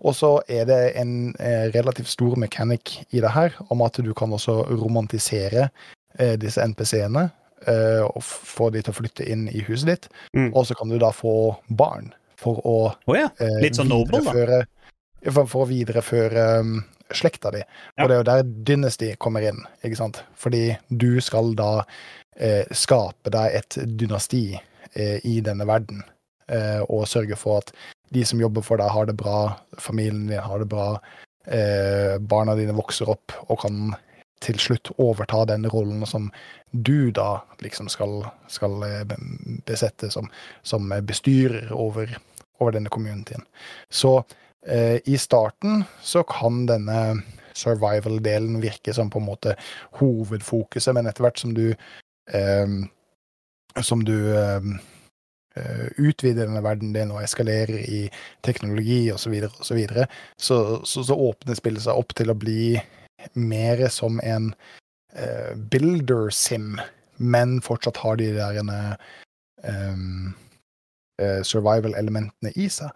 og 0.00 0.14
så 0.14 0.40
er 0.48 0.64
det 0.64 0.96
en 0.96 1.34
eh, 1.38 1.68
relativt 1.74 2.08
stor 2.08 2.34
mekanikk 2.36 3.04
i 3.12 3.20
det 3.20 3.30
her, 3.30 3.52
om 3.70 3.82
at 3.82 3.92
du 4.00 4.12
kan 4.14 4.30
også 4.32 4.64
romantisere 4.70 5.68
eh, 6.18 6.36
disse 6.36 6.60
NPC-ene, 6.64 7.30
eh, 7.66 8.00
og 8.04 8.22
få 8.24 8.70
de 8.72 8.80
til 8.82 8.92
å 8.92 8.96
flytte 9.02 9.28
inn 9.28 9.48
i 9.48 9.60
huset 9.68 9.86
ditt, 9.86 10.08
Mm. 10.34 10.52
og 10.56 10.64
så 10.66 10.74
kan 10.76 10.88
du 10.88 10.98
da 10.98 11.10
få 11.10 11.56
barn 11.68 12.12
for 12.36 12.56
å 12.64 12.94
oh, 13.06 13.14
ja. 13.16 13.28
Litt 13.60 13.76
sånn 13.76 13.88
Noble, 13.88 14.22
da. 14.24 14.62
For, 15.28 15.60
å 15.60 15.68
videreføre 15.68 16.46
um, 16.64 16.78
slekta 17.12 17.52
di. 17.54 17.60
Ja. 17.60 18.04
Og 18.04 18.08
det 18.08 18.14
er 18.14 18.20
jo 18.20 18.28
der 18.30 18.50
Dynasty 18.68 19.12
kommer 19.20 19.44
inn, 19.44 19.62
ikke 19.84 19.98
sant? 19.98 20.22
Fordi 20.38 20.70
du 20.88 21.20
skal 21.24 21.52
da 21.58 21.84
eh, 22.36 22.64
skape 22.72 23.32
deg 23.34 23.56
et 23.60 23.78
dynasti 24.00 24.44
eh, 24.56 25.18
i 25.28 25.40
denne 25.44 25.66
verden, 25.68 26.04
eh, 26.48 26.80
og 26.86 27.08
sørge 27.10 27.38
for 27.40 27.60
at 27.60 27.74
de 28.14 28.24
som 28.26 28.40
jobber 28.42 28.64
for 28.66 28.80
deg, 28.80 28.90
har 28.90 29.10
det 29.10 29.18
bra, 29.18 29.40
familien 29.78 30.28
din 30.30 30.42
har 30.42 30.62
det 30.62 30.70
bra, 30.70 30.92
eh, 31.46 32.16
barna 32.18 32.56
dine 32.58 32.74
vokser 32.76 33.10
opp 33.12 33.36
og 33.48 33.60
kan 33.66 33.92
til 34.40 34.56
slutt 34.58 34.88
overta 34.96 35.44
den 35.50 35.66
rollen 35.68 36.06
som 36.08 36.30
du 36.70 37.10
da 37.12 37.42
liksom 37.60 37.90
skal, 37.92 38.22
skal 38.48 38.82
eh, 38.86 39.16
besette 39.68 40.10
som, 40.10 40.30
som 40.62 40.88
bestyrer 41.04 41.72
over, 41.76 42.16
over 42.58 42.72
denne 42.72 42.92
communityen. 42.92 43.44
Så 43.92 44.16
eh, 44.18 44.38
i 44.60 45.14
starten 45.16 45.84
så 46.04 46.20
kan 46.28 46.66
denne 46.68 47.22
survival-delen 47.56 48.58
virke 48.60 48.92
som 48.92 49.08
på 49.10 49.18
en 49.18 49.28
måte 49.30 49.54
hovedfokuset, 49.96 50.92
men 50.94 51.08
etter 51.08 51.24
hvert 51.24 51.40
som 51.40 51.54
du 51.56 51.70
eh, 51.70 52.74
som 53.82 54.04
du 54.04 54.36
eh, 54.36 54.60
eh, 55.56 55.86
utvider 55.96 56.46
denne 56.46 56.62
verdenen 56.64 56.94
din 56.96 57.14
og 57.14 57.22
eskalerer 57.22 57.78
i 57.86 58.02
teknologi 58.46 59.04
osv., 59.12 59.36
så, 59.40 59.50
og 59.50 59.66
så, 59.66 59.78
videre, 59.78 60.06
så, 60.38 60.58
så, 60.84 61.04
så 61.06 61.16
åpner 61.30 61.58
spillet 61.58 61.86
seg 61.86 62.00
opp 62.00 62.14
til 62.18 62.32
å 62.32 62.38
bli 62.38 62.74
mer 63.38 63.86
som 63.92 64.20
en 64.24 64.52
eh, 65.14 65.54
builder 65.72 66.30
sim, 66.34 66.78
men 67.16 67.58
fortsatt 67.62 68.00
har 68.00 68.16
de 68.16 68.30
der 68.38 68.60
um, 68.64 70.32
eh, 71.20 71.42
survival-elementene 71.44 72.54
i 72.56 72.68
seg. 72.72 72.90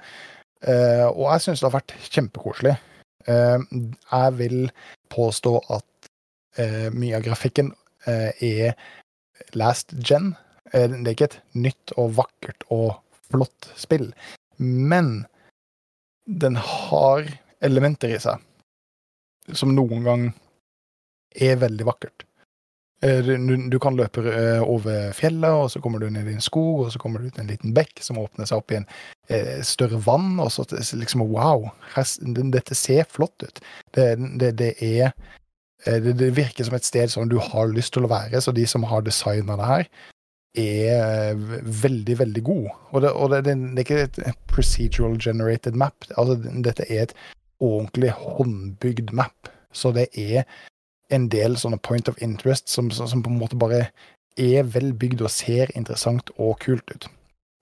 Eh, 0.64 1.06
og 1.10 1.28
jeg 1.28 1.44
syns 1.44 1.62
det 1.62 1.68
har 1.68 1.76
vært 1.76 1.94
kjempekoselig. 2.08 2.74
Eh, 3.28 3.64
jeg 4.10 4.36
vil 4.40 4.58
påstå 5.12 5.54
at 5.76 6.10
eh, 6.60 6.88
mye 6.94 7.18
av 7.18 7.26
grafikken 7.26 7.72
er 8.04 8.74
last 9.56 9.94
gen. 9.96 10.34
Det 10.68 11.06
er 11.06 11.14
ikke 11.14 11.28
et 11.30 11.38
nytt 11.56 11.94
og 11.96 12.18
vakkert 12.18 12.66
og 12.74 12.98
flott 13.30 13.70
spill, 13.80 14.10
men 14.60 15.22
den 16.28 16.58
har 16.60 17.24
elementer 17.64 18.12
i 18.12 18.18
seg 18.20 19.56
som 19.56 19.72
noen 19.72 20.04
gang 20.04 20.26
er 21.32 21.56
veldig 21.62 21.88
vakkert. 21.88 22.26
Eh, 23.04 23.20
Du, 23.24 23.56
du 23.68 23.78
kan 23.78 23.96
løpe 23.96 24.24
eh, 24.30 24.62
over 24.62 25.12
fjellet, 25.12 25.50
og 25.52 25.70
så 25.70 25.80
kommer 25.80 26.00
du 26.00 26.08
ned 26.10 26.28
i 26.30 26.36
en 26.38 26.44
skog, 26.44 26.86
og 26.86 26.92
så 26.92 26.98
kommer 27.02 27.20
du 27.20 27.28
ut 27.28 27.38
i 27.38 27.42
en 27.42 27.50
liten 27.52 27.74
bekk 27.76 28.00
som 28.00 28.18
åpner 28.22 28.48
seg 28.48 28.62
opp 28.62 28.72
i 28.72 28.78
en 28.80 28.88
eh, 29.28 29.60
større 29.66 30.00
vann, 30.06 30.38
og 30.40 30.50
så 30.54 30.64
liksom 30.96 31.26
wow, 31.28 31.68
her, 31.94 32.08
dette 32.54 32.74
ser 32.78 33.04
flott 33.10 33.44
ut. 33.44 33.60
Det, 33.92 34.08
det, 34.40 34.54
det 34.60 34.72
er 34.80 35.12
eh, 35.84 36.00
det, 36.00 36.16
det 36.22 36.32
virker 36.38 36.64
som 36.64 36.78
et 36.78 36.88
sted 36.88 37.12
som 37.12 37.28
du 37.28 37.36
har 37.42 37.68
lyst 37.72 37.92
til 37.96 38.08
å 38.08 38.12
være, 38.12 38.40
så 38.40 38.56
de 38.56 38.66
som 38.66 38.86
har 38.88 39.04
designa 39.04 39.58
det 39.60 39.70
her, 39.70 39.88
er 40.54 41.34
veldig, 41.82 42.14
veldig 42.20 42.42
god. 42.46 42.66
Og, 42.92 43.00
det, 43.02 43.10
og 43.10 43.32
det 43.34 43.50
er 43.50 43.80
ikke 43.82 44.04
et 44.06 44.20
procedural 44.46 45.16
generated 45.18 45.74
map. 45.74 46.06
Altså, 46.14 46.36
dette 46.38 46.86
er 46.86 47.08
et 47.08 47.14
ordentlig 47.58 48.12
håndbygd 48.14 49.10
map. 49.18 49.50
Så 49.74 49.90
det 49.96 50.06
er 50.14 50.44
en 51.12 51.28
del 51.28 51.58
sånne 51.60 51.78
point 51.84 52.08
of 52.08 52.20
interest 52.22 52.68
som, 52.72 52.90
som, 52.90 53.22
på 53.22 53.30
en 53.30 53.40
måte 53.40 53.58
bare 53.60 53.88
er 54.40 54.64
vel 54.66 54.92
bygd 54.98 55.22
og 55.22 55.30
ser 55.32 55.70
interessant 55.78 56.30
og 56.36 56.56
kult 56.64 56.88
ut. 56.90 57.08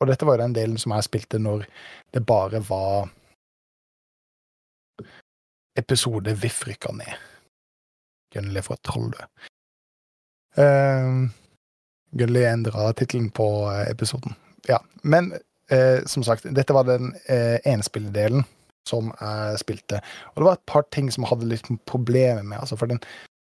Og 0.00 0.08
dette 0.10 0.26
var 0.26 0.38
jo 0.38 0.44
den 0.46 0.56
delen 0.56 0.78
som 0.80 0.94
jeg 0.96 1.06
spilte 1.06 1.40
når 1.42 1.66
det 2.14 2.24
bare 2.26 2.62
var 2.68 3.10
episode 5.78 6.34
VIF 6.42 6.62
rykka 6.68 6.92
ned. 6.96 7.12
Gunnli 8.32 8.62
fra 8.64 8.76
Trolldø. 8.84 9.26
Uh, 10.56 11.28
Gunnli 12.12 12.44
endra 12.44 12.90
tittelen 12.92 13.30
på 13.32 13.46
eh, 13.72 13.86
episoden. 13.90 14.34
Ja, 14.68 14.82
men 15.02 15.32
uh, 15.72 16.04
som 16.06 16.24
sagt, 16.24 16.44
dette 16.44 16.76
var 16.76 16.84
den 16.88 17.14
uh, 17.28 17.56
enspilledelen 17.64 18.44
som 18.88 19.12
jeg 19.20 19.60
spilte. 19.62 20.00
Og 20.32 20.42
det 20.42 20.48
var 20.48 20.58
et 20.58 20.68
par 20.68 20.84
ting 20.92 21.08
som 21.12 21.24
jeg 21.24 21.32
hadde 21.32 21.48
litt 21.48 21.70
problemer 21.88 22.42
med. 22.42 22.58
Altså 22.58 22.76
for 22.76 22.90
den 22.90 23.00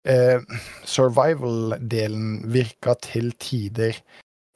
eh, 0.09 0.41
survival-delen 0.89 2.39
virka 2.53 2.95
til 3.03 3.33
tider 3.41 3.97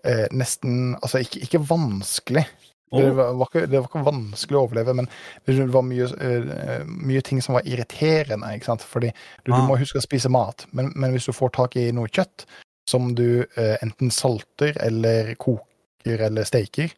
eh, 0.04 0.26
nesten 0.32 0.96
Altså 1.02 1.22
ikke, 1.24 1.40
ikke 1.46 1.62
vanskelig. 1.68 2.46
Det, 2.88 3.10
var, 3.12 3.34
var 3.36 3.50
ikke, 3.50 3.66
det 3.68 3.80
var 3.82 3.88
ikke 3.90 4.04
vanskelig 4.06 4.56
å 4.56 4.62
overleve, 4.64 4.94
men 4.96 5.08
det 5.44 5.66
var 5.74 5.82
mye, 5.84 6.06
uh, 6.08 6.86
mye 6.88 7.20
ting 7.20 7.42
som 7.44 7.58
var 7.58 7.66
irriterende. 7.68 8.48
ikke 8.56 8.70
sant? 8.70 8.80
Fordi 8.80 9.10
du, 9.12 9.50
du 9.50 9.52
Ah. 9.52 9.66
må 9.68 9.76
huske 9.76 10.00
å 10.00 10.04
spise 10.06 10.30
mat, 10.32 10.64
men, 10.72 10.88
men 10.96 11.12
hvis 11.12 11.28
du 11.28 11.34
får 11.36 11.52
tak 11.52 11.76
i 11.76 11.90
noe 11.92 12.08
kjøtt 12.08 12.46
som 12.88 13.10
du 13.14 13.44
uh, 13.44 13.76
enten 13.84 14.08
salter 14.08 14.72
eller 14.80 15.34
koker 15.36 16.24
eller 16.30 16.48
steker, 16.48 16.94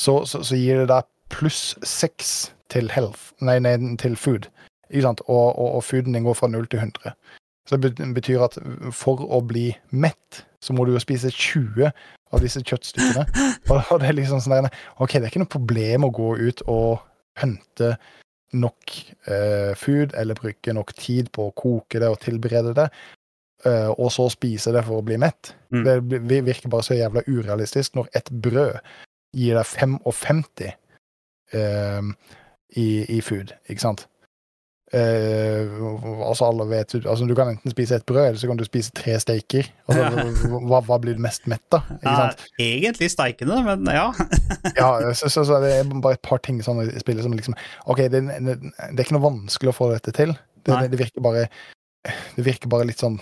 så, 0.00 0.22
så, 0.24 0.40
så 0.40 0.56
gir 0.56 0.80
det 0.80 0.88
deg 0.94 1.04
pluss 1.28 1.76
seks 1.84 2.54
til 2.72 2.88
health, 2.88 3.34
nei, 3.44 3.58
nei, 3.60 3.76
til 4.00 4.16
food. 4.16 4.48
Ikke 4.88 5.04
sant? 5.10 5.20
Og, 5.28 5.52
og, 5.58 5.74
og 5.76 5.84
fooden 5.84 6.16
din 6.16 6.24
går 6.24 6.40
fra 6.40 6.48
0 6.48 6.70
til 6.72 6.80
100. 6.86 7.12
Så 7.68 7.76
det 7.76 7.92
betyr 8.16 8.46
at 8.46 8.56
for 8.96 9.20
å 9.28 9.42
bli 9.44 9.70
mett, 9.92 10.44
så 10.64 10.72
må 10.72 10.86
du 10.86 10.94
jo 10.94 11.02
spise 11.02 11.30
20 11.30 11.90
av 12.32 12.40
disse 12.44 12.62
kjøttstykkene. 12.64 13.26
Og, 13.74 13.98
det 14.00 14.08
er 14.08 14.16
liksom 14.16 14.40
sånn 14.40 14.68
der, 14.68 14.80
OK, 14.96 15.18
det 15.18 15.26
er 15.26 15.30
ikke 15.32 15.44
noe 15.44 15.52
problem 15.52 16.08
å 16.08 16.14
gå 16.14 16.30
ut 16.40 16.64
og 16.66 17.04
hente 17.38 17.92
nok 18.56 18.96
eh, 19.28 19.74
food, 19.76 20.14
eller 20.16 20.38
bruke 20.38 20.72
nok 20.72 20.94
tid 20.96 21.28
på 21.34 21.50
å 21.50 21.54
koke 21.56 22.00
det 22.00 22.08
og 22.08 22.20
tilberede 22.22 22.72
det, 22.78 22.86
eh, 23.68 23.90
og 23.92 24.08
så 24.14 24.30
spise 24.32 24.72
det 24.72 24.86
for 24.86 25.02
å 25.02 25.04
bli 25.04 25.18
mett. 25.20 25.52
Mm. 25.74 25.84
Det 25.84 26.40
virker 26.48 26.72
bare 26.72 26.86
så 26.86 26.96
jævla 26.96 27.26
urealistisk 27.28 27.98
når 27.98 28.08
et 28.16 28.32
brød 28.32 28.78
gir 29.36 29.58
deg 29.60 29.68
55 29.68 30.40
eh, 30.64 32.08
i, 32.80 32.88
i 33.18 33.20
food, 33.24 33.52
ikke 33.68 33.84
sant? 33.84 34.08
Eh, 34.88 35.68
altså 36.24 36.46
alle 36.46 36.64
vet 36.70 36.94
altså 36.96 37.26
Du 37.28 37.34
kan 37.36 37.50
enten 37.52 37.72
spise 37.74 37.98
et 37.98 38.06
brød, 38.08 38.22
eller 38.30 38.38
så 38.40 38.48
kan 38.48 38.56
du 38.56 38.64
spise 38.64 38.92
tre 38.96 39.18
steiker. 39.20 39.68
Altså, 39.88 40.54
hva, 40.64 40.80
hva 40.86 40.98
blir 41.02 41.18
du 41.18 41.20
mest 41.22 41.44
mett 41.50 41.76
av? 41.76 41.90
Egentlig 42.56 43.10
steikende, 43.12 43.60
men 43.66 43.84
ja. 43.92 44.06
Ja, 44.80 44.92
så, 45.12 45.28
så, 45.28 45.44
så 45.44 45.60
det 45.64 45.74
er 45.76 45.90
bare 45.92 46.16
et 46.16 46.24
par 46.24 46.40
ting 46.44 46.62
sånn 46.64 46.80
i 46.86 47.02
spillet 47.02 47.26
som 47.26 47.36
liksom 47.36 47.58
OK, 47.84 48.06
det, 48.08 48.22
det, 48.46 48.56
det 48.62 48.94
er 48.94 49.04
ikke 49.04 49.18
noe 49.18 49.28
vanskelig 49.28 49.74
å 49.74 49.76
få 49.76 49.90
dette 49.92 50.14
til. 50.16 50.32
Det, 50.62 50.72
det, 50.72 50.88
det 50.94 51.02
virker 51.02 51.24
bare 51.24 51.44
Det 52.36 52.46
virker 52.46 52.72
bare 52.72 52.88
litt 52.88 53.04
sånn 53.04 53.20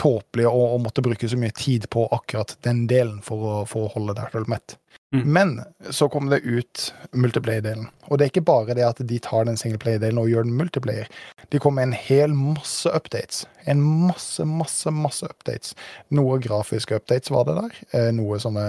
tåpelig 0.00 0.46
å, 0.50 0.62
å 0.74 0.78
måtte 0.82 1.04
bruke 1.06 1.28
så 1.30 1.38
mye 1.38 1.54
tid 1.56 1.86
på 1.92 2.04
akkurat 2.12 2.56
den 2.66 2.84
delen 2.90 3.20
for 3.24 3.44
å, 3.46 3.52
for 3.70 3.86
å 3.86 3.92
holde 3.94 4.16
deg 4.18 4.32
selv 4.34 4.50
mett. 4.50 4.76
Mm. 5.14 5.32
Men 5.32 5.50
så 5.90 6.08
kom 6.08 6.30
det 6.30 6.42
ut 6.42 6.88
multiplayer-delen. 7.12 7.86
Og 8.08 8.18
det 8.18 8.26
er 8.26 8.32
ikke 8.32 8.46
bare 8.48 8.74
det 8.74 8.86
at 8.86 9.02
de 9.06 9.18
tar 9.22 9.46
den 9.46 9.58
singleplayer-delen 9.60 10.18
og 10.18 10.30
gjør 10.30 10.48
den 10.48 10.56
multiplayer. 10.58 11.10
De 11.52 11.60
kom 11.62 11.76
med 11.78 11.90
en 11.90 11.96
hel 11.98 12.34
masse 12.34 12.90
updates. 12.90 13.44
En 13.70 13.82
masse, 13.82 14.44
masse, 14.44 14.90
masse 14.90 15.26
updates. 15.30 15.74
Noe 16.10 16.40
grafiske 16.42 16.98
updates 16.98 17.30
var 17.30 17.46
det 17.48 17.58
der. 17.60 17.82
Eh, 17.92 18.12
noe 18.16 18.40
sånne 18.42 18.68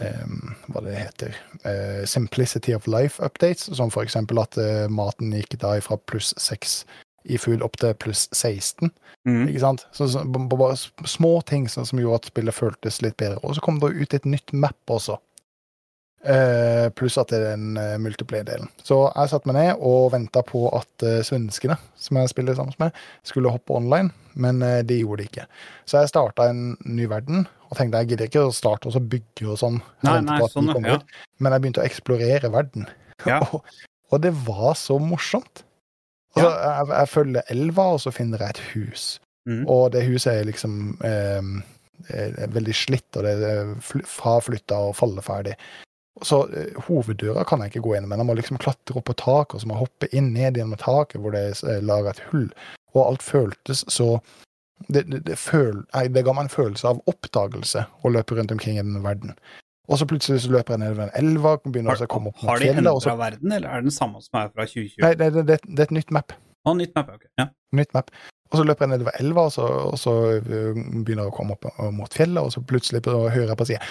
Um, 0.00 0.54
hva 0.72 0.80
det 0.80 0.94
heter 0.96 1.34
uh, 1.66 2.06
Simplicity 2.08 2.72
of 2.72 2.86
life-updates, 2.88 3.66
som 3.76 3.90
for 3.92 4.06
eksempel 4.06 4.38
at 4.40 4.56
uh, 4.56 4.86
maten 4.88 5.34
gikk 5.36 5.58
da 5.60 5.74
fra 5.84 5.98
pluss 6.08 6.30
6 6.40 6.78
i 7.28 7.36
fugl 7.36 7.60
opp 7.66 7.76
til 7.80 7.92
pluss 8.00 8.26
16. 8.32 8.88
Mm. 9.28 9.48
Ikke 9.50 9.60
sant? 9.60 9.84
Så, 9.92 10.08
så, 10.08 10.22
bare 10.24 10.76
små 11.04 11.40
ting 11.44 11.68
som, 11.68 11.84
som 11.84 12.00
gjorde 12.00 12.22
at 12.22 12.30
spillet 12.30 12.56
føltes 12.56 13.02
litt 13.04 13.18
bedre. 13.20 13.42
Og 13.44 13.58
så 13.58 13.64
kom 13.64 13.80
det 13.82 13.92
ut 13.92 14.16
et 14.16 14.28
nytt 14.28 14.54
map 14.56 14.94
også. 14.94 15.18
Eh, 16.20 16.90
pluss 16.92 17.14
at 17.16 17.30
det 17.32 17.38
er 17.40 17.54
den 17.54 17.78
eh, 17.80 17.94
multiplayer-delen. 18.02 18.68
Så 18.84 19.06
jeg 19.08 19.30
satte 19.32 19.48
meg 19.48 19.56
ned 19.56 19.84
og 19.88 20.10
venta 20.12 20.42
på 20.44 20.66
at 20.76 21.04
eh, 21.06 21.22
svenskene, 21.24 21.78
som 21.96 22.18
jeg 22.20 22.32
spiller 22.32 22.58
sammen 22.58 22.76
med, 22.82 22.98
skulle 23.24 23.52
hoppe 23.54 23.72
online, 23.78 24.12
men 24.40 24.60
de 24.86 25.00
gjorde 25.00 25.24
det 25.24 25.30
ikke. 25.30 25.46
Så 25.88 26.02
jeg 26.02 26.12
starta 26.12 26.50
en 26.52 26.76
ny 26.84 27.08
verden 27.10 27.48
og 27.70 27.78
tenkte 27.78 28.02
jeg 28.02 28.12
gidder 28.12 28.28
ikke 28.28 28.44
å 28.46 28.52
starte 28.54 28.90
og 28.90 28.94
så 28.94 29.02
bygge 29.02 29.48
og 29.48 29.58
sånn. 29.62 29.80
Nei, 30.06 30.18
nei, 30.26 30.36
de 30.42 30.50
sånn, 30.52 30.70
ja. 30.86 31.00
Men 31.40 31.56
jeg 31.56 31.64
begynte 31.64 31.82
å 31.82 31.88
eksplorere 31.88 32.52
verden. 32.52 32.86
Ja. 33.24 33.40
og, 33.54 33.64
og 34.12 34.22
det 34.22 34.34
var 34.46 34.76
så 34.78 35.00
morsomt. 35.02 35.64
Altså, 36.36 36.52
jeg, 36.52 36.88
jeg 36.92 37.10
følger 37.16 37.52
elva, 37.56 37.90
og 37.96 38.00
så 38.04 38.12
finner 38.14 38.44
jeg 38.44 38.54
et 38.54 38.64
hus. 38.74 39.10
Mm. 39.48 39.64
Og 39.72 39.84
det 39.94 40.04
huset 40.06 40.34
er 40.34 40.48
liksom 40.50 40.74
eh, 41.06 41.52
er 42.12 42.52
veldig 42.54 42.74
slitt, 42.76 43.08
og 43.16 43.24
det 43.26 43.38
er 43.50 43.72
fl- 43.82 44.06
fraflytta 44.06 44.78
og 44.90 44.98
falleferdig. 44.98 45.56
Så 46.22 46.42
eh, 46.52 46.76
hoveddøra 46.88 47.44
kan 47.48 47.62
jeg 47.62 47.72
ikke 47.72 47.84
gå 47.86 47.96
inn, 47.96 48.08
men 48.10 48.20
jeg 48.20 48.28
må 48.28 48.36
liksom 48.36 48.60
klatre 48.60 48.98
opp 48.98 49.06
på 49.08 49.16
taket, 49.20 49.56
og 49.56 49.62
så 49.62 49.70
må 49.70 49.76
jeg 49.76 49.84
hoppe 49.86 50.10
inn 50.16 50.32
ned 50.34 50.58
gjennom 50.58 50.80
taket 50.80 51.22
hvor 51.22 51.34
det 51.36 51.46
er 51.48 51.64
eh, 51.70 51.82
laga 51.86 52.12
et 52.12 52.22
hull. 52.32 52.50
Og 52.92 53.02
alt 53.06 53.24
føltes 53.24 53.84
så 53.88 54.16
det, 54.88 55.04
det, 55.12 55.20
det, 55.28 55.36
føl, 55.38 55.82
det 56.08 56.24
ga 56.24 56.34
meg 56.34 56.48
en 56.48 56.52
følelse 56.52 56.88
av 56.88 57.02
oppdagelse 57.10 57.84
å 58.02 58.12
løpe 58.12 58.36
rundt 58.36 58.52
omkring 58.54 58.78
i 58.78 58.82
denne 58.82 59.02
verden. 59.04 59.36
Og 59.90 59.98
så 60.00 60.06
plutselig 60.06 60.44
så 60.44 60.52
løper 60.54 60.76
jeg 60.76 60.82
nedover 60.84 61.08
en 61.08 61.16
elva, 61.18 61.56
begynner 61.64 61.96
Har, 61.96 62.04
å 62.06 62.10
komme 62.10 62.30
opp 62.30 62.38
mot 62.40 62.52
fjellet. 62.52 62.78
har 62.78 62.86
de 62.86 62.92
og 62.92 63.02
så 63.02 63.10
endra 63.10 63.24
verden, 63.24 63.54
eller 63.56 63.68
er 63.68 63.82
det 63.82 63.90
den 63.90 63.96
samme 63.96 64.22
som 64.22 64.38
er 64.40 64.52
fra 64.52 64.66
2020? 64.68 65.00
Nei, 65.02 65.12
det, 65.18 65.30
det, 65.48 65.56
er 65.58 65.86
et 65.88 65.96
nytt 65.96 66.14
map. 66.14 66.36
Å, 66.62 66.74
nytt 66.78 66.94
map, 66.96 67.10
ok. 67.16 67.26
Ja. 67.40 67.48
nytt 67.76 67.92
map. 67.96 68.12
Og 68.50 68.58
så 68.58 68.66
løper 68.66 68.86
jeg 68.86 68.92
nedover 68.94 69.18
elva, 69.22 69.46
og 69.46 69.52
så, 69.54 69.66
og 69.90 69.98
så 69.98 70.14
øh, 70.38 70.78
begynner 70.78 71.24
jeg 71.26 71.32
å 71.32 71.36
komme 71.36 71.56
opp 71.58 71.68
mot 71.94 72.14
fjellet, 72.14 72.42
og 72.42 72.54
så 72.54 72.62
plutselig 72.66 73.02
hører 73.06 73.52
jeg 73.52 73.60
på 73.60 73.68
sida 73.70 73.82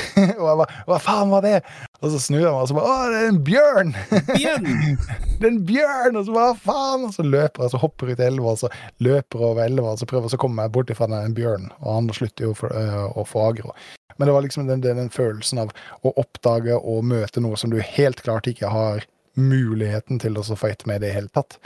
Og 0.40 0.46
jeg 0.46 0.58
bare 0.62 0.82
Hva 0.88 0.98
faen 1.02 1.32
var 1.32 1.44
det? 1.44 1.58
Og 2.00 2.12
så 2.14 2.20
snur 2.22 2.40
jeg 2.42 2.50
meg, 2.50 2.60
og 2.62 2.70
så 2.70 2.76
bare 2.76 2.92
Å, 2.92 3.08
det 3.12 3.20
er 3.20 3.30
en 3.30 3.40
bjørn! 3.46 3.94
Bjørn! 4.32 4.68
det 5.38 5.46
er 5.46 5.50
en 5.50 5.62
bjørn! 5.68 6.18
Og 6.18 6.26
så 6.26 6.36
bare 6.36 6.50
Hva 6.52 6.60
faen? 6.66 7.06
Og 7.08 7.16
så 7.16 7.26
løper 7.26 7.66
jeg, 7.66 7.74
så 7.74 7.82
hopper 7.82 8.10
jeg 8.10 8.18
ut 8.18 8.24
i 8.24 8.28
elva, 8.28 8.54
og 8.54 8.62
så 8.62 8.72
løper 9.04 9.38
jeg 9.38 9.50
over 9.52 9.64
elva, 9.66 9.94
og 9.94 10.02
så 10.02 10.08
prøver 10.08 10.28
jeg 10.28 10.40
å 10.40 10.44
komme 10.46 10.68
bort 10.74 10.92
ifra 10.92 11.08
den 11.12 11.36
bjørnen. 11.36 11.72
Og 11.82 11.90
han 11.98 12.10
slutter 12.16 12.48
jo 12.48 12.56
for, 12.58 12.74
øh, 12.76 13.08
å 13.18 13.26
få 13.28 13.46
agro. 13.52 13.74
Men 14.18 14.28
det 14.28 14.34
var 14.36 14.44
liksom 14.44 14.68
den, 14.68 14.82
den, 14.84 15.00
den 15.00 15.12
følelsen 15.12 15.62
av 15.62 15.72
å 16.04 16.12
oppdage 16.20 16.76
og 16.76 17.06
møte 17.08 17.42
noe 17.44 17.58
som 17.60 17.72
du 17.72 17.80
helt 17.80 18.20
klart 18.24 18.48
ikke 18.50 18.70
har 18.72 19.06
muligheten 19.38 20.20
til 20.20 20.36
å 20.36 20.44
så 20.44 20.58
fighte 20.58 20.88
med 20.88 21.00
i 21.00 21.06
det 21.06 21.14
hele 21.16 21.32
tatt. 21.32 21.56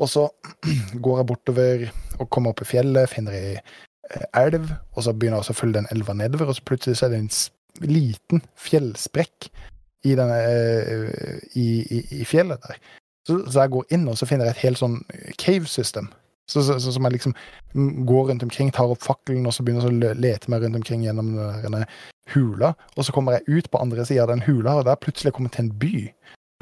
Og 0.00 0.10
så 0.10 0.28
går 1.04 1.20
jeg 1.20 1.28
bortover 1.30 1.84
og 2.18 2.30
kommer 2.32 2.54
opp 2.54 2.64
i 2.64 2.68
fjellet, 2.68 3.10
finner 3.12 3.36
ei 3.36 3.58
elv, 4.34 4.72
og 4.94 5.06
så 5.06 5.14
begynner 5.14 5.42
også 5.42 5.54
å 5.54 5.60
følge 5.60 5.80
den 5.80 5.90
elva 5.94 6.16
nedover, 6.16 6.50
og 6.50 6.58
så 6.58 6.66
plutselig 6.66 6.98
så 6.98 7.06
er 7.06 7.14
det 7.14 7.22
en 7.22 7.30
liten 7.90 8.42
fjellsprekk 8.60 9.48
i, 10.04 10.12
denne, 10.18 10.36
eh, 10.36 11.38
i, 11.58 11.68
i, 11.82 12.02
i 12.20 12.28
fjellet 12.28 12.60
der. 12.66 12.82
Så, 13.24 13.38
så 13.48 13.64
jeg 13.64 13.72
går 13.72 13.96
inn, 13.96 14.04
og 14.10 14.18
så 14.20 14.28
finner 14.28 14.50
jeg 14.50 14.56
et 14.56 14.66
helt 14.66 14.80
sånn 14.80 14.98
cave 15.40 15.70
system. 15.70 16.10
Så, 16.50 16.60
så, 16.66 16.76
som 16.92 17.06
jeg 17.08 17.16
liksom 17.16 17.32
går 18.04 18.26
rundt 18.28 18.44
omkring, 18.44 18.68
tar 18.72 18.90
opp 18.92 19.00
fakkelen, 19.02 19.46
og 19.48 19.54
så 19.56 19.64
begynner 19.64 19.88
jeg 19.88 20.12
å 20.12 20.16
lete 20.20 20.52
meg 20.52 20.64
rundt 20.64 20.76
omkring 20.76 21.06
gjennom 21.06 21.32
denne 21.62 21.86
hula. 22.34 22.74
Og 22.98 23.06
så 23.06 23.14
kommer 23.16 23.38
jeg 23.38 23.62
ut 23.62 23.70
på 23.72 23.80
andre 23.80 24.04
sida 24.04 24.26
av 24.26 24.34
den 24.34 24.44
hula, 24.44 24.76
og 24.76 24.84
der 24.88 25.00
plutselig 25.00 25.32
kommer 25.32 25.48
jeg 25.48 25.56
til 25.56 25.64
en 25.64 25.78
by. 25.80 25.94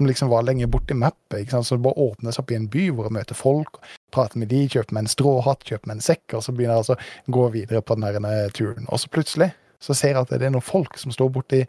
Som 0.03 0.09
liksom 0.11 0.33
var 0.33 0.49
borte 0.67 0.95
i 0.95 0.99
mappet. 0.99 1.41
ikke 1.41 1.51
sant? 1.51 1.67
Så 1.67 1.77
det 1.77 1.85
bare 1.85 1.95
åpnes 1.95 2.39
opp 2.39 2.51
i 2.51 2.57
en 2.59 2.67
by 2.67 2.89
hvor 2.91 3.07
jeg 3.07 3.15
møter 3.15 3.39
folk, 3.39 3.79
prater 4.11 4.39
med 4.39 4.49
de, 4.51 4.65
kjøper 4.67 4.97
meg 4.97 5.05
en 5.05 5.13
stråhatt, 5.13 5.63
kjøper 5.63 5.87
meg 5.87 6.01
en 6.01 6.03
sekk, 6.03 6.35
og 6.35 6.43
så 6.43 6.53
begynner 6.53 6.75
jeg 6.75 6.83
altså 6.83 6.97
å 6.97 7.35
gå 7.39 7.49
videre 7.55 7.83
på 7.87 7.95
den 7.95 8.09
denne 8.19 8.33
turen. 8.51 8.89
Og 8.91 8.99
så 8.99 9.13
plutselig 9.13 9.53
så 9.83 9.95
ser 9.95 10.17
jeg 10.17 10.25
at 10.25 10.35
det 10.35 10.49
er 10.49 10.55
noen 10.55 10.65
folk 10.65 10.99
som 10.99 11.15
står 11.15 11.31
borti, 11.35 11.63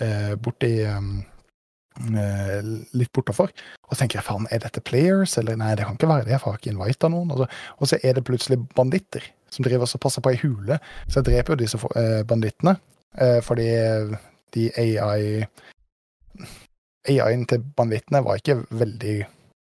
eh, 0.00 0.34
borti 0.36 0.70
um, 0.92 1.24
eh, 2.12 2.60
litt 2.92 3.12
bortafor. 3.16 3.48
Og 3.88 3.94
så 3.94 4.02
tenker 4.02 4.20
jeg 4.20 4.28
faen, 4.28 4.48
er 4.52 4.60
dette 4.60 4.84
players? 4.84 5.38
Eller 5.40 5.56
nei, 5.60 5.72
det 5.76 5.88
kan 5.88 5.96
ikke 5.96 6.12
være 6.12 6.28
det, 6.28 6.36
jeg 6.36 6.44
har 6.44 6.60
ikke 6.60 6.72
invita 6.74 7.10
noen. 7.12 7.32
Og 7.32 7.42
så, 7.42 7.50
og 7.78 7.90
så 7.92 8.00
er 8.04 8.16
det 8.16 8.26
plutselig 8.28 8.60
banditter 8.76 9.24
som 9.50 9.66
driver 9.66 9.88
og 9.88 10.04
passer 10.04 10.24
på 10.24 10.32
ei 10.32 10.40
hule. 10.44 10.78
Så 11.08 11.20
jeg 11.20 11.30
dreper 11.32 11.56
jo 11.56 11.62
disse 11.64 11.80
eh, 11.96 12.20
bandittene. 12.28 12.76
Eh, 13.18 13.40
fordi 13.42 13.68
de 14.54 14.70
AI 14.78 15.46
AI-en 17.08 17.46
til 17.48 17.62
bandittene 17.76 18.20
var 18.26 18.40
ikke 18.40 18.58
veldig 18.76 19.18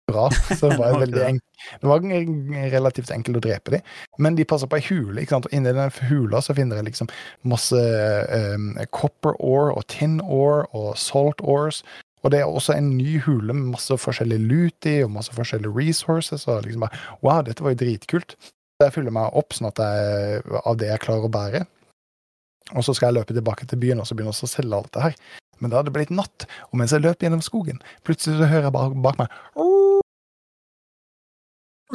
bra. 0.09 0.27
Så 0.55 0.71
det 0.71 0.79
var, 0.79 0.97
veldig 1.03 1.23
enk 1.27 1.43
det 1.81 1.89
var 1.89 2.01
en- 2.01 2.53
relativt 2.73 3.11
enkelt 3.13 3.37
å 3.37 3.43
drepe 3.43 3.73
dem. 3.75 3.81
Men 4.17 4.37
de 4.39 4.45
passer 4.47 4.69
på 4.71 4.79
ei 4.79 4.85
hule, 4.87 5.21
ikke 5.21 5.35
sant? 5.35 5.49
og 5.49 5.53
inni 5.53 5.73
den 5.75 5.91
hula 6.09 6.41
så 6.41 6.55
finner 6.57 6.79
jeg 6.79 6.89
liksom 6.89 7.09
masse 7.51 7.81
um, 8.55 8.71
copper 8.95 9.35
ore 9.37 9.73
og 9.75 9.85
tin 9.91 10.19
ore 10.23 10.65
og 10.73 10.93
salt 10.97 11.43
ores. 11.43 11.83
Og 12.23 12.33
det 12.33 12.41
er 12.41 12.49
også 12.51 12.73
en 12.75 12.89
ny 12.97 13.19
hule 13.23 13.53
med 13.55 13.75
masse 13.77 13.95
forskjellig 13.95 14.39
loot 14.43 14.87
i, 14.91 14.97
og 15.05 15.11
masse 15.15 15.31
forskjellige 15.35 15.71
resources. 15.77 16.47
Og 16.51 16.65
liksom 16.65 16.83
bare, 16.83 16.97
wow, 17.23 17.43
dette 17.47 17.63
var 17.63 17.75
jo 17.75 17.79
dritkult. 17.83 18.35
Så 18.39 18.87
jeg 18.87 18.95
fyller 18.97 19.15
meg 19.15 19.35
opp 19.39 19.55
sånn 19.55 19.69
at 19.69 19.79
jeg, 19.83 20.41
av 20.63 20.79
det 20.79 20.89
jeg 20.89 21.03
klarer 21.03 21.27
å 21.27 21.31
bære. 21.31 21.61
Og 22.75 22.83
så 22.85 22.93
skal 22.95 23.09
jeg 23.09 23.19
løpe 23.21 23.35
tilbake 23.35 23.67
til 23.69 23.79
byen 23.81 24.01
og 24.03 24.07
så 24.07 24.15
begynne 24.17 24.35
å 24.35 24.49
selge 24.51 24.77
alt 24.77 24.91
det 24.95 25.05
her. 25.07 25.15
Men 25.59 25.71
da 25.71 25.79
hadde 25.79 25.91
det 25.91 25.97
blitt 25.99 26.15
natt, 26.15 26.47
og 26.69 26.79
mens 26.81 26.95
jeg 26.95 27.03
løp 27.03 27.23
gjennom 27.23 27.43
skogen, 27.45 27.81
plutselig 28.07 28.39
så 28.39 28.49
hører 28.49 28.69
jeg 28.69 28.75
bak, 28.75 28.95
bak 29.03 29.19
meg 29.21 29.33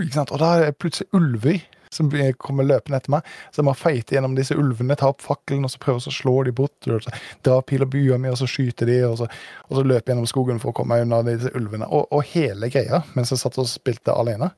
ikke 0.03 0.17
sant? 0.17 0.33
Og 0.35 0.43
da 0.43 0.51
er 0.57 0.69
det 0.69 0.79
plutselig 0.83 1.11
ulver 1.15 1.61
som 1.95 2.09
kommer 2.43 2.67
løpende 2.67 2.99
etter 2.99 3.13
meg. 3.15 3.27
Så 3.53 3.61
jeg 3.61 3.69
må 3.69 3.75
feite 3.79 4.17
gjennom 4.17 4.35
disse 4.35 4.57
ulvene, 4.59 4.97
ta 4.99 5.13
opp 5.13 5.23
fakkelen 5.23 5.67
og 5.67 5.71
så 5.71 5.83
prøve 5.83 6.03
å 6.03 6.15
slå 6.15 6.35
de 6.49 6.55
bort. 6.57 6.89
Og 6.91 7.05
så 7.05 7.15
dra 7.47 7.61
pil 7.63 7.85
og 7.87 7.93
bue 7.93 8.19
med, 8.19 8.33
og 8.35 8.41
så 8.41 8.49
skyte 8.51 8.89
de, 8.89 8.99
og 9.07 9.21
så, 9.21 9.29
og 9.69 9.79
så 9.79 9.85
løpe 9.87 10.11
gjennom 10.11 10.27
skogen 10.31 10.59
for 10.63 10.73
å 10.73 10.79
komme 10.81 10.97
meg 10.97 11.07
unna 11.07 11.23
disse 11.29 11.53
ulvene. 11.55 11.87
Og, 11.87 12.09
og 12.11 12.27
hele 12.33 12.71
greia, 12.75 13.05
mens 13.15 13.31
jeg 13.31 13.45
satt 13.45 13.61
og 13.63 13.71
spilte 13.71 14.17
alene, 14.17 14.51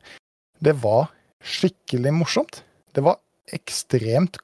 det 0.65 0.79
var 0.81 1.11
skikkelig 1.45 2.15
morsomt. 2.17 2.63
Det 2.97 3.05
var 3.05 3.21
ekstremt 3.53 4.41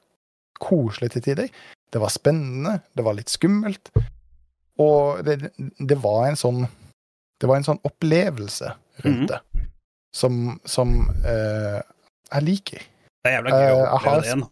koselig 0.61 1.15
til 1.15 1.25
tider. 1.25 1.49
Det 1.93 2.01
var 2.01 2.13
spennende, 2.13 2.77
det 2.93 3.05
var 3.05 3.17
litt 3.17 3.33
skummelt. 3.33 3.89
Og 4.81 5.21
det, 5.25 5.51
det 5.77 5.97
var 6.01 6.27
en 6.27 6.39
sånn 6.39 6.63
Det 7.41 7.49
var 7.49 7.59
en 7.59 7.65
sånn 7.67 7.81
opplevelse 7.85 8.71
rundt 9.03 9.25
mm. 9.25 9.27
det 9.29 9.39
som, 10.15 10.59
som 10.65 11.09
eh, 11.25 11.81
jeg 12.33 12.43
liker. 12.43 12.85
Det 13.23 13.31
er 13.31 13.39
jævla 13.39 13.57
gøy 13.57 13.71
å 13.71 13.79
Eh, 13.79 13.95
oppleve 13.95 14.21
det 14.21 14.29
igjen. 14.29 14.45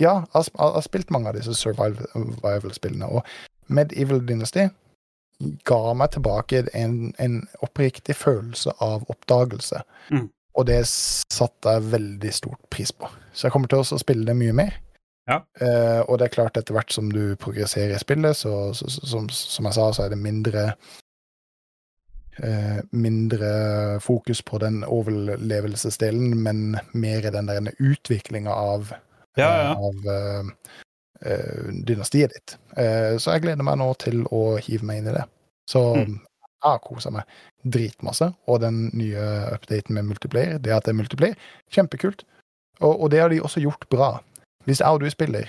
Ja, 0.00 0.12
jeg 0.20 0.34
har, 0.34 0.46
jeg 0.58 0.76
har 0.76 0.84
spilt 0.86 1.10
mange 1.14 1.30
av 1.30 1.38
disse 1.38 1.54
survival-spillene, 1.56 3.08
og 3.08 3.72
Medieval 3.72 4.22
Dynasty 4.26 4.68
ga 5.66 5.80
meg 5.98 6.12
tilbake 6.14 6.64
en, 6.78 6.96
en 7.18 7.40
oppriktig 7.64 8.14
følelse 8.16 8.74
av 8.84 9.06
oppdagelse. 9.10 9.82
Mm. 10.12 10.28
Og 10.58 10.66
det 10.68 10.82
satte 10.86 11.74
jeg 11.74 11.92
veldig 11.94 12.32
stort 12.36 12.60
pris 12.70 12.92
på. 12.92 13.08
Så 13.32 13.46
jeg 13.46 13.54
kommer 13.54 13.70
til 13.72 13.80
å 13.82 14.00
spille 14.00 14.28
det 14.28 14.36
mye 14.38 14.54
mer. 14.56 14.76
Ja. 15.30 15.38
Eh, 15.60 16.00
og 16.08 16.18
det 16.18 16.26
er 16.26 16.34
klart, 16.34 16.56
etter 16.58 16.74
hvert 16.74 16.90
som 16.92 17.12
du 17.12 17.36
progresserer 17.38 17.94
i 17.94 18.00
spillet, 18.02 18.36
så, 18.36 18.72
så, 18.74 18.88
så 18.90 19.06
som, 19.06 19.28
som 19.30 19.68
jeg 19.68 19.76
sa, 19.78 19.84
så 19.94 20.02
er 20.06 20.10
det 20.14 20.18
mindre 20.18 20.64
eh, 22.42 22.80
Mindre 22.90 23.52
fokus 24.02 24.42
på 24.42 24.58
den 24.62 24.82
overlevelsesdelen, 24.84 26.34
men 26.42 26.76
mer 26.92 27.26
i 27.28 27.32
den 27.34 27.46
der 27.50 27.70
utviklinga 27.78 28.50
av 28.52 28.92
Ja, 29.38 29.48
ja. 29.62 29.76
av 29.78 30.10
eh, 30.12 31.62
dynastiet 31.86 32.34
ditt. 32.34 32.56
Så 33.22 33.30
jeg 33.32 33.44
gleder 33.44 33.62
meg 33.64 33.78
nå 33.78 33.86
til 34.02 34.24
å 34.34 34.56
hive 34.58 34.84
meg 34.84 34.98
inn 35.00 35.12
i 35.12 35.14
det. 35.14 35.22
Så 35.70 35.82
Mm. 35.94 36.18
jeg 36.18 36.66
har 36.66 36.80
kosa 36.82 37.10
meg 37.14 37.22
dritmasse. 37.64 38.32
Og 38.50 38.60
den 38.60 38.90
nye 38.92 39.22
updaten 39.54 39.94
med 39.94 40.04
multiplayer, 40.10 40.58
det 40.58 40.74
at 40.74 40.84
det 40.84 40.92
er 40.92 40.98
multiplayer, 40.98 41.36
kjempekult. 41.70 42.24
Og, 42.80 43.02
og 43.04 43.10
det 43.14 43.20
har 43.22 43.30
de 43.30 43.38
også 43.40 43.62
gjort 43.62 43.86
bra. 43.88 44.10
Hvis 44.64 44.80
jeg 44.80 44.88
og 44.88 45.00
du 45.00 45.10
spiller, 45.10 45.48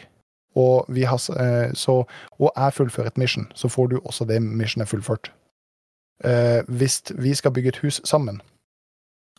og, 0.56 0.86
vi 0.90 1.04
har, 1.04 1.18
eh, 1.40 1.72
så, 1.74 2.04
og 2.40 2.52
jeg 2.56 2.74
fullfører 2.74 3.08
et 3.08 3.18
mission, 3.18 3.52
så 3.56 3.68
får 3.68 3.88
du 3.88 4.00
også 4.06 4.26
det 4.30 4.42
missionet 4.42 4.88
fullført. 4.88 5.32
Eh, 6.24 6.62
hvis 6.68 7.02
vi 7.18 7.34
skal 7.34 7.52
bygge 7.52 7.68
et 7.74 7.78
hus 7.82 8.02
sammen, 8.06 8.42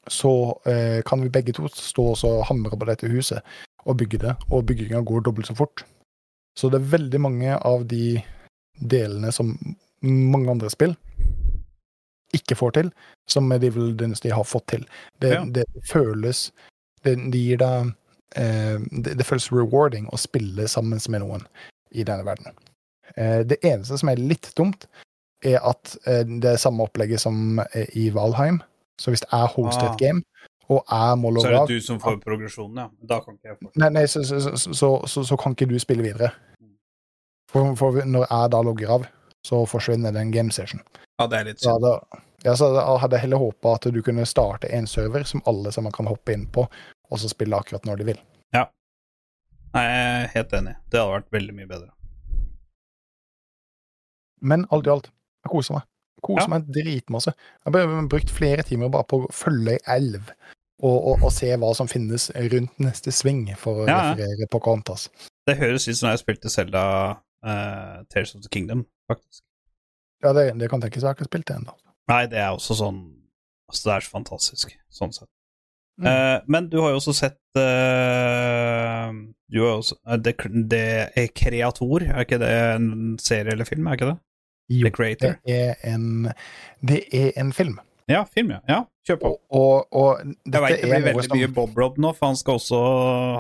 så 0.09 0.61
eh, 0.67 1.03
kan 1.07 1.23
vi 1.23 1.29
begge 1.29 1.53
to 1.53 1.69
stå 1.69 2.03
og 2.03 2.45
hamre 2.47 2.77
på 2.77 2.85
dette 2.85 3.09
huset 3.09 3.41
og 3.85 3.97
bygge 3.97 4.19
det, 4.19 4.35
og 4.51 4.67
bygginga 4.67 5.01
går 5.01 5.21
dobbelt 5.21 5.47
så 5.47 5.55
fort. 5.55 5.85
Så 6.59 6.69
det 6.71 6.81
er 6.81 6.93
veldig 6.99 7.21
mange 7.21 7.57
av 7.57 7.87
de 7.89 8.21
delene 8.81 9.33
som 9.33 9.55
mange 10.03 10.51
andre 10.51 10.71
spill 10.71 10.97
ikke 12.35 12.57
får 12.59 12.71
til, 12.71 12.93
som 13.31 13.47
Medieval 13.49 13.95
Dynasty 13.97 14.29
har 14.35 14.45
fått 14.45 14.67
til. 14.69 14.87
Det, 15.23 15.31
Ja. 15.33 15.45
det 15.45 15.65
føles 15.87 16.51
det, 17.05 17.17
det 17.33 17.39
gir 17.41 17.59
deg 17.59 17.95
eh, 18.41 18.79
det, 18.91 19.17
det 19.19 19.27
føles 19.27 19.51
rewarding 19.53 20.09
å 20.13 20.21
spille 20.21 20.69
sammen 20.71 21.01
med 21.09 21.25
noen 21.25 21.49
i 21.95 22.05
denne 22.07 22.27
verdenen. 22.27 22.57
Eh, 23.17 23.41
det 23.47 23.61
eneste 23.63 23.99
som 24.01 24.11
er 24.11 24.23
litt 24.23 24.51
dumt, 24.59 24.87
er 25.45 25.61
at 25.61 25.97
eh, 26.09 26.25
det 26.25 26.55
er 26.55 26.61
samme 26.61 26.87
opplegget 26.87 27.21
som 27.21 27.61
eh, 27.73 27.89
i 28.01 28.09
Valheim. 28.15 28.63
Så 29.01 29.11
hvis 29.11 29.25
jeg 29.27 29.51
hoster 29.57 29.89
Ah. 29.89 29.93
et 29.93 29.99
game, 29.99 30.23
og 30.69 30.85
jeg 30.91 31.19
må 31.19 31.33
Så 31.41 31.49
er 31.49 31.67
det 31.67 31.77
du 31.77 31.81
som 31.81 32.01
får 32.01 32.21
progresjonen, 32.25 32.79
ja. 32.79 32.89
Da 33.03 33.21
kan 33.21 33.35
ikke 33.35 33.49
jeg 33.49 33.57
få 33.59 33.71
Nei, 33.77 33.89
nei 33.91 34.07
så, 34.07 34.23
så, 34.25 34.91
så, 35.07 35.25
så, 35.25 35.37
kan 35.37 35.53
ikke 35.53 35.69
du 35.69 35.79
spille 35.79 36.03
videre. 36.03 36.31
For, 37.51 37.75
for 37.75 38.01
når 38.05 38.27
jeg 38.31 38.53
da 38.53 38.63
logger 38.63 38.89
av, 38.91 39.07
så 39.47 39.67
forsvinner 39.67 40.13
den 40.13 40.33
game 40.33 40.51
session. 40.51 40.81
Ja, 41.21 41.27
det 41.27 41.39
er 41.39 41.45
litt 41.45 41.61
synd. 41.61 41.75
synd. 41.75 41.85
da, 41.85 42.23
ja, 42.45 42.55
så 42.57 42.71
hadde 42.99 43.17
jeg 43.17 43.27
heller 43.27 43.43
håpa 43.43 43.75
at 43.77 43.87
du 43.95 44.01
kunne 44.03 44.27
starte 44.27 44.73
en 44.73 44.87
server 44.87 45.25
som 45.29 45.43
alle 45.47 45.73
sammen 45.73 45.93
kan 45.93 46.09
hoppe 46.09 46.33
inn 46.33 46.47
på, 46.47 46.67
og 47.15 47.21
så 47.23 47.31
spille 47.31 47.57
akkurat 47.57 47.87
når 47.89 48.03
de 48.03 48.09
vil. 48.13 48.23
Nei, 49.75 49.83
jeg 49.83 50.03
er 50.07 50.29
helt 50.37 50.53
enig. 50.55 50.73
Det 50.87 51.01
hadde 51.01 51.15
vært 51.17 51.33
veldig 51.35 51.55
mye 51.57 51.67
bedre. 51.67 51.89
Men 54.45 54.67
alt 54.75 54.87
i 54.87 54.93
alt, 54.93 55.09
jeg 55.43 55.51
koser 55.51 55.75
meg. 55.79 55.87
Jeg 56.19 56.23
koser 56.29 56.45
Ja. 56.45 56.51
meg 56.53 56.69
dritmasse. 56.77 57.33
Jeg 57.65 57.73
har 57.75 58.07
brukt 58.13 58.31
flere 58.31 58.63
timer 58.63 58.89
bare 58.95 59.05
på 59.11 59.19
å 59.25 59.33
følge 59.35 59.75
ei 59.75 59.97
elv. 59.97 60.31
Og, 60.85 60.95
og, 61.09 61.23
og 61.27 61.33
se 61.33 61.49
hva 61.57 61.73
som 61.75 61.89
finnes 61.89 62.29
rundt 62.35 62.79
neste 62.83 63.11
sving, 63.15 63.47
for 63.57 63.83
å 63.85 63.89
Ja, 63.89 63.97
ja. 63.97 64.15
referere 64.15 64.47
på 64.51 64.61
Contas. 64.63 65.09
Det 65.47 65.57
høres 65.59 65.89
ut 65.89 65.97
som 65.97 66.11
jeg 66.11 66.19
spilte 66.23 66.51
Selda 66.51 66.85
uh, 67.47 68.03
Tears 68.11 68.35
of 68.35 68.43
the 68.43 68.49
Kingdom, 68.53 68.85
faktisk. 69.11 69.43
Ja, 70.23 70.33
det, 70.33 70.53
det 70.59 70.69
kan 70.71 70.81
tenkes. 70.83 71.03
Jeg 71.03 71.09
har 71.09 71.15
ikke 71.19 71.31
spilt 71.31 71.47
det 71.47 71.57
ennå. 71.57 71.75
Nei, 72.11 72.27
det 72.27 72.39
er 72.39 72.51
også 72.55 72.77
sånn 72.79 73.03
Altså, 73.65 73.89
det 73.89 73.95
er 73.97 74.05
så 74.05 74.11
fantastisk, 74.13 74.75
sånn 74.93 75.13
sett. 75.17 75.29
Mm. 76.01 76.07
Eh, 76.11 76.39
men 76.51 76.69
du 76.71 76.81
har 76.83 76.91
jo 76.91 76.99
også 76.99 77.13
sett 77.15 77.39
uh, 77.55 79.15
Du 79.47 79.61
har 79.63 79.77
også 79.77 79.95
uh, 80.03 80.17
det, 80.19 80.33
det 80.67 80.87
er 81.15 81.29
Kreator, 81.31 82.03
er 82.03 82.25
ikke 82.25 82.41
det 82.43 82.51
en 82.51 82.89
serie 83.23 83.55
eller 83.55 83.69
film? 83.69 83.87
Er 83.87 83.99
ikke 83.99 84.09
det? 84.11 84.17
Jo, 84.73 84.89
The 84.89 84.91
Creator. 84.91 85.37
det 85.47 85.61
er 85.61 85.75
en, 85.87 86.33
det 86.83 87.05
er 87.13 87.31
en 87.39 87.53
film. 87.53 87.79
Ja, 88.11 88.25
film, 88.27 88.51
ja. 88.51 88.61
ja 88.69 88.81
kjør 89.07 89.21
på. 89.21 89.31
Og, 89.53 89.87
og, 89.93 90.11
og 90.25 90.53
Jeg 90.53 90.65
veit 90.65 90.81
det 90.81 90.89
blir 90.89 91.07
veldig 91.07 91.27
som 91.27 91.37
mye 91.39 91.51
Bob 91.53 91.79
Rob 91.79 92.01
nå, 92.01 92.13
for 92.17 92.33
han 92.33 92.41
skal 92.41 92.59
også 92.59 92.81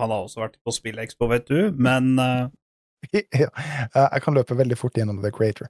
Han 0.01 0.12
har 0.12 0.18
også 0.18 0.44
vært 0.44 0.59
på 0.60 0.74
SpillExpo, 0.76 1.28
vet 1.32 1.48
du, 1.51 1.59
men 1.74 2.14
uh... 2.20 2.47
ja, 3.12 3.51
jeg 3.93 4.22
kan 4.24 4.36
løpe 4.36 4.56
veldig 4.56 4.78
fort 4.81 4.97
gjennom 4.97 5.18
The 5.20 5.28
Creator. 5.35 5.68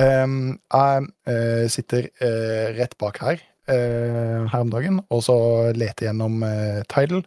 Um, 0.00 0.56
jeg 0.72 1.04
uh, 1.30 1.66
sitter 1.70 2.08
uh, 2.18 2.72
rett 2.74 2.96
bak 2.98 3.20
her 3.22 3.42
eh, 3.68 4.42
her 4.50 4.60
om 4.60 4.70
dagen, 4.72 5.00
og 5.10 5.22
så 5.26 5.36
leter 5.76 6.08
gjennom 6.08 6.42
uh, 6.42 6.82
Tidal 6.90 7.22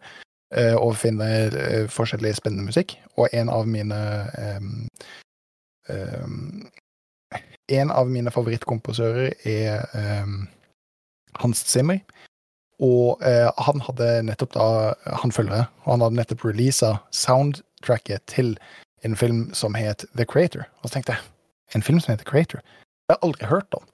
eh, 0.54 0.74
og 0.74 0.96
finner 1.00 1.54
eh, 1.56 1.86
forskjellig 1.90 2.34
spennende 2.38 2.66
musikk. 2.68 2.96
Og 3.16 3.28
en 3.32 3.50
av 3.52 3.68
mine 3.68 4.00
um, 4.58 4.88
um, 5.88 6.66
En 7.68 7.90
av 7.90 8.06
mine 8.06 8.30
favorittkomposører 8.30 9.32
er 9.44 9.88
um, 10.22 10.44
Hans 11.42 11.64
Zimmer. 11.66 11.98
Og 12.78 13.22
eh, 13.26 13.48
han 13.58 13.80
hadde 13.80 14.22
nettopp 14.28 14.52
da 14.52 14.66
Han 15.22 15.32
følger 15.32 15.64
og 15.84 15.92
han 15.94 16.04
hadde 16.04 16.18
nettopp 16.18 16.44
releasa 16.44 16.98
soundtracket 17.10 18.22
til 18.28 18.58
en 19.02 19.16
film 19.16 19.48
som 19.54 19.74
het 19.74 20.04
The 20.14 20.24
Creator. 20.24 20.68
Og 20.82 20.88
så 20.88 20.94
tenkte 20.94 21.16
jeg 21.16 21.74
en 21.74 21.82
film 21.82 22.00
som 22.00 22.12
heter 22.12 22.28
Creator? 22.28 22.60
Det 22.60 23.14
har 23.14 23.18
jeg 23.18 23.28
aldri 23.28 23.46
hørt 23.50 23.74
om. 23.74 23.84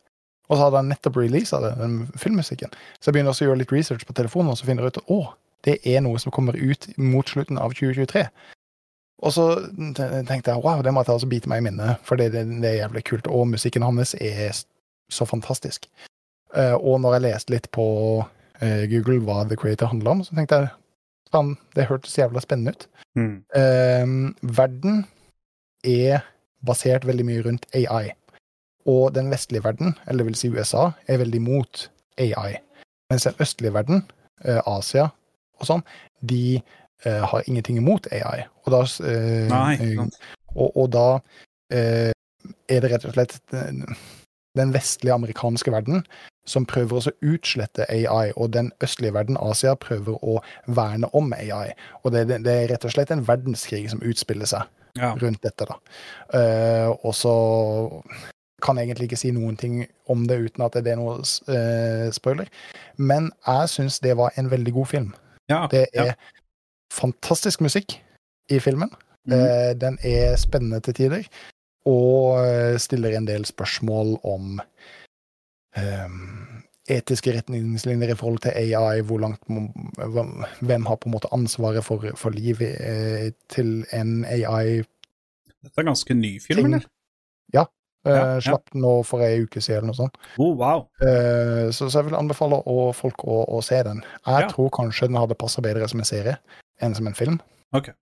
Og 0.53 0.59
så 0.59 0.67
hadde 0.67 0.83
han 0.83 0.91
nettopp 0.93 1.17
releasa 1.17 1.61
den 1.65 2.03
filmmusikken. 2.21 2.75
Så 3.01 3.09
jeg 3.09 3.17
begynner 3.17 3.33
også 3.33 3.47
å 3.47 3.49
gjøre 3.49 3.63
litt 3.63 3.73
research 3.73 4.05
på 4.05 4.17
telefonen, 4.17 4.53
og 4.53 4.59
så 4.61 4.69
finner 4.69 4.85
jeg 4.85 4.93
ut 4.93 4.99
at 5.01 5.13
å, 5.15 5.21
det 5.65 5.79
er 5.89 6.03
noe 6.05 6.21
som 6.21 6.35
kommer 6.35 6.59
ut 6.59 6.91
mot 7.01 7.29
slutten 7.29 7.61
av 7.63 7.73
2023. 7.79 8.27
Og 9.23 9.33
så 9.33 9.47
tenkte 9.97 10.51
jeg 10.51 10.61
wow, 10.61 10.83
det 10.85 10.93
må 10.93 11.01
jeg 11.01 11.09
ta 11.09 11.17
og 11.17 11.31
bite 11.31 11.49
meg 11.49 11.63
i 11.63 11.67
minnet, 11.71 12.03
for 12.05 12.21
det, 12.21 12.33
det, 12.35 12.45
det, 12.61 12.69
er 12.69 12.81
jævlig 12.83 13.05
kult. 13.09 13.31
Og 13.33 13.49
musikken 13.49 13.87
hans 13.87 14.13
er 14.19 14.53
så 15.13 15.29
fantastisk. 15.29 15.89
Uh, 16.53 16.77
og 16.77 17.01
når 17.01 17.17
jeg 17.17 17.25
leste 17.31 17.55
litt 17.55 17.71
på 17.73 17.87
uh, 18.21 18.83
Google 18.93 19.23
hva 19.25 19.47
The 19.49 19.57
Creator 19.57 19.89
handler 19.95 20.19
om, 20.19 20.25
så 20.27 20.37
tenkte 20.37 20.59
jeg 20.61 20.73
faen, 21.33 21.55
det 21.79 21.89
hørtes 21.89 22.19
jævla 22.19 22.43
spennende 22.45 22.75
ut. 22.75 22.89
Mm. 23.17 24.35
Verden 24.57 25.05
er 25.81 26.27
basert 26.65 27.07
veldig 27.09 27.25
mye 27.29 27.45
rundt 27.47 27.65
AI. 27.77 28.13
Og 28.91 29.15
den 29.15 29.31
vestlige 29.31 29.65
verden, 29.65 29.95
eller 30.11 30.27
vil 30.27 30.39
si 30.39 30.51
USA, 30.51 30.91
er 31.07 31.21
veldig 31.23 31.43
mot 31.43 31.87
AI. 32.19 32.59
Mens 33.13 33.29
den 33.29 33.39
østlige 33.41 33.75
verden, 33.75 34.07
Asia 34.43 35.11
og 35.63 35.69
sånn, 35.69 35.85
de 36.27 36.59
uh, 37.07 37.23
har 37.31 37.47
ingenting 37.47 37.79
imot 37.81 38.09
AI. 38.15 38.47
Og 38.65 38.75
da, 38.75 38.83
uh, 38.83 39.47
Nei, 39.53 39.95
og, 40.55 40.69
og 40.69 40.91
da 40.95 41.07
uh, 41.19 42.11
er 42.11 42.83
det 42.83 42.91
rett 42.93 43.07
og 43.09 43.17
slett 43.17 43.39
den, 43.55 43.85
den 44.59 44.75
vestlige 44.75 45.15
amerikanske 45.15 45.73
verden 45.75 46.05
som 46.49 46.67
prøver 46.67 46.99
å 46.99 47.15
utslette 47.35 47.87
AI, 47.87 48.33
og 48.35 48.51
den 48.57 48.73
østlige 48.83 49.15
verden, 49.15 49.39
Asia, 49.39 49.77
prøver 49.79 50.19
å 50.27 50.41
verne 50.67 51.07
om 51.15 51.31
AI. 51.37 51.71
Og 52.03 52.11
det, 52.17 52.27
det, 52.33 52.41
det 52.47 52.57
er 52.57 52.73
rett 52.73 52.87
og 52.89 52.95
slett 52.97 53.13
en 53.15 53.23
verdenskrig 53.29 53.85
som 53.93 54.03
utspiller 54.03 54.51
seg 54.51 54.67
ja. 54.99 55.13
rundt 55.23 55.45
dette. 55.47 55.69
da. 55.71 55.79
og 56.99 57.15
så 57.15 57.35
kan 58.63 58.79
egentlig 58.79 59.11
ikke 59.11 59.21
si 59.21 59.33
noen 59.35 59.59
ting 59.61 59.83
om 60.13 60.27
det 60.31 60.39
uten 60.47 60.65
at 60.65 60.79
det 60.79 60.95
er 60.95 61.01
noe 61.01 61.19
spoiler. 62.15 62.49
Men 62.97 63.33
jeg 63.47 63.75
syns 63.75 64.01
det 64.05 64.17
var 64.21 64.33
en 64.41 64.51
veldig 64.53 64.73
god 64.79 64.91
film. 64.95 65.11
Ja, 65.51 65.67
det 65.71 65.89
er 65.91 66.13
ja 66.13 66.21
fantastisk 66.93 67.63
musikk 67.65 67.97
i 68.53 68.61
filmen. 68.61 68.93
Mm. 69.29 69.35
Uh, 69.39 69.73
den 69.79 69.99
er 70.03 70.37
spennende 70.41 70.81
til 70.83 70.95
tider, 70.99 71.29
og 71.89 72.39
eh, 72.47 72.79
stiller 72.79 73.17
en 73.17 73.27
del 73.27 73.43
spørsmål 73.43 74.13
om 74.23 74.61
um, 75.75 76.19
etiske 76.87 77.33
retningslinjer 77.35 78.13
i 78.13 78.17
forhold 78.21 78.39
til 78.45 78.55
AI, 78.55 79.01
hvor 79.03 79.19
langt 79.19 79.43
Hvem 80.61 80.87
har 80.87 80.97
på 80.97 81.09
en 81.09 81.15
måte 81.17 81.33
ansvaret 81.35 81.83
for, 81.85 82.07
for 82.15 82.31
livet 82.31 82.77
eh, 82.79 83.33
til 83.51 83.83
en 83.93 84.25
AI? 84.25 84.85
Dette 85.63 85.83
er 85.83 85.89
ganske 85.91 86.15
ny 86.15 86.37
film, 86.43 86.67
eller? 86.67 86.87
Ja. 87.55 87.65
Ja, 88.05 88.15
ja. 88.35 88.41
Slapp 88.43 88.73
nå 88.75 88.93
for 89.07 89.23
ei 89.23 89.45
uke 89.45 89.61
siden 89.63 89.85
eller 89.85 89.93
noe 89.93 89.99
sånt. 90.01 90.17
Oh, 90.43 90.57
wow. 90.59 90.89
Så, 90.99 91.87
så, 91.87 92.01
jeg 92.01 92.09
vil 92.09 92.17
anbefale 92.19 92.59
å, 92.67 92.89
folk 92.97 93.23
å, 93.25 93.43
å, 93.47 93.61
se 93.63 93.79
den. 93.87 94.01
Jeg 94.27 94.47
Ja. 94.47 94.49
tror 94.51 94.71
kanskje 94.75 95.07
den 95.07 95.21
hadde 95.21 95.37
passa 95.39 95.63
bedre 95.63 95.87
som 95.89 96.03
en 96.03 96.09
serie 96.09 96.39
enn 96.83 96.95
som 96.99 97.07
en 97.07 97.15
film. 97.15 97.39
Okay. 97.73 97.95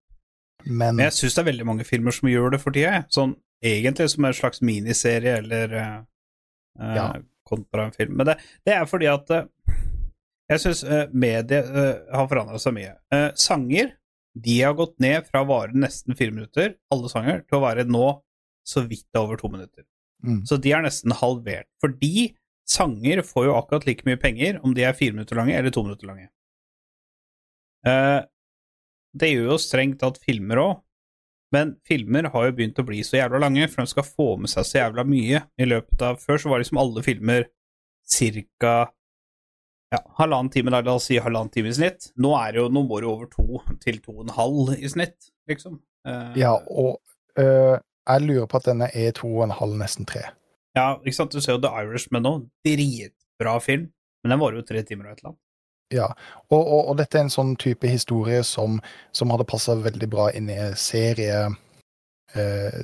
Men 0.64 0.96
Men 0.96 1.04
jeg 1.10 1.18
syns 1.18 1.36
det 1.36 1.42
er 1.44 1.50
veldig 1.52 1.66
mange 1.68 1.84
filmer 1.88 2.12
som 2.16 2.28
gjør 2.28 2.50
det 2.56 2.60
for 2.62 2.72
tida. 2.72 3.04
Sånn 3.12 3.36
egentlig 3.64 4.08
som 4.12 4.24
en 4.24 4.36
slags 4.36 4.62
miniserie 4.64 5.36
eller 5.42 5.72
eh, 5.76 5.94
eh, 6.80 6.96
Ja. 6.96 7.06
kontra 7.48 7.84
en 7.84 7.92
film. 7.92 8.16
Men 8.16 8.26
det, 8.32 8.38
det 8.64 8.74
er 8.76 8.88
fordi 8.88 9.08
at 9.10 9.30
uh, 9.36 9.44
jeg 10.50 10.60
syns 10.64 10.82
uh, 10.84 11.06
mediet 11.12 11.68
eh, 11.70 11.94
har 12.14 12.28
forandra 12.30 12.58
seg 12.58 12.74
mye. 12.76 12.96
Eh, 13.14 13.28
sanger 13.38 13.92
de 14.34 14.56
har 14.62 14.74
gått 14.78 14.96
ned 15.02 15.26
fra 15.26 15.42
å 15.42 15.48
vare 15.48 15.74
nesten 15.74 16.16
fire 16.18 16.32
minutter, 16.34 16.74
alle 16.94 17.08
sanger, 17.10 17.42
til 17.48 17.58
å 17.58 17.64
være 17.64 17.84
nå 17.90 18.04
så 18.66 18.84
vidt 18.88 19.18
over 19.18 19.40
to 19.40 19.48
minutter. 19.52 19.84
Mm. 20.24 20.42
Så 20.46 20.58
de 20.60 20.72
er 20.76 20.84
nesten 20.84 21.14
halvert. 21.16 21.68
Fordi 21.80 22.34
sanger 22.70 23.22
får 23.26 23.48
jo 23.48 23.56
akkurat 23.56 23.86
like 23.88 24.06
mye 24.06 24.20
penger 24.20 24.60
om 24.64 24.74
de 24.76 24.84
er 24.86 24.94
fire 24.96 25.16
minutter 25.16 25.38
lange 25.38 25.56
eller 25.56 25.74
to 25.74 25.82
minutter 25.86 26.10
lange. 26.10 26.28
Eh, 27.88 28.20
det 29.20 29.32
gjør 29.32 29.54
jo 29.54 29.58
strengt 29.58 29.98
tatt 30.02 30.20
filmer 30.22 30.60
òg, 30.62 30.76
men 31.54 31.72
filmer 31.88 32.28
har 32.30 32.46
jo 32.46 32.54
begynt 32.54 32.78
å 32.78 32.86
bli 32.86 33.00
så 33.02 33.16
jævla 33.18 33.40
lange, 33.42 33.66
for 33.72 33.82
de 33.82 33.90
skal 33.90 34.06
få 34.06 34.28
med 34.38 34.52
seg 34.52 34.68
så 34.68 34.78
jævla 34.84 35.02
mye 35.08 35.40
i 35.58 35.66
løpet 35.66 36.04
av 36.06 36.20
Før 36.22 36.38
så 36.38 36.52
var 36.52 36.62
liksom 36.62 36.78
alle 36.78 37.02
filmer 37.02 37.48
cirka 38.06 38.74
ja, 39.90 39.98
halvannen 40.20 40.52
time, 40.54 40.70
da, 40.70 40.82
la 40.86 40.94
oss 41.00 41.08
si 41.10 41.18
halvannen 41.18 41.50
time 41.50 41.72
i 41.72 41.74
snitt. 41.74 42.12
Nå 42.22 42.30
er 42.38 42.54
det 42.54 42.60
jo, 42.62 42.68
nå 42.70 42.84
må 42.86 43.00
det 43.02 43.08
over 43.10 43.26
to 43.32 43.62
til 43.82 43.98
to 44.04 44.14
og 44.20 44.28
en 44.28 44.36
halv 44.36 44.76
i 44.76 44.90
snitt, 44.92 45.32
liksom. 45.50 45.80
Eh, 46.06 46.36
Ja, 46.38 46.52
og 46.70 47.00
øh, 47.42 47.80
jeg 48.10 48.26
lurer 48.26 48.48
på 48.50 48.60
at 48.60 48.68
denne 48.68 48.90
er 48.96 49.14
to 49.16 49.28
og 49.30 49.46
en 49.46 49.54
halv, 49.54 49.76
nesten 49.80 50.08
tre. 50.08 50.26
ja, 50.76 50.94
ikke 51.04 51.16
sant, 51.16 51.32
du 51.34 51.42
ser 51.42 51.56
jo 51.56 51.62
The 51.62 51.70
Irishman 51.82 52.26
nå, 52.26 52.34
dritbra 52.66 53.58
film, 53.62 53.88
men 54.22 54.34
den 54.34 54.42
varer 54.42 54.60
jo 54.60 54.66
tre 54.68 54.82
timer 54.86 55.08
og 55.08 55.12
et 55.12 55.22
eller 55.22 55.32
annet. 55.32 55.44
Ja, 55.90 56.06
og, 56.52 56.60
og, 56.60 56.84
og 56.92 56.98
dette 57.00 57.18
er 57.18 57.26
en 57.26 57.32
sånn 57.34 57.56
type 57.58 57.88
historie 57.90 58.44
som, 58.46 58.78
som 59.16 59.32
hadde 59.34 59.48
passa 59.50 59.74
veldig 59.74 60.08
bra 60.12 60.28
inn 60.38 60.46
i 60.52 60.58
serie, 60.78 61.48
eh, 62.38 62.76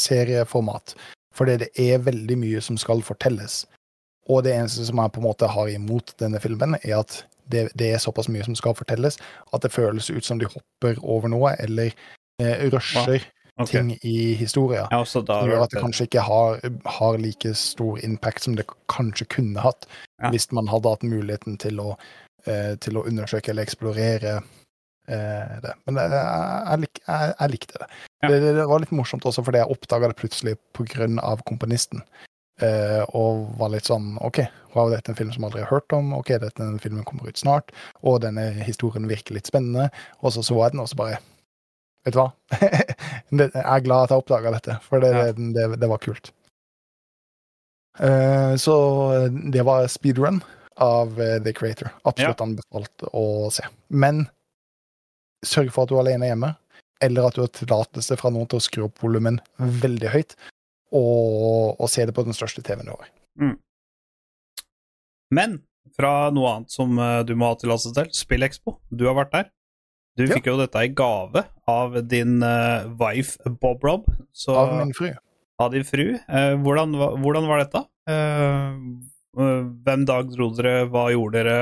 serieformat. 0.00 0.94
Fordi 1.36 1.58
det 1.60 1.68
er 1.80 2.00
veldig 2.06 2.38
mye 2.40 2.62
som 2.64 2.78
skal 2.80 3.04
fortelles. 3.04 3.64
Og 4.32 4.46
det 4.46 4.54
eneste 4.56 4.86
som 4.88 5.02
jeg 5.02 5.12
på 5.12 5.20
en 5.20 5.26
måte 5.26 5.50
har 5.50 5.68
imot 5.68 6.14
denne 6.22 6.40
filmen, 6.40 6.78
er 6.80 7.02
at 7.02 7.20
det, 7.52 7.66
det 7.76 7.90
er 7.92 8.00
såpass 8.00 8.30
mye 8.32 8.46
som 8.46 8.56
skal 8.56 8.76
fortelles, 8.78 9.18
at 9.52 9.60
det 9.60 9.74
føles 9.74 10.08
ut 10.08 10.24
som 10.24 10.40
de 10.40 10.48
hopper 10.48 10.96
over 11.02 11.28
noe, 11.28 11.52
eller 11.60 11.92
eh, 12.40 12.64
rusher 12.72 13.26
Ok. 13.60 13.70
ting 13.70 13.98
i 14.02 14.34
historia. 14.34 14.88
Ja, 14.90 15.04
Som 15.04 15.24
gjør 15.24 15.62
at 15.62 15.70
det 15.70 15.82
kanskje 15.82 16.08
ikke 16.08 16.24
har, 16.26 16.58
har 16.96 17.18
like 17.22 17.54
stor 17.54 18.00
impact 18.02 18.42
som 18.42 18.56
det 18.58 18.66
kanskje 18.90 19.28
kunne 19.30 19.60
hatt 19.62 19.86
Ja. 20.22 20.30
hvis 20.30 20.50
man 20.52 20.66
hadde 20.66 20.90
hatt 20.90 21.02
muligheten 21.02 21.58
til 21.58 21.78
å, 21.80 21.96
eh, 22.46 22.74
til 22.76 22.98
å 22.98 23.06
undersøke 23.06 23.50
eller 23.50 23.62
eksplorere 23.62 24.42
eh, 25.08 25.54
det. 25.62 25.74
Men 25.86 25.96
jeg, 25.96 26.10
jeg, 26.10 26.88
jeg, 27.06 27.34
jeg 27.40 27.50
likte 27.50 27.78
det. 27.78 27.88
Ja. 28.22 28.28
det. 28.28 28.40
Det 28.58 28.66
var 28.66 28.80
litt 28.80 28.94
morsomt 28.94 29.24
også 29.24 29.44
fordi 29.44 29.62
jeg 29.62 29.70
oppdaga 29.70 30.08
det 30.10 30.18
plutselig 30.18 30.56
på 30.72 30.86
grunn 30.90 31.18
av 31.18 31.42
komponisten. 31.46 32.02
Uh, 32.62 33.02
og 33.18 33.48
var 33.58 33.72
litt 33.72 33.88
sånn 33.88 34.12
OK, 34.22 34.38
wow, 34.76 34.86
dette 34.86 35.10
er 35.10 35.14
en 35.16 35.18
film 35.18 35.32
som 35.34 35.42
jeg 35.42 35.48
aldri 35.48 35.62
har 35.64 35.72
hørt 35.74 35.94
om. 35.96 36.12
OK, 36.14 36.36
dette, 36.38 36.54
er 36.62 36.68
en 36.68 36.78
film 36.78 37.00
som 37.00 37.06
kommer 37.08 37.26
ut 37.26 37.40
snart. 37.40 37.72
Og 38.06 38.20
denne 38.22 38.44
historien 38.62 39.08
virker 39.10 39.34
litt 39.34 39.50
spennende. 39.50 39.88
Og 40.22 40.36
så 40.36 40.44
så 40.46 40.60
jeg 40.60 40.76
den, 40.76 40.84
og 40.84 40.90
så 40.92 40.98
bare 41.00 41.18
Vet 42.04 42.14
du 42.14 42.20
hva? 42.20 42.30
jeg 42.60 43.50
er 43.64 43.84
glad 43.84 44.04
at 44.06 44.12
jeg 44.12 44.20
oppdaga 44.22 44.50
dette, 44.58 44.78
for 44.84 45.00
det, 45.04 45.12
Ja. 45.14 45.28
det, 45.32 45.68
det 45.80 45.88
var 45.88 46.02
kult. 46.04 46.32
Eh, 47.98 48.54
så 48.60 48.74
det 49.54 49.62
var 49.64 49.86
speedrun 49.88 50.42
av 50.82 51.14
eh, 51.22 51.38
The 51.44 51.52
Creator. 51.56 51.92
Absolutt 52.04 52.40
anbefalt 52.44 53.06
å 53.14 53.24
se. 53.54 53.64
Men 53.88 54.26
sørg 55.46 55.70
for 55.72 55.84
at 55.84 55.92
du 55.92 55.96
er 55.96 56.02
alene 56.04 56.28
hjemme, 56.32 56.52
eller 57.04 57.28
at 57.28 57.36
du 57.36 57.42
har 57.44 57.52
tillatelse 57.54 58.16
fra 58.20 58.30
noen 58.32 58.48
til 58.50 58.60
å 58.60 58.64
skru 58.64 58.84
opp 58.88 59.00
volumen 59.04 59.38
veldig 59.58 60.12
høyt, 60.14 60.36
og, 60.94 61.74
og 61.80 61.88
se 61.90 62.04
det 62.06 62.14
på 62.16 62.24
den 62.26 62.36
største 62.36 62.62
TV-en 62.64 62.88
du 62.90 62.94
har. 62.94 63.08
Men 65.34 65.58
fra 65.96 66.30
noe 66.34 66.52
annet 66.56 66.70
som 66.74 66.98
eh, 66.98 67.20
du 67.26 67.34
må 67.38 67.48
ha 67.52 67.56
tillatelse 67.58 67.94
til, 67.96 68.10
SpillExpo. 68.14 68.76
Du 68.90 69.06
har 69.08 69.16
vært 69.18 69.32
der. 69.34 69.48
Du 70.16 70.22
Ja. 70.26 70.34
fikk 70.36 70.46
jo 70.46 70.56
dette 70.60 70.78
i 70.78 70.88
gave 70.94 71.42
av 71.66 71.96
din 72.06 72.36
uh, 72.42 72.86
wife 73.00 73.38
Bob 73.60 73.82
Rob. 73.84 74.04
Så, 74.32 74.54
Av 74.54 74.74
min 74.78 74.92
fru. 74.94 75.08
av 75.58 75.72
din 75.74 75.84
fru. 75.84 76.04
Uh, 76.28 76.54
hvordan, 76.62 76.94
hvordan 77.22 77.48
var 77.50 77.64
dette? 77.64 77.82
Eh, 78.06 78.76
hvem 79.34 80.04
dag 80.06 80.28
dro 80.30 80.50
dere? 80.54 80.84
Hva 80.92 81.08
gjorde 81.10 81.40
dere? 81.42 81.56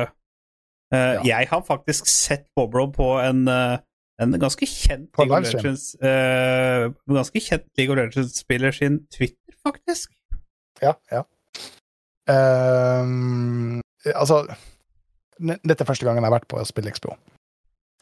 Ja. 0.92 1.22
Jeg 1.24 1.48
har 1.48 1.62
faktisk 1.64 2.04
sett 2.10 2.44
Bob 2.54 2.74
Rob 2.76 2.90
på 2.98 3.06
en, 3.22 3.46
en 3.48 4.34
ganske 4.42 4.66
kjent 4.68 5.06
På 5.16 5.24
League 5.24 5.38
of. 5.38 5.54
Legends 5.54 5.94
Ganske 7.08 7.40
kjent 7.40 7.64
League 7.78 7.94
of 7.94 7.96
Legends-spiller 7.96 8.74
sin 8.76 8.98
Twitter, 9.08 9.54
faktisk. 9.64 10.12
Ja, 10.82 10.92
ja. 11.14 11.22
Ehm, 12.28 13.80
altså 14.14 14.42
Dette 15.40 15.80
er 15.82 15.88
første 15.88 16.04
gangen 16.06 16.22
jeg 16.22 16.28
har 16.28 16.36
vært 16.36 16.50
på 16.50 16.60
SpillExpo. 16.68 17.16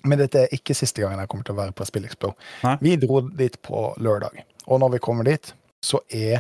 Men 0.05 0.18
dette 0.22 0.39
er 0.44 0.55
ikke 0.56 0.74
siste 0.77 1.02
gangen 1.02 1.20
jeg 1.20 1.28
kommer 1.31 1.44
til 1.47 1.56
å 1.56 1.60
være 1.60 1.77
på 1.77 1.86
SpillExpo. 1.89 2.28
Nei. 2.64 2.77
Vi 2.81 2.90
dro 3.02 3.16
dit 3.36 3.56
på 3.66 3.78
lørdag, 4.01 4.35
og 4.66 4.77
når 4.82 4.90
vi 4.97 5.05
kommer 5.05 5.24
dit, 5.28 5.44
så 5.85 5.98
er 6.09 6.36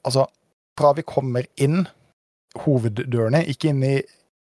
Altså, 0.00 0.22
fra 0.80 0.96
vi 0.96 1.02
kommer 1.04 1.44
inn 1.60 1.84
hoveddørene, 2.62 3.44
ikke 3.52 3.68
inn 3.68 3.82
i 3.84 4.00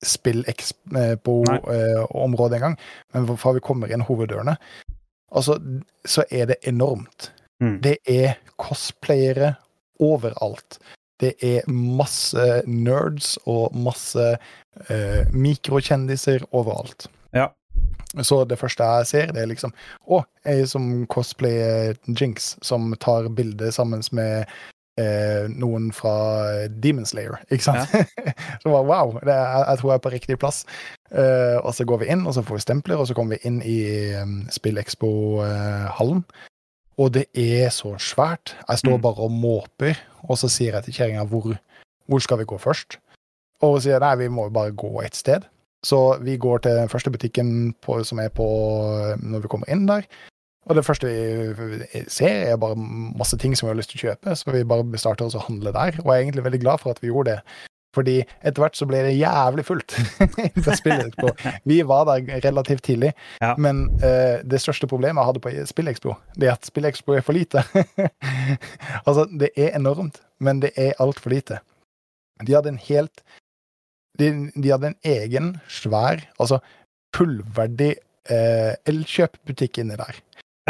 SpillExpo-området 0.09 2.57
engang, 2.57 2.81
men 3.13 3.29
fra 3.37 3.53
vi 3.53 3.61
kommer 3.61 3.93
inn 3.93 4.01
hoveddørene, 4.09 4.57
altså, 5.37 5.61
så 6.09 6.25
er 6.33 6.49
det 6.49 6.65
enormt. 6.65 7.29
Mm. 7.61 7.85
Det 7.85 8.01
er 8.09 8.41
cosplayere 8.57 9.61
overalt. 10.01 10.81
Det 11.21 11.37
er 11.45 11.69
masse 11.71 12.63
nerds 12.67 13.39
og 13.47 13.77
masse 13.77 14.39
eh, 14.91 15.29
mikrokjendiser 15.31 16.43
overalt. 16.53 17.07
Ja. 17.37 17.53
Så 18.23 18.45
det 18.47 18.59
første 18.61 18.85
jeg 18.85 19.07
ser, 19.07 19.33
det 19.35 19.43
er 19.43 19.51
liksom 19.51 19.73
Å, 20.07 20.21
jeg 20.47 20.69
som 20.71 21.07
cosplayer 21.11 21.97
Jinx, 22.15 22.55
som 22.63 22.93
tar 23.01 23.27
bilde 23.35 23.73
sammen 23.75 24.03
med 24.15 24.47
eh, 25.01 25.49
noen 25.51 25.89
fra 25.93 26.13
Demon 26.69 27.07
Slayer, 27.09 27.41
ikke 27.51 27.65
sant? 27.65 27.91
så 28.63 28.71
bare 28.71 28.87
wow, 28.87 29.17
det 29.27 29.35
er, 29.35 29.65
jeg 29.73 29.81
tror 29.81 29.91
jeg 29.91 29.99
er 29.99 30.05
på 30.05 30.13
riktig 30.15 30.39
plass. 30.39 30.63
Eh, 31.11 31.59
og 31.59 31.75
så 31.75 31.85
går 31.85 32.05
vi 32.05 32.11
inn, 32.15 32.23
og 32.27 32.35
så 32.37 32.45
får 32.47 32.61
vi 32.61 32.67
stempler, 32.69 33.01
og 33.03 33.09
så 33.11 33.15
kommer 33.19 33.35
vi 33.35 33.49
inn 33.51 33.59
i 33.67 33.79
um, 34.23 34.37
Spillexpo-hallen. 34.55 36.25
og 36.97 37.11
det 37.15 37.25
er 37.35 37.71
så 37.75 37.97
svært. 37.99 38.55
Jeg 38.69 38.79
står 38.79 38.97
Mm. 38.99 39.03
bare 39.03 39.25
og 39.27 39.31
måper, 39.31 39.99
og 40.29 40.39
så 40.39 40.49
sier 40.49 40.75
jeg 40.75 40.85
til 40.85 40.95
kjerringa 40.95 41.25
hvor, 41.27 41.57
hvor 42.07 42.19
skal 42.23 42.39
vi 42.39 42.45
gå 42.45 42.59
først? 42.59 42.99
Og 43.63 43.73
hun 43.73 43.81
sier 43.81 43.99
nei, 43.99 44.15
vi 44.17 44.29
må 44.29 44.45
jo 44.45 44.51
bare 44.55 44.71
gå 44.71 45.03
et 45.03 45.17
sted. 45.17 45.43
Så 45.85 45.99
vi 46.25 46.39
går 46.41 46.65
til 46.65 46.79
den 46.79 46.89
første 46.93 47.13
butikken 47.13 47.75
på, 47.85 47.99
som 48.09 48.23
er 48.23 48.31
på 48.33 48.47
når 49.21 49.45
vi 49.45 49.51
kommer 49.53 49.71
inn 49.71 49.85
der. 49.89 50.07
Og 50.65 50.79
det 50.79 50.85
første 50.87 51.11
vi 51.11 52.05
ser, 52.09 52.49
er 52.49 52.57
bare 52.61 52.77
masse 52.77 53.37
ting 53.37 53.53
som 53.57 53.67
vi 53.67 53.75
har 53.75 53.79
lyst 53.79 53.93
til 53.93 54.01
å 54.01 54.07
kjøpe, 54.09 54.37
så 54.39 54.55
vi 54.55 54.65
bare 54.65 55.01
starter 55.01 55.27
oss 55.29 55.37
å 55.37 55.45
handle 55.45 55.75
der. 55.77 55.99
Og 56.01 56.09
jeg 56.09 56.15
er 56.17 56.25
egentlig 56.25 56.47
veldig 56.47 56.61
glad 56.65 56.81
for 56.81 56.95
at 56.95 57.03
vi 57.05 57.11
gjorde 57.13 57.35
det. 57.35 57.69
Fordi 57.95 58.17
etter 58.43 58.63
hvert 58.63 58.79
så 58.79 58.89
ble 58.91 59.03
det 59.07 59.13
jævlig 59.15 59.65
fullt. 59.69 59.95
Vi 61.71 61.77
var 61.87 62.09
der 62.09 62.41
relativt 62.43 62.83
tidlig, 62.89 63.13
Ja. 63.41 63.53
men 63.55 63.85
uh, 64.03 64.43
det 64.43 64.59
største 64.61 64.89
problemet 64.91 65.21
jeg 65.23 65.29
hadde 65.31 65.43
på 65.45 65.53
SpillExpo, 65.71 66.17
det 66.35 66.49
er 66.49 66.57
at 66.57 66.67
SpillExpo 66.67 67.15
er 67.15 67.23
for 67.23 67.39
lite. 67.39 67.63
altså, 69.07 69.29
det 69.31 69.53
er 69.55 69.77
enormt, 69.79 70.21
men 70.41 70.65
det 70.65 70.73
er 70.75 70.99
altfor 70.99 71.31
lite. 71.31 71.61
De 72.43 72.57
hadde 72.57 72.75
en 72.75 72.83
helt 72.89 73.23
de, 74.19 74.31
de 74.55 74.71
hadde 74.71 74.93
en 74.93 74.99
egen, 75.15 75.53
svær, 75.71 76.23
altså 76.39 76.61
fullverdig 77.15 77.95
eh, 78.31 78.75
Elkjøp-butikk 78.91 79.83
inni 79.83 79.99
der. 80.01 80.21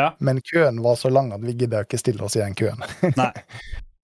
Ja. 0.00 0.10
Men 0.18 0.42
køen 0.42 0.82
var 0.82 0.98
så 0.98 1.10
lang 1.12 1.32
at 1.32 1.44
vi 1.44 1.54
gidda 1.58 1.84
ikke 1.84 2.00
stille 2.00 2.24
oss 2.26 2.36
i 2.36 2.42
den 2.42 2.56
køen. 2.58 2.84
Nei. 3.16 3.32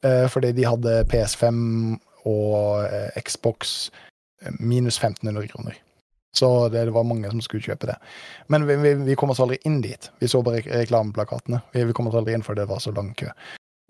Eh, 0.00 0.24
fordi 0.32 0.54
de 0.56 0.64
hadde 0.64 1.02
PS5 1.10 1.56
og 2.24 2.86
eh, 2.86 3.18
Xbox 3.20 3.90
eh, 4.40 4.54
minus 4.56 4.96
1500 4.96 5.50
kroner. 5.50 5.74
Så 6.32 6.68
det, 6.72 6.86
det 6.88 6.94
var 6.94 7.04
mange 7.04 7.28
som 7.28 7.42
skulle 7.44 7.60
kjøpe 7.60 7.90
det. 7.90 7.98
Men 8.48 8.64
vi, 8.64 8.78
vi, 8.80 8.94
vi 9.10 9.16
kom 9.20 9.34
oss 9.34 9.42
aldri 9.44 9.58
inn 9.68 9.82
dit. 9.84 10.08
Vi 10.22 10.30
så 10.30 10.40
bare 10.46 10.62
reklameplakatene. 10.64 11.60
Vi, 11.74 11.84
vi 11.84 11.92
kom 11.92 12.08
oss 12.08 12.16
aldri 12.16 12.32
inn 12.32 12.46
fordi 12.46 12.62
det 12.62 12.70
var 12.70 12.80
så 12.80 12.94
lang 12.96 13.12
kø. 13.18 13.28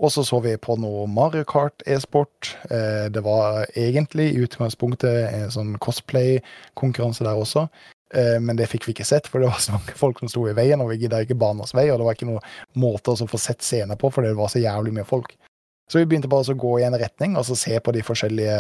Og 0.01 0.12
så 0.12 0.24
så 0.24 0.40
vi 0.40 0.56
på 0.56 0.78
noe 0.81 1.05
Mario 1.12 1.44
Kart 1.44 1.82
e-sport. 1.86 2.55
Eh, 2.72 3.10
det 3.12 3.20
var 3.20 3.66
egentlig 3.77 4.31
i 4.31 4.44
utgangspunktet 4.47 5.27
en 5.28 5.51
sånn 5.52 5.74
cosplay-konkurranse 5.82 7.27
der 7.27 7.36
også. 7.36 7.66
Eh, 8.14 8.39
men 8.40 8.56
det 8.56 8.70
fikk 8.70 8.89
vi 8.89 8.94
ikke 8.94 9.06
sett, 9.06 9.28
for 9.28 9.43
det 9.43 9.51
var 9.52 9.60
så 9.60 9.77
mange 9.77 9.94
folk 9.98 10.22
som 10.22 10.32
sto 10.32 10.47
i 10.48 10.56
veien, 10.56 10.81
og 10.81 10.90
vi 10.90 11.02
gidda 11.05 11.20
ikke 11.27 11.39
bane 11.39 11.68
vei, 11.77 11.90
og 11.90 12.01
det 12.01 12.09
var 12.09 12.16
ikke 12.16 12.31
noen 12.31 12.48
måte 12.81 13.12
å 13.12 13.28
få 13.28 13.40
sett 13.40 13.62
scener 13.66 14.01
på, 14.01 14.10
for 14.14 14.24
det 14.24 14.32
var 14.39 14.51
så 14.51 14.62
jævlig 14.62 14.97
mye 14.97 15.06
folk. 15.09 15.36
Så 15.90 16.01
vi 16.01 16.09
begynte 16.09 16.31
bare 16.31 16.55
å 16.55 16.59
gå 16.64 16.78
i 16.81 16.86
en 16.86 16.97
retning, 16.98 17.36
og 17.36 17.44
så 17.47 17.59
se 17.59 17.77
på 17.77 17.93
de 17.94 18.02
forskjellige 18.06 18.56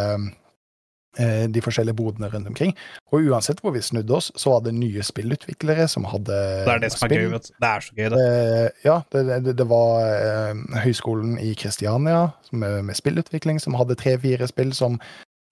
de 1.18 1.60
forskjellige 1.64 1.96
bodene 1.98 2.28
rundt 2.30 2.46
omkring. 2.46 2.70
Og 3.10 3.26
uansett 3.32 3.58
hvor 3.64 3.72
vi 3.74 3.80
snudde 3.82 4.14
oss, 4.14 4.28
så 4.38 4.52
var 4.54 4.60
det 4.62 4.74
nye 4.76 5.02
spillutviklere 5.02 5.88
som 5.90 6.04
hadde 6.06 6.36
Det 6.64 6.74
er 6.76 6.82
det 6.84 6.92
som 6.94 7.06
er 7.06 7.10
spill. 7.10 7.24
gøy. 7.24 7.30
vet 7.32 7.48
du. 7.48 7.54
Det 7.60 7.70
er 7.70 7.80
så 7.86 7.96
gøy, 7.96 8.10
det. 8.14 8.20
Eh, 8.26 8.84
ja, 8.86 8.96
det, 9.12 9.24
det, 9.48 9.56
det 9.58 9.66
var 9.72 10.04
eh, 10.06 10.60
Høgskolen 10.84 11.34
i 11.42 11.50
Kristiania 11.58 12.20
med, 12.52 12.84
med 12.84 12.96
spillutvikling 12.96 13.58
som 13.60 13.74
hadde 13.74 13.98
tre-fire 13.98 14.46
spill 14.50 14.70
som 14.76 15.00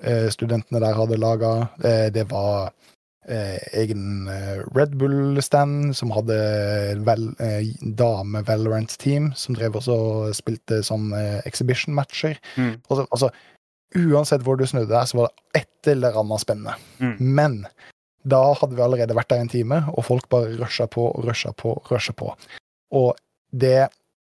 eh, 0.02 0.28
studentene 0.30 0.80
der 0.85 0.94
hadde 0.94 1.18
laga. 1.18 1.52
Eh, 1.82 2.06
det 2.14 2.28
var 2.30 2.70
eh, 3.28 3.59
egen 3.82 4.28
eh, 4.30 4.62
Red 4.78 4.94
Bull-stand 5.01 5.90
som 5.98 6.14
hadde 6.14 6.39
vel, 7.05 7.28
eh, 7.43 7.74
dame 7.98 8.44
Valorant-team 8.47 9.32
som 9.36 9.59
drev 9.59 9.76
også 9.82 9.98
og 9.98 10.35
spilte 10.39 10.85
sånn 10.86 11.10
eh, 11.18 11.40
exhibition-matcher. 11.51 12.39
Mm. 12.56 12.76
Altså, 12.89 13.06
altså, 13.10 13.30
uansett 13.97 14.44
hvor 14.44 14.59
du 14.59 14.66
snudde 14.66 14.90
deg, 14.93 15.09
så 15.09 15.20
var 15.20 15.31
det 15.31 15.62
et 15.62 15.93
eller 15.93 16.19
annet 16.20 16.43
spennende. 16.43 16.74
Mm. 17.01 17.15
Men 17.19 17.56
da 18.28 18.40
hadde 18.60 18.77
vi 18.77 18.85
allerede 18.85 19.16
vært 19.16 19.31
der 19.32 19.43
en 19.43 19.52
time, 19.52 19.81
og 19.94 20.05
folk 20.09 20.28
bare 20.32 20.56
rusha 20.59 20.89
på 20.90 21.06
og 21.10 21.24
rusha 21.28 21.55
på 21.56 21.73
og 21.78 21.93
rusha 21.93 22.15
på. 22.16 22.32
Og 22.98 23.15
det 23.51 23.89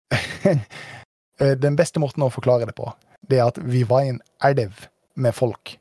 eh, 0.49 1.55
Den 1.57 1.75
beste 1.77 2.01
måten 2.01 2.25
å 2.25 2.31
forklare 2.33 2.67
det 2.69 2.75
på, 2.77 2.89
det 3.29 3.39
er 3.39 3.49
at 3.49 3.59
vi 3.61 3.83
var 3.87 4.05
i 4.05 4.13
en 4.15 4.23
elv 4.45 4.87
med 5.15 5.35
folk. 5.35 5.75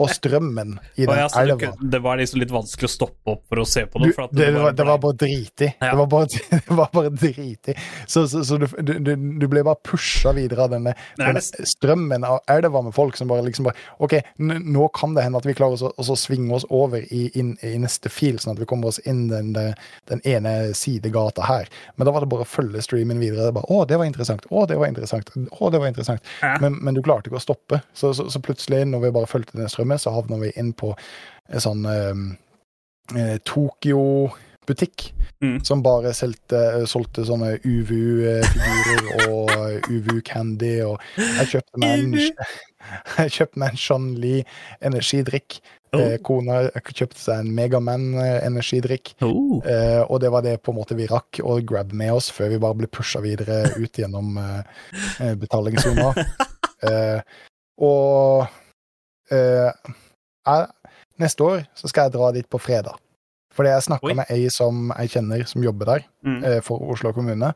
Og 0.00 0.08
strømmen 0.08 0.78
i 0.96 1.04
den 1.04 1.18
ja, 1.20 1.26
elva 1.36 1.72
det 1.80 1.98
var 2.02 2.16
liksom 2.18 2.40
litt 2.40 2.52
vanskelig 2.52 2.88
å 2.88 2.92
stoppe 2.92 3.34
opp 3.34 3.42
for 3.50 3.60
å 3.60 3.66
se 3.68 3.84
på 3.90 4.00
noe? 4.00 4.12
det. 4.32 4.38
Det, 4.38 4.48
var, 4.56 4.72
det 4.76 4.86
var 4.88 5.00
bare 5.02 5.16
dritig. 5.20 5.68
Ja. 5.76 5.90
Det 5.90 5.98
var 6.00 6.08
bare, 6.14 6.40
det 6.68 6.78
var 6.78 6.92
bare 6.94 7.12
dritig. 7.12 7.76
Så, 8.06 8.24
så, 8.28 8.44
så 8.46 8.58
du, 8.62 8.66
du, 8.80 9.12
du, 9.12 9.46
ble 9.50 9.64
bare 9.66 9.80
pusha 9.84 10.32
videre 10.36 10.64
av 10.64 10.72
denne, 10.72 10.94
denne 11.20 11.42
strømmen 11.42 12.24
av 12.24 12.40
elva 12.50 12.82
med 12.86 12.96
folk 12.96 13.18
som 13.18 13.30
bare 13.30 13.44
liksom 13.46 13.68
bare 13.68 13.76
OK, 14.02 14.16
nå 14.38 14.88
kan 14.96 15.16
det 15.16 15.26
hende 15.26 15.42
at 15.42 15.48
vi 15.48 15.56
klarer 15.58 15.76
oss 15.76 15.84
å 15.84 16.12
og 16.12 16.18
svinge 16.20 16.54
oss 16.56 16.66
over 16.70 17.04
i, 17.14 17.26
in, 17.38 17.54
i 17.64 17.76
neste 17.80 18.10
fil, 18.12 18.38
sånn 18.40 18.54
at 18.54 18.60
vi 18.60 18.68
kommer 18.68 18.90
oss 18.92 19.00
inn 19.08 19.26
den, 19.30 19.52
den, 19.54 20.22
ene 20.28 20.72
sidegata 20.76 21.46
her. 21.48 21.70
Men 21.96 22.08
da 22.08 22.14
var 22.14 22.24
det 22.24 22.30
bare 22.32 22.46
å 22.46 22.48
følge 22.48 22.82
streamen 22.84 23.20
videre. 23.22 23.48
Det 23.48 23.56
bare, 23.56 23.68
å, 23.72 23.84
det 23.88 23.98
var 24.00 24.08
interessant. 24.08 24.44
Å, 24.50 24.64
det 24.68 24.78
var 24.80 24.92
interessant. 24.92 25.32
Å, 25.32 25.70
det 25.72 25.80
var 25.82 25.88
interessant. 25.88 26.32
Ja. 26.42 26.54
Men, 26.62 26.78
men 26.84 26.96
du 26.96 27.02
klarte 27.04 27.30
ikke 27.30 27.40
å 27.40 27.44
stoppe. 27.44 27.80
Så, 27.96 28.12
så, 28.16 28.28
så 28.32 28.42
plutselig, 28.44 28.84
når 28.90 29.06
vi 29.06 29.14
bare 29.16 29.30
fulgte 29.30 29.58
den 29.58 29.70
strømmen, 29.72 29.81
så 30.00 30.14
havna 30.14 30.38
vi 30.42 30.52
inn 30.60 30.72
på 30.78 30.92
en 31.52 31.64
sånn 31.64 31.84
eh, 31.88 32.22
eh, 33.18 33.36
Tokyo-butikk. 33.48 35.10
Mm. 35.42 35.58
Som 35.66 35.82
bare 35.82 36.12
solgte, 36.14 36.86
solgte 36.86 37.24
sånne 37.26 37.56
UVU-figurer 37.66 39.08
og 39.32 39.90
UVU-candy. 39.90 40.74
Og 40.86 41.02
jeg 41.18 41.54
kjøpte 41.56 41.82
meg 41.82 42.04
en, 42.04 42.18
jeg 43.18 43.36
kjøpte 43.38 43.62
meg 43.62 43.74
en 43.74 43.84
Sean 43.84 44.10
Lee 44.22 44.44
energidrikk. 44.80 45.62
Oh. 45.92 46.14
kona 46.24 46.70
kjøpte 46.88 47.20
seg 47.20 47.42
en 47.42 47.50
Megaman-energidrikk. 47.52 49.10
Oh. 49.26 49.58
Eh, 49.60 50.00
og 50.06 50.22
det 50.24 50.30
var 50.32 50.44
det 50.46 50.54
på 50.64 50.72
en 50.72 50.78
måte 50.78 50.96
vi 50.96 51.04
rakk 51.10 51.42
å 51.44 51.58
grabbe 51.68 51.98
med 51.98 52.14
oss 52.16 52.30
før 52.32 52.48
vi 52.54 52.60
bare 52.62 52.78
ble 52.78 52.88
pusha 52.88 53.20
videre 53.20 53.66
ut 53.76 54.00
gjennom 54.00 54.38
eh, 54.40 54.62
eh, 55.20 55.34
betalingssona. 55.36 56.14
Eh, 56.82 57.20
og 57.86 58.40
eh, 58.42 58.61
jeg, 59.30 60.66
neste 61.22 61.44
år 61.46 61.62
så 61.78 61.88
skal 61.88 62.08
jeg 62.08 62.14
dra 62.16 62.32
dit 62.32 62.48
på 62.50 62.58
fredag. 62.60 62.98
Fordi 63.52 63.68
jeg 63.68 63.84
snakka 63.84 64.14
med 64.16 64.30
ei 64.32 64.48
som 64.48 64.90
jeg 64.96 65.10
kjenner 65.12 65.42
som 65.46 65.62
jobber 65.62 65.84
der, 65.86 66.04
Mm. 66.24 66.44
eh, 66.44 66.60
for 66.60 66.80
Oslo 66.90 67.12
kommune. 67.12 67.54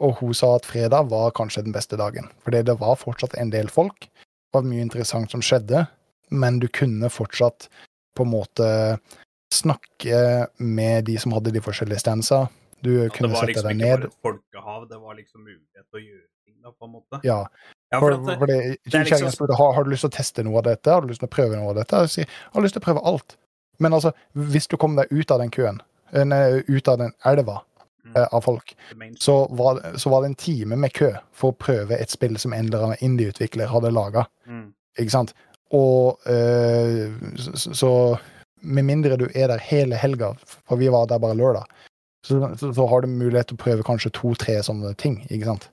Og 0.00 0.14
hun 0.20 0.34
sa 0.34 0.54
at 0.56 0.64
fredag 0.66 1.08
var 1.10 1.30
kanskje 1.32 1.64
den 1.64 1.72
beste 1.72 1.96
dagen. 1.96 2.28
Fordi 2.44 2.62
det 2.64 2.78
var 2.78 2.96
fortsatt 2.96 3.34
en 3.38 3.50
del 3.50 3.68
folk. 3.68 4.00
Det 4.00 4.52
var 4.54 4.62
mye 4.62 4.80
interessant 4.82 5.30
som 5.30 5.40
skjedde, 5.40 5.88
men 6.30 6.58
du 6.58 6.68
kunne 6.68 7.08
fortsatt 7.10 7.68
på 8.16 8.22
en 8.24 8.30
måte 8.30 8.98
snakke 9.52 10.48
med 10.58 11.04
de 11.06 11.16
som 11.18 11.32
hadde 11.32 11.52
de 11.52 11.60
forskjellige 11.60 12.00
stansa. 12.00 12.48
Du 12.82 12.90
ja, 12.96 13.02
det 13.08 13.12
kunne 13.12 13.32
var 13.32 13.40
sette 13.44 13.54
liksom 13.54 13.68
deg 13.68 13.76
ikke 13.76 13.96
bare 13.96 14.04
et 14.08 14.22
folkehav, 14.22 14.88
det 14.88 15.00
var 15.00 15.14
liksom 15.14 15.40
mulighet 15.44 15.84
til 15.90 16.00
å 16.00 16.04
gjøre 16.04 16.28
ting, 16.46 16.54
da, 16.62 16.70
på 16.70 16.84
en 16.86 16.92
måte. 16.92 17.20
Ja, 17.24 17.40
Ja, 17.92 17.98
for, 17.98 18.14
for 18.22 18.36
for 18.38 18.46
det, 18.46 18.56
er 18.94 19.04
liksom- 19.04 19.30
spurte 19.34 19.56
har, 19.58 19.72
har 19.74 19.84
du 19.84 19.90
lyst 19.90 20.04
til 20.06 20.10
å 20.12 20.16
teste 20.16 20.44
noe 20.46 20.58
av 20.58 20.64
dette. 20.68 20.90
Har 20.90 21.00
du 21.02 21.08
lyst 21.10 21.20
til 21.24 21.28
å 21.28 21.34
prøve 21.34 21.56
noe 21.58 21.70
av 21.72 21.80
dette? 21.80 22.02
Jeg 22.06 22.12
sier 22.14 22.26
jeg 22.26 22.52
har 22.54 22.62
lyst 22.62 22.76
til 22.78 22.82
å 22.82 22.86
prøve 22.86 23.02
alt. 23.04 23.36
Men 23.80 23.92
altså, 23.96 24.12
hvis 24.36 24.68
du 24.68 24.76
kom 24.76 24.94
deg 24.96 25.10
ut 25.10 25.30
av 25.34 25.40
den 25.40 25.50
køen, 25.50 25.80
eh, 26.12 26.60
ut 26.68 26.88
av 26.88 26.98
den 26.98 27.12
elva 27.24 27.60
Mm. 28.04 28.16
eh, 28.16 28.28
av 28.32 28.40
folk, 28.40 28.74
så 29.20 29.46
var, 29.50 29.76
så 29.98 30.08
var 30.10 30.22
det 30.22 30.26
en 30.30 30.34
time 30.34 30.76
med 30.76 30.92
kø 30.92 31.10
for 31.32 31.52
å 31.52 31.56
prøve 31.58 31.98
et 32.00 32.08
spill 32.10 32.38
som 32.38 32.52
en 32.54 32.66
eller 32.66 32.82
annen 32.86 33.02
indie-utvikler 33.04 33.66
hadde 33.68 33.90
laga. 33.92 34.24
Mm. 34.48 34.72
Ikke 34.98 35.10
sant? 35.10 35.34
Og 35.70 36.18
øh, 36.26 37.12
så, 37.36 37.74
så 37.74 37.90
med 38.62 38.84
mindre 38.84 39.16
du 39.20 39.26
er 39.34 39.48
der 39.52 39.58
hele 39.58 39.96
helga, 40.00 40.32
for 40.66 40.76
vi 40.80 40.88
var 40.88 41.06
der 41.06 41.18
bare 41.18 41.36
lørdag, 41.36 41.64
så, 42.24 42.40
så, 42.56 42.72
så 42.74 42.86
har 42.88 43.02
du 43.02 43.08
mulighet 43.08 43.48
til 43.48 43.56
å 43.58 43.64
prøve 43.64 43.84
kanskje 43.86 44.10
to-tre 44.16 44.56
sånne 44.64 44.94
ting, 44.96 45.20
ikke 45.30 45.44
sant? 45.52 45.68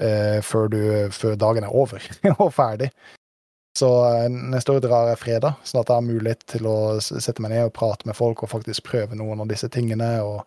Eh, 0.00 0.38
før, 0.40 0.70
du, 0.72 0.80
før 1.12 1.34
dagen 1.36 1.66
er 1.66 1.74
over 1.76 2.04
og 2.38 2.52
ferdig. 2.56 2.88
Så 3.78 3.88
eh, 4.08 4.28
neste 4.30 4.72
år 4.72 4.82
drar 4.84 5.10
jeg 5.10 5.20
fredag, 5.20 5.58
sånn 5.66 5.82
at 5.82 5.90
jeg 5.92 5.98
har 5.98 6.06
mulighet 6.06 6.44
til 6.48 6.68
å 6.70 6.76
sette 7.04 7.42
meg 7.44 7.52
ned 7.52 7.68
og 7.68 7.74
prate 7.76 8.08
med 8.08 8.16
folk 8.16 8.42
og 8.42 8.52
faktisk 8.52 8.86
prøve 8.88 9.18
noen 9.18 9.44
av 9.44 9.50
disse 9.50 9.68
tingene 9.72 10.08
og, 10.24 10.40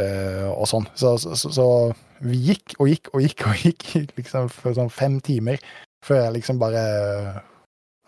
eh, 0.00 0.48
og 0.48 0.64
sånn. 0.70 0.88
Så, 0.98 1.16
så, 1.20 1.36
så, 1.36 1.68
vi 2.24 2.40
gikk 2.48 2.74
og 2.80 2.88
gikk 2.90 3.12
og 3.12 3.22
gikk 3.22 3.44
og 3.46 3.66
gikk 3.66 3.86
liksom 4.18 4.48
for 4.50 4.78
sånn 4.78 4.90
fem 4.90 5.20
timer 5.24 5.60
før 6.06 6.24
jeg 6.24 6.38
liksom 6.38 6.60
bare 6.62 6.82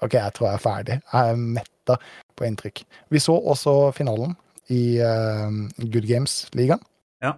OK, 0.01 0.15
jeg 0.17 0.33
tror 0.35 0.49
jeg 0.49 0.57
er 0.57 0.65
ferdig. 0.65 0.97
Jeg 1.05 1.35
er 1.35 1.43
metta 1.59 1.99
på 2.39 2.47
inntrykk. 2.49 2.81
Vi 3.13 3.21
så 3.21 3.35
også 3.37 3.75
finalen 3.93 4.33
i 4.73 4.97
eh, 5.05 5.53
Good 5.85 6.09
Games-ligaen. 6.09 6.81
Ja. 7.21 7.35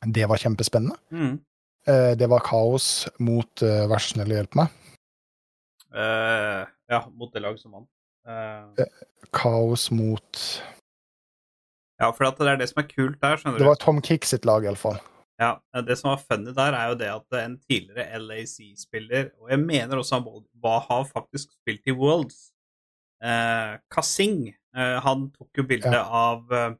Det 0.00 0.24
var 0.30 0.40
kjempespennende. 0.40 0.96
Mm. 1.12 1.36
Eh, 1.86 2.12
det 2.18 2.26
var 2.30 2.42
kaos 2.42 3.06
mot 3.22 3.62
uh, 3.62 3.84
Vær 3.86 4.02
så 4.02 4.14
snill 4.14 4.32
å 4.32 4.40
hjelpe 4.40 4.58
meg. 4.58 4.72
Uh, 5.94 6.66
ja, 6.90 7.04
mot 7.14 7.30
det 7.32 7.44
laget 7.44 7.62
som 7.62 7.76
vant. 7.76 7.90
Uh... 8.26 8.86
Kaos 9.34 9.88
mot 9.94 10.40
ja, 11.96 12.10
for 12.12 12.28
at 12.28 12.40
det 12.40 12.48
er 12.50 12.58
det 12.60 12.68
som 12.68 12.82
er 12.82 12.88
kult 12.90 13.20
der, 13.22 13.38
skjønner 13.40 13.56
du. 13.56 13.62
Det 13.62 13.70
var 13.70 13.78
Tom 13.80 14.02
Kick 14.04 14.26
sitt 14.28 14.44
lag, 14.48 14.66
iallfall. 14.66 14.98
Ja, 15.40 15.58
Det 15.84 15.96
som 16.00 16.10
var 16.10 16.20
funny 16.20 16.52
der, 16.56 16.76
er 16.76 16.90
jo 16.90 16.98
det 17.00 17.08
at 17.12 17.36
en 17.40 17.56
tidligere 17.60 18.20
LAC-spiller, 18.20 19.30
og 19.40 19.50
jeg 19.52 19.60
mener 19.60 20.00
også 20.00 20.18
han 20.18 20.44
var, 20.62 20.84
har 20.88 21.04
faktisk 21.08 21.52
spilt 21.52 21.88
i 21.88 21.96
Worlds, 21.96 22.50
uh, 23.24 23.76
Kasing, 23.92 24.48
eh, 24.76 24.96
han 25.04 25.30
tok 25.32 25.60
jo 25.60 25.64
bilde 25.68 25.92
Ja. 25.92 26.04
av, 26.04 26.52
eh, 26.52 26.74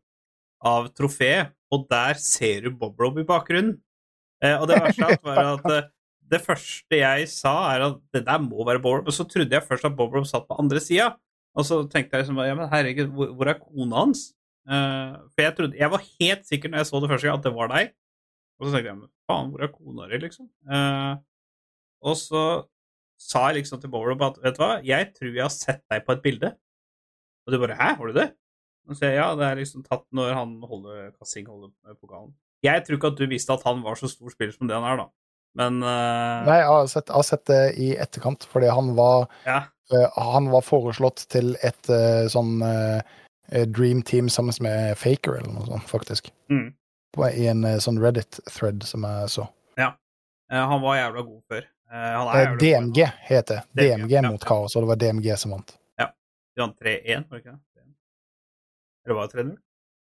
av 0.65 0.89
trofeet, 0.93 1.53
og 1.73 1.89
der 1.91 2.15
ser 2.15 2.61
du 2.62 2.70
Bob 2.70 3.01
Rob 3.01 3.19
i 3.19 3.24
bakgrunnen. 3.24 3.81
Eh, 4.47 4.56
og 4.60 4.66
det 4.70 4.78
verste 4.82 5.18
var 5.24 5.43
at 5.55 5.68
eh, 5.73 5.89
det 6.32 6.40
første 6.43 6.98
jeg 6.98 7.28
sa, 7.31 7.55
er 7.74 7.85
at 7.90 8.01
det 8.14 8.24
der 8.27 8.43
må 8.43 8.64
være 8.66 8.82
Bob 8.82 9.06
og 9.06 9.14
så 9.14 9.27
trodde 9.28 9.55
jeg 9.55 9.66
først 9.66 9.86
at 9.86 9.97
Bob 9.98 10.16
satt 10.27 10.48
på 10.48 10.59
andre 10.59 10.82
sida, 10.82 11.12
og 11.56 11.66
så 11.68 11.82
tenkte 11.89 12.16
jeg 12.16 12.24
liksom 12.24 12.40
ja, 12.43 12.56
men 12.59 12.70
herregud, 12.73 13.12
hvor, 13.14 13.31
hvor 13.36 13.51
er 13.51 13.60
kona 13.60 14.02
hans? 14.02 14.24
Uh, 14.66 15.14
for 15.31 15.44
jeg 15.44 15.55
trodde, 15.56 15.78
jeg 15.78 15.93
var 15.93 16.02
helt 16.02 16.48
sikker 16.48 16.73
når 16.73 16.82
jeg 16.82 16.89
så 16.89 17.01
det 17.01 17.10
første 17.12 17.28
gang, 17.28 17.39
at 17.39 17.47
det 17.47 17.52
var 17.55 17.70
deg. 17.70 17.93
Og 18.59 18.66
så 18.66 18.73
tenkte 18.73 18.90
jeg 18.90 18.98
men 18.98 19.12
faen, 19.31 19.52
hvor 19.52 19.62
er 19.62 19.70
kona 19.70 20.09
di, 20.10 20.18
liksom? 20.24 20.48
Uh, 20.66 21.14
og 22.10 22.18
så 22.18 22.43
sa 23.16 23.47
jeg 23.48 23.62
liksom 23.62 23.81
til 23.81 23.93
Bob 23.93 24.24
at 24.27 24.40
vet 24.43 24.59
du 24.59 24.64
hva, 24.64 24.73
jeg 24.85 25.12
tror 25.14 25.31
jeg 25.31 25.44
har 25.47 25.55
sett 25.55 25.85
deg 25.93 26.02
på 26.05 26.16
et 26.16 26.24
bilde. 26.24 26.51
Og 27.47 27.55
du 27.55 27.60
bare 27.62 27.78
hæ, 27.78 27.93
har 28.01 28.10
du 28.10 28.18
det? 28.18 28.27
Og 28.86 28.94
så 28.94 29.01
sier 29.01 29.14
jeg 29.14 29.23
ja, 29.23 29.31
det 29.39 29.47
er 29.47 29.60
liksom 29.60 29.86
tatt 29.86 30.05
når 30.14 30.35
han 30.36 30.59
holder 30.66 31.14
Kassing 31.16 31.47
holder 31.48 31.73
pokalen. 32.01 32.35
Jeg 32.67 32.85
tror 32.85 32.99
ikke 32.99 33.13
at 33.15 33.23
du 33.23 33.31
visste 33.31 33.55
at 33.55 33.65
han 33.67 33.81
var 33.85 33.99
så 34.01 34.11
stor 34.11 34.35
spiller 34.35 34.55
som 34.57 34.69
det 34.71 34.77
han 34.77 34.87
er, 34.91 35.05
da. 35.05 35.09
Men 35.57 35.81
uh... 35.81 36.45
Nei, 36.45 36.59
jeg 36.61 36.69
har 36.69 36.91
sett, 36.93 37.09
jeg 37.09 37.17
har 37.17 37.27
sett 37.31 37.45
det 37.49 37.61
i 37.81 37.91
etterkant, 37.97 38.45
fordi 38.51 38.69
han 38.77 38.93
var, 38.99 39.29
ja. 39.47 39.63
uh, 39.95 40.19
han 40.35 40.51
var 40.53 40.67
foreslått 40.67 41.25
til 41.33 41.55
et 41.65 41.93
uh, 41.93 42.27
sånn 42.33 42.59
Dream 43.47 44.01
Team 44.03 44.29
sammen 44.33 44.57
med 44.67 44.97
Faker 44.99 45.39
eller 45.39 45.53
noe 45.55 45.69
sånt, 45.69 45.87
faktisk. 45.87 46.33
Mm. 46.51 46.73
På, 47.15 47.29
I 47.31 47.47
en 47.53 47.63
sånn 47.81 48.01
Reddit-thread 48.03 48.83
som 48.85 49.07
jeg 49.07 49.31
så. 49.37 49.47
Eh, 50.53 50.69
han 50.69 50.81
var 50.81 50.97
jævla 50.97 51.23
god 51.23 51.43
før. 51.49 51.69
Han 51.91 52.27
jævla 52.29 52.51
god. 52.51 52.59
DMG 52.61 52.99
het 53.29 53.47
det. 53.47 53.63
DMG, 53.73 54.03
DMG 54.03 54.13
ja. 54.13 54.31
mot 54.31 54.45
Kaos, 54.45 54.77
og 54.77 54.83
det 54.83 54.89
var 54.89 54.97
DMG 54.97 55.37
som 55.39 55.57
vant. 55.57 55.79
Ja. 55.99 56.11
De 56.55 56.63
vant 56.63 56.81
3-1, 56.81 57.25
var 57.31 57.39
det 57.39 57.43
ikke 57.43 57.55
det? 57.57 57.87
Eller 59.07 59.15
var 59.15 59.27
det 59.27 59.43
3-0? 59.43 59.57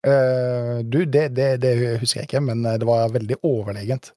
Eh, 0.07 0.79
du, 0.85 1.05
det, 1.05 1.29
det, 1.37 1.51
det 1.61 1.75
husker 2.01 2.23
jeg 2.23 2.31
ikke, 2.31 2.41
men 2.41 2.65
eh, 2.65 2.79
det 2.81 2.89
var 2.89 3.13
veldig 3.13 3.37
overlegent 3.45 4.15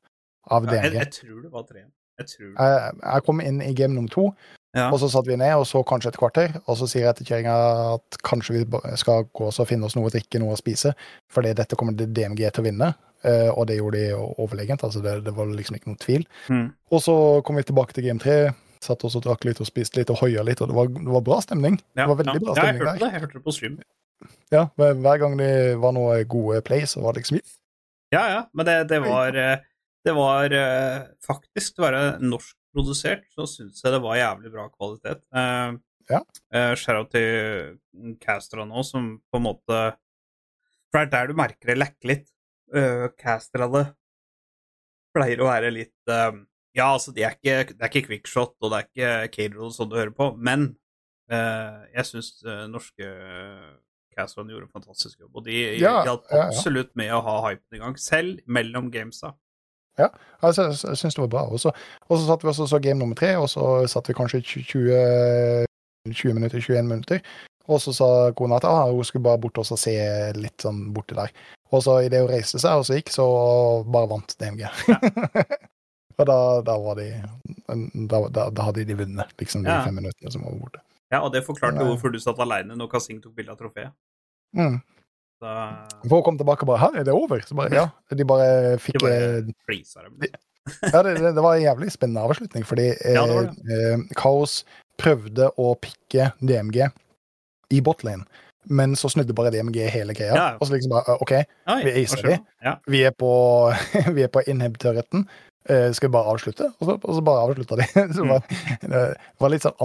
av 0.52 0.68
Ja, 0.68 0.80
jeg, 0.84 0.96
jeg 0.96 1.12
tror 1.20 1.40
det 1.44 1.52
var 1.52 1.66
3-1. 1.68 1.86
Jeg. 2.20 2.28
Jeg, 2.40 2.92
jeg 3.04 3.24
kom 3.26 3.42
inn 3.42 3.62
i 3.66 3.74
game 3.76 3.96
nummer 3.96 4.12
to, 4.14 4.28
Ja. 4.74 4.88
og 4.90 5.00
så 5.02 5.10
satt 5.12 5.28
vi 5.28 5.36
ned 5.38 5.54
og 5.54 5.68
så 5.70 5.84
kanskje 5.86 6.14
et 6.14 6.20
kvarter. 6.20 6.54
Og 6.66 6.78
så 6.80 6.88
sier 6.90 7.08
jeg 7.08 7.20
til 7.20 7.28
kjerringa 7.30 7.56
at 7.96 8.20
kanskje 8.26 8.60
vi 8.60 8.98
skal 9.02 9.28
gå 9.34 9.50
oss 9.50 9.60
og 9.62 9.68
finne 9.70 9.86
oss 9.90 9.98
noe 9.98 10.10
å 10.10 10.14
drikke, 10.14 10.42
noe 10.42 10.56
å 10.56 10.60
spise, 10.60 10.94
fordi 11.34 11.56
dette 11.58 11.78
kommer 11.80 11.98
DMG 11.98 12.46
til 12.48 12.64
å 12.64 12.68
vinne. 12.70 12.94
Uh, 13.24 13.48
og 13.56 13.70
det 13.70 13.78
gjorde 13.78 14.02
de 14.02 14.16
overlegent, 14.44 14.82
altså 14.84 15.00
det, 15.00 15.22
det 15.24 15.32
var 15.32 15.48
liksom 15.48 15.78
ikke 15.78 15.88
noen 15.88 16.00
tvil. 16.02 16.26
Mm. 16.52 16.66
Og 16.92 17.00
så 17.06 17.14
kom 17.48 17.56
vi 17.56 17.64
tilbake 17.70 17.96
til 17.96 18.04
game 18.10 18.20
tre, 18.20 18.52
satt 18.84 19.06
oss 19.08 19.16
og 19.16 19.24
drakk 19.24 19.46
litt 19.48 19.62
og 19.64 19.70
spiste 19.70 20.02
litt 20.02 20.12
og 20.12 20.20
hoia 20.20 20.44
litt, 20.44 20.60
og 20.60 20.74
det 20.74 20.76
var, 20.76 20.90
det 20.92 21.14
var 21.14 21.24
bra 21.24 21.38
stemning. 21.46 21.78
Ja, 21.96 22.04
det 22.04 22.10
var 22.12 22.20
veldig 22.20 22.36
ja. 22.36 22.42
bra 22.44 22.58
Ja, 22.58 22.58
jeg 22.58 22.66
stemning 22.66 22.84
hørte 22.84 23.00
det. 23.00 23.12
Jeg 23.14 23.24
hørte 23.24 23.38
det 23.40 23.46
på 23.46 23.56
stream. 23.56 23.78
Ja, 24.54 24.68
men 24.80 25.02
hver 25.04 25.22
gang 25.22 25.38
det 25.40 25.52
var 25.82 25.96
noe 25.96 26.18
gode 26.30 26.62
play, 26.66 26.86
så 26.90 27.02
var 27.04 27.16
det 27.16 27.24
liksom 27.24 27.40
Ja, 28.14 28.24
ja, 28.30 28.42
men 28.54 28.68
det, 28.68 28.78
det 28.92 29.00
var 29.04 29.38
eh, 29.40 29.64
Det 30.06 30.14
var 30.18 30.54
eh, 30.58 31.00
faktisk 31.26 31.80
å 31.80 31.88
være 31.88 32.04
norskprodusert, 32.22 33.26
så 33.34 33.48
syns 33.50 33.82
jeg 33.84 33.96
det 33.96 34.04
var 34.04 34.20
jævlig 34.20 34.52
bra 34.54 34.68
kvalitet. 34.74 35.24
Ja. 36.12 36.20
Shout-out 36.76 37.14
til 37.14 37.78
Castra 38.20 38.66
nå, 38.68 38.82
som 38.84 39.14
på 39.32 39.40
en 39.40 39.46
måte 39.46 39.78
For 40.92 41.00
det 41.00 41.06
er 41.06 41.12
der 41.14 41.32
du 41.32 41.38
merker 41.40 41.72
det 41.72 41.78
lekker 41.80 42.10
litt. 42.12 42.26
Casterne 43.22 43.86
pleier 45.14 45.40
å 45.44 45.48
være 45.48 45.72
litt 45.72 46.12
eh, 46.12 46.34
Ja, 46.76 46.90
altså, 46.90 47.14
de 47.16 47.24
er 47.24 47.38
ikke, 47.38 47.76
det 47.78 47.80
er 47.80 47.92
ikke 47.92 48.08
quickshot, 48.10 48.56
og 48.60 48.74
det 48.74 48.80
er 48.82 48.90
ikke 48.90 49.34
Cadrol 49.38 49.74
som 49.76 49.90
du 49.90 49.96
hører 50.00 50.14
på, 50.18 50.32
men 50.36 50.74
eh, 51.32 51.84
jeg 51.94 52.10
syns 52.10 52.32
norske 52.74 53.10
casterne 54.18 54.54
gjorde 54.54 54.68
en 54.70 54.76
fantastisk 54.82 55.20
jobb, 55.20 55.32
og 55.36 55.46
de 55.48 55.60
Ja, 55.82 56.04
hjalp 56.08 56.28
ja, 56.32 56.38
ja. 56.38 56.50
absolutt 56.52 56.92
med 57.00 57.14
å 57.14 57.22
ha 57.26 57.38
hypen 57.50 57.78
i 57.78 57.82
gang, 57.84 57.98
selv 58.00 58.40
mellom 58.46 58.92
gamesa. 58.94 59.34
Altså, 60.42 60.70
jeg, 60.74 60.98
syns 60.98 61.16
det 61.16 61.22
var 61.22 61.32
bra. 61.36 61.44
Og 61.54 61.60
så, 61.62 61.72
og 62.10 62.18
så 62.18 62.26
satt 62.26 62.44
vi 62.44 62.50
også 62.50 62.66
og 62.66 62.70
så 62.72 62.80
game 62.82 63.00
nummer 63.00 63.16
tre, 63.16 63.36
og 63.38 63.50
så 63.52 63.88
satt 63.92 64.10
vi 64.10 64.16
kanskje 64.18 64.42
20, 64.42 65.66
20 66.10 66.34
minutter, 66.34 66.60
21 66.60 66.88
minutter. 66.90 67.20
Og 67.72 67.80
så 67.80 67.94
sa 67.96 68.08
kona 68.36 68.58
at 68.60 68.66
ah, 68.68 68.90
hun 68.92 69.06
skulle 69.08 69.24
bare 69.24 69.40
bort 69.40 69.60
og 69.62 69.68
se 69.70 69.94
litt 70.36 70.66
sånn 70.66 70.90
borti 70.96 71.16
der. 71.16 71.32
Og 71.72 71.84
så 71.86 72.02
idet 72.06 72.20
hun 72.26 72.32
reiste 72.34 72.60
seg 72.60 72.82
og 72.82 72.88
så 72.90 72.98
gikk, 72.98 73.14
så 73.14 73.26
bare 73.88 74.10
vant 74.12 74.36
DMG. 74.42 74.66
og 76.20 76.26
da, 76.28 76.40
da 76.66 76.76
var 76.84 77.00
de 77.00 77.08
da, 78.10 78.20
da, 78.28 78.50
da 78.52 78.66
hadde 78.68 78.84
de 78.90 78.98
vunnet, 79.00 79.32
liksom, 79.40 79.64
de 79.64 79.72
Ja. 79.72 79.84
fem 79.86 79.96
minuttene 80.02 80.34
som 80.34 80.44
var 80.44 80.58
borte. 80.60 80.84
Ja, 81.14 81.22
og 81.22 81.34
det 81.36 81.44
forklarte 81.46 81.86
hvorfor 81.86 82.14
du 82.14 82.20
satt 82.22 82.42
aleine 82.42 82.78
når 82.80 82.90
Kasing 82.92 83.22
tok 83.22 83.36
bilde 83.38 83.54
av 83.54 83.60
trofeet. 83.60 83.94
Mm. 84.58 84.80
Så 85.44 86.10
hun 86.10 86.24
kom 86.24 86.38
tilbake 86.40 86.64
og 86.64 86.72
bare 86.72 86.80
'Hæ, 86.80 87.00
er 87.00 87.04
det 87.04 87.14
over?' 87.14 87.42
Så 87.46 87.56
bare 87.56 87.74
ja. 87.74 87.90
De 88.10 88.26
bare 88.26 88.80
fikk 88.80 89.00
de 89.00 89.06
bare 89.06 89.38
eh, 89.38 89.54
flisa 89.68 90.02
dem. 90.08 90.20
Ja, 90.94 91.04
det, 91.04 91.20
det, 91.20 91.42
var 91.44 91.56
en 91.56 91.62
jævlig 91.62 91.92
spennende 91.92 92.22
avslutning, 92.24 92.64
fordi 92.66 92.94
eh, 92.96 93.14
Ja, 93.14 93.26
det 93.28 93.52
det. 93.68 93.80
eh, 93.94 94.00
Kaos 94.16 94.64
prøvde 94.98 95.50
å 95.60 95.74
pikke 95.76 96.32
DMG 96.40 96.88
i 97.76 97.82
botlane, 97.82 98.24
men 98.70 98.96
så 98.96 99.10
snudde 99.12 99.36
bare 99.36 99.52
DMG 99.52 99.90
hele 99.92 100.14
greia. 100.16 100.36
Ja. 100.36 100.46
Og 100.62 100.68
så 100.68 100.78
liksom 100.78 100.94
bare 100.96 101.18
OK, 101.20 101.34
Vi 101.84 102.04
acer 102.04 102.30
de. 102.30 102.38
vi 102.88 103.04
er 103.04 103.12
på, 103.12 103.32
vi 104.16 104.24
er 104.24 104.32
på 104.32 104.46
inhibitorretten. 104.48 105.28
Eh, 105.70 105.92
skal 105.92 106.10
vi 106.10 106.14
bare 106.14 106.32
avslutte? 106.32 106.72
Og 106.80 106.88
så, 106.88 106.96
og 107.04 107.16
så 107.16 107.22
bare 107.22 107.44
avslutta 107.44 107.76
de. 107.80 107.88
så 108.16 108.40
det 108.88 109.04
var, 109.40 109.50
litt 109.52 109.64
sånn 109.68 109.78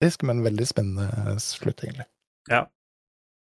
antiklimatisk, 0.00 0.22
men 0.26 0.44
veldig 0.44 0.66
spennende 0.66 1.38
slutt, 1.40 1.82
egentlig. 1.84 2.06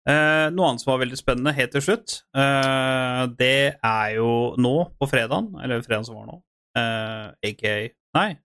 Eh, 0.09 0.49
noe 0.55 0.69
annet 0.71 0.81
som 0.81 0.93
var 0.95 1.03
veldig 1.03 1.19
spennende 1.19 1.53
helt 1.53 1.73
til 1.73 1.83
slutt, 1.83 2.23
eh, 2.35 3.27
det 3.37 3.77
er 3.85 4.15
jo 4.17 4.55
nå 4.57 4.91
på 4.99 5.09
fredagen, 5.09 5.61
eller 5.63 5.83
fredagen 5.83 6.07
som 6.07 6.17
var 6.17 6.27
nå, 6.27 6.43
eh, 6.77 7.51
aka 7.51 7.91
Nei, 8.15 8.39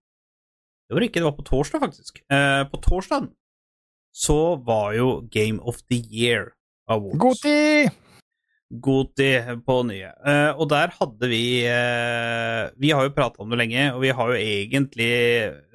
det 0.90 0.94
var 0.94 1.02
ikke, 1.02 1.22
det 1.22 1.24
var 1.24 1.38
på 1.38 1.46
torsdag, 1.48 1.80
faktisk. 1.80 2.20
Eh, 2.30 2.64
på 2.68 2.82
torsdag 2.84 3.30
så 4.14 4.62
var 4.62 4.94
jo 4.94 5.22
Game 5.32 5.60
of 5.64 5.82
the 5.88 5.96
Year 5.96 6.52
Awards. 6.90 7.18
God 7.18 7.40
tid! 7.42 8.03
Goti 8.82 9.30
på 9.68 9.76
nye. 9.86 10.10
Uh, 10.26 10.52
og 10.58 10.66
der 10.72 10.94
hadde 10.96 11.28
vi 11.30 11.44
uh, 11.70 12.72
Vi 12.82 12.90
har 12.90 13.06
jo 13.06 13.14
prata 13.14 13.44
om 13.44 13.52
det 13.54 13.60
lenge, 13.60 13.84
og 13.94 14.02
vi 14.02 14.14
har 14.16 14.32
jo 14.32 14.40
egentlig 14.40 15.12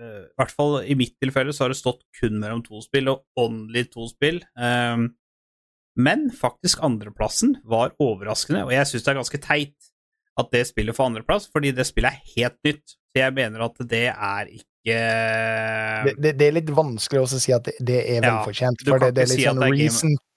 uh, 0.00 0.24
I 0.24 0.40
hvert 0.40 0.54
fall 0.56 0.74
i 0.82 0.96
mitt 0.98 1.14
tilfelle 1.22 1.54
så 1.54 1.66
har 1.66 1.74
det 1.74 1.78
stått 1.78 2.02
kun 2.18 2.40
mellom 2.42 2.64
to 2.66 2.82
spill, 2.82 3.12
og 3.12 3.22
only 3.38 3.84
to 3.92 4.08
spill. 4.10 4.42
Men 5.98 6.28
faktisk 6.30 6.82
andreplassen 6.86 7.56
var 7.66 7.94
overraskende, 8.02 8.64
og 8.66 8.74
jeg 8.74 8.86
syns 8.86 9.06
det 9.06 9.12
er 9.12 9.18
ganske 9.18 9.40
teit 9.42 9.88
at 10.38 10.52
det 10.54 10.68
spillet 10.68 10.94
får 10.94 11.10
andreplass, 11.10 11.48
fordi 11.50 11.72
det 11.74 11.86
spillet 11.88 12.14
er 12.14 12.34
helt 12.36 12.58
nytt. 12.66 12.94
Så 13.10 13.18
jeg 13.18 13.34
mener 13.34 13.64
at 13.66 13.80
det 13.90 14.06
er 14.12 14.50
ikke 14.52 14.98
Det, 16.06 16.14
det, 16.22 16.32
det 16.38 16.46
er 16.46 16.54
litt 16.60 16.70
vanskelig 16.70 17.24
å 17.24 17.30
si 17.42 17.54
at 17.54 17.66
det, 17.66 17.98
er 17.98 18.22
velfortjent, 18.22 18.86
Ja, 18.86 18.92
for 18.92 19.02
det, 19.02 19.10
det 19.16 19.24
er 19.24 19.30
litt 19.32 19.40
si 19.42 19.48
sånn 19.48 20.14
det 20.14 20.27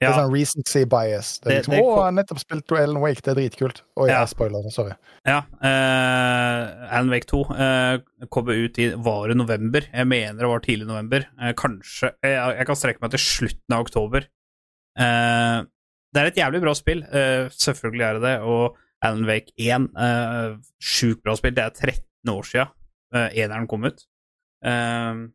reason 0.00 0.06
Det 0.06 0.08
er 0.08 0.18
sånn 0.22 0.34
recency 0.34 0.84
bias. 0.84 1.38
Det 1.40 1.46
er 1.46 1.48
Det- 1.50 1.56
liksom, 1.66 1.72
det 1.74 1.82
'Å, 1.82 1.94
jeg 1.94 2.04
har 2.04 2.12
nettopp 2.12 2.38
spilt 2.38 2.72
Ellen 2.78 3.00
Wake, 3.00 3.22
det 3.22 3.28
er 3.28 3.34
dritkult'. 3.40 3.80
Oi, 3.96 4.08
Ja. 4.08 4.20
jeg 4.20 4.28
spoiler, 4.28 4.70
sorry. 4.70 4.92
Ja. 5.26 5.38
Uh, 5.62 6.94
Alan 6.94 7.10
Wake 7.10 7.26
2 7.26 7.40
uh, 7.50 7.98
kommer 8.30 8.52
ut 8.64 8.78
i 8.78 8.90
Var 8.94 9.28
det 9.28 9.36
november? 9.36 9.80
Jeg 9.92 10.06
mener 10.06 10.38
det 10.38 10.46
var 10.48 10.60
tidlig 10.60 10.86
november. 10.86 11.26
Uh, 11.40 11.52
kanskje 11.52 12.12
jeg, 12.22 12.56
jeg 12.58 12.66
kan 12.66 12.76
strekke 12.76 13.00
meg 13.02 13.10
til 13.10 13.18
slutten 13.18 13.72
av 13.74 13.80
oktober. 13.86 14.26
Uh, 14.98 15.64
det 16.14 16.22
er 16.22 16.26
et 16.26 16.36
jævlig 16.36 16.60
bra 16.62 16.72
spill. 16.74 17.02
eh, 17.02 17.48
selvfølgelig 17.50 18.02
er 18.02 18.12
det 18.14 18.22
det. 18.22 18.40
Og 18.40 18.76
Alan 19.02 19.26
Wake 19.26 19.50
1, 19.58 19.90
uh, 19.96 20.56
sjukt 20.80 21.22
bra 21.22 21.34
spill. 21.36 21.54
Det 21.54 21.64
er 21.64 21.70
13 21.70 22.28
år 22.28 22.44
sia 22.44 22.68
eneren 23.12 23.66
kom 23.68 23.84
ut. 23.84 24.04
Eh, 24.64 25.28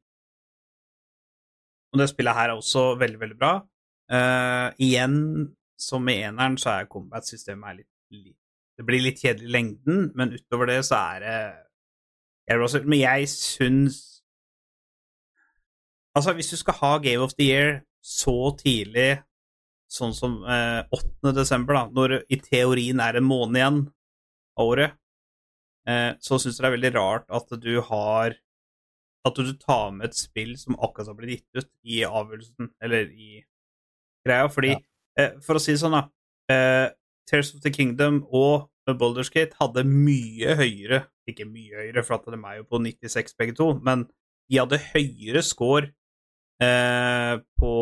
og 1.94 2.00
det 2.00 2.10
spillet 2.10 2.34
her 2.36 2.50
er 2.50 2.56
også 2.58 2.98
veldig, 3.00 3.20
veldig 3.20 3.38
bra. 3.40 3.62
Eh, 4.14 4.70
igjen, 4.78 5.18
som 5.80 6.04
med 6.06 6.22
eneren, 6.28 6.58
så 6.62 6.76
er 6.76 6.90
combat-systemet 6.92 7.82
litt, 7.82 7.92
litt 8.14 8.40
Det 8.78 8.86
blir 8.86 9.04
litt 9.06 9.22
kjedelig 9.22 9.50
i 9.50 9.54
lengden, 9.54 10.12
men 10.18 10.34
utover 10.34 10.70
det 10.70 10.80
så 10.86 10.98
er 11.14 11.24
det 11.24 11.38
jeg 12.50 12.86
Men 12.86 13.00
jeg 13.00 13.30
syns 13.30 14.00
Altså, 16.16 16.34
hvis 16.34 16.50
du 16.50 16.58
skal 16.58 16.78
ha 16.78 16.98
Game 17.02 17.24
of 17.24 17.34
the 17.34 17.46
Year 17.50 17.82
så 18.04 18.52
tidlig, 18.60 19.24
sånn 19.90 20.14
som 20.14 20.44
eh, 20.46 20.84
8. 20.94 21.32
desember, 21.34 21.74
da, 21.74 21.88
når 21.90 22.20
i 22.30 22.38
teorien 22.44 23.00
er 23.02 23.18
en 23.18 23.26
måned 23.26 23.58
igjen 23.58 23.80
av 24.60 24.68
året, 24.68 24.94
eh, 25.90 26.12
så 26.22 26.38
syns 26.38 26.60
jeg 26.60 26.66
det 26.66 26.70
er 26.70 26.76
veldig 26.76 26.92
rart 27.00 27.26
at 27.34 27.56
du 27.64 27.72
har 27.88 28.38
at 29.26 29.40
du 29.40 29.54
tar 29.56 29.94
med 29.96 30.10
et 30.10 30.20
spill 30.20 30.54
som 30.60 30.76
akkurat 30.76 31.10
har 31.10 31.18
blitt 31.18 31.40
gitt 31.40 31.64
ut, 31.64 31.72
i 31.82 32.04
avgjørelsen, 32.06 32.70
eller 32.84 33.10
i 33.10 33.40
greia. 34.26 34.50
Fordi, 34.52 34.76
eh, 35.20 35.34
for 35.44 35.60
å 35.60 35.64
si 35.64 35.74
det 35.76 35.82
sånn, 35.82 35.98
da 35.98 36.04
eh, 36.54 36.92
Tears 37.30 37.54
of 37.56 37.64
the 37.64 37.72
Kingdom 37.72 38.24
og 38.36 38.70
Boulders 39.00 39.32
Gate 39.32 39.56
hadde 39.62 39.86
mye 39.88 40.58
høyere 40.60 41.06
Ikke 41.30 41.46
mye 41.48 41.78
høyere, 41.80 42.02
for 42.04 42.18
at 42.18 42.26
de 42.28 42.36
er 42.36 42.58
jo 42.58 42.66
på 42.68 42.82
96 42.84 43.38
begge 43.40 43.56
to, 43.56 43.70
men 43.80 44.04
de 44.52 44.60
hadde 44.60 44.82
høyere 44.92 45.44
score 45.46 45.94
eh, 46.60 47.36
på 47.60 47.76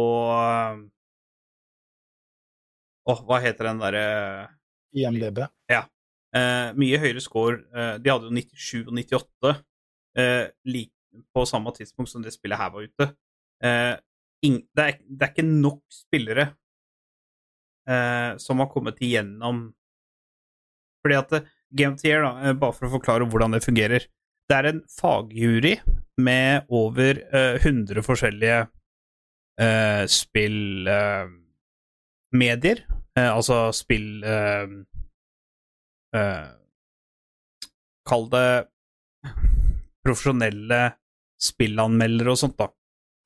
Åh, 3.11 3.23
hva 3.25 3.39
heter 3.41 3.71
den 3.71 3.81
derre 3.81 4.03
IMDb. 4.93 5.41
Eh, 6.31 6.69
mye 6.79 6.99
høyere 7.01 7.23
score. 7.23 7.59
Eh, 7.75 7.95
de 7.99 8.11
hadde 8.11 8.29
jo 8.29 8.35
97 8.35 8.85
og 8.85 8.93
98 8.95 9.51
eh, 10.21 10.45
like, 10.69 10.93
på 11.35 11.43
samme 11.49 11.73
tidspunkt 11.75 12.11
som 12.11 12.23
det 12.23 12.31
spillet 12.35 12.59
her 12.59 12.71
var 12.71 12.87
ute. 12.87 13.07
Eh, 14.41 14.47
ing, 14.47 14.61
det, 14.75 14.81
er, 14.83 14.97
det 15.05 15.25
er 15.25 15.31
ikke 15.33 15.45
nok 15.47 15.83
spillere 15.93 16.55
eh, 17.87 18.37
som 18.37 18.59
har 18.59 18.69
kommet 18.71 19.01
igjennom 19.01 19.73
Fordi 21.03 21.15
at 21.17 21.31
eh, 21.33 21.41
Game 21.71 21.95
da, 21.95 22.41
eh, 22.43 22.53
bare 22.53 22.73
for 22.73 22.85
å 22.87 22.91
forklare 22.97 23.25
hvordan 23.29 23.51
det 23.55 23.63
fungerer 23.65 24.01
Det 24.49 24.55
er 24.57 24.65
en 24.71 24.83
fagjury 24.91 25.79
med 26.21 26.65
over 26.69 27.21
eh, 27.33 27.55
100 27.61 28.01
forskjellige 28.03 28.67
eh, 29.61 30.05
spillmedier. 30.11 31.27
altså 33.15 33.71
spill 33.73 34.23
eh, 34.23 34.67
Kall 38.11 38.29
det 38.33 38.67
profesjonelle 40.03 40.91
spillanmeldere 41.41 42.33
og 42.33 42.37
sånt, 42.41 42.57
da. 42.59 42.67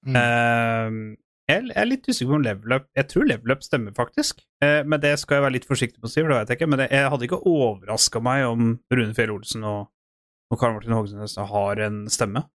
Mm. 0.05 0.15
Uh, 0.15 1.15
jeg 1.45 1.69
er 1.77 1.85
litt 1.85 2.07
usikker 2.07 2.31
på 2.31 2.37
om 2.39 2.45
level 2.45 2.73
up 2.73 2.85
Jeg 2.97 3.07
tror 3.11 3.27
level 3.29 3.53
up 3.53 3.65
stemmer, 3.65 3.93
faktisk. 3.93 4.39
Eh, 4.65 4.81
men 4.81 5.01
det 5.01 5.13
skal 5.21 5.37
jeg 5.37 5.45
være 5.45 5.55
litt 5.59 5.67
forsiktig 5.69 6.01
med 6.01 6.09
å 6.09 6.13
si, 6.13 6.23
for 6.23 6.33
det 6.33 6.39
vet 6.39 6.53
jeg 6.53 6.59
ikke. 6.59 6.69
Men 6.71 6.81
det, 6.81 6.87
jeg 6.89 7.11
hadde 7.13 7.27
ikke 7.27 7.41
overraska 7.51 8.21
meg 8.25 8.45
om 8.49 8.71
Rune 8.97 9.13
Fjell 9.17 9.33
Olsen 9.35 9.67
og, 9.69 9.91
og 10.49 10.61
Karl 10.61 10.73
Martin 10.77 10.95
Hogsnes 10.97 11.37
har 11.51 11.83
en 11.85 11.99
stemme. 12.09 12.47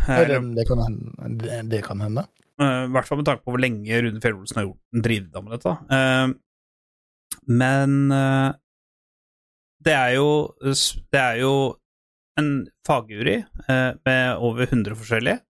Eh, 0.00 0.24
det, 0.30 0.40
det, 0.56 0.64
kan 0.70 0.80
hende, 0.86 1.60
det, 1.68 1.82
kan 1.84 2.00
hende. 2.00 2.24
Eh, 2.56 2.80
I 2.86 2.94
hvert 2.96 3.10
fall 3.10 3.20
med 3.20 3.28
tanke 3.28 3.44
på 3.44 3.52
hvor 3.52 3.62
lenge 3.62 4.00
Rune 4.06 4.24
Fjell 4.24 4.40
Olsen 4.40 4.62
har 4.62 4.70
gjort 4.70 5.04
drevet 5.10 5.44
med 5.44 5.54
dette. 5.58 5.76
Eh, 5.98 7.38
men 7.52 8.00
eh, 8.16 8.50
det 9.82 9.94
er 9.98 10.12
jo 10.14 10.28
Det 10.62 11.18
er 11.18 11.40
jo 11.40 11.54
en 12.38 12.52
fagjury 12.86 13.42
eh, 13.68 13.90
med 14.08 14.40
over 14.40 14.64
100 14.64 14.96
forskjellige. 14.96 15.42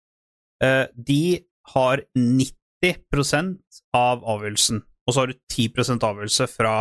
Eh, 0.61 0.85
de 0.93 1.41
har 1.73 2.03
90% 2.17 3.57
av 3.97 4.23
avgjørelsen, 4.23 4.81
og 5.07 5.13
så 5.13 5.23
har 5.23 5.31
du 5.31 5.39
10% 5.53 6.03
avgjørelse 6.05 6.47
fra 6.51 6.75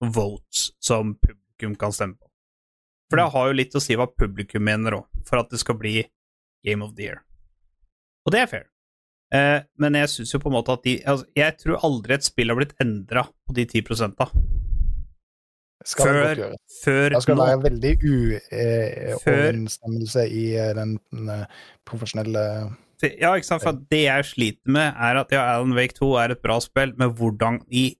votes 0.00 0.70
som 0.82 1.14
publikum 1.20 1.76
kan 1.80 1.92
stemme 1.92 2.16
på. 2.16 2.26
For 3.10 3.16
det 3.20 3.32
har 3.34 3.48
jo 3.48 3.58
litt 3.60 3.76
å 3.76 3.82
si 3.82 3.96
hva 3.98 4.06
publikum 4.10 4.64
mener 4.66 4.98
òg, 4.98 5.04
for 5.28 5.36
at 5.40 5.50
det 5.52 5.60
skal 5.62 5.76
bli 5.78 5.94
Game 6.66 6.84
of 6.84 6.92
the 6.96 7.04
Year. 7.10 7.20
Og 8.26 8.32
det 8.34 8.40
er 8.42 8.48
fair. 8.50 8.66
Eh, 9.34 9.60
men 9.82 9.92
jeg 9.98 10.12
syns 10.12 10.32
jo 10.34 10.40
på 10.42 10.48
en 10.50 10.54
måte 10.54 10.70
at 10.70 10.84
de 10.86 11.02
altså, 11.02 11.26
Jeg 11.34 11.56
tror 11.58 11.82
aldri 11.82 12.14
et 12.14 12.22
spill 12.22 12.46
har 12.52 12.58
blitt 12.60 12.78
endra 12.78 13.26
på 13.26 13.50
de 13.58 13.64
10 13.66 13.82
da. 14.14 14.30
Skal 15.86 16.06
det 16.06 16.14
Før, 16.14 16.54
før 16.84 17.08
Det 17.10 17.22
skal 17.22 17.38
være 17.40 17.62
veldig 17.64 17.92
uoverensstemmelse 18.06 20.20
eh, 20.22 20.30
i 20.30 20.54
eh, 20.54 20.74
den, 20.78 20.98
den 21.10 21.28
eh, 21.30 21.46
profesjonelle 21.86 22.42
Ja, 23.02 23.34
ikke 23.34 23.46
sant, 23.48 23.62
for 23.62 23.76
det 23.92 24.04
jeg 24.06 24.24
sliter 24.24 24.72
med, 24.72 24.94
er 24.96 25.20
at 25.20 25.32
ja, 25.34 25.42
Alan 25.56 25.74
Wake 25.76 25.98
2 25.98 26.14
er 26.22 26.32
et 26.32 26.42
bra 26.44 26.56
spill, 26.64 26.94
men 26.96 27.12
hvordan 27.12 27.60
i 27.68 27.90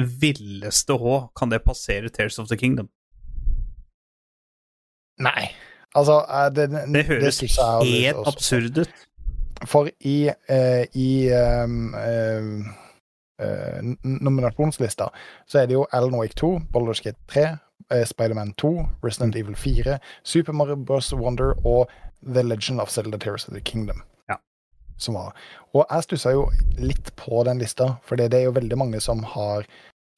villeste 0.00 0.96
H 0.98 1.18
kan 1.36 1.52
det 1.52 1.62
passere 1.62 2.08
Tears 2.08 2.38
of 2.38 2.48
the 2.48 2.56
Kingdom? 2.56 2.88
Nei. 5.20 5.50
Altså, 5.94 6.24
eh, 6.26 6.50
det, 6.54 6.70
det, 6.70 6.82
Det 6.94 7.06
høres 7.06 7.40
litt 7.42 7.58
helt 7.60 8.26
absurd 8.26 8.78
ut. 8.78 9.06
For 9.68 9.90
i, 10.08 10.30
uh, 10.30 10.84
i 10.96 11.08
um, 11.36 11.92
uh, 11.92 12.70
uh, 13.44 13.80
nominasjonslista 14.02 15.10
så 15.46 15.58
er 15.60 15.66
det 15.68 15.76
jo 15.76 15.84
Alan 15.92 16.16
Wake 16.16 16.38
2, 16.40 16.54
Baldur's 16.72 17.02
Gate 17.04 17.20
3, 17.28 17.58
eh, 17.90 18.06
Spiderman 18.06 18.54
2, 18.56 18.70
Resident 19.04 19.36
Evil 19.36 19.56
4, 19.56 19.98
Super 20.22 20.52
Mario 20.52 20.76
Bros. 20.76 21.12
Wonder 21.12 21.52
og 21.66 21.90
The 22.22 22.42
Legend 22.42 22.80
of 22.80 22.90
Zelda 22.90 23.18
Tears 23.18 23.48
of 23.48 23.54
the 23.54 23.60
Kingdom. 23.60 24.02
Som 25.00 25.16
var. 25.16 25.32
Og 25.72 25.84
jeg 25.86 26.04
stussa 26.08 26.32
jo 26.36 26.46
litt 26.78 27.14
på 27.16 27.44
den 27.48 27.60
lista, 27.62 27.94
for 28.04 28.20
det 28.20 28.32
er 28.36 28.44
jo 28.48 28.56
veldig 28.56 28.76
mange 28.76 29.00
som 29.00 29.22
har 29.34 29.64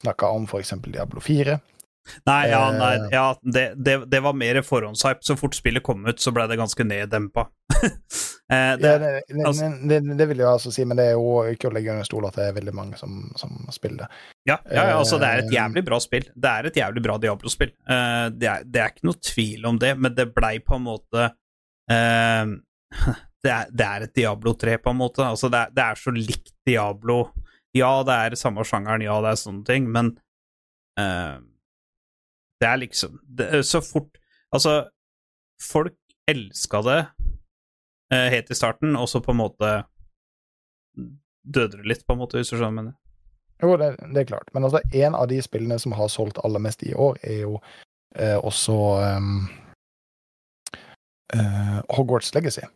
snakka 0.03 0.33
om 0.35 0.49
f.eks. 0.51 0.75
Diablo 0.89 1.21
4. 1.23 1.61
Nei, 2.27 2.49
ja, 2.51 2.65
Eh. 2.73 2.79
nei, 2.81 2.95
ja 3.15 3.27
det, 3.47 3.61
det, 3.79 3.93
det 4.11 4.21
var 4.25 4.33
mer 4.35 4.59
forhåndshype. 4.67 5.23
Så 5.23 5.37
fort 5.39 5.55
spillet 5.55 5.85
kom 5.87 6.03
ut, 6.09 6.19
så 6.19 6.33
ble 6.35 6.49
det 6.51 6.57
ganske 6.59 6.83
neddempa. 6.83 7.45
eh, 8.51 8.73
det, 8.83 8.91
Ja, 9.31 9.45
altså- 9.47 9.69
det, 9.87 10.27
vil 10.33 10.43
jeg 10.43 10.49
altså 10.51 10.73
si, 10.75 10.83
men 10.85 10.99
det 10.99 11.07
er 11.07 11.15
jo 11.15 11.45
ikke 11.53 11.71
å 11.71 11.73
legge 11.77 11.95
under 11.95 12.09
stol 12.09 12.27
at 12.27 12.35
det 12.41 12.49
er 12.49 12.57
veldig 12.59 12.75
mange 12.75 12.99
som, 12.99 13.29
som 13.39 13.55
spiller 13.71 14.03
det. 14.03 14.09
Ja, 14.51 14.57
ja, 14.67 14.89
ja, 14.91 14.99
altså 14.99 15.21
det 15.23 15.29
er 15.31 15.45
et 15.45 15.53
Eh, 15.53 15.57
jævlig 15.61 15.85
bra 15.87 16.01
spill. 16.03 16.27
Det 16.35 16.51
er 16.57 16.67
et 16.73 16.81
jævlig 16.83 17.05
bra 17.07 17.19
Diablo-spill. 17.23 17.71
Eh, 17.87 18.27
det, 18.35 18.57
det 18.75 18.83
er 18.83 18.91
ikke 18.97 19.07
noe 19.13 19.23
tvil 19.23 19.71
om 19.71 19.79
det, 19.79 19.95
men 20.03 20.19
det 20.19 20.33
blei 20.35 20.57
på 20.59 20.81
en 20.81 20.89
måte 20.91 21.29
eh, 21.87 22.57
det, 23.43 23.51
er, 23.53 23.71
det 23.71 23.87
er 23.87 24.05
et 24.07 24.15
Diablo 24.15 24.55
3, 24.55 24.77
på 24.83 24.93
en 24.93 25.01
måte. 25.01 25.25
Altså 25.27 25.51
det, 25.53 25.59
er, 25.67 25.75
det 25.75 25.85
er 25.85 26.01
så 26.01 26.15
likt 26.15 26.53
Diablo. 26.67 27.19
Ja, 27.77 27.93
det 28.07 28.15
er 28.15 28.39
samme 28.39 28.65
sjangeren, 28.69 29.05
ja, 29.05 29.17
det 29.25 29.33
er 29.33 29.41
sånne 29.41 29.65
ting, 29.67 29.89
men 29.91 30.13
uh, 31.01 31.41
det 32.61 32.69
er 32.69 32.83
liksom 32.83 33.17
det, 33.25 33.47
er 33.49 33.63
Så 33.65 33.81
fort 33.81 34.19
Altså, 34.53 34.83
folk 35.57 35.97
elska 36.29 36.83
det 36.85 36.99
uh, 38.13 38.29
helt 38.35 38.51
i 38.53 38.59
starten, 38.59 38.97
og 39.01 39.09
så 39.09 39.23
på 39.25 39.33
en 39.33 39.41
måte 39.41 39.71
døde 41.43 41.81
det 41.81 41.89
litt, 41.89 42.05
på 42.07 42.15
en 42.15 42.21
måte, 42.21 42.37
hvis 42.39 42.53
du 42.53 42.59
skjønner 42.59 42.69
hva 42.69 42.73
jeg 42.73 42.79
mener. 42.83 42.99
Jo, 43.63 43.77
det, 43.79 43.89
det 44.13 44.21
er 44.21 44.29
klart. 44.29 44.53
Men 44.55 44.67
altså, 44.69 44.83
en 44.93 45.17
av 45.17 45.27
de 45.31 45.39
spillene 45.43 45.79
som 45.81 45.95
har 45.97 46.11
solgt 46.13 46.41
aller 46.45 46.63
mest 46.63 46.83
i 46.85 46.93
år, 46.95 47.19
er 47.23 47.41
jo 47.47 47.57
uh, 47.57 48.39
også 48.43 48.77
um, 49.17 49.49
eh, 51.35 51.79
Hogwarts 51.97 52.35
Legacy. 52.35 52.67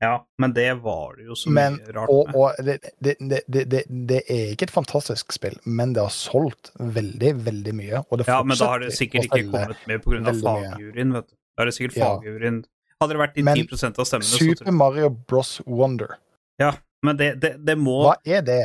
Ja, 0.00 0.26
men 0.38 0.52
det 0.54 0.74
var 0.74 1.16
det 1.16 1.24
jo 1.26 1.34
så 1.34 1.50
Men, 1.50 1.80
mye 1.80 1.92
rart 1.96 2.10
og, 2.12 2.28
med. 2.28 2.36
og 2.38 2.64
det, 2.64 2.76
det, 3.02 3.40
det, 3.50 3.82
det, 3.88 4.20
er 4.30 4.52
ikke 4.54 4.68
et 4.68 4.74
fantastisk 4.74 5.34
spill, 5.34 5.56
men 5.66 5.94
det 5.96 6.04
har 6.04 6.14
solgt 6.14 6.70
veldig, 6.78 7.32
veldig 7.48 7.74
mye. 7.74 8.02
Ja, 8.22 8.38
men 8.46 8.54
da 8.54 8.70
har 8.76 8.84
det 8.84 8.92
sikkert 8.94 9.26
ikke 9.26 9.48
kommet 9.50 9.82
med 9.90 10.04
pga. 10.04 10.34
fagjuryen, 10.38 11.16
vet 11.18 11.26
du. 11.26 11.34
Da 11.34 11.64
er 11.64 11.70
det 11.72 11.74
sikkert 11.74 11.98
fagjuryen 11.98 12.64
Hadde 12.98 13.14
det 13.14 13.18
vært 13.20 13.36
de 13.36 13.42
Men 13.46 13.58
10% 13.62 13.98
av 14.02 14.06
stemmene, 14.08 14.26
så 14.26 14.38
Super 14.42 14.74
Mario 14.74 15.08
Bros. 15.30 15.60
Wonder, 15.66 16.16
Ja, 16.58 16.72
men 17.06 17.18
det, 17.18 17.28
det, 17.42 17.52
det 17.62 17.76
må 17.78 18.00
hva 18.08 18.16
er 18.26 18.42
det? 18.42 18.62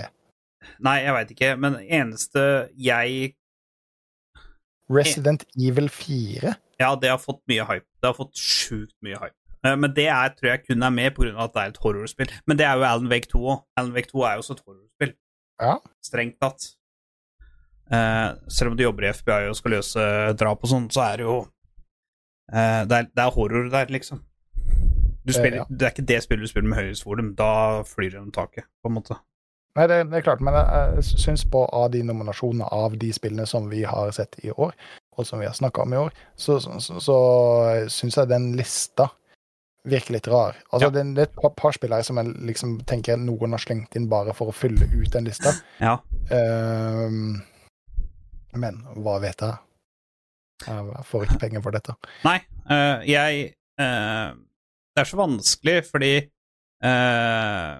Nei, 0.81 0.95
jeg 1.03 1.13
veit 1.13 1.33
ikke, 1.35 1.51
men 1.61 1.77
eneste 1.81 2.43
jeg 2.81 3.33
Resident 4.93 5.45
Evil 5.57 5.89
4? 5.89 6.53
Ja, 6.81 6.95
det 6.99 7.11
har 7.13 7.21
fått 7.21 7.41
mye 7.49 7.65
hype. 7.69 7.85
Det 8.01 8.09
har 8.09 8.17
fått 8.17 8.37
sjukt 8.37 8.95
mye 9.05 9.17
hype. 9.21 9.37
Eh, 9.65 9.75
Men 9.75 9.93
det 9.95 10.07
er, 10.11 10.33
tror 10.35 10.49
jeg 10.51 10.65
kun 10.67 10.83
er 10.83 10.89
med 10.93 11.15
pga. 11.15 11.33
at 11.43 11.53
det 11.53 11.61
er 11.61 11.73
et 11.73 11.81
horrorspill. 11.83 12.31
Men 12.47 12.57
det 12.57 12.65
er 12.67 12.77
jo 12.77 12.87
Alan 12.87 13.11
Wake 13.11 13.29
2 13.31 13.39
òg. 13.39 13.63
Alan 13.77 13.93
Wake 13.95 14.11
2 14.11 14.23
er 14.23 14.33
jo 14.33 14.43
også 14.43 14.57
et 14.57 14.63
horrorspill. 14.67 15.13
Ja. 15.61 15.77
Strengt 16.03 16.39
tatt. 16.41 16.69
Uh, 17.93 18.33
selv 18.49 18.71
om 18.71 18.77
du 18.77 18.83
jobber 18.83 19.03
i 19.03 19.11
FBI 19.13 19.49
og 19.49 19.57
skal 19.59 19.75
løse 19.75 20.03
drap 20.39 20.63
og 20.63 20.69
sånn, 20.71 20.85
så 20.89 21.03
er 21.03 21.19
det 21.19 21.25
jo 21.27 21.35
uh, 21.43 22.81
det, 22.87 22.95
er, 22.95 23.09
det 23.11 23.25
er 23.25 23.35
horror 23.35 23.67
der, 23.69 23.91
liksom. 23.91 24.23
Du 25.23 25.31
Eh, 25.31 25.35
spiller, 25.35 25.57
ja. 25.61 25.65
Det 25.69 25.85
er 25.85 25.93
ikke 25.93 26.07
det 26.07 26.23
spillet 26.23 26.43
du 26.43 26.51
spiller 26.51 26.69
med 26.71 26.79
høyest 26.79 27.05
volum. 27.05 27.29
Da 27.35 27.83
flyr 27.87 28.09
det 28.09 28.17
gjennom 28.17 28.33
taket, 28.35 28.65
på 28.83 28.89
en 28.91 28.97
måte. 28.97 29.19
Nei, 29.77 29.87
det, 29.89 30.01
det 30.11 30.19
er 30.19 30.25
klart, 30.25 30.41
men 30.43 30.53
jeg, 30.53 31.03
syns 31.17 31.45
på 31.49 31.63
av 31.73 31.87
de 31.95 32.03
nominasjonene 32.05 32.67
av 32.75 32.97
de 33.01 33.09
spillene 33.15 33.45
som 33.49 33.69
vi 33.71 33.81
har 33.89 34.11
sett 34.13 34.35
i 34.45 34.51
år, 34.51 34.75
og 35.17 35.25
som 35.25 35.41
vi 35.41 35.47
har 35.47 35.55
snakka 35.57 35.81
om 35.85 35.95
i 35.95 36.01
år, 36.01 36.13
så, 36.37 36.59
så, 36.61 36.75
så, 36.83 36.99
så 37.01 37.15
syns 37.89 38.19
jeg 38.19 38.29
den 38.29 38.51
lista 38.59 39.07
virker 39.83 40.15
litt 40.15 40.27
rar. 40.27 40.55
Altså, 40.71 40.87
Ja. 40.87 40.89
det, 40.89 41.03
er 41.17 41.23
et 41.27 41.35
par, 41.35 41.51
par 41.59 41.75
spillere 41.75 42.03
som 42.03 42.17
jeg 42.17 42.33
liksom 42.47 42.85
tenker 42.87 43.17
noen 43.17 43.51
har 43.51 43.59
slengt 43.59 43.95
inn 43.95 44.07
bare 44.09 44.33
for 44.33 44.47
å 44.47 44.55
fylle 44.55 44.87
ut 44.93 45.11
den 45.11 45.25
lista. 45.27 45.51
Ja. 45.79 45.97
Ehm, 46.31 47.41
men 48.53 48.83
hva 48.95 49.19
vet 49.19 49.41
jeg? 49.41 49.57
Jeg 50.63 51.05
får 51.09 51.25
ikke 51.25 51.39
penger 51.39 51.63
for 51.65 51.75
dette. 51.75 51.95
Nei, 52.23 52.37
uh, 52.69 53.01
jeg 53.03 53.55
uh, 53.81 54.31
Det 54.93 55.01
er 55.01 55.09
så 55.09 55.17
vanskelig 55.17 55.81
fordi 55.89 56.11
eh, 56.85 57.73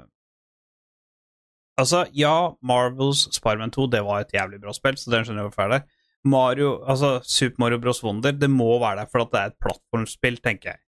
Altså, 1.79 2.03
ja, 2.13 2.53
Marvels 2.61 3.27
Spiderman 3.33 3.71
2 3.71 3.87
det 3.93 4.01
var 4.05 4.21
et 4.21 4.33
jævlig 4.33 4.59
bra 4.61 4.73
spill, 4.75 4.97
så 4.97 5.13
den 5.13 5.23
skjønner 5.25 5.43
jeg 5.43 5.49
hvorfor 5.49 5.69
det 5.69 5.77
er 5.77 5.79
der. 5.79 5.87
Mario, 6.23 6.69
altså 6.87 7.19
Super 7.23 7.59
Mario 7.59 7.79
Bros. 7.81 8.03
Wonder, 8.03 8.31
det 8.31 8.49
må 8.49 8.79
være 8.79 9.01
der 9.01 9.09
for 9.11 9.25
at 9.25 9.31
det 9.33 9.39
er 9.39 9.51
et 9.51 9.59
plattformspill, 9.63 10.37
tenker 10.43 10.73
jeg. 10.73 10.81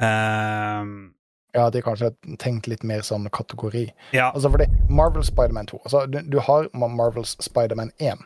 Eh, 0.00 0.84
Ja, 1.54 1.66
de 1.70 1.82
kanskje 1.84 2.14
tenkt 2.40 2.66
litt 2.66 2.82
mer 2.82 3.02
sånn 3.04 3.26
kategori. 3.28 3.90
ja, 4.16 4.30
Altså 4.32 4.48
fordi 4.50 4.64
Marvel 4.88 5.22
Spiderman 5.22 5.66
2 5.68 5.80
altså, 5.84 6.06
du, 6.10 6.22
du 6.22 6.38
har 6.40 6.68
Ma- 6.72 6.88
Marvels 6.88 7.36
Spiderman 7.44 7.90
1, 8.00 8.22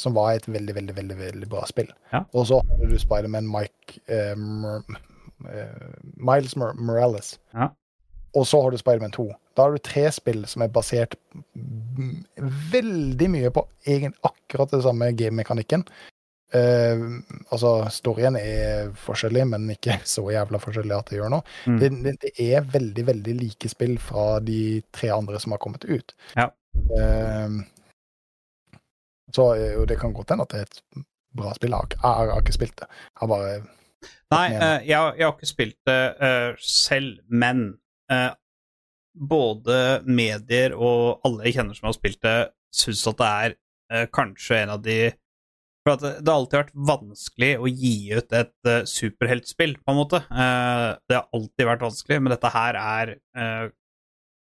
som 0.00 0.14
var 0.14 0.32
et 0.32 0.46
veldig, 0.48 0.74
veldig 0.74 0.94
veldig, 0.96 1.18
veldig 1.18 1.48
bra 1.52 1.66
spill. 1.68 1.90
Ja. 2.12 2.22
Og 2.32 2.46
så 2.48 2.62
hadde 2.64 2.88
du 2.88 2.96
Spiderman 2.98 3.44
Mike 3.52 4.00
eh, 4.08 4.32
Mer, 4.36 4.80
eh, 5.52 6.00
Miles 6.16 6.56
Mer, 6.56 6.72
Morales. 6.72 7.34
Ja. 7.52 7.68
Og 8.34 8.46
så 8.48 8.62
har 8.64 8.70
du 8.72 8.78
Spiderman 8.80 9.12
2. 9.12 9.28
Da 9.54 9.66
har 9.66 9.72
du 9.76 9.78
tre 9.84 10.06
spill 10.10 10.46
som 10.48 10.62
er 10.64 10.68
basert 10.72 11.14
veldig 12.72 13.28
mye 13.30 13.50
på 13.52 13.66
egen, 13.86 14.14
akkurat 14.24 14.70
det 14.72 14.80
samme 14.86 15.10
gamemekanikken. 15.12 15.84
Eh, 16.52 17.02
altså, 17.54 17.70
storyen 17.94 18.36
er 18.36 18.90
forskjellig, 19.06 19.46
men 19.48 19.70
ikke 19.72 19.98
så 20.14 20.24
jævla 20.34 20.60
forskjellig 20.60 20.96
at 20.98 21.08
det 21.12 21.20
gjør 21.20 21.30
noe. 21.32 21.46
Mm. 21.66 21.78
Det, 21.80 21.90
det, 22.04 22.14
det 22.26 22.48
er 22.52 22.66
veldig, 22.74 23.06
veldig 23.08 23.36
like 23.40 23.70
spill 23.72 23.94
fra 24.02 24.26
de 24.44 24.58
tre 24.92 25.08
andre 25.16 25.40
som 25.40 25.54
har 25.56 25.62
kommet 25.64 25.84
ut. 25.88 26.12
Ja. 26.36 26.50
Uh, 26.92 27.62
så 29.32 29.54
eh, 29.56 29.72
jo, 29.78 29.84
det 29.88 29.96
kan 30.00 30.12
godt 30.16 30.30
hende 30.34 30.44
at 30.44 30.52
det 30.52 30.60
er 30.62 30.68
et 30.68 31.04
bra 31.36 31.52
spill. 31.56 31.72
Jeg 31.72 31.94
jeg, 31.96 32.00
har- 32.04 32.24
jeg 32.26 32.34
har 32.34 32.42
ikke 32.44 32.58
spilt 32.58 32.76
det. 32.82 32.88
Jeg 32.90 33.20
har 33.22 33.30
bare 33.32 33.54
Nei, 34.32 34.46
eh, 34.56 34.86
jeg, 34.88 34.96
har- 34.98 35.14
jeg 35.16 35.26
har 35.26 35.32
ikke 35.36 35.46
spilt 35.52 35.76
det 35.88 36.00
eh, 36.28 36.54
selv, 36.60 37.18
men 37.28 37.62
eh, 38.12 38.30
både 39.14 39.78
medier 40.08 40.72
og 40.76 41.20
alle 41.24 41.44
jeg 41.48 41.56
kjenner 41.58 41.76
som 41.76 41.88
har 41.90 41.96
spilt 41.96 42.20
det, 42.24 42.36
syns 42.72 43.06
at 43.10 43.18
det 43.20 43.28
er 43.46 43.54
eh, 43.92 44.06
kanskje 44.12 44.62
en 44.62 44.72
av 44.76 44.82
de 44.84 44.98
For 45.82 45.96
at 45.96 46.02
det, 46.02 46.30
har 46.30 46.38
alltid 46.38 46.58
vært 46.60 46.74
vanskelig 46.92 47.52
å 47.58 47.68
gi 47.68 47.94
ut 48.14 48.34
et 48.38 48.68
uh, 48.70 48.84
superheltspill, 48.86 49.76
på 49.82 49.92
en 49.94 49.98
måte. 49.98 50.20
Uh, 50.30 50.94
det 51.10 51.18
har 51.18 51.30
alltid 51.34 51.68
vært 51.68 51.86
vanskelig, 51.88 52.20
men 52.22 52.34
dette 52.36 52.52
her 52.54 52.78
er 52.82 53.16
uh, 53.38 53.70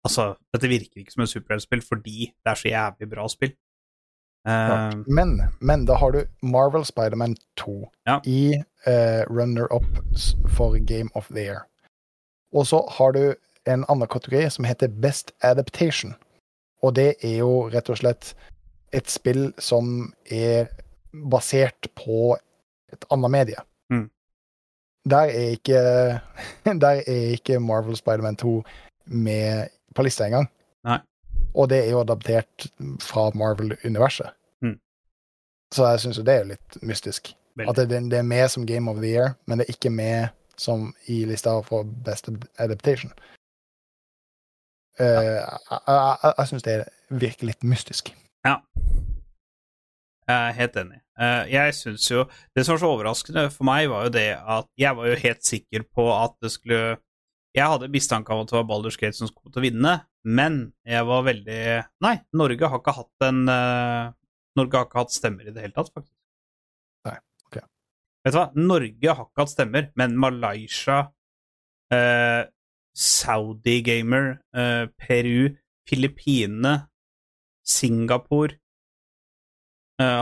Altså, 0.02 0.32
dette 0.50 0.66
virker 0.66 1.04
ikke 1.04 1.14
som 1.14 1.22
et 1.22 1.30
superheltspill 1.30 1.84
fordi 1.86 2.32
det 2.34 2.50
er 2.50 2.58
så 2.58 2.72
jævlig 2.72 3.08
bra 3.12 3.28
spill. 3.30 3.52
Eh. 4.48 4.92
Men, 5.06 5.44
men 5.60 5.86
da 5.86 5.94
har 6.02 6.12
du 6.12 6.24
Marvel 6.42 6.86
Spiderman 6.86 7.36
2 7.62 7.92
Ja. 8.08 8.22
i 8.26 8.64
eh, 8.86 9.22
runner-up 9.30 9.86
for 10.50 10.78
Game 10.78 11.10
of 11.14 11.28
the 11.28 11.44
Year. 11.44 11.68
Og 12.54 12.68
så 12.68 12.90
har 12.98 13.12
du 13.12 13.36
en 13.66 13.86
annen 13.88 14.08
kategori 14.08 14.50
som 14.50 14.66
heter 14.66 14.88
Best 14.88 15.32
Adaptation. 15.42 16.16
Og 16.82 16.96
det 16.96 17.16
er 17.22 17.38
jo 17.38 17.70
rett 17.70 17.90
og 17.90 18.02
slett 18.02 18.34
et 18.92 19.10
spill 19.10 19.54
som 19.62 20.14
er 20.26 20.68
basert 21.32 21.88
på 21.96 22.38
et 22.92 23.06
annet 23.12 23.32
medie. 23.32 23.64
Mm. 23.90 24.10
Der 25.10 25.18
er 25.18 25.56
ikke 25.58 25.82
Der 26.84 27.02
er 27.08 27.32
ikke 27.36 27.60
Marvel 27.60 27.96
Spiderman 27.96 28.36
2 28.36 28.64
med 29.06 29.68
på 29.96 30.02
lista 30.02 30.26
engang. 30.26 30.48
Nei. 30.84 31.00
Og 31.54 31.70
det 31.70 31.86
er 31.86 31.92
jo 31.92 32.00
adaptert 32.00 32.68
fra 33.02 33.30
Marvel-universet. 33.36 34.30
Mm. 34.62 34.78
Så 35.74 35.88
jeg 35.88 36.00
syns 36.00 36.18
jo 36.18 36.24
det 36.24 36.36
er 36.36 36.50
litt 36.54 36.78
mystisk. 36.82 37.34
Veldig. 37.56 37.70
At 37.70 37.90
det, 37.90 38.02
det 38.12 38.18
er 38.18 38.28
med 38.28 38.48
som 38.50 38.66
Game 38.66 38.92
of 38.92 38.98
the 38.98 39.12
Year, 39.12 39.34
men 39.46 39.60
det 39.60 39.66
er 39.68 39.76
ikke 39.76 39.90
med 39.90 40.28
som 40.58 40.94
i 41.06 41.26
lista 41.26 41.58
for 41.66 41.84
Best 41.84 42.30
Adaptation. 42.58 43.12
Eh, 45.00 45.06
jeg 45.06 45.60
jeg, 45.88 46.34
jeg 46.38 46.48
syns 46.48 46.64
det 46.64 46.84
virker 47.10 47.50
litt 47.50 47.64
mystisk. 47.64 48.14
Ja. 48.46 48.56
Jeg 50.30 50.38
er 50.38 50.54
helt 50.60 50.76
enig. 50.78 51.00
Eh, 51.20 51.44
Jeg 51.52 51.74
syns 51.76 52.06
jo 52.12 52.26
Det 52.56 52.64
som 52.66 52.76
var 52.76 52.82
så 52.84 52.92
overraskende 52.94 53.46
for 53.52 53.68
meg, 53.68 53.90
var 53.90 54.06
jo 54.08 54.14
det 54.16 54.28
at 54.38 54.68
jeg 54.80 54.96
var 54.96 55.10
jo 55.10 55.16
helt 55.24 55.44
sikker 55.44 55.84
på 55.90 56.06
at 56.14 56.36
det 56.42 56.52
skulle 56.54 56.82
Jeg 57.58 57.68
hadde 57.68 57.90
mistanke 57.92 58.32
om 58.32 58.44
at 58.46 58.52
det 58.52 58.56
var 58.60 58.68
Baldur's 58.70 58.98
Gate 59.02 59.18
som 59.18 59.28
kom 59.34 59.52
til 59.52 59.60
å 59.60 59.66
vinne, 59.66 59.94
men 60.24 60.74
jeg 60.88 61.04
var 61.10 61.26
veldig 61.28 61.62
Nei, 62.06 62.16
Norge 62.38 62.70
har 62.72 62.80
ikke 62.80 62.96
hatt 63.02 63.28
en 63.28 63.42
eh, 63.52 64.12
Norge 64.60 64.78
har 64.78 64.88
ikke 64.88 65.02
hatt 65.02 65.16
stemmer 65.16 65.48
i 65.48 65.52
det 65.56 65.62
hele 65.64 65.76
tatt, 65.76 65.92
faktisk. 65.96 66.16
Nei, 67.08 67.18
ok. 67.48 67.58
Vet 68.26 68.34
du 68.34 68.38
hva? 68.38 68.48
Norge 68.60 69.14
har 69.16 69.26
ikke 69.30 69.44
hatt 69.46 69.54
stemmer, 69.54 69.86
men 69.96 70.18
Malaysia, 70.20 70.98
eh, 71.96 72.42
Saudi 72.92 73.78
Gamer, 73.88 74.42
eh, 74.54 74.86
Peru, 75.00 75.56
Filippinene, 75.88 76.74
Singapore 77.64 78.60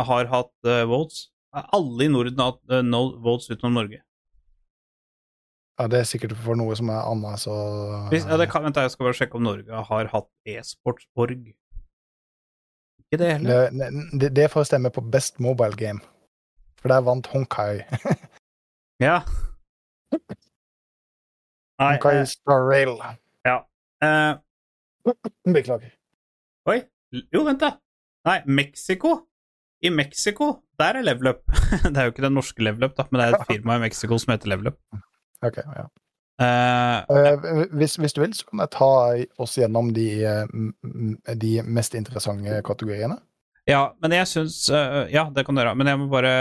har 0.07 0.29
hatt 0.31 0.69
eh, 0.69 0.85
votes. 0.89 1.27
Alle 1.55 2.05
i 2.05 2.11
Norden 2.11 2.39
har 2.39 2.53
hatt 2.53 2.75
eh, 2.77 2.85
no 2.85 3.01
votes 3.23 3.49
utenom 3.49 3.79
Norge. 3.79 4.01
Ja, 5.79 5.87
det 5.87 6.01
er 6.01 6.07
sikkert 6.09 6.35
for 6.43 6.59
noe 6.59 6.75
som 6.75 6.89
er 6.91 7.05
annet, 7.07 7.39
så 7.39 7.53
Hvis, 8.11 8.25
ja, 8.27 8.35
det 8.37 8.49
kan, 8.51 8.65
vent, 8.65 8.75
jeg 8.75 8.91
skal 8.91 9.07
bare 9.07 9.15
sjekke 9.15 9.39
om 9.39 9.45
Norge 9.47 9.83
har 9.89 10.09
hatt 10.11 10.27
e-sportsorg. 10.43 11.53
Ikke 12.99 13.19
det 13.21 13.29
heller. 13.37 13.69
det, 14.11 14.33
det, 14.35 14.43
er 14.43 14.51
for 14.51 14.65
å 14.65 14.67
stemme 14.67 14.91
på 14.91 15.01
Best 15.13 15.39
Mobile 15.39 15.79
Game. 15.79 16.03
For 16.81 16.91
der 16.91 17.05
vant 17.07 17.31
Honkai. 17.31 17.85
Ja. 18.99 19.21
Nei, 21.79 21.93
Honkai 21.93 22.17
eh, 22.17 22.25
Star 22.27 22.65
Rail. 22.67 22.97
eh, 24.03 24.33
Beklager. 25.55 25.93
Oi. 26.67 26.81
Jo, 27.31 27.45
vent, 27.47 27.63
da. 27.63 27.77
Nei, 28.27 28.41
Mexico. 28.45 29.28
I 29.81 29.89
Mexico, 29.89 30.45
der 30.79 30.99
er 30.99 31.01
Level 31.01 31.27
Up. 31.27 31.41
det 31.83 31.97
er 31.97 32.03
jo 32.07 32.11
ikke 32.13 32.25
den 32.25 32.33
norske 32.35 32.63
Level 32.63 32.83
Up, 32.89 32.97
da, 32.97 33.05
men 33.11 33.21
det 33.21 33.27
er 33.27 33.37
et 33.37 33.47
firma 33.47 33.77
i 33.77 33.83
Mexico 33.85 34.17
som 34.19 34.31
heter 34.33 34.51
Level 34.51 34.67
Up. 34.73 34.79
Ok, 35.45 35.57
ja. 35.57 35.85
Uh, 36.39 36.99
hvis, 37.77 37.95
hvis 37.99 38.13
du 38.13 38.21
vil, 38.21 38.33
så 38.33 38.45
kan 38.47 38.59
jeg 38.63 38.71
ta 38.71 38.91
oss 39.43 39.57
gjennom 39.59 39.89
de, 39.95 40.23
eh, 40.23 40.45
de 41.35 41.51
mest 41.67 41.95
interessante 41.99 42.61
kategoriene. 42.63 43.17
ja, 43.67 43.89
men 44.01 44.11
jeg 44.15 44.27
syns 44.27 44.69
Ja, 45.11 45.25
det 45.35 45.45
kan 45.45 45.55
du 45.55 45.61
gjøre, 45.61 45.75
men 45.75 45.87
jeg 45.87 45.99
må 45.99 46.07
bare 46.07 46.31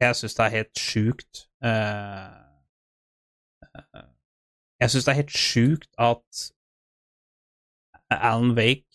Jeg 0.00 0.16
syns 0.16 0.34
det 0.34 0.44
er 0.44 0.56
helt 0.56 0.78
sjukt 0.78 1.44
Jeg 4.80 4.90
syns 4.90 5.04
det 5.04 5.12
er 5.12 5.20
helt 5.20 5.36
sjukt 5.36 5.90
at 5.98 6.52
Alan 8.10 8.56
Wake 8.56 8.89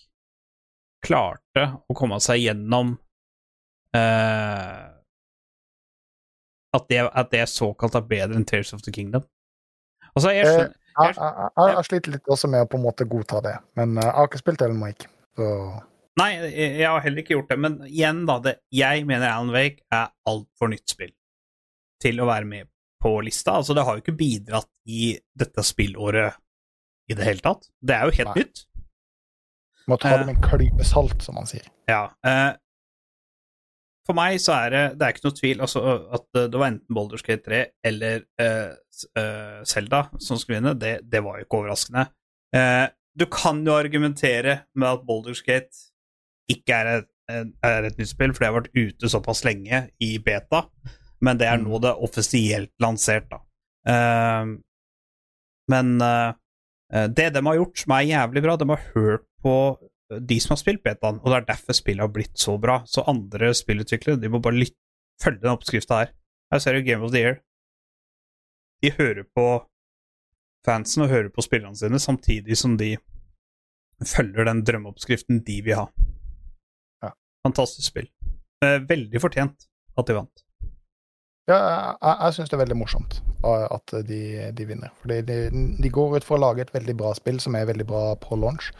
klarte 1.06 1.66
å 1.90 1.96
komme 1.98 2.20
seg 2.24 2.42
gjennom 2.44 2.96
uh, 3.96 4.86
at, 6.76 6.88
det, 6.92 7.02
at 7.08 7.32
det 7.32 7.46
såkalt 7.52 7.96
er 7.98 8.08
bedre 8.10 8.38
enn 8.40 8.48
Tears 8.48 8.74
of 8.76 8.84
the 8.86 8.94
Kingdom. 8.96 9.24
Altså, 10.16 10.32
jeg 10.36 10.46
Eh, 10.46 10.52
skjønner 10.52 10.76
Jeg, 10.96 11.16
jeg, 11.18 11.50
jeg, 11.60 11.72
jeg 11.76 11.88
sliter 11.90 12.14
litt 12.16 12.30
også 12.32 12.48
med 12.52 12.64
å 12.64 12.70
på 12.72 12.78
en 12.80 12.86
måte 12.86 13.08
godta 13.12 13.42
det, 13.44 13.58
men 13.76 13.98
eh, 14.00 14.06
jeg 14.08 14.16
har 14.16 14.30
ikke 14.30 14.40
spilt 14.40 14.64
Ellen 14.64 14.84
Wake. 14.84 15.10
Så 15.36 15.50
Nei, 16.16 16.30
jeg 16.56 16.88
har 16.88 17.02
heller 17.04 17.20
ikke 17.20 17.34
gjort 17.36 17.50
det, 17.52 17.58
men 17.60 17.74
igjen, 17.90 18.22
da. 18.24 18.38
Det, 18.40 18.54
jeg 18.72 19.04
mener 19.04 19.28
Alan 19.28 19.52
Wake 19.52 19.84
er 19.92 20.14
altfor 20.32 20.70
nytt 20.72 20.88
spill 20.88 21.12
til 22.00 22.22
å 22.24 22.28
være 22.30 22.48
med 22.48 22.70
på 23.04 23.12
lista. 23.26 23.58
Altså, 23.60 23.76
det 23.76 23.84
har 23.84 23.98
jo 23.98 24.04
ikke 24.06 24.16
bidratt 24.16 24.70
i 24.88 25.10
dette 25.36 25.66
spillåret 25.68 26.40
i 27.12 27.18
det 27.20 27.28
hele 27.28 27.44
tatt. 27.44 27.68
Det 27.84 27.98
er 27.98 28.08
jo 28.08 28.16
helt 28.22 28.32
Nei. 28.32 28.46
nytt. 28.46 28.64
Må 29.92 29.98
ta 30.02 30.16
det 30.18 30.26
med 30.28 30.36
en 30.38 30.46
klype 30.46 30.86
salt, 30.88 31.20
som 31.22 31.36
man 31.38 31.46
sier. 31.50 31.66
Ja. 31.90 32.08
Eh, 32.26 32.54
for 34.06 34.14
meg 34.18 34.36
så 34.42 34.54
er 34.54 34.70
det 34.74 34.82
Det 35.00 35.06
er 35.06 35.14
ikke 35.16 35.24
noe 35.26 35.36
tvil 35.40 35.62
altså, 35.66 35.82
at 36.14 36.26
det 36.38 36.60
var 36.62 36.68
enten 36.72 36.94
Baldur's 36.98 37.24
Gate 37.26 37.42
3 37.48 37.62
eller 37.90 38.24
eh, 38.42 38.74
s- 38.94 39.08
eh, 39.18 39.64
Zelda 39.66 40.04
som 40.22 40.38
skulle 40.38 40.60
vinne. 40.60 40.76
Det, 40.78 41.00
det 41.10 41.22
var 41.26 41.40
jo 41.40 41.46
ikke 41.48 41.60
overraskende. 41.64 42.04
Uh, 42.56 42.86
du 43.18 43.26
kan 43.32 43.64
jo 43.66 43.74
argumentere 43.76 44.60
med 44.76 44.88
at 44.90 45.06
Baldur's 45.08 45.42
Gate 45.46 45.74
ikke 46.52 46.76
er 46.78 46.90
et, 47.00 47.10
er 47.66 47.88
et 47.88 47.98
nytt 47.98 48.12
spill, 48.12 48.32
for 48.36 48.44
det 48.44 48.50
har 48.52 48.58
vært 48.60 48.76
ute 48.78 49.10
såpass 49.10 49.42
lenge 49.48 49.80
i 50.04 50.12
beta, 50.24 50.62
men 51.26 51.40
det 51.42 51.48
er 51.50 51.58
nå 51.64 51.80
det 51.82 51.90
er 51.94 52.04
offisielt 52.06 52.72
lansert, 52.84 53.26
da. 53.32 53.40
Uh, 53.90 54.56
men 55.74 55.96
det 57.16 57.32
de 57.34 57.42
har 57.48 57.58
gjort 57.58 57.82
som 57.82 57.96
er 57.98 58.06
jævlig 58.12 58.44
bra, 58.46 58.54
de 58.62 58.68
har 58.70 58.84
hørt 58.94 59.26
på 59.46 59.56
de 60.10 60.38
som 60.42 60.54
har 60.54 60.62
spilt 60.62 60.84
betaen, 60.86 61.20
og 61.22 61.32
det 61.32 61.38
er 61.38 61.48
derfor 61.50 61.78
spillet 61.78 62.06
har 62.06 62.14
blitt 62.14 62.38
så 62.38 62.58
bra. 62.62 62.82
Så 62.90 63.06
andre 63.10 63.54
spillutviklere 63.58 64.22
de 64.22 64.30
må 64.30 64.42
bare 64.44 64.60
lytte, 64.60 64.78
følge 65.22 65.42
den 65.44 65.54
oppskrifta 65.56 66.02
her. 66.04 66.14
Her 66.54 66.62
ser 66.62 66.78
du 66.78 66.86
Game 66.86 67.06
of 67.06 67.14
the 67.14 67.24
Year. 67.24 67.40
De 68.84 68.92
hører 68.94 69.26
på 69.34 69.48
fansen 70.66 71.06
og 71.06 71.10
hører 71.10 71.30
på 71.34 71.46
spillerne 71.46 71.78
sine, 71.78 72.00
samtidig 72.02 72.58
som 72.58 72.78
de 72.78 72.96
følger 74.06 74.46
den 74.50 74.64
drømmeoppskriften 74.68 75.42
de 75.48 75.60
vil 75.66 75.80
ha. 75.80 75.86
Ja. 77.06 77.14
Fantastisk 77.48 77.88
spill. 77.90 78.10
Eh, 78.66 78.82
Veldig 78.90 79.22
fortjent 79.22 79.70
at 79.98 80.10
de 80.10 80.18
vant. 80.18 80.44
Ja, 81.46 81.58
jeg, 81.58 82.16
jeg, 82.26 82.34
syns 82.34 82.50
det 82.50 82.58
er 82.58 82.64
veldig 82.64 82.78
morsomt 82.80 83.20
eh, 83.46 83.68
at 83.70 83.94
de, 84.10 84.22
de 84.58 84.68
vinner. 84.68 84.94
Fordi 85.02 85.22
de, 85.28 85.38
de 85.82 85.94
går 85.94 86.18
ut 86.18 86.28
for 86.28 86.38
å 86.38 86.44
lage 86.48 86.66
et 86.66 86.74
veldig 86.74 86.98
bra 86.98 87.14
spill 87.18 87.40
som 87.42 87.58
er 87.58 87.70
veldig 87.70 87.88
bra 87.90 88.06
på 88.22 88.38
launch. 88.42 88.72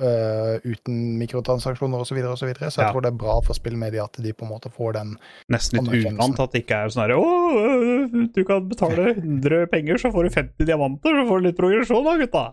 Eh, 0.00 0.58
uten 0.64 1.18
mikrotransaksjoner 1.20 2.00
osv. 2.02 2.18
Så, 2.18 2.30
og 2.30 2.38
så, 2.40 2.46
videre. 2.48 2.70
så 2.70 2.80
jeg 2.82 2.86
Ja. 2.86 2.92
tror 2.92 3.04
det 3.04 3.12
er 3.12 3.18
bra 3.18 3.40
for 3.44 3.54
spillmedia 3.58 4.04
at 4.04 4.18
de 4.22 4.32
på 4.32 4.46
en 4.46 4.52
måte 4.52 4.70
får 4.72 4.92
den 4.98 5.16
Nesten 5.52 5.84
litt 5.84 6.06
uvant 6.06 6.40
at 6.40 6.52
det 6.52 6.64
ikke 6.64 6.80
er 6.84 6.88
sånn 6.94 7.04
herre 7.04 7.18
Å, 7.18 8.30
du 8.34 8.44
kan 8.44 8.68
betale 8.68 9.12
100 9.18 9.66
penger, 9.72 9.98
så 9.98 10.12
får 10.14 10.28
du 10.28 10.30
50 10.30 10.66
diamanter, 10.66 11.10
så 11.18 11.28
får 11.28 11.40
du 11.40 11.46
litt 11.48 11.58
progresjon 11.60 12.04
da, 12.04 12.16
gutta. 12.20 12.46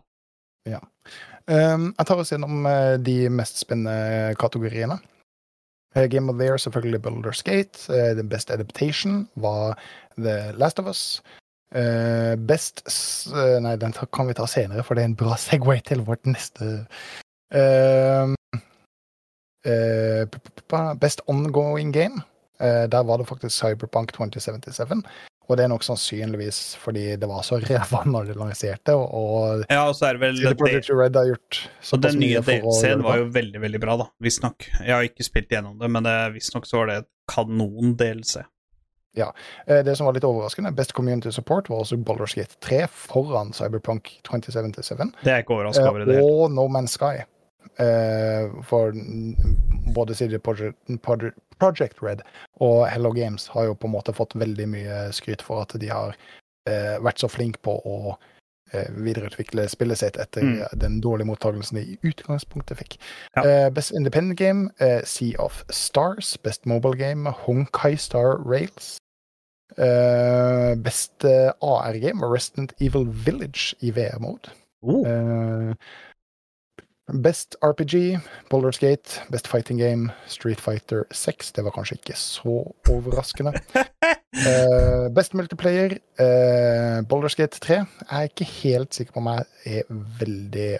Um, 1.45 1.91
jeg 1.93 2.07
tar 2.09 2.17
oss 2.17 2.31
gjennom 2.34 2.65
eh, 2.65 2.95
de 2.97 3.30
mest 3.30 3.59
spennende 3.61 4.34
kategoriene. 4.41 4.97
Eh, 5.93 6.07
Game 6.09 6.31
of 6.31 6.39
the 6.39 6.47
Year, 6.47 6.57
selvfølgelig 6.57 7.01
Builder 7.05 7.35
Skate. 7.38 7.85
Uh, 7.85 8.15
the 8.17 8.23
Best 8.26 8.49
Adaptation 8.49 9.27
var 9.35 9.77
The 10.17 10.53
Last 10.57 10.80
of 10.80 10.88
Us. 10.89 11.22
Eh, 11.76 12.35
best 12.39 12.81
eh, 13.35 13.57
Nei, 13.59 13.76
den 13.76 13.91
kan 14.13 14.30
vi 14.30 14.35
ta 14.38 14.45
senere, 14.47 14.84
for 14.85 14.95
det 14.95 15.03
er 15.03 15.09
en 15.11 15.17
bra 15.19 15.35
Segway 15.39 15.81
til 15.85 16.03
vårt 16.07 16.26
neste 16.30 16.63
Eh, 16.65 16.80
eh, 16.80 17.05
Best 21.01 21.22
Ongoing 21.27 21.91
Game. 21.91 22.22
Eh, 22.59 22.88
der 22.89 23.03
var 23.03 23.17
det 23.17 23.26
faktisk 23.27 23.55
Cyberpunk 23.57 24.13
2077. 24.13 25.03
Og 25.45 25.57
det 25.57 25.63
er 25.63 25.69
nok 25.69 25.84
sannsynligvis 25.85 26.76
fordi 26.81 27.03
det 27.22 27.27
var 27.30 27.43
så 27.45 27.59
ræva 27.69 28.01
når 28.09 28.31
det 28.31 28.35
lanserte, 28.39 28.95
og, 28.95 29.65
Ja, 29.69 29.84
og 29.89 29.93
så 29.95 30.07
er 30.09 30.17
det 30.17 30.22
vel 30.23 30.39
CD 30.39 30.49
det, 30.49 30.57
Projekt 30.57 30.89
Red 30.89 31.15
har 31.19 31.27
gjort 31.30 31.59
Og 31.93 32.01
den 32.01 32.19
nye 32.19 32.41
DLC-en 32.41 33.03
var 33.05 33.19
jo 33.22 33.27
veldig, 33.35 33.61
veldig 33.61 33.81
bra, 33.84 33.97
da. 34.01 34.07
Visstnok. 34.26 34.65
Jeg 34.81 34.95
har 34.95 35.05
ikke 35.05 35.27
spilt 35.27 35.49
gjennom 35.53 35.77
det, 35.80 35.91
men 35.91 36.03
det- 36.03 36.34
visstnok 36.34 36.65
så 36.65 36.77
var 36.81 36.88
det 36.88 36.97
et 37.03 37.09
kanon-DLC. 37.30 38.41
Eh, 39.15 39.84
Det 39.84 39.95
som 39.97 40.05
var 40.07 40.13
litt 40.13 40.23
overraskende, 40.23 40.73
Best 40.76 40.93
Community 40.93 41.30
Support 41.30 41.69
var 41.69 41.77
også 41.85 41.97
Baldur's 42.03 42.34
Gate 42.35 42.57
3 42.59 42.88
foran 42.88 43.53
Cyberpunk 43.53 44.19
2077. 44.23 45.11
Det 45.23 45.31
er 45.31 45.38
ikke 45.43 45.53
overraskende 45.53 45.89
over 45.89 46.05
det 46.05 46.17
Eh, 46.17 46.23
og 46.26 46.51
No 46.51 46.67
Man's 46.67 46.97
Sky. 46.97 47.22
Eh, 47.80 48.50
For 48.64 48.92
både 49.94 50.16
CD 50.16 50.38
Project- 50.40 50.78
Project 51.60 52.02
Red 52.04 52.22
og 52.60 52.88
Hello 52.90 53.12
Games 53.16 53.48
har 53.48 53.66
jo 53.70 53.76
på 53.76 53.88
en 53.88 53.94
måte 53.94 54.14
fått 54.14 54.34
veldig 54.36 54.68
mye 54.68 54.98
skryt 55.16 55.42
for 55.42 55.62
at 55.62 55.76
de 55.80 55.88
har 55.88 56.16
eh, 56.68 56.98
vært 57.00 57.20
så 57.24 57.30
flinke 57.30 57.60
på 57.64 57.78
å 57.86 58.18
eh, 58.74 58.90
videreutvikle 58.92 59.68
spillet 59.70 59.98
sitt 59.98 60.18
etter 60.18 60.42
Mm. 60.44 60.80
den 60.80 61.00
dårlige 61.02 61.28
mottakelsen 61.30 61.78
de 61.78 61.84
i 61.94 61.98
utgangspunktet 62.10 62.78
fikk. 62.78 62.98
Ja. 63.38 63.70
Best 63.70 63.92
Independent 63.94 64.38
Game, 64.40 64.70
Sea 65.06 65.36
of 65.40 65.64
Stars. 65.70 66.36
Best 66.38 66.66
Mobile 66.66 66.96
Game, 66.98 67.30
Honkai 67.46 67.96
Star 67.98 68.38
Rails. 68.44 68.98
Best 69.78 70.82
beste 70.84 71.54
AR-game, 71.62 72.22
Resident 72.24 72.74
Evil 72.80 73.06
Village 73.06 73.74
i 73.82 73.92
VR-mode. 73.92 74.50
Oh, 74.84 75.06
Eh, 75.08 75.74
best 77.07 77.56
RPG, 77.61 78.19
Baldur's 78.49 78.80
Gate. 78.80 79.22
Best 79.30 79.48
Fighting 79.48 79.77
Game, 79.77 80.11
Street 80.27 80.61
Fighter 80.61 81.06
6. 81.11 81.52
Det 81.52 81.64
var 81.64 81.72
kanskje 81.72 81.98
ikke 81.99 82.18
så 82.18 82.73
overraskende. 82.90 83.53
uh, 83.76 85.07
best 85.15 85.34
Multiplayer, 85.34 85.98
uh, 86.19 87.03
Baldur's 87.06 87.36
Gate 87.36 87.60
3. 87.60 87.73
Jeg 87.76 87.86
er 88.11 88.30
ikke 88.30 88.45
helt 88.64 88.94
sikker 88.94 89.14
på 89.14 89.19
om 89.19 89.27
jeg 89.27 89.45
er 89.65 89.84
veldig 90.19 90.72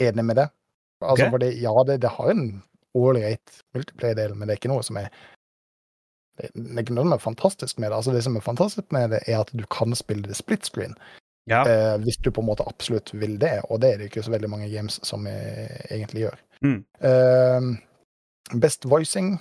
enig 0.00 0.24
med 0.24 0.36
det. 0.36 0.48
Altså, 1.00 1.26
okay. 1.26 1.30
fordi, 1.30 1.50
ja, 1.60 1.72
det, 1.86 2.02
det 2.02 2.10
har 2.10 2.30
en 2.30 2.62
ålreit 2.94 3.62
multiplayer-del, 3.74 4.34
men 4.34 4.48
det 4.48 4.54
er 4.54 4.60
ikke 4.60 4.72
noe 4.72 4.84
som 4.84 4.98
er 5.00 5.12
det 6.40 6.48
er 6.56 6.82
ikke 6.82 6.94
noe 6.96 7.04
som 7.04 7.12
er 7.12 7.22
fantastisk 7.22 7.78
med 7.78 7.90
det. 7.90 7.96
Altså, 7.96 8.12
det 8.16 8.22
som 8.24 8.36
er 8.36 8.44
fantastisk 8.44 8.92
med 8.96 9.10
det, 9.12 9.20
er 9.28 9.42
at 9.42 9.50
du 9.52 9.64
kan 9.70 9.94
spille 9.96 10.24
det 10.24 10.38
split 10.38 10.64
screen. 10.66 10.96
Ja. 11.48 11.62
Eh, 11.66 11.96
hvis 12.04 12.18
du 12.22 12.30
på 12.30 12.40
en 12.42 12.46
måte 12.50 12.66
absolutt 12.68 13.12
vil 13.14 13.38
det, 13.40 13.60
og 13.70 13.80
det 13.80 13.92
er 13.94 13.98
det 13.98 14.10
ikke 14.10 14.22
så 14.26 14.30
veldig 14.34 14.50
mange 14.50 14.68
games 14.72 15.00
som 15.06 15.26
eh, 15.26 15.80
egentlig 15.90 16.26
gjør. 16.26 16.40
Mm. 16.64 16.84
Eh, 17.00 18.58
best 18.60 18.84
voicing, 18.84 19.38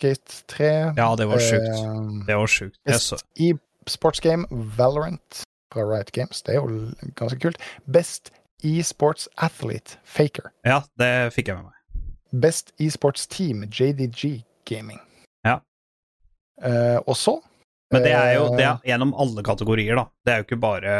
Gate 0.00 0.42
3. 0.48 0.94
ja, 0.96 1.14
det 1.16 1.28
var 1.28 1.38
sjukt. 1.38 1.68
Eh, 1.68 2.26
Det 2.26 2.36
var 2.36 2.46
sjukt. 2.46 2.78
Best 2.84 3.12
så. 3.12 3.16
i 3.36 3.52
sports 3.86 4.20
game, 4.20 4.46
Valorant 4.50 5.42
fra 5.72 5.84
Riot 5.84 6.10
Games. 6.12 6.42
Det 6.42 6.54
er 6.54 6.62
jo 6.62 6.90
ganske 7.14 7.38
kult. 7.38 7.58
Best 7.86 8.32
e-sports 8.64 9.28
athlete, 9.36 9.98
Faker. 10.04 10.50
Ja, 10.66 10.80
det 10.98 11.32
fikk 11.36 11.48
jeg 11.52 11.60
med 11.60 11.68
meg. 11.68 12.40
Best 12.42 12.72
e-sports 12.80 13.26
team, 13.30 13.62
JDG 13.70 14.42
Gaming. 14.66 14.98
Ja. 15.46 15.60
Eh, 16.62 16.98
og 17.06 17.14
så 17.16 17.38
Men 17.92 18.02
det 18.02 18.12
er 18.12 18.34
jo 18.34 18.48
eh, 18.52 18.56
det 18.58 18.64
er 18.66 18.80
gjennom 18.84 19.14
alle 19.16 19.42
kategorier, 19.46 19.94
da. 19.96 20.08
Det 20.26 20.32
er 20.32 20.42
jo 20.42 20.48
ikke 20.48 20.60
bare 20.60 20.96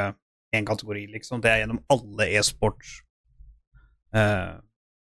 én 0.56 0.66
kategori, 0.66 1.06
liksom. 1.12 1.42
Det 1.42 1.50
er 1.50 1.62
gjennom 1.62 1.82
alle 1.92 2.30
e-sports. 2.38 3.02
Uh, 4.14 4.56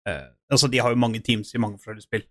uh, 0.09 0.27
altså, 0.51 0.67
de 0.67 0.81
har 0.83 0.89
jo 0.91 0.99
mange 0.99 1.21
teams 1.23 1.53
i 1.53 1.61
mange 1.61 1.79
forskjellige 1.79 2.07
spill. 2.09 2.27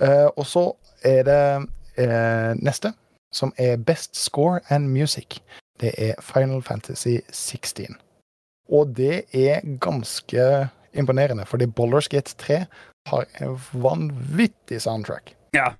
Eh, 0.00 0.28
og 0.36 0.46
så 0.46 0.76
er 1.04 1.22
det 1.28 1.68
neste, 2.62 2.92
som 3.32 3.52
er 3.58 3.76
Best 3.76 4.16
Score 4.16 4.60
and 4.68 4.88
Music. 4.88 5.40
Det 5.80 5.92
er 5.98 6.14
Final 6.22 6.62
Fantasy 6.62 7.16
16. 7.28 7.96
Og 8.68 8.96
det 8.96 9.24
er 9.34 9.60
ganske 9.80 10.68
imponerende, 10.94 11.46
fordi 11.46 11.64
Baldur's 11.64 12.08
Gate 12.08 12.34
3 12.38 12.64
har 13.06 13.24
en 13.40 13.60
vanvittig 13.72 14.82
soundtrack. 14.82 15.36
Ja. 15.54 15.72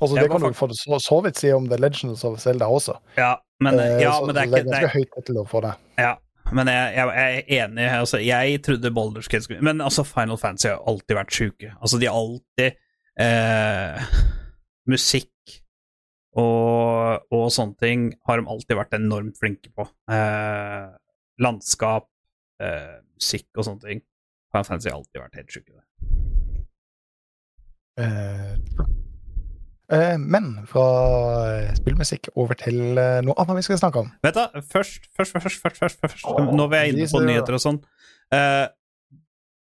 Altså, 0.00 0.14
det 0.14 0.30
kan 0.30 0.40
du 0.40 0.52
for 0.54 0.72
så, 1.02 1.20
vidt 1.24 1.38
si 1.40 1.50
om 1.52 1.68
The 1.68 1.76
Legends 1.80 2.24
of 2.24 2.38
Zelda 2.40 2.68
også. 2.70 2.98
ja, 3.16 3.34
men, 3.60 3.74
Eh, 3.80 4.00
ja, 4.02 4.12
så 4.12 4.26
men 4.26 4.34
det 4.34 4.42
er 4.42 4.46
ikke 4.46 4.62
det 4.62 4.72
ganske 4.72 4.92
høyt 4.94 5.14
tittel 5.16 5.40
for 5.50 5.66
det. 5.66 5.72
Ja, 5.98 6.12
men 6.54 6.70
jeg, 6.70 6.92
jeg, 6.94 7.08
jeg 7.16 7.38
er 7.58 7.64
enig. 7.64 7.86
Altså, 7.98 8.18
jeg 8.22 8.60
trodde 8.64 8.92
Baldur's 8.94 9.28
Gate 9.28 9.42
skulle 9.44 9.64
Men 9.64 9.80
altså, 9.80 10.04
Final 10.06 10.38
Fantasy 10.38 10.68
har 10.70 10.84
alltid 10.86 11.16
vært 11.18 11.34
sjuke. 11.34 11.72
Altså, 11.82 11.98
de 11.98 12.06
har 12.06 12.14
alltid 12.14 12.78
eh, 13.20 14.12
Musikk 14.88 15.34
og, 16.38 17.24
og 17.34 17.48
sånne 17.50 17.74
ting 17.82 18.06
har 18.28 18.38
de 18.38 18.46
alltid 18.52 18.78
vært 18.78 18.94
enormt 18.94 19.38
flinke 19.40 19.72
på. 19.74 19.88
Eh, 20.12 20.86
landskap, 21.42 22.06
eh, 22.62 23.00
musikk 23.18 23.48
og 23.58 23.66
sånne 23.66 23.84
ting. 23.88 24.04
Final 24.52 24.68
Fantasy 24.68 24.92
har 24.92 25.00
alltid 25.00 25.22
vært 25.24 25.40
helt 25.40 25.56
sjuke. 25.56 25.82
eh, 27.98 28.54
men 30.20 30.50
fra 30.68 30.86
eh, 31.48 31.70
spillmusikk 31.78 32.28
over 32.36 32.58
til 32.60 32.98
eh, 33.00 33.20
noe 33.24 33.36
annet 33.40 33.60
vi 33.60 33.64
skal 33.64 33.80
snakke 33.80 34.02
om. 34.04 34.10
Vet 34.24 34.36
du, 34.36 34.58
først, 34.72 35.08
først, 35.16 35.32
først, 35.32 35.62
først, 35.62 35.78
først, 35.80 36.02
først, 36.02 36.26
Nå 36.52 36.66
vi 36.68 36.82
jeg 36.82 36.92
inne 36.92 37.08
på 37.08 37.22
nyheter 37.24 37.56
og 37.56 37.62
sånn. 37.64 37.78
Eh, 38.36 38.66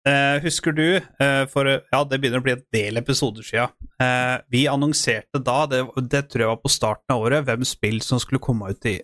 eh, 0.10 0.38
husker 0.45 0.73
du, 0.73 0.88
eh, 0.97 1.43
for 1.52 1.69
Ja, 1.69 2.02
det 2.02 2.22
begynner 2.22 2.41
å 2.41 2.45
bli 2.47 2.56
en 2.56 2.65
del 2.73 2.97
episoder. 3.02 3.45
Eh, 3.53 4.38
vi 4.49 4.65
annonserte 4.72 5.43
da, 5.45 5.60
det, 5.69 5.84
det 6.10 6.26
tror 6.31 6.45
jeg 6.47 6.53
var 6.56 6.64
på 6.64 6.73
starten 6.73 7.14
av 7.14 7.27
året, 7.27 7.45
hvem 7.45 7.68
spill 7.68 8.02
som 8.02 8.22
skulle 8.22 8.41
komme 8.41 8.73
ut 8.73 8.89
i 8.89 8.97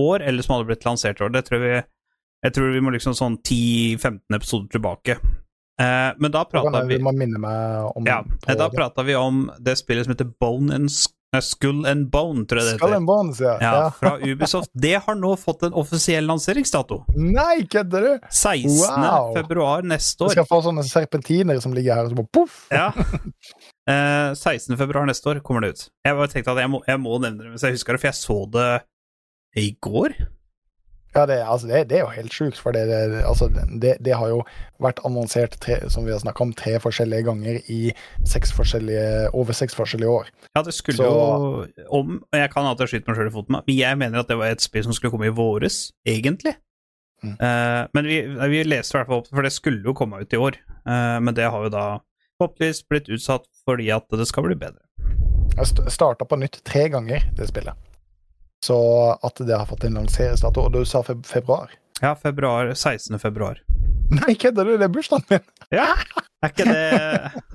år, 0.00 0.24
eller 0.24 0.42
som 0.42 0.56
hadde 0.56 0.72
blitt 0.72 0.88
lansert 0.88 1.20
i 1.20 1.28
år. 1.28 1.34
Det 1.36 1.44
tror 1.50 1.60
vi 1.64 1.74
Jeg 2.44 2.52
tror 2.52 2.74
vi 2.74 2.80
må 2.84 2.90
liksom 2.92 3.14
sånn 3.16 3.38
10-15 3.40 4.36
episoder 4.36 4.68
tilbake. 4.68 5.14
Eh, 5.80 6.12
men 6.22 6.30
da 6.30 6.44
prata 6.46 6.84
vi 6.86 7.00
Du 7.00 7.02
må 7.02 7.10
minne 7.16 7.40
meg 7.42 7.96
om 7.98 8.06
Ja, 8.06 8.20
på 8.22 8.54
da 8.60 8.68
prata 8.70 9.02
vi 9.02 9.16
om 9.18 9.48
det 9.58 9.74
spillet 9.80 10.06
som 10.06 10.12
heter 10.14 10.28
Bone 10.38 10.70
and 10.76 10.86
eh, 11.34 11.40
Skull 11.42 11.80
and 11.90 12.12
Bone, 12.12 12.44
tror 12.46 12.60
jeg 12.62 12.68
det 12.68 12.74
Skull 12.76 12.92
heter. 12.92 12.96
and 13.00 13.08
Bones, 13.08 13.40
ja. 13.42 13.56
Ja, 13.58 13.72
ja. 13.80 13.88
fra 13.98 14.12
Ubisoft. 14.22 14.70
Det 14.86 14.92
har 15.02 15.18
nå 15.18 15.32
fått 15.40 15.64
en 15.66 15.74
offisiell 15.74 16.28
lanseringsdato. 16.30 17.00
Nei, 17.18 17.64
kødder 17.66 18.06
du? 18.06 18.28
16. 18.30 18.70
Wow. 18.70 19.32
februar 19.34 19.82
neste 19.82 20.22
Du 20.22 20.28
år. 20.28 20.36
skal 20.36 20.46
få 20.52 20.60
sånne 20.68 20.86
serpentiner 20.86 21.58
som 21.64 21.74
ligger 21.74 21.98
her, 21.98 22.06
og 22.06 22.14
så 22.14 22.20
bare 22.22 22.30
poff! 22.38 22.60
Ja. 22.70 22.92
Uh, 23.90 24.30
16. 24.38 24.76
februar 24.78 25.10
neste 25.10 25.26
år 25.34 25.42
kommer 25.44 25.66
det 25.66 25.74
ut. 25.74 25.82
Jeg 26.06 26.16
bare 26.16 26.30
tenkte 26.32 26.54
at 26.54 26.62
jeg 26.62 26.70
må, 26.70 26.84
jeg 26.86 27.02
må 27.02 27.18
nevne 27.18 27.42
det 27.42 27.50
hvis 27.56 27.66
jeg 27.66 27.74
husker 27.80 27.98
det, 27.98 28.04
for 28.04 28.12
jeg 28.12 28.20
så 28.22 28.38
det 28.54 28.70
i 29.58 29.68
går. 29.82 30.14
Ja, 31.14 31.26
det, 31.30 31.36
altså, 31.46 31.68
det, 31.70 31.84
det 31.90 31.98
er 31.98 32.02
jo 32.02 32.10
helt 32.10 32.34
sjukt, 32.34 32.58
for 32.58 32.74
det, 32.74 32.82
altså, 33.22 33.46
det, 33.82 33.92
det 34.02 34.16
har 34.18 34.32
jo 34.32 34.40
vært 34.82 34.98
annonsert 35.06 35.54
tre, 35.62 35.76
som 35.92 36.06
vi 36.06 36.10
har 36.10 36.18
snakka 36.18 36.42
om, 36.42 36.54
tre 36.58 36.74
forskjellige 36.82 37.28
ganger 37.28 37.60
i 37.70 37.80
seks 38.26 38.50
forskjellige, 38.56 39.30
over 39.38 39.54
seks 39.54 39.78
forskjellige 39.78 40.10
år. 40.10 40.32
Ja, 40.56 40.62
det 40.66 40.74
skulle 40.74 40.96
Så- 40.96 41.06
jo 41.06 41.88
om 41.88 42.16
og 42.32 42.38
Jeg 42.38 42.50
kan 42.50 42.66
alltid 42.66 42.90
skyte 42.90 43.08
meg 43.08 43.16
sjøl 43.16 43.30
i 43.30 43.34
foten, 43.36 43.54
men 43.54 43.76
jeg 43.76 43.98
mener 43.98 44.18
at 44.18 44.28
det 44.28 44.38
var 44.38 44.50
et 44.50 44.60
spill 44.60 44.82
som 44.82 44.92
skulle 44.92 45.14
komme 45.14 45.30
i 45.30 45.34
våres, 45.34 45.92
egentlig. 46.06 46.56
Mm. 47.22 47.36
Uh, 47.40 47.86
men 47.94 48.04
vi, 48.04 48.20
vi 48.50 48.64
leste 48.66 48.96
i 48.96 48.98
hvert 48.98 49.08
fall 49.08 49.22
opp, 49.22 49.30
for 49.30 49.46
det 49.46 49.52
skulle 49.54 49.84
jo 49.86 49.94
komme 49.96 50.20
ut 50.20 50.34
i 50.34 50.40
år. 50.40 50.58
Uh, 50.82 51.20
men 51.22 51.34
det 51.34 51.46
har 51.46 51.62
jo 51.62 51.70
da 51.72 51.86
forhåpentligvis 52.40 52.82
blitt 52.90 53.08
utsatt 53.08 53.46
fordi 53.64 53.90
at 53.94 54.08
det 54.10 54.26
skal 54.28 54.48
bli 54.48 54.58
bedre. 54.58 54.82
Jeg 55.54 55.70
st 55.70 55.86
starta 55.94 56.26
på 56.26 56.36
nytt 56.42 56.58
tre 56.66 56.88
ganger, 56.90 57.22
det 57.38 57.46
spillet. 57.48 57.78
Så 58.64 58.76
at 59.26 59.40
det 59.44 59.56
har 59.58 59.66
fått 59.68 59.84
en 59.88 59.98
lanseringsdato, 60.00 60.62
og 60.68 60.72
du 60.76 60.84
sa 60.88 61.02
feb 61.04 61.24
februar? 61.28 61.72
Ja, 62.00 62.14
februar, 62.18 62.72
16. 62.74 63.18
februar. 63.22 63.60
Nei, 64.14 64.34
kødder 64.40 64.66
du? 64.68 64.74
Det 64.80 64.86
er 64.88 64.92
bursdagen 64.92 65.24
min! 65.30 65.44
Ja, 65.72 65.90
Er 66.44 66.50
ikke 66.52 66.64
det, 66.68 66.80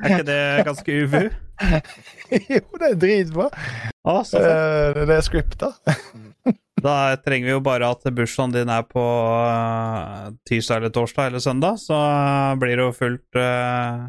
er 0.02 0.14
ikke 0.14 0.26
det 0.27 0.40
ganske 0.65 0.95
uvu? 1.03 1.19
jo, 2.56 2.61
det 2.81 2.88
er 2.88 2.95
dritbra. 3.03 3.49
Fett. 3.53 4.34
Eh, 4.40 5.02
det 5.10 5.18
er 5.19 5.26
scripta. 5.27 5.73
Da 6.80 6.94
trenger 7.19 7.49
vi 7.49 7.52
jo 7.52 7.60
bare 7.60 7.90
at 7.91 8.06
bursdagen 8.15 8.53
din 8.56 8.69
er 8.72 8.86
på 8.88 9.02
uh, 9.03 10.30
tirsdag 10.48 10.80
eller 10.80 10.94
torsdag 10.95 11.27
eller 11.27 11.41
søndag, 11.44 11.76
så 11.84 11.98
blir 12.61 12.80
det 12.80 12.86
jo 12.86 12.94
fullt 12.95 13.36
uh... 13.36 14.06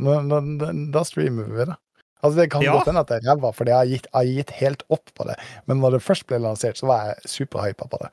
Nå- 0.00 0.22
nå- 0.24 0.38
Da, 0.62 0.70
da 0.96 1.02
streamer 1.04 1.50
vi 1.52 1.66
det. 1.68 1.76
Altså, 2.22 2.34
det 2.40 2.48
kan 2.50 2.62
Ja. 2.66 2.72
godt 2.78 2.86
hende 2.90 3.00
at 3.00 3.08
det 3.12 3.20
er 3.20 3.28
ræva, 3.30 3.52
for 3.54 3.64
jeg 3.70 3.76
har, 3.76 3.86
gitt, 3.86 4.06
jeg 4.12 4.18
har 4.18 4.24
gitt 4.40 4.50
helt 4.58 4.82
opp 4.90 5.10
på 5.14 5.24
det. 5.28 5.36
Men 5.66 5.78
når 5.80 5.96
det 5.98 6.02
først 6.02 6.26
ble 6.26 6.38
lansert, 6.42 6.76
så 6.80 6.86
var 6.90 7.06
jeg 7.12 7.30
superhypa 7.38 7.86
på 7.88 7.98
det. 8.02 8.10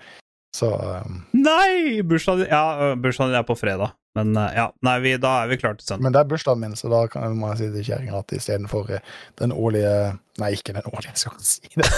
Så 0.56 0.70
um, 0.72 1.26
Nei! 1.36 2.02
Bursdagen 2.08 2.46
din 2.46 2.52
Ja, 2.54 2.92
øh, 2.92 2.98
bursdagen 3.02 3.34
din 3.34 3.40
er 3.42 3.44
på 3.44 3.58
fredag, 3.60 3.90
men 4.16 4.30
eh, 4.40 4.54
ja. 4.56 4.70
Nei, 4.88 4.94
vi, 5.04 5.18
da 5.20 5.34
er 5.44 5.50
vi 5.52 5.58
klare 5.60 5.76
til 5.76 5.88
søndag. 5.90 6.04
Men 6.06 6.14
det 6.16 6.22
er 6.22 6.30
bursdagen 6.32 6.62
min, 6.64 6.76
så 6.80 6.88
da 6.94 7.02
kan, 7.12 7.36
må 7.36 7.50
jeg 7.52 7.58
si 7.60 7.68
til 7.74 7.84
kjerringa 7.90 8.22
at 8.22 8.32
istedenfor 8.38 8.94
eh, 8.96 9.04
den 9.42 9.52
årlige 9.52 9.92
Nei, 10.40 10.52
ikke 10.56 10.74
den 10.78 10.88
årlige, 10.88 11.12
jeg 11.12 11.18
skal 11.18 11.36
ikke 11.36 11.50
si 11.50 11.62
det. 11.76 11.92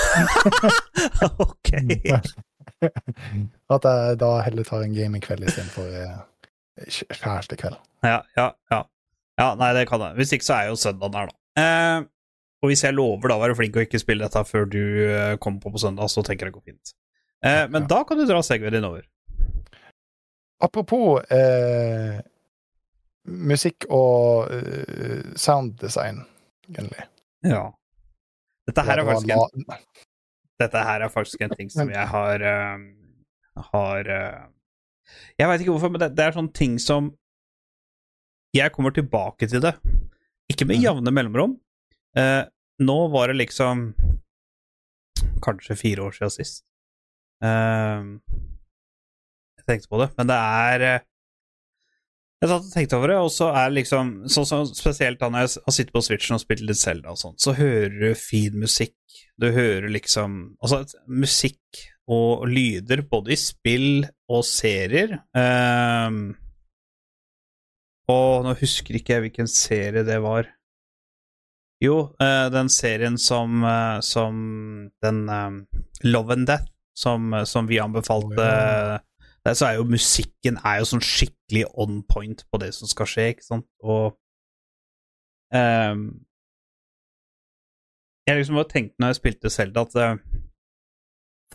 ok. 1.46 1.70
At 3.74 3.86
jeg 3.86 4.18
da 4.22 4.32
heller 4.46 4.64
tar 4.68 4.84
en 4.86 4.94
gamingkveld 4.94 5.46
istedenfor 5.48 5.88
kjærestekveld. 6.88 7.78
Ja, 8.06 8.20
ja, 8.38 8.52
ja. 8.72 8.82
Ja, 9.38 9.52
nei, 9.58 9.72
det 9.78 9.88
kan 9.90 10.02
jeg. 10.02 10.16
Hvis 10.18 10.32
ikke 10.34 10.46
så 10.48 10.54
er 10.58 10.70
jo 10.72 10.78
søndagen 10.82 11.14
her, 11.18 11.30
da. 11.30 11.36
Eh, 11.58 12.00
og 12.62 12.72
hvis 12.72 12.84
jeg 12.86 12.96
lover 12.98 13.30
da 13.30 13.38
å 13.38 13.44
være 13.44 13.58
flink 13.58 13.76
og 13.78 13.86
ikke 13.86 14.02
spille 14.02 14.26
dette 14.26 14.44
før 14.50 14.66
du 14.70 14.82
eh, 15.08 15.36
kommer 15.42 15.62
på 15.62 15.74
på 15.74 15.82
søndag, 15.82 16.10
så 16.14 16.24
tenker 16.26 16.48
jeg 16.48 16.54
det 16.54 16.60
går 16.60 16.72
fint. 16.74 16.96
Eh, 17.46 17.68
men 17.70 17.84
Ja. 17.84 17.88
da 17.88 18.04
kan 18.04 18.18
du 18.18 18.26
dra 18.26 18.42
segwayen 18.42 18.74
din 18.80 18.88
over. 18.88 19.06
Apropos 20.62 21.22
eh, 21.30 22.18
musikk 23.28 23.86
og 23.94 24.50
uh, 24.50 25.34
sounddesign, 25.36 26.24
egentlig. 26.70 27.06
Ja. 27.46 27.68
Dette 28.68 28.84
her, 28.88 29.00
er 29.00 29.06
faktisk 29.06 29.34
en, 29.36 29.66
dette 30.60 30.84
her 30.90 31.06
er 31.06 31.12
faktisk 31.14 31.44
en 31.46 31.54
ting 31.56 31.70
som 31.72 31.92
jeg 31.92 32.08
har 32.12 32.42
uh, 32.44 32.82
Har 33.72 34.10
uh, 34.12 34.48
Jeg 35.40 35.48
veit 35.48 35.62
ikke 35.62 35.72
hvorfor, 35.76 35.94
men 35.94 36.02
det, 36.02 36.10
det 36.18 36.26
er 36.26 36.36
sånne 36.36 36.52
ting 36.56 36.76
som 36.84 37.14
Jeg 38.56 38.74
kommer 38.76 38.92
tilbake 38.96 39.48
til 39.48 39.62
det. 39.64 39.76
Ikke 40.58 40.72
med 40.72 40.82
jevne 40.82 41.12
mellomrom. 41.14 41.52
Eh, 42.18 42.44
nå 42.82 42.96
var 43.14 43.30
det 43.30 43.44
liksom 43.44 43.92
Kanskje 45.46 45.76
fire 45.78 46.08
år 46.08 46.16
siden 46.16 46.32
sist. 46.34 46.64
Eh, 47.46 48.08
jeg 49.60 49.68
tenkte 49.68 49.92
på 49.92 50.00
det, 50.02 50.08
men 50.18 50.32
det 50.32 50.38
er 50.38 50.86
eh, 50.88 51.06
Jeg 52.42 52.50
satt 52.50 52.66
og 52.66 52.74
tenkte 52.74 52.98
over 52.98 53.14
det, 53.14 53.20
og 53.22 53.30
så 53.34 53.52
er 53.62 53.76
liksom 53.76 54.10
så, 54.34 54.48
så, 54.50 54.64
Spesielt 54.74 55.22
da 55.22 55.30
når 55.30 55.46
jeg 55.46 55.54
har 55.68 55.76
sittet 55.78 55.94
på 55.94 56.04
Switchen 56.08 56.40
og 56.40 56.42
spilt 56.42 56.66
litt 56.66 56.82
Zelda 56.82 57.14
og 57.14 57.22
sånt, 57.22 57.38
så 57.42 57.54
hører 57.58 57.94
du 57.94 58.10
fin 58.18 58.58
musikk. 58.58 58.98
Du 59.38 59.52
hører 59.54 59.86
liksom 59.94 60.58
Altså, 60.58 60.82
musikk 61.06 61.86
og 62.10 62.48
lyder 62.50 63.06
både 63.06 63.36
i 63.36 63.38
spill 63.38 64.08
og 64.32 64.42
serier. 64.48 65.20
Ehm, 65.38 66.32
og 68.12 68.46
nå 68.46 68.54
husker 68.60 68.98
ikke 68.98 69.16
jeg 69.16 69.26
hvilken 69.26 69.50
serie 69.52 70.06
det 70.08 70.22
var. 70.24 70.48
Jo, 71.84 71.98
eh, 72.24 72.48
den 72.50 72.72
serien 72.74 73.20
som, 73.22 73.62
eh, 73.64 74.00
som 74.02 74.90
Den 75.04 75.30
eh, 75.30 75.82
Love 76.04 76.34
and 76.34 76.48
Death, 76.48 76.72
som, 76.98 77.36
som 77.46 77.68
vi 77.70 77.80
anbefalte. 77.80 78.42
oh, 78.42 78.96
ja. 78.96 78.98
Der 79.48 79.54
så 79.54 79.66
er 79.70 79.78
jo 79.78 79.86
musikken 79.88 80.58
er 80.66 80.82
jo 80.82 80.88
sånn 80.90 81.04
skikkelig 81.04 81.68
on 81.80 82.02
point 82.10 82.42
på 82.52 82.60
det 82.60 82.74
som 82.76 82.90
skal 82.92 83.08
skje, 83.08 83.28
ikke 83.32 83.46
sant, 83.46 83.68
og 83.80 84.18
ehm, 85.56 86.10
Jeg 88.28 88.42
liksom 88.42 88.58
bare 88.60 88.68
tenkte 88.74 89.00
når 89.00 89.14
jeg 89.14 89.20
spilte 89.22 89.52
Zelda, 89.54 89.86
at 89.88 89.94
uh, 89.96 90.42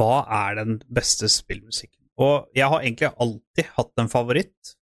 hva 0.01 0.23
er 0.39 0.57
den 0.57 0.79
beste 0.89 1.29
spillmusikken? 1.29 2.01
Og 2.17 2.49
jeg 2.57 2.65
har 2.73 2.81
egentlig 2.81 3.11
alltid 3.21 3.69
hatt 3.77 4.01
en 4.01 4.09
favoritt. 4.09 4.73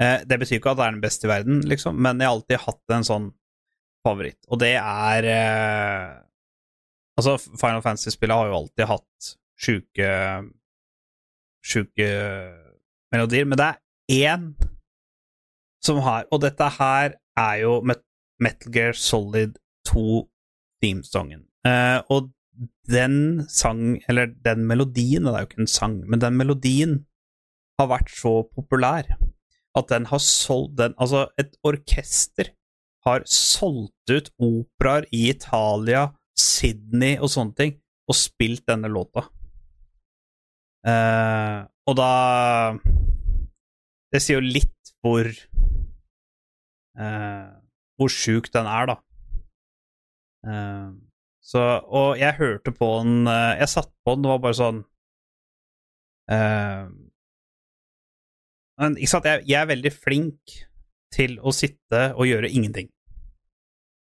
Eh, 0.00 0.22
det 0.24 0.38
betyr 0.40 0.58
ikke 0.58 0.72
at 0.72 0.80
det 0.80 0.86
er 0.86 0.96
den 0.96 1.04
beste 1.04 1.28
i 1.28 1.30
verden, 1.30 1.60
liksom, 1.68 1.98
men 2.00 2.20
jeg 2.20 2.28
har 2.30 2.38
alltid 2.38 2.64
hatt 2.64 2.96
en 2.96 3.06
sånn 3.06 3.28
favoritt, 4.06 4.40
og 4.48 4.62
det 4.62 4.74
er 4.80 5.30
eh, 5.36 6.18
Altså, 7.18 7.34
Final 7.60 7.82
Fantasy-spillet 7.84 8.38
har 8.38 8.48
jo 8.48 8.58
alltid 8.62 8.86
hatt 8.88 9.30
sjuke 9.60 10.10
Sjuke 11.60 12.06
melodier, 13.12 13.44
men 13.44 13.58
det 13.60 13.66
er 13.66 14.30
én 14.30 14.46
som 15.84 16.00
har 16.06 16.24
Og 16.32 16.40
dette 16.46 16.68
her 16.78 17.18
er 17.36 17.58
jo 17.60 17.74
Metal 17.84 18.72
Gear 18.72 18.96
Solid 18.96 19.58
2-themesongen. 19.88 21.42
Eh, 21.68 21.98
og 22.08 22.30
den 22.88 23.44
sang, 23.48 24.00
eller 24.08 24.32
den 24.44 24.64
melodien, 24.68 25.24
det 25.28 25.34
er 25.34 25.44
jo 25.44 25.50
ikke 25.50 25.62
en 25.64 25.70
sang, 25.74 25.98
men 26.08 26.22
den 26.24 26.36
melodien 26.40 26.94
har 27.80 27.88
vært 27.92 28.12
så 28.12 28.32
populær 28.48 29.08
at 29.78 29.86
den 29.92 30.06
har 30.10 30.18
solgt 30.18 30.78
den 30.78 30.94
Altså, 30.98 31.28
et 31.38 31.56
orkester 31.66 32.44
har 33.06 33.22
solgt 33.26 34.10
ut 34.10 34.30
operaer 34.38 35.04
i 35.14 35.30
Italia, 35.30 36.08
Sydney 36.36 37.18
og 37.18 37.30
sånne 37.32 37.54
ting, 37.56 37.72
og 38.10 38.14
spilt 38.18 38.66
denne 38.68 38.88
låta. 38.92 39.20
Eh, 40.86 41.64
og 41.86 41.96
da 41.98 42.12
Det 44.10 44.20
sier 44.24 44.36
jo 44.38 44.52
litt 44.54 44.92
hvor 45.04 45.26
eh, 45.28 47.48
Hvor 48.00 48.08
sjuk 48.08 48.48
den 48.54 48.64
er, 48.64 48.86
da. 48.88 48.96
Eh, 50.48 50.88
så 51.44 51.60
Og 51.84 52.16
jeg 52.18 52.38
hørte 52.38 52.72
på 52.72 53.04
den 53.04 53.28
Jeg 53.28 53.68
satte 53.68 53.92
på 54.04 54.14
den, 54.14 54.22
det 54.24 54.30
var 54.32 54.40
bare 54.46 54.60
sånn 54.62 54.80
men, 58.80 58.96
ikke 58.96 59.12
sant, 59.12 59.28
jeg, 59.28 59.44
jeg 59.48 59.60
er 59.60 59.68
veldig 59.70 59.92
flink 59.92 60.56
til 61.14 61.36
å 61.42 61.52
sitte 61.54 62.10
og 62.14 62.28
gjøre 62.28 62.50
ingenting. 62.50 62.88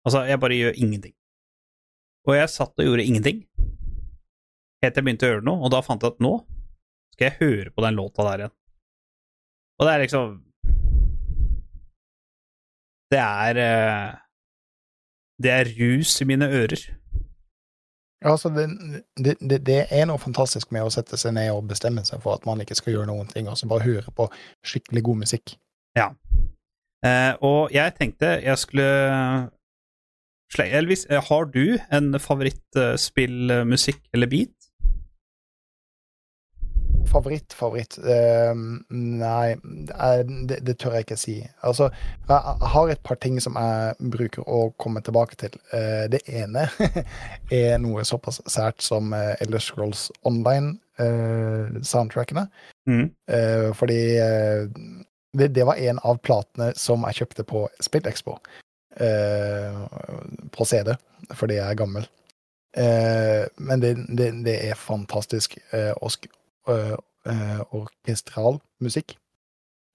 Altså, 0.05 0.24
jeg 0.28 0.41
bare 0.41 0.57
gjør 0.57 0.78
ingenting. 0.81 1.15
Og 2.24 2.36
jeg 2.39 2.53
satt 2.53 2.81
og 2.81 2.86
gjorde 2.89 3.05
ingenting 3.05 3.45
helt 4.85 4.95
til 4.95 5.01
jeg 5.01 5.07
begynte 5.07 5.28
å 5.28 5.32
gjøre 5.32 5.47
noe, 5.47 5.62
og 5.65 5.73
da 5.73 5.81
fant 5.85 6.03
jeg 6.05 6.15
at 6.15 6.23
nå 6.24 6.35
skal 7.15 7.28
jeg 7.28 7.39
høre 7.41 7.73
på 7.74 7.85
den 7.85 7.97
låta 7.99 8.27
der 8.27 8.45
igjen. 8.45 8.55
Og 9.78 9.86
det 9.86 9.93
er 9.93 10.03
liksom 10.05 10.35
Det 13.11 13.20
er 13.20 13.59
eh, 13.62 14.12
Det 15.43 15.51
er 15.51 15.73
rus 15.78 16.12
i 16.23 16.27
mine 16.28 16.47
ører. 16.47 16.85
Altså, 18.25 18.49
det, 18.49 19.35
det, 19.41 19.59
det, 19.67 19.81
er 19.93 20.07
noe 20.09 20.21
fantastisk 20.21 20.71
med 20.73 20.87
å 20.87 20.93
sette 20.93 21.19
seg 21.21 21.35
ned 21.37 21.51
og 21.53 21.67
bestemme 21.69 22.05
seg 22.09 22.23
for 22.25 22.39
at 22.39 22.47
man 22.49 22.63
ikke 22.65 22.77
skal 22.79 22.95
gjøre 22.95 23.11
noen 23.11 23.29
ting, 23.29 23.51
og 23.51 23.59
så 23.61 23.69
bare 23.69 23.85
høre 23.85 24.15
på 24.17 24.29
skikkelig 24.65 25.03
god 25.05 25.21
musikk. 25.27 25.57
Eh, 27.05 27.35
og 27.45 27.75
jeg 27.75 27.93
tenkte 27.99 28.39
jeg 28.41 28.59
skulle 28.63 28.89
Elvis, 30.65 31.07
eh, 31.11 31.21
har 31.29 31.45
du 31.53 31.79
en 31.93 32.21
favorittspillmusikk 32.21 34.01
eller 34.15 34.31
beat? 34.31 34.64
Favoritt, 37.10 37.52
favoritt 37.52 37.98
uh, 37.98 38.55
Nei, 38.90 39.51
eh, 39.55 40.24
det, 40.48 40.66
det 40.66 40.78
tør 40.81 40.93
jeg 40.97 41.02
ikke 41.06 41.18
si. 41.20 41.36
Altså, 41.66 41.85
jeg 42.28 42.39
har 42.74 42.86
et 42.90 43.02
par 43.06 43.16
ting 43.22 43.36
som 43.43 43.55
jeg 43.60 43.94
bruker 44.14 44.43
å 44.48 44.72
komme 44.81 45.01
tilbake 45.05 45.35
til. 45.40 45.52
Uh, 45.72 46.05
det 46.12 46.20
ene 46.28 46.62
er 47.55 47.78
noe 47.82 48.05
såpass 48.09 48.36
sært 48.51 48.82
som 48.85 49.12
uh, 49.14 49.43
Elder 49.44 49.62
Scrolls 49.62 50.02
Online-soundtrackene. 50.26 52.44
Mm. 52.85 53.06
Fordi 53.74 54.01
det, 55.32 55.48
det 55.56 55.64
var 55.64 55.81
en 55.81 55.98
av 56.05 56.18
platene 56.20 56.72
som 56.76 57.01
jeg 57.09 57.16
kjøpte 57.22 57.44
på 57.48 57.68
SpillExpo. 57.81 58.36
På 60.52 60.64
CD, 60.68 60.93
fordi 61.32 61.56
jeg 61.56 61.64
er 61.64 61.81
gammel. 61.81 62.05
Men 62.76 63.81
det, 63.81 63.94
det, 64.09 64.44
det 64.44 64.68
er 64.68 64.74
fantastisk 64.78 65.56
osk, 66.05 66.26
eh, 66.26 66.32
orkestral 67.73 68.61
musikk. 68.81 69.16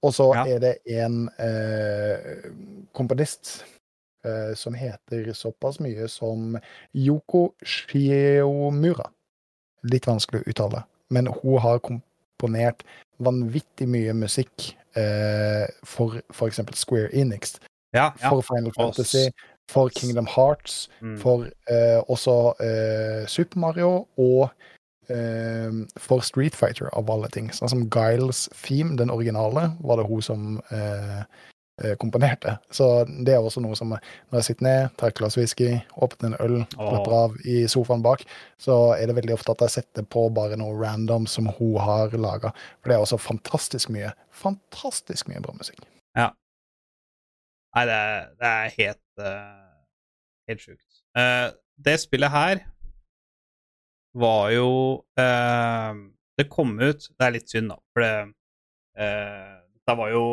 Og 0.04 0.14
så 0.14 0.34
Ja. 0.36 0.46
er 0.56 0.60
det 0.60 0.78
en 0.86 1.30
eh, 1.40 2.52
komponist 2.94 3.64
eh, 4.26 4.54
som 4.56 4.74
heter 4.74 5.34
såpass 5.34 5.80
mye 5.80 6.08
som 6.08 6.58
Yoko 6.96 7.54
Shiomura. 7.64 9.10
Litt 9.84 10.06
vanskelig 10.08 10.42
å 10.44 10.50
uttale, 10.50 10.84
men 11.10 11.28
hun 11.28 11.60
har 11.60 11.80
komponert 11.80 12.84
vanvittig 13.20 13.88
mye 13.88 14.14
musikk 14.14 14.74
eh, 14.96 15.68
for 15.84 16.22
f.eks. 16.32 16.60
Square 16.76 17.10
Enix, 17.14 17.60
Ja, 17.94 18.14
ja. 18.22 18.30
for 18.30 18.42
Final 18.42 18.72
Fantasy, 18.72 19.30
for 19.70 19.90
Kingdom 19.90 20.26
Hearts, 20.28 20.90
Mm. 21.02 21.18
for 21.20 21.46
eh, 21.68 22.02
også 22.10 22.54
eh, 22.60 23.26
Super 23.28 23.60
Mario 23.60 24.08
og 24.18 24.50
eh, 24.50 24.79
for 25.10 26.22
Street 26.26 26.56
Fighter, 26.56 26.90
av 26.98 27.10
alle 27.12 27.30
ting. 27.34 27.50
Sånn 27.56 27.72
som 27.72 27.86
Giles 27.90 28.48
Theme, 28.54 28.98
den 29.00 29.14
originale, 29.14 29.72
var 29.82 30.00
det 30.00 30.08
hun 30.10 30.22
som 30.22 30.60
eh, 30.74 31.22
eh, 31.82 31.96
komponerte. 32.02 32.58
Så 32.74 32.88
det 33.26 33.34
er 33.36 33.44
også 33.44 33.64
noe 33.64 33.78
som 33.80 33.96
når 33.96 34.40
jeg 34.40 34.48
sitter 34.50 34.68
ned, 34.68 34.96
tar 35.00 35.12
et 35.12 35.20
glass 35.20 35.38
whisky, 35.40 35.72
åpner 35.98 36.34
en 36.34 36.40
øl, 36.46 36.58
slapper 36.76 37.16
av 37.20 37.38
i 37.46 37.62
sofaen 37.72 38.04
bak, 38.06 38.26
så 38.62 38.78
er 38.98 39.10
det 39.10 39.18
veldig 39.20 39.38
ofte 39.38 39.56
at 39.56 39.66
jeg 39.66 39.78
setter 39.80 40.06
på 40.06 40.28
bare 40.36 40.60
noe 40.60 40.78
random 40.80 41.28
som 41.30 41.50
hun 41.60 41.80
har 41.84 42.14
laga. 42.18 42.54
For 42.80 42.92
det 42.92 42.98
er 42.98 43.06
også 43.06 43.22
fantastisk 43.22 43.94
mye, 43.96 44.14
fantastisk 44.46 45.32
mye 45.32 45.42
bra 45.46 45.56
musikk. 45.58 45.82
Ja. 46.18 46.32
Nei, 47.78 47.86
det 47.86 47.96
er, 47.96 48.30
det 48.40 48.54
er 48.54 48.78
helt 48.78 49.24
uh, 49.24 49.66
Helt 50.50 50.64
sjukt. 50.64 50.88
Uh, 51.14 51.52
det 51.86 52.00
spillet 52.02 52.32
her 52.34 52.64
var 54.18 54.50
jo 54.54 54.70
uh, 55.20 55.94
Det 56.38 56.48
kom 56.50 56.80
ut 56.80 57.10
Det 57.14 57.26
er 57.26 57.36
litt 57.36 57.52
synd, 57.52 57.70
da, 57.74 57.78
for 57.94 58.06
det 58.06 58.14
uh, 59.00 59.58
Det 59.86 59.98
var 60.00 60.14
jo 60.14 60.24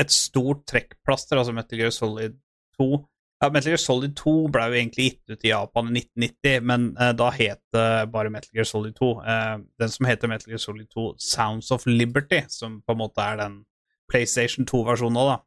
et 0.00 0.12
stort 0.14 0.62
trekkplaster, 0.70 1.36
altså 1.36 1.52
Metal 1.52 1.76
Gear 1.76 1.90
Solid 1.92 2.38
2. 2.80 2.86
Ja, 3.42 3.50
Metal 3.52 3.74
Gear 3.74 3.80
Solid 3.82 4.14
2 4.16 4.32
ble 4.48 4.62
jo 4.70 4.78
egentlig 4.78 5.06
gitt 5.10 5.34
ut 5.34 5.44
i 5.44 5.50
Japan 5.50 5.90
i 5.90 6.00
1990, 6.00 6.64
men 6.70 6.86
uh, 6.96 7.10
da 7.12 7.28
het 7.36 7.60
det 7.76 8.12
bare 8.14 8.32
Metal 8.32 8.56
Gear 8.56 8.68
Solid 8.68 8.96
2. 8.96 9.10
Uh, 9.20 9.60
den 9.80 9.92
som 9.92 10.08
heter 10.08 10.32
Metal 10.32 10.54
Gear 10.54 10.62
Solid 10.62 10.88
2 10.94 11.04
Sounds 11.20 11.68
of 11.76 11.84
Liberty, 11.84 12.40
som 12.48 12.80
på 12.80 12.96
en 12.96 13.02
måte 13.02 13.20
er 13.20 13.42
den 13.42 13.60
PlayStation 14.08 14.64
2-versjonen 14.68 15.20
òg, 15.20 15.34
da. 15.34 15.38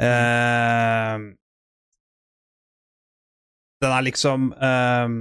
Uh, 0.00 1.30
den 3.80 3.96
er 3.96 4.04
liksom 4.04 4.50
um, 4.52 5.20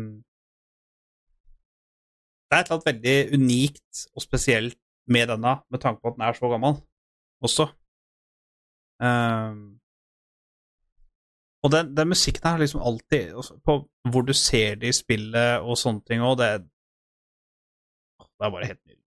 Det 2.49 2.57
er 2.57 2.63
et 2.63 2.69
eller 2.71 2.79
annet 2.79 2.89
veldig 2.89 3.17
unikt 3.37 4.05
og 4.15 4.23
spesielt 4.23 4.77
med 5.09 5.29
denne, 5.29 5.59
med 5.69 5.81
tanke 5.81 6.01
på 6.01 6.09
at 6.09 6.17
den 6.17 6.25
er 6.25 6.37
så 6.37 6.49
gammel 6.49 6.79
også. 7.45 7.67
Um, 8.99 9.77
og 11.63 11.71
den, 11.71 11.93
den, 11.95 12.09
musikken 12.11 12.43
her 12.43 12.57
liksom 12.59 12.81
alltid 12.83 13.31
På 13.63 13.87
hvor 14.11 14.25
du 14.27 14.33
ser 14.33 14.75
det 14.75 14.89
i 14.89 14.95
spillet 14.95 15.63
og 15.63 15.77
sånne 15.79 16.03
ting 16.07 16.23
òg, 16.25 16.35
det, 16.41 16.49
det 18.19 18.47
er 18.47 18.53
bare 18.55 18.67
helt 18.67 18.81
nydelig. 18.83 19.05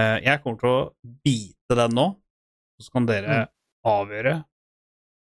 Uh, 0.00 0.18
jeg 0.24 0.42
kommer 0.42 0.60
til 0.62 0.72
å 0.72 1.14
bite 1.24 1.78
den 1.82 1.96
nå, 1.98 2.06
så 2.80 2.94
kan 2.96 3.08
dere 3.08 3.40
mm. 3.42 3.52
avgjøre 3.92 4.36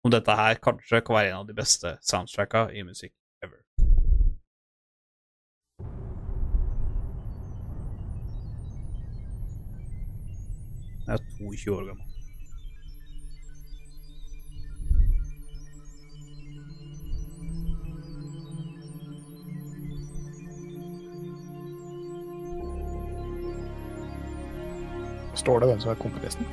om 0.06 0.12
dette 0.12 0.36
her 0.38 0.60
kanskje 0.62 1.02
kan 1.02 1.16
være 1.16 1.32
en 1.32 1.40
av 1.40 1.48
de 1.48 1.56
beste 1.56 1.96
soundtracka 2.04 2.68
i 2.76 2.84
musikk 2.86 3.14
Jeg 11.06 11.14
er 11.14 11.18
22 11.38 11.76
år 11.76 11.86
gammel. 11.86 12.04
Står 25.34 25.58
det 25.58 25.68
hvem 25.68 25.80
som 25.80 25.90
er 25.90 25.94
komponisten? 25.94 26.46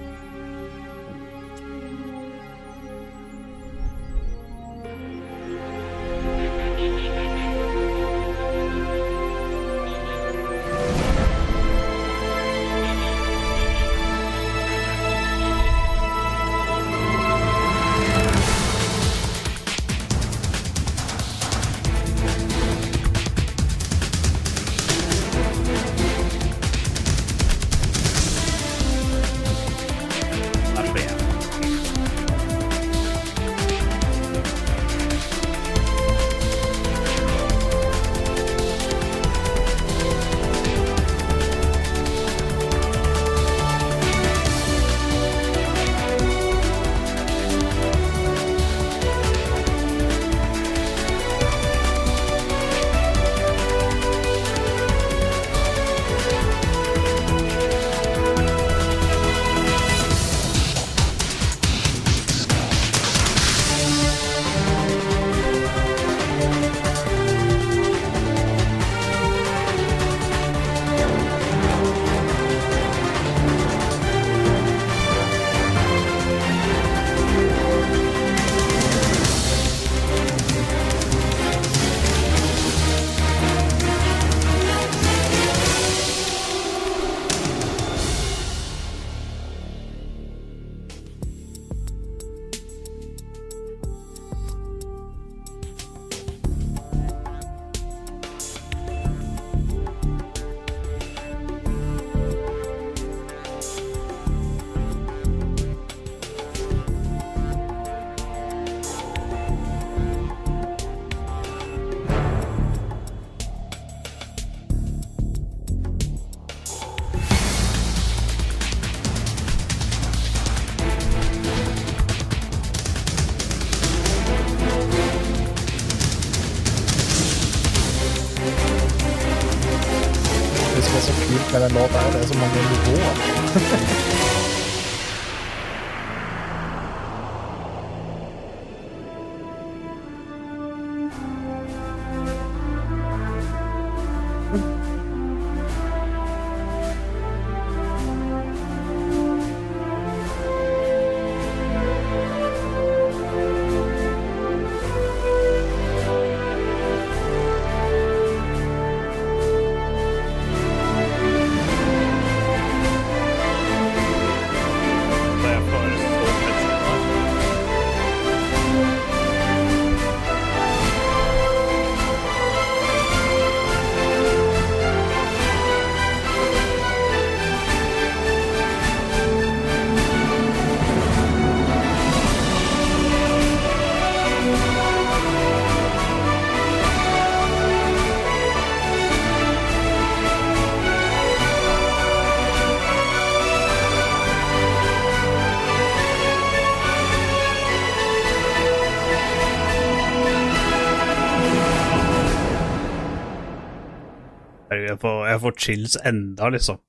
Jeg 205.34 205.41
får, 205.43 205.55
chills 205.65 205.97
enda, 206.05 206.49
liksom. 206.53 206.80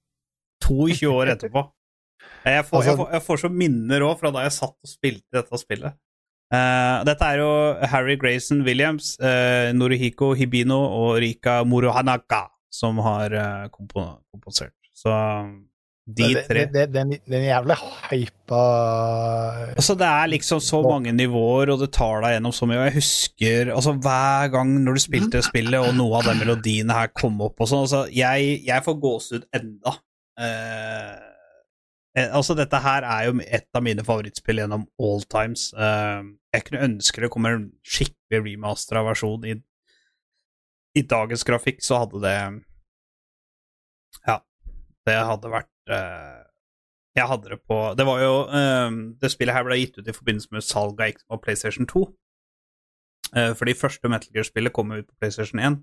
22 0.65 1.11
år 1.13 1.35
etterpå. 1.35 1.65
Jeg 2.45 2.65
får, 2.69 2.77
Altså- 2.79 2.91
jeg 2.91 2.97
får, 2.99 3.09
jeg 3.13 3.23
får 3.25 3.39
så 3.41 3.49
minner 3.53 4.03
òg 4.05 4.19
fra 4.21 4.31
da 4.33 4.43
jeg 4.45 4.53
satt 4.53 4.75
og 4.77 4.89
spilte 4.89 5.33
dette 5.33 5.59
spillet. 5.61 5.95
Uh, 6.53 7.01
dette 7.09 7.25
er 7.25 7.41
jo 7.41 7.49
Harry 7.89 8.17
Grayson 8.21 8.61
Williams, 8.67 9.15
uh, 9.21 9.73
Norihiko 9.73 10.35
Hibino 10.37 10.77
og 10.77 11.17
Rika 11.25 11.63
Morohanaka 11.65 12.43
som 12.73 13.01
har 13.05 13.33
uh, 13.33 13.65
komponert. 13.73 14.21
komposert. 14.33 14.75
Så 14.93 15.09
de 16.07 16.27
det, 16.35 16.41
tre 16.45 16.63
det, 16.69 16.73
det, 16.75 16.83
det, 16.93 17.01
er 17.01 17.05
en- 17.07 17.31
det 17.33 17.37
er 17.39 17.45
jævlig 17.47 17.77
hypa 18.11 18.63
Altså, 19.75 19.95
det 19.97 20.09
er 20.09 20.27
liksom 20.35 20.61
så 20.61 20.83
mange 20.85 21.13
nivåer, 21.17 21.71
og 21.73 21.81
det 21.81 21.89
tar 21.97 22.21
deg 22.21 22.35
gjennom 22.37 22.53
så 22.53 22.69
mye. 22.69 22.81
Og 22.83 22.89
jeg 22.91 22.97
husker 22.99 23.71
altså 23.73 23.95
hver 24.05 24.51
gang 24.53 24.75
når 24.85 24.99
du 24.99 25.03
spilte 25.07 25.41
spillet, 25.47 25.79
og 25.81 25.95
noe 25.97 26.19
av 26.21 26.29
de 26.29 26.35
melodiene 26.43 26.93
her 26.99 27.09
kom 27.17 27.41
opp 27.47 27.57
og 27.65 27.71
sånn 27.71 27.87
altså, 27.87 28.03
jeg, 28.13 28.59
jeg 28.69 28.85
får 28.85 28.99
gåsehud 29.01 29.47
enda. 29.57 29.95
Eh, 30.45 31.15
eh, 32.21 32.29
altså, 32.37 32.57
dette 32.59 32.83
her 32.85 33.09
er 33.09 33.31
jo 33.31 33.39
et 33.49 33.69
av 33.81 33.87
mine 33.89 34.05
favorittspill 34.05 34.61
gjennom 34.61 34.85
all 35.01 35.25
times. 35.33 35.71
Eh, 35.73 36.21
jeg 36.59 36.69
kunne 36.69 36.85
ønske 36.91 37.25
det 37.25 37.33
kommer 37.33 37.57
en 37.57 37.71
skikkelig 37.81 38.45
remastera 38.45 39.03
versjon 39.09 39.49
i, 39.49 39.57
i 41.01 41.03
dagens 41.17 41.43
grafikk, 41.49 41.81
så 41.83 42.05
hadde 42.05 42.21
det 42.29 42.37
Ja, 44.29 44.39
det 45.09 45.17
hadde 45.33 45.51
vært 45.53 45.71
jeg 45.89 47.29
hadde 47.31 47.51
det 47.53 47.61
på 47.69 47.77
Det 47.99 48.07
var 48.09 48.21
jo 48.23 48.35
ehm, 48.49 49.01
Det 49.21 49.31
spillet 49.31 49.55
her 49.55 49.67
ble 49.67 49.77
gitt 49.79 49.99
ut 49.99 50.09
i 50.09 50.15
forbindelse 50.17 50.55
med 50.57 50.65
salget 50.67 51.21
av 51.31 51.43
PlayStation 51.45 51.87
2. 51.87 52.05
Uh, 53.35 53.53
for 53.59 53.67
de 53.67 53.75
første 53.75 54.09
Metal 54.09 54.31
Gear-spillet 54.35 54.73
kom 54.75 54.93
ut 54.95 55.07
på 55.07 55.17
PlayStation 55.21 55.61
1. 55.61 55.79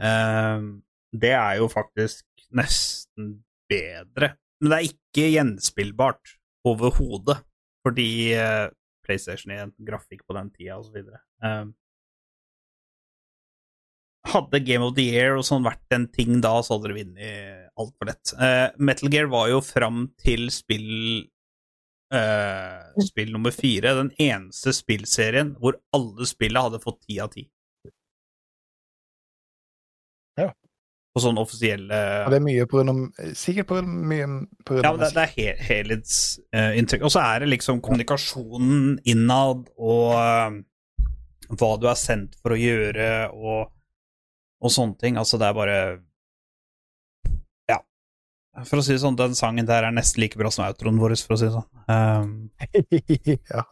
Ehm, 0.00 0.68
det 1.12 1.32
er 1.34 1.58
jo 1.58 1.68
faktisk 1.70 2.24
nesten 2.54 3.40
bedre. 3.70 4.34
Men 4.60 4.70
det 4.70 4.78
er 4.78 4.90
ikke 4.90 5.30
gjenspillbart 5.34 6.36
overhodet, 6.68 7.40
fordi 7.86 8.34
eh, 8.36 8.68
PlayStation 9.06 9.54
1, 9.54 9.72
grafikk 9.88 10.26
på 10.28 10.36
den 10.36 10.50
tida 10.52 10.76
osv. 10.78 11.00
Hadde 14.28 14.60
Game 14.60 14.84
of 14.84 14.94
the 14.98 15.06
Year 15.08 15.38
og 15.38 15.46
sånn 15.48 15.64
vært 15.64 15.94
en 15.96 16.06
ting 16.12 16.42
da, 16.44 16.58
så 16.60 16.76
hadde 16.76 16.90
dere 16.90 16.98
vunnet 16.98 17.70
altfor 17.80 18.10
lett. 18.10 18.32
Uh, 18.36 18.68
Metal 18.76 19.08
Gear 19.12 19.30
var 19.32 19.48
jo 19.48 19.62
fram 19.64 20.10
til 20.20 20.50
spill 20.52 20.90
uh, 22.12 23.00
Spill 23.06 23.32
nummer 23.32 23.54
fire 23.54 23.94
den 23.96 24.12
eneste 24.20 24.74
spillserien 24.76 25.54
hvor 25.60 25.80
alle 25.96 26.28
spillene 26.28 26.66
hadde 26.68 26.82
fått 26.84 27.00
ti 27.06 27.16
av 27.22 27.32
ti. 27.32 27.46
Ja. 30.38 30.50
På 31.10 31.24
sånn 31.24 31.40
offisielle 31.42 31.96
Og 32.22 32.30
det 32.30 32.38
er 32.38 32.44
mye 32.44 32.66
på 32.70 32.78
grunn 32.78 32.92
av 32.92 33.32
Sikkert 33.34 33.66
på 33.66 33.80
grunn, 33.80 33.96
mye 34.06 34.28
på 34.62 34.76
grunn 34.76 34.84
ja, 34.86 34.92
av 34.92 35.00
men 35.00 35.02
det, 35.02 35.14
det 35.16 35.24
er 35.24 35.32
he 35.34 35.54
helhetsinntrykk. 35.66 37.06
og 37.08 37.14
så 37.16 37.24
er 37.24 37.42
det 37.42 37.50
liksom 37.56 37.80
kommunikasjonen 37.82 39.00
innad 39.10 39.64
og 39.74 40.14
eh, 40.20 40.60
hva 41.50 41.70
du 41.82 41.88
er 41.90 41.98
sendt 41.98 42.36
for 42.38 42.54
å 42.54 42.60
gjøre, 42.60 43.08
og, 43.34 43.72
og 44.60 44.72
sånne 44.74 44.98
ting. 45.00 45.18
Altså, 45.20 45.38
det 45.40 45.48
er 45.48 45.56
bare 45.56 45.76
Ja. 47.70 47.78
For 48.66 48.80
å 48.80 48.84
si 48.84 48.92
det 48.96 49.02
sånn, 49.04 49.18
den 49.18 49.36
sangen 49.38 49.68
der 49.68 49.86
er 49.86 49.94
nesten 49.94 50.20
like 50.22 50.38
bra 50.38 50.50
som 50.52 50.66
outroen 50.66 51.00
vår, 51.00 51.16
for 51.24 51.36
å 51.36 51.40
si 51.40 51.48
det 51.48 51.54
sånn. 51.54 51.68
Um, 51.88 52.50
ja. 53.54 53.64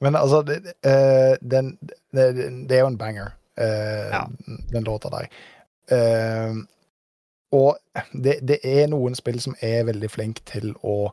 Men 0.00 0.16
altså, 0.16 0.42
det, 0.46 0.60
eh, 0.86 1.34
den, 1.42 1.74
det, 2.16 2.28
det 2.68 2.76
er 2.78 2.84
jo 2.84 2.92
en 2.92 3.00
banger, 3.00 3.34
uh, 3.60 4.06
Ja. 4.14 4.22
den 4.72 4.86
låta 4.86 5.10
der. 5.12 5.28
Uh, 5.90 6.62
og 7.52 7.76
det, 8.14 8.38
det 8.46 8.60
er 8.64 8.86
noen 8.88 9.16
spill 9.18 9.40
som 9.42 9.56
er 9.60 9.82
veldig 9.88 10.08
flinke 10.12 10.44
til 10.46 10.70
å 10.86 11.10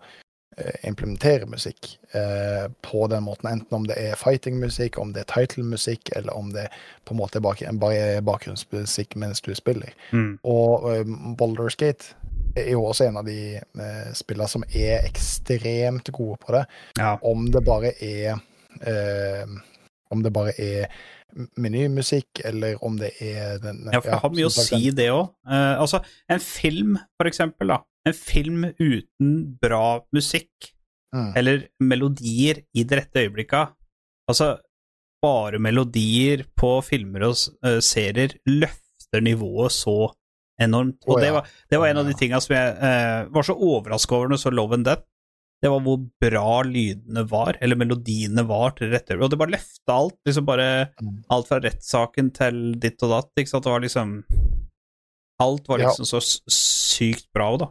implementere 0.83 1.45
musikk 1.45 1.99
eh, 2.17 2.65
på 2.81 3.07
den 3.07 3.23
måten, 3.23 3.49
enten 3.51 3.75
om 3.77 3.85
det 3.87 3.97
er 4.01 4.17
fighting-musikk, 4.17 4.97
om 4.97 5.13
det 5.13 5.23
er 5.23 5.33
title-musikk, 5.33 6.09
eller 6.15 6.33
om 6.33 6.49
det 6.53 6.67
på 7.05 7.13
en 7.13 7.21
måte 7.21 7.37
er 7.37 7.45
bak, 7.45 7.61
bare 7.79 7.99
er 8.17 8.25
bakgrunnsmusikk 8.25 9.15
mens 9.15 9.41
du 9.41 9.53
spiller. 9.55 9.93
mm, 10.11 10.39
Og 10.43 10.83
um, 10.83 11.35
Boulder 11.37 11.69
Skate 11.69 12.15
er 12.57 12.71
jo 12.71 12.83
også 12.85 13.05
en 13.05 13.19
av 13.21 13.27
de 13.27 13.59
uh, 13.77 14.09
spillene 14.17 14.49
som 14.49 14.65
er 14.73 15.05
ekstremt 15.05 16.09
gode 16.11 16.39
på 16.41 16.57
det. 16.57 16.65
ja. 16.97 17.17
Om 17.21 17.51
det 17.53 17.63
bare 17.65 17.93
er 18.03 18.39
eh, 18.81 19.47
Om 20.09 20.23
det 20.23 20.33
bare 20.33 20.53
er 20.61 20.85
menymusikk, 21.59 22.41
eller 22.45 22.77
om 22.85 22.95
det 22.97 23.11
er 23.21 23.59
den 23.61 23.83
ja, 23.91 23.99
for 23.99 24.11
det 24.11 24.21
har 24.23 24.33
mye 24.33 24.47
å 24.47 24.53
si, 24.53 24.89
det 24.95 25.09
òg. 25.13 25.27
altså, 25.51 26.01
en 26.29 26.41
film, 26.43 26.97
for 27.19 27.29
eksempel, 27.29 27.73
da. 27.75 27.81
En 28.07 28.15
film 28.15 28.65
uten 28.79 29.37
bra 29.61 29.99
musikk, 30.15 30.73
Mm. 31.15 31.29
eller 31.39 31.61
melodier 31.79 32.57
i 32.75 32.83
det 32.83 32.97
rette 32.99 33.21
øyeblikket. 33.23 33.73
Altså, 34.27 34.57
bare 35.23 35.59
melodier 35.59 36.43
på 36.59 36.81
filmer 36.85 37.29
og 37.29 37.37
eh, 37.63 37.79
serier 37.79 38.35
løfter 38.45 39.23
nivået 39.23 39.71
så 39.71 40.11
enormt. 40.59 40.99
Og 41.07 41.15
Å, 41.15 41.21
det, 41.21 41.31
var, 41.33 41.47
det 41.71 41.79
var 41.79 41.91
en 41.91 42.01
av 42.01 42.09
de 42.09 42.15
ja. 42.15 42.19
tinga 42.19 42.41
som 42.43 42.55
jeg 42.57 42.73
uh, 42.81 43.29
var 43.33 43.45
så 43.45 43.55
overraska 43.55 44.17
over 44.17 44.33
når 44.33 44.41
så 44.41 44.51
Love 44.51 44.77
and 44.77 44.87
Death. 44.89 45.05
Det 45.63 45.69
var 45.73 45.79
hvor 45.81 45.97
bra 46.21 46.61
lydene 46.67 47.23
var, 47.29 47.57
eller 47.61 47.75
melodiene 47.79 48.43
var 48.45 48.75
til 48.77 48.91
rette. 48.93 49.15
Og 49.17 49.31
det 49.31 49.39
bare 49.41 49.55
løfta 49.55 49.95
alt. 49.95 50.17
liksom 50.27 50.45
bare 50.45 50.89
Mm. 51.01 51.23
Alt 51.33 51.47
fra 51.47 51.59
rettssaken 51.59 52.31
til 52.33 52.75
ditt 52.77 53.01
og 53.03 53.09
datt. 53.09 53.31
ikke 53.37 53.49
sant? 53.49 53.63
Det 53.63 53.71
var 53.71 53.81
liksom 53.81 54.23
Alt 55.39 55.67
var 55.67 55.79
Ja. 55.79 55.89
liksom 55.89 56.05
så 56.05 56.19
sykt 56.49 57.27
bra 57.33 57.51
òg, 57.53 57.59
da. 57.59 57.67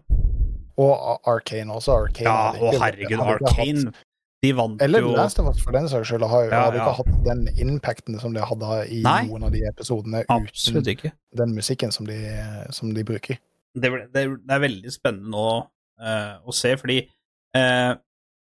Og 0.78 0.92
Arkane 1.26 1.70
Arcane 1.70 1.72
også. 1.72 1.94
Arcane 2.04 2.24
Ja, 2.26 2.50
og 2.50 2.74
ikke- 2.74 2.82
herregud, 2.82 3.20
Arkane 3.20 3.48
Arcane 3.48 3.84
hatt- 3.86 3.94
De 4.42 4.52
vant 4.52 4.82
Eller 4.82 5.00
jo 5.00 5.12
Last 5.16 5.38
of 5.38 5.46
Us, 5.46 5.62
for 5.62 5.72
den 5.72 5.88
saks 5.88 6.08
skyld, 6.10 6.28
har 6.28 6.44
jo 6.44 6.50
Ja, 6.50 6.64
hadde 6.70 6.76
ja. 6.76 6.92
ikke 6.92 6.96
hatt 6.96 7.24
den 7.24 7.48
impacten 7.58 8.20
som 8.20 8.32
de 8.34 8.40
hadde 8.40 8.90
i 8.92 9.00
Nei. 9.02 9.24
noen 9.26 9.44
av 9.44 9.50
de 9.50 9.62
episodene 9.66 10.24
uten 10.28 10.84
ikke. 10.86 11.12
den 11.34 11.54
musikken 11.54 11.90
som 11.92 12.04
de, 12.06 12.66
som 12.70 12.92
de 12.92 13.02
bruker. 13.02 13.38
det, 13.74 13.90
det, 14.12 14.12
det 14.12 14.50
er 14.50 14.58
veldig 14.60 14.92
spennende 14.92 15.30
nå 15.30 15.66
uh, 16.00 16.38
å 16.46 16.52
se, 16.52 16.76
fordi 16.76 17.08
eh, 17.54 17.94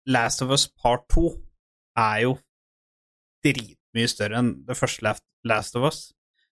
Last 0.08 0.42
of 0.42 0.50
Us 0.50 0.66
Part 0.82 1.06
2 1.12 1.28
er 1.98 2.20
jo 2.24 2.38
dritmye 3.44 4.08
større 4.10 4.38
enn 4.40 4.52
det 4.66 4.76
første 4.78 5.04
Last, 5.44 5.76
of 5.76 5.84
Us. 5.88 5.98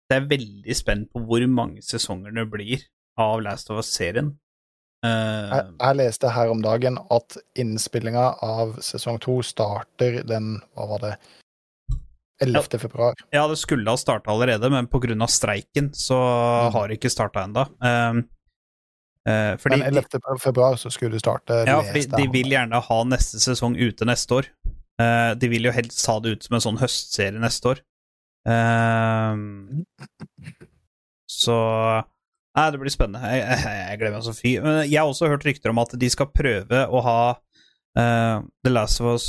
Så 0.06 0.14
jeg 0.14 0.22
er 0.22 0.28
veldig 0.30 0.76
spent 0.78 1.08
på 1.12 1.22
hvor 1.26 1.42
mange 1.50 1.82
sesonger 1.82 2.34
det 2.36 2.44
blir 2.52 2.84
av 3.18 3.40
Last 3.42 3.70
of 3.70 3.80
Us-serien. 3.82 4.34
Eh, 5.04 5.50
Jeg, 5.52 5.72
jeg 5.80 5.96
leste 5.96 6.30
her 6.32 6.48
om 6.52 6.62
dagen 6.62 6.98
at 7.12 7.36
innspillinga 7.58 8.38
av 8.42 8.76
sesong 8.84 9.18
to 9.20 9.40
starter 9.44 10.22
den 10.26 10.60
Hva 10.76 10.86
var 10.94 11.02
det? 11.04 11.16
11. 12.44 12.78
februar. 12.78 13.14
ja, 13.32 13.46
det 13.48 13.56
skulle 13.56 13.88
ha 13.88 13.96
starta 13.96 14.28
allerede, 14.30 14.68
men 14.70 14.86
av 15.24 15.30
streiken 15.32 15.90
så 15.96 16.18
Mm. 16.20 16.72
har 16.74 16.88
det 16.88 16.98
ikke 17.00 17.08
starta 17.10 17.44
ennå. 17.46 17.64
Fordi 19.26 19.80
Men 19.80 19.88
11. 19.88 20.20
februar 20.38 20.76
så 20.78 20.90
skulle 20.94 21.16
du 21.16 21.22
starte. 21.22 21.64
Ja, 21.66 21.80
fordi 21.82 22.06
de 22.12 22.26
vil 22.30 22.52
gjerne 22.52 22.78
ha 22.78 22.98
neste 23.10 23.40
sesong 23.42 23.74
ute 23.74 24.06
neste 24.06 24.40
år. 24.40 24.50
Uh, 24.96 25.34
de 25.36 25.48
vil 25.52 25.66
jo 25.68 25.72
helst 25.76 26.06
ha 26.08 26.16
det 26.24 26.36
ut 26.36 26.46
som 26.46 26.56
en 26.56 26.64
sånn 26.64 26.78
høstserie 26.80 27.42
neste 27.42 27.74
år. 27.74 27.82
Uh, 28.46 29.82
så 31.26 31.56
Nei, 32.56 32.70
det 32.72 32.78
blir 32.80 32.92
spennende. 32.92 33.20
Jeg, 33.28 33.42
jeg, 33.44 33.80
jeg 33.82 33.98
gleder 34.00 34.14
meg 34.14 34.24
så 34.24 34.32
fy. 34.32 34.52
Men 34.64 34.78
jeg 34.86 34.96
har 34.96 35.10
også 35.10 35.28
hørt 35.28 35.44
rykter 35.44 35.74
om 35.74 35.82
at 35.82 35.90
de 36.00 36.08
skal 36.08 36.30
prøve 36.32 36.86
å 36.88 37.02
ha 37.04 37.18
uh, 37.36 38.38
The 38.64 38.72
Last 38.72 39.02
of 39.02 39.10
Us 39.12 39.26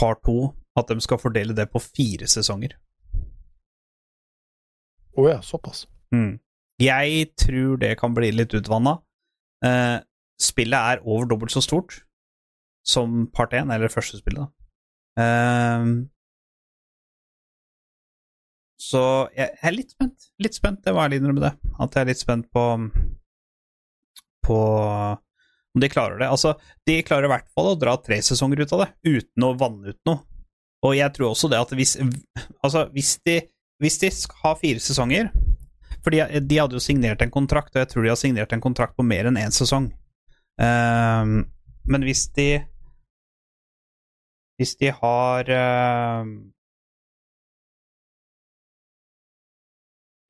Part 0.00 0.22
2 0.24 0.38
At 0.80 0.88
de 0.88 1.04
skal 1.04 1.20
fordele 1.20 1.56
det 1.56 1.68
på 1.70 1.82
fire 1.84 2.26
sesonger. 2.30 2.78
Å 5.14 5.26
ja, 5.28 5.36
såpass. 5.44 5.84
Mm. 6.14 6.38
Jeg 6.82 7.28
tror 7.38 7.78
det 7.82 7.94
kan 8.00 8.14
bli 8.16 8.32
litt 8.34 8.54
utvanna. 8.56 8.98
Eh, 9.64 9.98
spillet 10.40 10.94
er 10.94 11.04
over 11.04 11.28
dobbelt 11.30 11.54
så 11.54 11.62
stort 11.62 12.00
som 12.84 13.24
part 13.32 13.54
1, 13.54 13.70
eller 13.72 13.92
første 13.92 14.18
spillet, 14.20 14.44
da. 14.44 15.24
Eh, 15.24 15.92
så 18.84 19.02
jeg, 19.32 19.54
er 19.62 19.76
litt 19.76 19.94
spent. 19.94 20.30
Litt 20.42 20.56
spent, 20.58 20.82
det 20.84 20.92
må 20.92 21.04
jeg 21.06 21.22
innrømme 21.22 21.46
det. 21.46 21.54
At 21.80 21.94
jeg 21.94 22.04
er 22.04 22.10
litt 22.12 22.22
spent 22.22 22.50
på 22.52 22.64
på 24.44 24.58
om 25.74 25.80
de 25.80 25.88
klarer 25.88 26.20
det. 26.20 26.28
Altså, 26.28 26.54
de 26.86 27.00
klarer 27.06 27.26
i 27.26 27.32
hvert 27.32 27.48
fall 27.56 27.72
å 27.72 27.78
dra 27.80 27.96
tre 27.98 28.20
sesonger 28.22 28.62
ut 28.62 28.74
av 28.76 28.84
det, 28.84 28.90
uten 29.08 29.46
å 29.46 29.54
vanne 29.58 29.94
ut 29.94 30.00
noe. 30.06 30.20
Og 30.84 30.92
jeg 30.98 31.14
tror 31.16 31.30
også 31.30 31.48
det 31.48 31.62
at 31.64 31.72
hvis 31.72 31.96
Altså, 32.60 32.84
hvis 32.92 33.16
de, 33.24 33.38
hvis 33.80 33.96
de 34.02 34.10
skal 34.12 34.42
ha 34.42 34.52
fire 34.60 34.82
sesonger 34.84 35.30
For 36.04 36.12
de, 36.12 36.20
de 36.44 36.60
hadde 36.60 36.76
jo 36.76 36.84
signert 36.84 37.22
en 37.24 37.32
kontrakt, 37.32 37.72
og 37.72 37.80
jeg 37.80 37.90
tror 37.90 38.04
de 38.04 38.12
har 38.12 38.20
signert 38.20 38.52
en 38.52 38.62
kontrakt 38.64 38.96
på 38.98 39.06
mer 39.06 39.30
enn 39.30 39.40
én 39.40 39.54
sesong. 39.54 39.88
Um, 40.60 41.38
men 41.88 42.04
hvis 42.06 42.28
de 42.36 42.64
Hvis 44.54 44.76
de 44.78 44.92
har 44.94 45.48
um, 45.50 46.28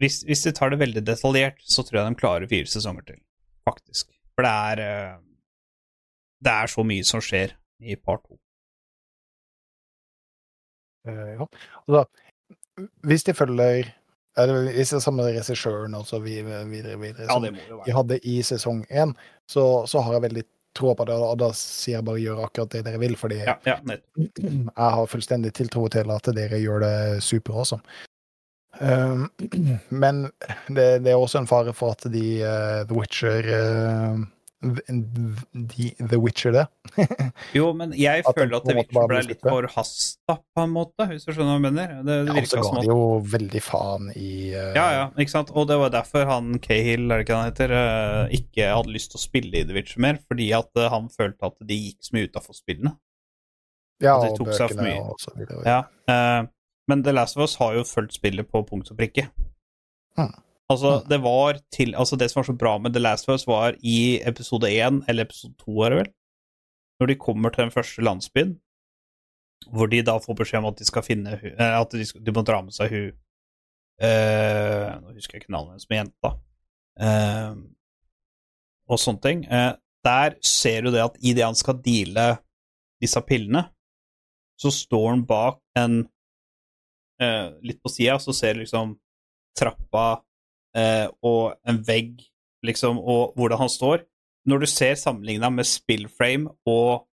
hvis, 0.00 0.22
hvis 0.24 0.44
de 0.46 0.52
tar 0.56 0.72
det 0.72 0.78
veldig 0.80 1.02
detaljert, 1.04 1.60
så 1.60 1.84
tror 1.84 1.98
jeg 1.98 2.08
de 2.08 2.20
klarer 2.22 2.48
fire 2.48 2.70
sesonger 2.72 3.04
til, 3.10 3.18
faktisk. 3.68 4.08
For 4.32 4.46
det 4.46 4.54
er 4.70 4.80
uh, 4.80 5.20
Det 6.40 6.54
er 6.54 6.72
så 6.72 6.86
mye 6.88 7.04
som 7.04 7.20
skjer 7.20 7.52
i 7.84 7.98
part 8.00 8.24
to. 8.24 8.38
Uh, 11.04 11.36
ja. 11.36 11.46
Altså, 11.84 12.06
hvis 13.04 13.28
de 13.28 13.34
følger 13.36 13.92
Hvis 14.34 14.90
det 14.90 14.98
er 14.98 15.04
samme 15.04 15.26
regissøren 15.28 15.94
og 15.94 16.08
så 16.08 16.18
videre, 16.22 16.64
videre, 16.66 16.98
videre 16.98 17.38
må 17.38 17.52
jo 17.68 17.78
de 17.84 17.94
hadde 17.94 18.18
i 18.26 18.40
sesong 18.42 18.82
én, 18.90 19.14
så, 19.46 19.84
så 19.86 20.02
har 20.02 20.16
jeg 20.16 20.24
veldig 20.26 20.44
tro 20.74 20.94
på 20.98 21.06
det, 21.06 21.14
og 21.14 21.36
da 21.38 21.52
sier 21.54 22.00
jeg 22.00 22.06
bare 22.08 22.22
gjør 22.22 22.40
akkurat 22.48 22.72
det 22.74 22.82
dere 22.88 22.98
vil, 23.02 23.14
fordi 23.18 23.38
Ja, 23.44 23.54
ja, 23.68 23.76
jeg 23.86 24.90
har 24.96 25.06
fullstendig 25.10 25.54
tiltro 25.54 25.86
til 25.92 26.10
at 26.10 26.30
dere 26.34 26.58
gjør 26.58 26.82
det 26.82 26.96
super 27.22 27.62
også. 27.62 27.78
Um, 28.80 29.28
men 30.02 30.24
det, 30.66 31.04
det 31.04 31.12
er 31.12 31.20
også 31.20 31.44
en 31.44 31.50
fare 31.50 31.74
for 31.76 31.94
at 31.94 32.08
de 32.10 32.26
uh, 32.42 32.82
The 32.88 32.98
Witcher 32.98 33.50
eh, 33.54 34.24
de, 34.64 35.86
The 35.98 36.18
Witcher 36.20 36.54
det. 36.54 36.64
Jo, 37.58 37.68
men 37.76 37.92
jeg 37.98 38.24
føler 38.26 38.56
at 38.56 38.66
The 38.68 38.76
Witcher 38.78 39.08
ble 39.10 39.20
litt 39.26 39.42
for 39.42 39.66
forhasta, 39.68 40.36
på 40.40 40.64
en 40.64 40.72
måte, 40.72 41.06
hvis 41.10 41.26
du 41.26 41.32
skjønner 41.32 41.52
hva 41.52 41.58
jeg 41.58 41.64
mener. 41.66 41.92
Det, 42.06 42.18
det 42.28 42.36
Ja, 42.38 42.44
så 42.50 42.62
ga 42.64 42.72
de 42.78 42.88
jo 42.88 42.98
veldig 43.34 43.62
faen 43.64 44.10
i 44.14 44.30
uh... 44.54 44.70
Ja, 44.76 44.86
ja, 44.96 45.04
ikke 45.20 45.34
sant? 45.34 45.52
Og 45.54 45.68
det 45.70 45.78
var 45.80 45.92
derfor 45.94 46.28
han 46.30 46.58
Cahill, 46.64 47.06
er 47.08 47.20
det 47.20 47.26
ikke 47.26 47.40
han 47.40 47.50
heter, 47.50 47.76
uh, 47.76 48.34
ikke 48.40 48.70
hadde 48.72 48.94
lyst 48.96 49.12
til 49.12 49.20
å 49.20 49.24
spille 49.24 49.60
i 49.60 49.66
The 49.68 49.76
Witcher 49.76 50.04
mer, 50.04 50.20
fordi 50.24 50.50
at 50.56 50.70
uh, 50.80 50.88
han 50.94 51.10
følte 51.12 51.52
at 51.52 51.68
de 51.68 51.80
gikk 51.88 52.00
så 52.06 52.16
mye 52.16 52.30
utafor 52.30 52.58
spillene. 52.58 52.96
ja, 54.02 54.16
og 54.18 54.40
bøkene 54.48 54.96
og 55.00 55.20
så 55.22 55.32
videre. 55.38 55.62
Ja, 55.68 56.46
men 56.90 57.04
The 57.04 57.14
Last 57.14 57.38
of 57.38 57.46
Us 57.46 57.54
har 57.60 57.76
jo 57.78 57.84
fulgt 57.88 58.16
spillet 58.18 58.48
på 58.50 58.64
punkt 58.68 58.90
og 58.92 58.98
prikke. 58.98 59.28
Hmm. 60.18 60.34
Altså, 60.72 61.04
det 61.08 61.20
var 61.22 61.58
til 61.72 61.94
Altså, 61.94 62.16
det 62.16 62.30
som 62.30 62.40
var 62.40 62.46
så 62.48 62.56
bra 62.56 62.78
med 62.78 62.94
The 62.94 63.02
Last 63.02 63.28
of 63.28 63.34
Us, 63.34 63.46
var 63.46 63.76
i 63.82 64.20
episode 64.24 64.70
én, 64.70 65.02
eller 65.08 65.24
episode 65.24 65.54
to, 65.60 65.82
er 65.82 65.90
det 65.90 65.98
vel, 65.98 66.12
når 67.00 67.06
de 67.06 67.16
kommer 67.20 67.50
til 67.50 67.62
den 67.62 67.74
første 67.74 68.02
landsbyen, 68.02 68.54
hvor 69.72 69.86
de 69.86 70.02
da 70.02 70.16
får 70.18 70.34
beskjed 70.34 70.62
om 70.62 70.70
at 70.72 70.78
de 70.78 70.84
skal 70.84 71.02
finne 71.02 71.38
eh, 71.40 71.80
At 71.80 71.92
de, 71.92 72.04
skal, 72.06 72.24
de 72.24 72.32
må 72.32 72.42
dra 72.44 72.58
med 72.62 72.74
seg 72.76 72.90
hun 72.92 73.12
uh, 74.04 74.88
Nå 75.00 75.14
husker 75.14 75.38
jeg 75.38 75.44
ikke 75.44 75.54
navnet 75.54 75.72
hennes, 75.72 75.86
men 75.88 76.00
jenta. 76.02 76.32
Uh, 77.00 77.54
og 78.84 79.00
sånne 79.00 79.24
ting. 79.24 79.46
Uh, 79.48 79.72
der 80.04 80.36
ser 80.44 80.84
du 80.84 80.90
det 80.92 81.00
at 81.00 81.16
idet 81.24 81.46
han 81.46 81.56
skal 81.56 81.80
deale 81.80 82.26
disse 83.00 83.20
pillene, 83.24 83.64
så 84.60 84.70
står 84.70 85.08
han 85.10 85.24
bak 85.26 85.58
en 85.80 86.04
eh, 87.22 87.48
Litt 87.66 87.80
på 87.82 87.90
sida, 87.90 88.18
så 88.22 88.34
ser 88.36 88.54
du 88.54 88.62
liksom 88.62 88.94
trappa 89.58 90.04
eh, 90.76 91.06
og 91.26 91.54
en 91.68 91.80
vegg, 91.86 92.22
liksom, 92.66 93.00
og 93.00 93.34
hvordan 93.38 93.64
han 93.64 93.72
står. 93.72 94.04
Når 94.48 94.64
du 94.64 94.68
ser 94.68 94.94
sammenligna 95.00 95.50
med 95.52 95.68
spillframe 95.68 96.52
og 96.68 97.06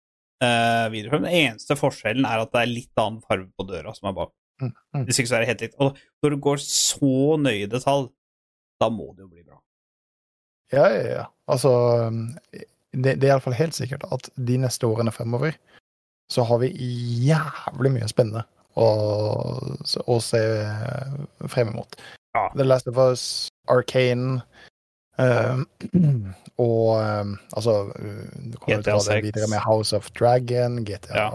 eh, 0.41 0.85
videoframe, 0.93 1.27
den 1.27 1.47
eneste 1.49 1.77
forskjellen 1.77 2.25
er 2.25 2.43
at 2.43 2.53
det 2.55 2.63
er 2.63 2.71
litt 2.71 3.01
annen 3.01 3.21
farge 3.25 3.49
på 3.53 3.67
døra 3.69 3.93
som 3.97 4.09
er 4.09 4.17
bak. 4.17 4.33
Mm, 4.59 4.71
mm. 4.95 5.03
Hvis 5.07 5.21
ikke 5.21 5.31
så 5.31 5.37
er 5.37 5.45
det 5.45 5.51
helt 5.53 5.65
likt. 5.65 5.79
Og 5.79 5.99
når 6.23 6.33
du 6.33 6.41
går 6.43 6.63
så 6.63 7.15
nøye 7.39 7.63
i 7.63 7.71
detalj, 7.71 8.09
da 8.79 8.89
må 8.91 9.11
det 9.13 9.25
jo 9.25 9.31
bli 9.31 9.43
bra. 9.43 9.59
Ja, 10.73 10.85
ja, 10.93 11.05
ja. 11.09 11.25
Altså 11.49 11.71
um, 12.07 12.27
Det, 12.93 13.15
det 13.21 13.25
er 13.25 13.33
iallfall 13.33 13.57
helt 13.57 13.77
sikkert 13.77 14.05
at 14.13 14.29
de 14.35 14.57
neste 14.61 14.87
årene 14.87 15.13
fremover 15.13 15.57
så 16.29 16.43
har 16.45 16.59
vi 16.61 16.69
jævlig 17.25 17.91
mye 17.95 18.07
spennende 18.09 18.43
å, 18.77 18.87
å 20.05 20.17
se 20.21 20.41
frem 21.49 21.71
imot. 21.73 21.97
Ja. 22.37 22.49
The 22.55 22.63
Last 22.63 22.87
of 22.87 22.97
Us, 22.97 23.49
Arcane 23.67 24.41
uh, 25.19 25.63
og 26.59 26.99
um, 26.99 27.31
altså 27.55 27.73
uh, 27.89 28.51
Du 28.51 28.57
GTA 28.65 28.81
ta 28.81 28.97
det 28.97 29.01
6. 29.07 29.23
videre 29.25 29.47
med 29.49 29.59
House 29.65 29.95
of 29.95 30.11
Dragon, 30.19 30.83
GTA 30.85 31.15
Ja. 31.17 31.29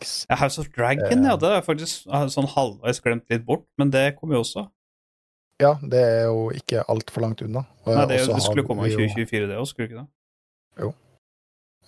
6 0.00 0.26
Ja, 0.30 0.34
House 0.36 0.60
of 0.60 0.68
Dragon, 0.76 1.24
ja, 1.26 1.36
det 1.36 1.50
er 1.56 1.64
faktisk 1.66 2.06
eh, 2.06 2.28
sånn 2.30 2.46
halvveis 2.54 3.00
glemt 3.02 3.26
litt 3.30 3.44
bort, 3.46 3.66
men 3.78 3.90
det 3.90 4.14
kommer 4.20 4.38
jo 4.38 4.44
også. 4.46 4.68
Ja, 5.60 5.74
det 5.82 6.00
er 6.00 6.24
jo 6.30 6.46
ikke 6.56 6.86
altfor 6.88 7.20
langt 7.26 7.42
unna. 7.44 7.66
Og- 7.84 7.92
Nei, 7.98 8.06
det, 8.08 8.22
det 8.30 8.42
skulle 8.46 8.64
komme 8.64 8.86
i 8.88 8.94
2024, 8.94 9.48
det 9.50 9.58
òg, 9.60 9.66
skulle 9.68 9.90
ikke 9.90 10.00
det? 10.00 10.08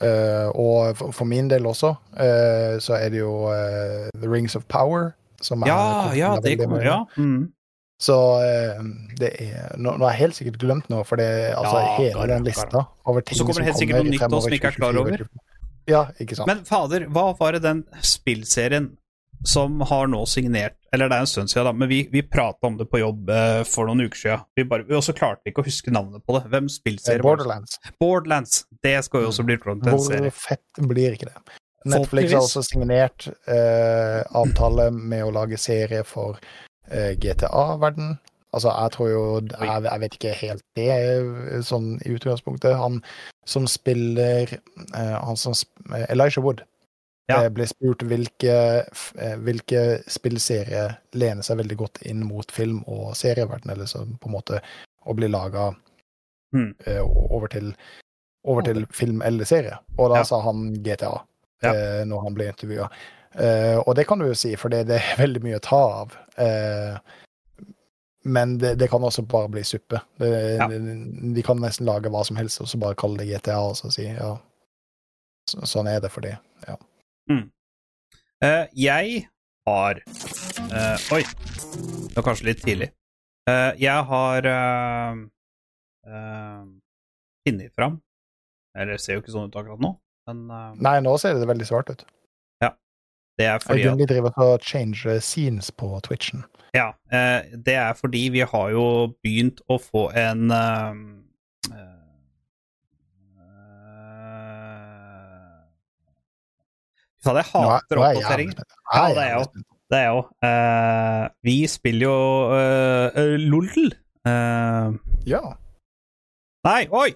Eh, 0.02 0.48
og 0.58 0.96
for, 0.98 1.12
for 1.14 1.28
min 1.30 1.46
del 1.50 1.66
også, 1.68 1.92
eh, 2.18 2.78
så 2.82 2.96
er 2.98 3.12
det 3.14 3.20
jo 3.20 3.46
eh, 3.54 4.08
The 4.18 4.28
Rings 4.28 4.56
of 4.58 4.64
Power. 4.68 5.12
Som 5.42 5.62
er, 5.62 5.70
Ja, 5.70 6.12
ja, 6.14 6.30
det 6.42 6.58
kommer, 6.58 6.82
ja. 6.82 7.04
Mm. 7.16 7.52
Så 8.02 8.14
eh, 8.42 8.80
det 9.20 9.28
er 9.44 9.76
Nå, 9.78 9.92
nå 9.94 10.02
har 10.08 10.16
jeg 10.16 10.22
helt 10.24 10.38
sikkert 10.40 10.56
glemt 10.62 10.88
noe, 10.90 11.04
for 11.06 11.20
det 11.20 11.28
altså 11.54 11.76
Ja, 11.78 11.92
hele 12.00 12.16
klar, 12.16 12.32
den 12.32 12.48
lista 12.48 12.84
over 13.06 13.22
ting 13.22 13.38
som 13.38 13.46
kommer. 13.46 13.54
så 13.54 13.60
kommer 13.60 13.62
det 13.62 13.68
helt 13.70 13.82
sikkert 13.82 14.00
noe 14.00 14.10
nytt 14.16 14.24
også 14.26 14.48
som 14.48 14.56
ikke 14.58 14.72
er 14.72 14.78
klar 14.80 14.98
over. 15.02 15.22
Ja, 15.90 16.00
ikke 16.22 16.38
sant. 16.38 16.50
Men 16.50 16.64
fader, 16.66 17.06
hva 17.10 17.28
var 17.38 17.56
det 17.56 17.62
den 17.64 17.84
spillserien 18.06 18.90
som 19.44 19.80
har 19.90 20.06
nå 20.06 20.20
signert 20.30 20.76
Eller 20.94 21.08
det 21.10 21.16
er 21.16 21.24
en 21.24 21.26
stund 21.30 21.50
siden, 21.50 21.66
da, 21.66 21.72
men 21.74 21.88
vi, 21.90 22.04
vi 22.12 22.20
prata 22.22 22.68
om 22.68 22.76
det 22.78 22.84
på 22.90 23.00
jobb 23.00 23.30
eh, 23.34 23.62
for 23.66 23.88
noen 23.88 24.04
uker 24.04 24.18
siden. 24.20 24.44
Vi, 24.54 24.66
bare, 24.70 24.84
vi 24.86 24.94
også 24.98 25.14
klarte 25.18 25.50
ikke 25.50 25.64
å 25.64 25.66
huske 25.66 25.90
navnet 25.94 26.22
på 26.26 26.36
det. 26.36 26.42
Hvem 26.52 26.68
Eh, 26.68 26.74
spillserie 26.76 27.18
det? 27.18 27.24
Borderlands. 27.26 27.78
Borderlands. 27.98 28.60
Det 28.84 28.98
skal 29.06 29.24
jo 29.24 29.30
også 29.32 29.46
bli 29.48 29.56
klart 29.62 29.82
en 29.88 29.98
serie. 30.04 30.28
Hvor 30.28 30.36
fett 30.44 30.82
blir 30.92 31.16
ikke 31.16 31.30
det? 31.30 31.58
Netflix 31.90 32.30
har 32.36 32.44
også 32.44 32.62
signert 32.62 33.26
eh, 33.50 34.20
avtale 34.38 34.90
med 34.94 35.24
å 35.26 35.32
lage 35.34 35.58
serie 35.58 36.04
for 36.06 36.36
eh, 36.38 36.68
GTA-verden. 36.90 38.18
Altså, 38.52 38.68
jeg 38.68 38.90
tror 38.92 39.08
jo 39.08 39.40
jeg, 39.40 39.82
jeg 39.84 40.00
vet 40.00 40.14
ikke 40.18 40.32
helt 40.42 40.62
det, 40.76 40.88
eh, 40.92 41.60
sånn 41.64 41.94
i 42.04 42.12
utgangspunktet. 42.12 42.74
Han 42.76 42.98
som 43.48 43.66
spiller 43.66 44.50
eh, 44.52 45.16
Han 45.24 45.36
som 45.40 45.54
eh, 45.94 46.04
Elijah 46.12 46.42
Wood 46.44 46.60
Ja. 47.30 47.44
eh, 47.44 47.48
ble 47.54 47.64
spurt 47.70 48.02
hvilke, 48.04 48.84
eh, 49.16 49.36
hvilke 49.40 50.02
spillserier 50.10 50.98
lener 51.14 51.42
seg 51.46 51.56
veldig 51.62 51.76
godt 51.78 52.02
inn 52.02 52.26
mot 52.26 52.50
film- 52.52 52.82
og 52.86 53.14
serieverden, 53.16 53.70
eller 53.70 53.86
så 53.86 54.04
på 54.20 54.28
en 54.28 54.32
måte 54.36 54.60
å 55.06 55.14
bli 55.16 55.28
laga 55.28 55.72
Mm. 56.54 56.74
eh, 56.86 57.00
over 57.30 57.48
til 57.48 57.74
over 58.44 58.62
til 58.62 58.86
film 58.92 59.22
eller 59.22 59.44
serie. 59.44 59.78
Og 59.98 60.10
da 60.10 60.16
Ja. 60.18 60.22
sa 60.24 60.40
han 60.42 60.74
GTA 60.82 61.22
Ja. 61.62 61.72
eh, 61.72 62.04
når 62.04 62.22
han 62.24 62.34
ble 62.34 62.44
intervjua. 62.52 62.90
Eh, 63.34 63.78
og 63.80 63.94
det 63.96 64.04
kan 64.08 64.20
du 64.20 64.26
jo 64.28 64.36
si, 64.36 64.52
for 64.60 64.72
det, 64.72 64.84
det 64.90 64.98
er 65.00 65.20
veldig 65.20 65.42
mye 65.44 65.58
å 65.58 65.64
ta 65.64 65.80
av. 66.02 66.16
Uh, 66.36 66.98
men 68.28 68.56
det, 68.60 68.74
det 68.80 68.88
kan 68.92 69.02
også 69.02 69.24
bare 69.28 69.50
bli 69.52 69.64
suppe. 69.66 70.02
Det, 70.20 70.30
Ja. 70.60 70.68
de, 70.68 71.42
kan 71.44 71.60
nesten 71.60 71.88
lage 71.88 72.12
hva 72.12 72.22
som 72.26 72.38
helst 72.38 72.60
og 72.62 72.70
så 72.70 72.78
bare 72.78 72.98
kalle 72.98 73.22
det 73.22 73.30
GTA 73.32 73.58
og 73.72 73.76
så 73.78 73.90
si 73.92 74.06
ja, 74.06 74.36
så, 75.50 75.64
sånn 75.66 75.90
er 75.90 76.00
det 76.04 76.12
for 76.14 76.24
det. 76.24 76.36
Ja. 76.68 76.76
Eh, 78.42 78.64
jeg 78.78 79.26
har 79.66 80.02
Oi, 81.12 81.22
det 81.22 82.16
var 82.16 82.24
kanskje 82.26 82.48
litt 82.48 82.62
tidlig. 82.64 82.88
Jeg 83.78 84.06
har 84.08 84.46
uh, 84.46 85.14
funnet 87.42 87.74
fram 87.74 87.96
Eller 88.74 88.94
det 88.94 89.02
ser 89.02 89.18
jo 89.18 89.22
ikke 89.22 89.34
sånn 89.34 89.50
ut 89.50 89.58
akkurat 89.58 89.82
nå, 89.82 89.90
men 90.30 90.44
Nei, 90.82 90.96
nå 91.02 91.14
ser 91.18 91.34
det 91.38 91.50
veldig 91.50 91.66
svart 91.68 91.90
ut. 91.90 92.04
Det 93.42 93.48
er 93.50 93.58
fordi 93.64 93.82
at 93.90 93.98
de 93.98 94.06
driver 94.14 94.32
og 94.46 94.60
change 94.62 95.18
scenes 95.20 95.70
på 95.74 95.90
Twitchen. 96.06 96.44
Ja, 96.74 96.92
eh, 97.12 97.42
det 97.66 97.74
er 97.76 97.92
fordi 97.98 98.28
vi 98.32 98.40
har 98.48 98.70
jo 98.72 98.84
begynt 99.24 99.60
å 99.68 99.76
få 99.82 100.06
en 100.16 100.46
eh, 100.54 100.94
eh, 101.72 101.88
Fy 107.22 107.28
faen, 107.28 107.36
jeg 107.36 107.44
er- 107.44 107.70
hater 107.70 107.96
er 108.02 108.14
spent. 108.22 108.62
Ja, 108.94 109.08
det 109.14 109.26
er 109.28 109.44
spent. 109.44 109.66
Det 109.92 109.98
er 110.00 110.08
jo 110.08 110.20
eh, 110.48 111.28
Vi 111.44 111.56
spiller 111.68 112.06
jo 112.06 112.18
uh, 112.50 113.36
LOL. 113.38 113.92
Eh, 114.26 114.92
Ja. 115.26 115.42
nei, 116.64 116.86
oi! 116.90 117.10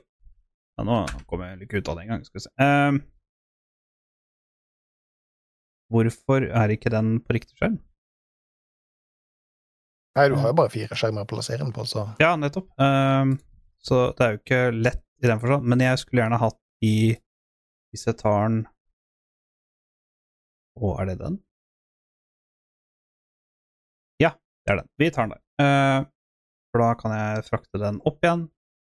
Ja, 0.78 0.84
nå 0.84 1.06
kom 1.26 1.40
jeg 1.40 1.60
ikke 1.64 1.78
ut 1.80 1.88
av 1.88 1.96
det 1.96 2.04
engang. 2.04 2.24
Skal 2.26 2.38
vi 2.38 2.44
se. 2.44 2.50
Hvorfor 5.92 6.46
er 6.46 6.72
ikke 6.74 6.90
den 6.90 7.18
på 7.22 7.36
riktig 7.36 7.54
skjerm? 7.58 7.78
Nei, 10.16 10.28
du 10.32 10.38
har 10.40 10.50
jo 10.50 10.56
bare 10.56 10.72
fire 10.72 10.96
skjermer 10.96 11.26
å 11.26 11.28
plassere 11.28 11.60
den 11.60 11.74
på, 11.76 11.84
så 11.84 12.06
Ja, 12.22 12.32
nettopp. 12.40 12.70
Um, 12.80 13.36
så 13.84 14.10
det 14.16 14.24
er 14.24 14.32
jo 14.32 14.40
ikke 14.40 14.60
lett 14.72 15.02
i 15.22 15.28
den 15.28 15.42
forstand, 15.42 15.68
men 15.68 15.84
jeg 15.84 16.00
skulle 16.00 16.22
gjerne 16.24 16.40
hatt 16.40 16.58
i 16.84 16.96
Hvis 17.92 18.06
jeg 18.08 18.18
tar 18.20 18.48
den 18.48 18.56
Å, 20.76 20.90
er 21.00 21.08
det 21.08 21.16
den? 21.20 21.38
Ja, 24.20 24.34
det 24.64 24.74
er 24.74 24.80
den. 24.82 24.90
Vi 25.00 25.08
tar 25.12 25.28
den 25.28 25.36
der. 25.36 25.42
Uh, 25.56 26.08
for 26.72 26.84
da 26.84 26.88
kan 27.00 27.14
jeg 27.16 27.44
frakte 27.46 27.80
den 27.80 28.00
opp 28.08 28.24
igjen, 28.24 28.42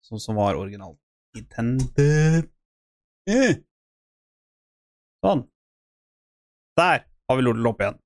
sånn 0.03 0.23
som 0.23 0.39
var 0.41 0.59
originalt 0.59 0.99
intended. 1.39 2.49
Eh. 3.31 3.61
Sånn. 5.23 5.45
Der 6.77 7.05
har 7.29 7.37
vi 7.39 7.43
Lodel 7.47 7.67
opp 7.71 7.81
igjen. 7.83 7.97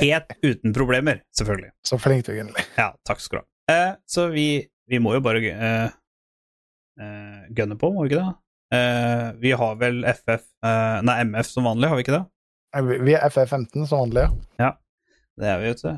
Helt 0.00 0.36
uten 0.46 0.74
problemer, 0.76 1.22
selvfølgelig. 1.36 1.72
så 1.86 1.98
flink 1.98 2.26
du 2.28 2.32
egentlig. 2.36 2.62
Ja, 2.78 2.92
takk 3.08 3.20
skal 3.20 3.40
du 3.40 3.42
ha. 3.42 3.74
Eh, 3.74 3.94
så 4.06 4.28
vi, 4.30 4.44
vi 4.90 4.98
må 5.02 5.14
jo 5.16 5.20
bare 5.24 5.40
eh, 5.50 5.90
eh, 7.00 7.40
gunne 7.54 7.76
på, 7.78 7.90
må 7.94 8.04
vi 8.06 8.12
ikke 8.12 8.20
det? 8.22 8.36
Eh, 8.78 9.26
vi 9.42 9.50
har 9.58 9.74
vel 9.80 10.04
FF 10.06 10.44
eh, 10.62 11.00
Nei, 11.02 11.16
MF 11.26 11.48
som 11.50 11.66
vanlig, 11.66 11.90
har 11.90 11.98
vi 11.98 12.04
ikke 12.06 12.14
det? 12.20 12.24
Vi- 13.02 13.14
er 13.18 13.26
FF15 13.30 13.86
som 13.90 14.04
vanlig. 14.06 14.28
ja. 14.62 14.76
Det 15.40 15.48
er 15.48 15.58
vi, 15.62 15.70
vet 15.72 15.80
du. 15.82 15.88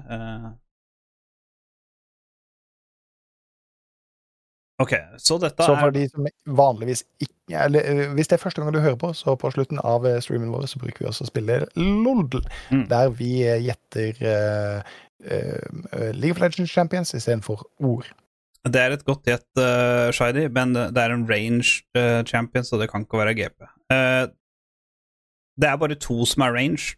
OK, 4.80 4.92
så 5.20 5.36
dette 5.38 5.62
Så 5.66 5.74
for 5.76 5.90
er 5.90 5.94
de 5.94 6.06
som 6.08 6.26
vanligvis 6.56 7.04
ikke 7.20 7.58
eller, 7.66 7.84
eh, 7.84 8.14
Hvis 8.16 8.30
det 8.30 8.38
er 8.38 8.40
første 8.42 8.62
gang 8.62 8.72
du 8.72 8.80
hører 8.80 8.96
på, 8.96 9.12
så 9.14 9.34
på 9.36 9.50
slutten 9.52 9.78
av 9.84 10.06
eh, 10.08 10.16
streamen 10.24 10.50
vår 10.50 10.64
så 10.70 10.80
bruker 10.80 11.04
vi 11.04 11.08
også 11.10 11.26
å 11.26 11.28
spille 11.28 11.58
LOL, 11.76 12.24
Mm. 12.72 12.86
der 12.88 13.10
vi 13.10 13.42
eh, 13.44 13.60
gjetter 13.66 14.16
uh, 14.24 14.80
uh, 15.28 16.10
League 16.16 16.32
of 16.32 16.40
Legends 16.40 16.70
Champions 16.72 17.12
istedenfor 17.14 17.66
ord. 17.84 18.08
Det 18.64 18.78
er 18.80 18.94
et 18.94 19.04
godt 19.04 19.26
gjett, 19.26 19.46
uh, 19.58 20.08
Shiny, 20.14 20.48
men 20.54 20.72
det 20.72 20.96
er 21.02 21.12
en 21.12 21.26
ranged 21.28 21.82
uh, 21.98 22.22
champion, 22.24 22.64
så 22.64 22.78
det 22.80 22.88
kan 22.90 23.02
ikke 23.04 23.18
være 23.18 23.34
GP. 23.34 23.68
Uh, 23.92 24.26
det 25.60 25.68
er 25.68 25.76
bare 25.76 25.98
to 25.98 26.24
som 26.24 26.42
er 26.46 26.54
ranged, 26.56 26.96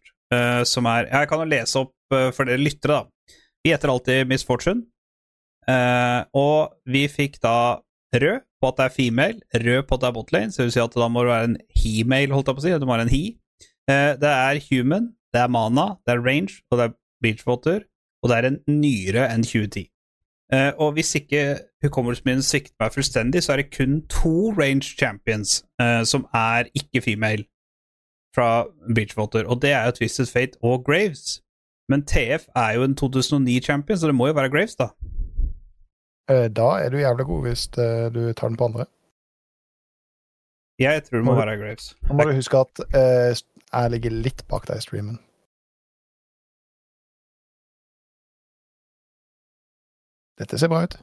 som 0.67 0.87
er 0.87 1.07
Jeg 1.13 1.29
kan 1.29 1.39
jo 1.39 1.45
lese 1.47 1.79
opp 1.79 2.15
for 2.35 2.45
dere 2.49 2.59
lyttere, 2.59 2.97
da. 3.05 3.37
Vi 3.65 3.71
gjetter 3.71 3.91
alltid 3.93 4.27
Miss 4.27 4.45
Fortune. 4.45 4.87
Eh, 5.71 6.21
og 6.37 6.75
vi 6.91 7.07
fikk 7.09 7.41
da 7.45 7.81
rød 8.15 8.45
på 8.61 8.71
at 8.71 8.79
det 8.79 8.85
er 8.85 8.95
female, 8.97 9.41
rød 9.55 9.87
på 9.89 9.97
at 9.97 10.03
det 10.03 10.09
er 10.09 10.17
botlane, 10.17 10.53
så 10.53 10.63
det 10.63 10.69
vil 10.69 10.77
si 10.77 10.85
at 10.85 10.99
da 10.99 11.09
må 11.09 11.25
det 11.25 11.33
være 11.33 11.49
en 11.51 11.57
he-male, 11.77 12.35
holdt 12.35 12.51
jeg 12.51 12.59
på 12.59 12.63
å 12.63 12.67
si. 12.67 12.75
Det 12.75 12.89
må 12.89 12.97
være 12.97 13.09
en 13.09 13.15
he. 13.15 13.25
Eh, 13.91 14.13
det 14.21 14.31
er 14.31 14.63
human, 14.69 15.11
det 15.35 15.43
er 15.43 15.51
mana, 15.53 15.89
det 16.07 16.15
er 16.15 16.25
range, 16.25 16.61
og 16.71 16.79
det 16.79 16.89
er 16.89 16.97
beachwater, 17.25 17.89
og 18.23 18.31
det 18.31 18.39
er 18.39 18.51
en 18.51 18.61
nyere 18.81 19.29
enn 19.33 19.45
2010. 19.47 19.89
Eh, 20.53 20.71
og 20.79 20.95
hvis 20.97 21.15
ikke 21.19 21.43
hukommelsen 21.83 22.29
min 22.29 22.45
svikter 22.45 22.77
meg 22.81 22.93
fullstendig, 22.95 23.43
så 23.43 23.55
er 23.55 23.63
det 23.63 23.73
kun 23.75 24.03
to 24.13 24.53
range 24.57 24.95
champions 24.95 25.63
som 26.09 26.27
er 26.37 26.69
ikke 26.77 27.03
female 27.05 27.45
fra 28.35 28.67
Beachwater, 28.95 29.47
og 29.47 29.63
det 29.63 29.73
er 29.73 29.85
jo 29.87 29.97
Twisted 29.99 30.27
Fate 30.27 30.59
og 30.63 30.85
Graves. 30.87 31.41
Men 31.89 32.03
TF 32.03 32.47
er 32.57 32.73
jo 32.79 32.83
en 32.83 32.97
2009-champion, 33.01 33.99
så 33.99 34.07
det 34.07 34.15
må 34.15 34.27
jo 34.27 34.37
være 34.39 34.51
Graves, 34.51 34.75
da. 34.75 34.89
Eh, 36.31 36.49
Da 36.49 36.69
er 36.85 36.91
du 36.91 36.97
jævlig 36.99 37.27
god 37.27 37.43
hvis 37.47 37.67
eh, 37.79 38.07
du 38.15 38.21
tar 38.33 38.49
den 38.49 38.57
på 38.57 38.65
andre. 38.71 38.87
Jeg 40.79 41.05
tror 41.05 41.19
det 41.21 41.25
må 41.27 41.35
Må- 41.35 41.41
være 41.45 41.57
Graves. 41.61 41.95
Nå 42.09 42.15
må 42.19 42.25
du 42.27 42.33
huske 42.35 42.59
at 42.59 42.81
uh, 42.83 43.31
jeg 43.75 43.91
ligger 43.91 44.11
litt 44.11 44.41
bak 44.51 44.67
deg 44.67 44.81
i 44.81 44.81
streamen. 44.83 45.19
Dette 50.39 50.59
ser 50.59 50.71
bra 50.73 50.83
ut. 50.87 50.97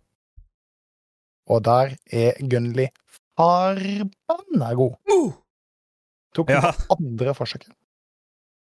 Og 1.51 1.63
der 1.65 1.95
er 2.11 2.39
Gunley 2.51 2.89
forbanna 3.15 4.73
god. 4.77 4.97
Tok 6.35 6.47
den 6.47 6.55
Ja. 6.63 6.71
andre 6.95 7.33
forsøket. 7.35 7.71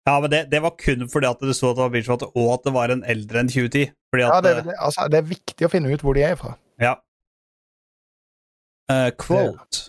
Ja, 0.10 0.16
men 0.24 0.32
det, 0.32 0.40
det 0.50 0.62
var 0.64 0.74
kun 0.80 1.06
fordi 1.10 1.28
at 1.30 1.42
det 1.46 1.54
sto 1.56 1.70
at 1.70 1.78
det 1.78 1.84
var 1.84 1.94
Beachwater, 1.94 2.32
og 2.34 2.54
at 2.56 2.66
det 2.66 2.74
var 2.74 2.90
en 2.94 3.04
eldre 3.06 3.44
enn 3.44 3.52
2010. 3.52 3.92
Fordi 4.10 4.26
at 4.26 4.34
Ja, 4.34 4.42
det, 4.42 4.54
det, 4.66 4.76
altså, 4.80 5.06
det 5.12 5.22
er 5.22 5.30
viktig 5.30 5.68
å 5.68 5.70
finne 5.70 5.94
ut 5.94 6.06
hvor 6.06 6.18
de 6.18 6.26
er 6.26 6.36
fra. 6.40 6.56
Ja. 6.82 6.96
Uh, 8.90 9.12
quote. 9.22 9.86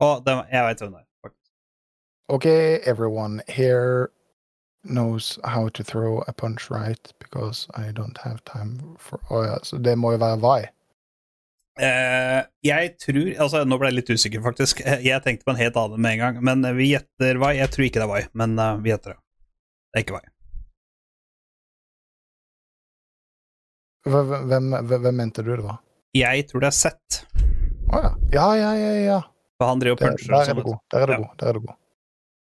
Å, 0.00 0.06
oh, 0.06 0.44
jeg 0.46 0.66
veit 0.68 0.84
hvem 0.84 0.94
det 0.94 1.02
er. 1.02 1.34
OK, 2.30 2.46
everyone 2.86 3.42
here 3.48 4.12
knows 4.84 5.38
how 5.44 5.68
to 5.70 5.82
throw 5.82 6.22
a 6.28 6.32
punch 6.32 6.70
right 6.70 7.12
because 7.18 7.66
I 7.74 7.90
don't 7.90 8.18
have 8.18 8.44
time 8.44 8.96
for 8.98 9.18
Å 9.28 9.42
ja, 9.44 9.58
så 9.62 9.78
det 9.82 9.98
må 9.98 10.14
jo 10.14 10.22
være 10.22 10.38
Vi. 10.44 10.68
Eh, 11.80 12.40
jeg 12.66 12.96
tror 13.00 13.28
Altså, 13.40 13.62
nå 13.64 13.78
ble 13.80 13.88
jeg 13.88 13.96
litt 14.00 14.10
usikker, 14.12 14.42
faktisk. 14.44 14.82
Eh, 14.84 15.00
Jeg 15.06 15.22
tenkte 15.24 15.46
på 15.48 15.54
en 15.54 15.60
helt 15.60 15.78
annen 15.80 16.02
med 16.02 16.18
en 16.18 16.22
gang. 16.24 16.42
Men 16.44 16.64
eh, 16.64 16.76
vi 16.76 16.90
gjetter 16.92 17.40
Vai. 17.40 17.54
Jeg 17.60 17.72
tror 17.72 17.86
ikke 17.86 18.02
det 18.02 18.06
er 18.08 18.12
Vai, 18.12 18.22
men 18.36 18.60
vi 18.84 18.92
gjetter 18.92 19.14
det. 19.14 19.20
Det 19.90 20.00
er 20.00 20.06
ikke 20.06 20.18
Vai. 20.18 20.26
Hvem, 24.10 24.72
hvem, 24.88 25.10
mente 25.16 25.44
du 25.44 25.50
det 25.52 25.64
var? 25.64 25.82
Jeg 26.16 26.46
tror 26.48 26.64
det 26.64 26.70
er 26.70 26.76
Sett. 26.76 27.20
Å 27.90 28.00
ja. 28.00 28.12
Ja, 28.32 28.46
ja, 28.56 28.70
ja. 28.78 28.92
ja. 29.04 29.20
For 29.60 29.68
han 29.68 29.82
driver 29.82 29.98
og 29.98 30.00
puncher 30.00 30.32
og 30.32 30.40
er 30.40 30.48
sånn. 30.48 30.62
Der 30.94 31.02
er 31.04 31.10
du 31.12 31.18
god. 31.20 31.34
Der 31.40 31.50
er 31.50 31.58
du 31.58 31.66
god. 31.66 31.76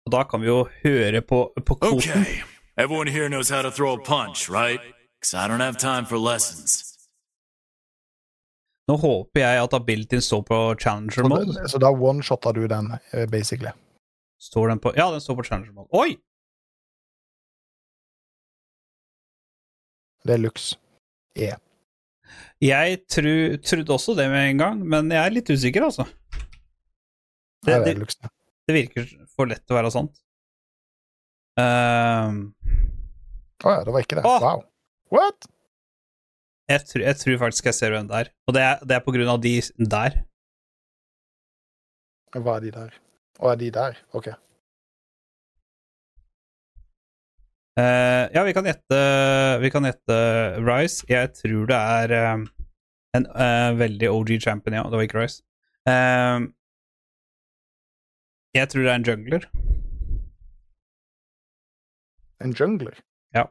Og 0.07 0.13
da 0.15 0.21
kan 0.25 0.41
vi 0.41 0.47
jo 0.47 0.61
høre 0.83 1.21
på, 1.21 1.41
på 1.67 1.75
kvoten. 1.75 2.23
Okay, 2.23 2.41
everyone 2.77 3.11
here 3.11 3.27
knows 3.29 3.49
how 3.49 3.61
to 3.61 3.71
throw 3.71 3.93
a 3.93 3.99
punch, 3.99 4.49
right? 4.49 4.79
Because 5.19 5.35
I 5.35 5.47
don't 5.47 5.59
have 5.59 5.77
time 5.77 6.05
for 6.05 6.17
lessons. 6.17 6.90
Nå 8.89 8.97
håper 8.97 9.43
jeg 9.43 9.61
at 9.61 9.73
abilityen 9.77 10.23
står 10.25 10.41
på 10.47 10.59
challenger 10.81 11.27
mode. 11.29 11.69
så 11.69 11.79
da 11.79 11.91
one-shotta 11.93 12.53
du 12.57 12.65
den, 12.67 12.91
eh, 13.13 13.27
basically. 13.29 13.71
Står 14.41 14.71
den 14.73 14.79
på 14.79 14.93
Ja, 14.97 15.11
den 15.11 15.21
står 15.21 15.37
på 15.37 15.45
challenger 15.47 15.73
mode. 15.75 15.89
Oi! 15.93 16.17
Det 20.25 20.33
er 20.33 20.41
lux. 20.41 20.73
E. 21.35 21.53
Jeg 22.61 22.97
tru, 23.09 23.57
trodde 23.57 23.93
også 23.93 24.13
det 24.17 24.27
med 24.29 24.49
en 24.49 24.57
gang, 24.57 24.81
men 24.85 25.09
jeg 25.11 25.21
er 25.25 25.33
litt 25.33 25.49
usikker, 25.49 25.87
altså. 25.87 26.05
Det, 27.65 27.77
det 27.85 27.95
det, 27.95 28.29
er 28.69 28.73
virker 28.73 29.07
for 29.35 29.49
lett 29.49 29.63
til 29.65 29.75
å 29.75 29.79
være 29.79 29.93
sant. 29.93 30.21
Ehm, 31.61 32.43
Å 33.61 33.73
ja, 33.75 33.81
det 33.85 33.93
var 33.93 34.05
ikke 34.05 34.17
det. 34.19 34.25
Oh. 34.25 34.41
Wow. 34.41 34.63
What? 35.13 35.49
Jeg, 36.71 36.85
tror, 36.89 37.03
jeg 37.05 37.19
tror 37.21 37.41
faktisk 37.45 37.69
jeg 37.69 37.77
ser 37.77 37.95
den 37.95 38.09
der. 38.11 38.31
Og 38.47 38.55
det 38.57 38.63
er, 38.67 38.85
det 38.85 38.97
er 38.97 39.03
på 39.05 39.13
grunn 39.15 39.31
av 39.31 39.41
de 39.43 39.57
der. 39.77 40.21
Hva 42.37 42.55
er 42.57 42.65
de 42.65 42.71
der? 42.77 42.95
Å, 43.41 43.51
er 43.51 43.59
de 43.59 43.69
der? 43.75 43.99
OK. 44.17 44.31
Uh, 47.79 48.27
ja, 48.35 48.41
vi 48.43 48.51
kan 48.51 48.65
gjette 48.67 48.97
Vi 49.63 49.69
kan 49.71 49.85
gjette 49.87 50.17
Rice. 50.59 51.05
Jeg 51.09 51.31
tror 51.37 51.69
det 51.71 51.77
er 51.77 52.15
um, 52.35 52.43
en 53.15 53.27
uh, 53.31 53.71
veldig 53.79 54.11
OG 54.11 54.35
champion, 54.43 54.75
ja. 54.75 54.83
Det 54.87 54.99
var 54.99 55.07
ikke 55.07 55.23
Rice. 55.23 55.41
Eh, 55.89 56.39
jeg 58.53 58.69
tror 58.69 58.83
det 58.85 58.91
er 58.91 58.99
en 58.99 59.07
jungler. 59.07 59.45
En 62.41 62.53
jungler? 62.59 62.99
Ja. 63.33 63.45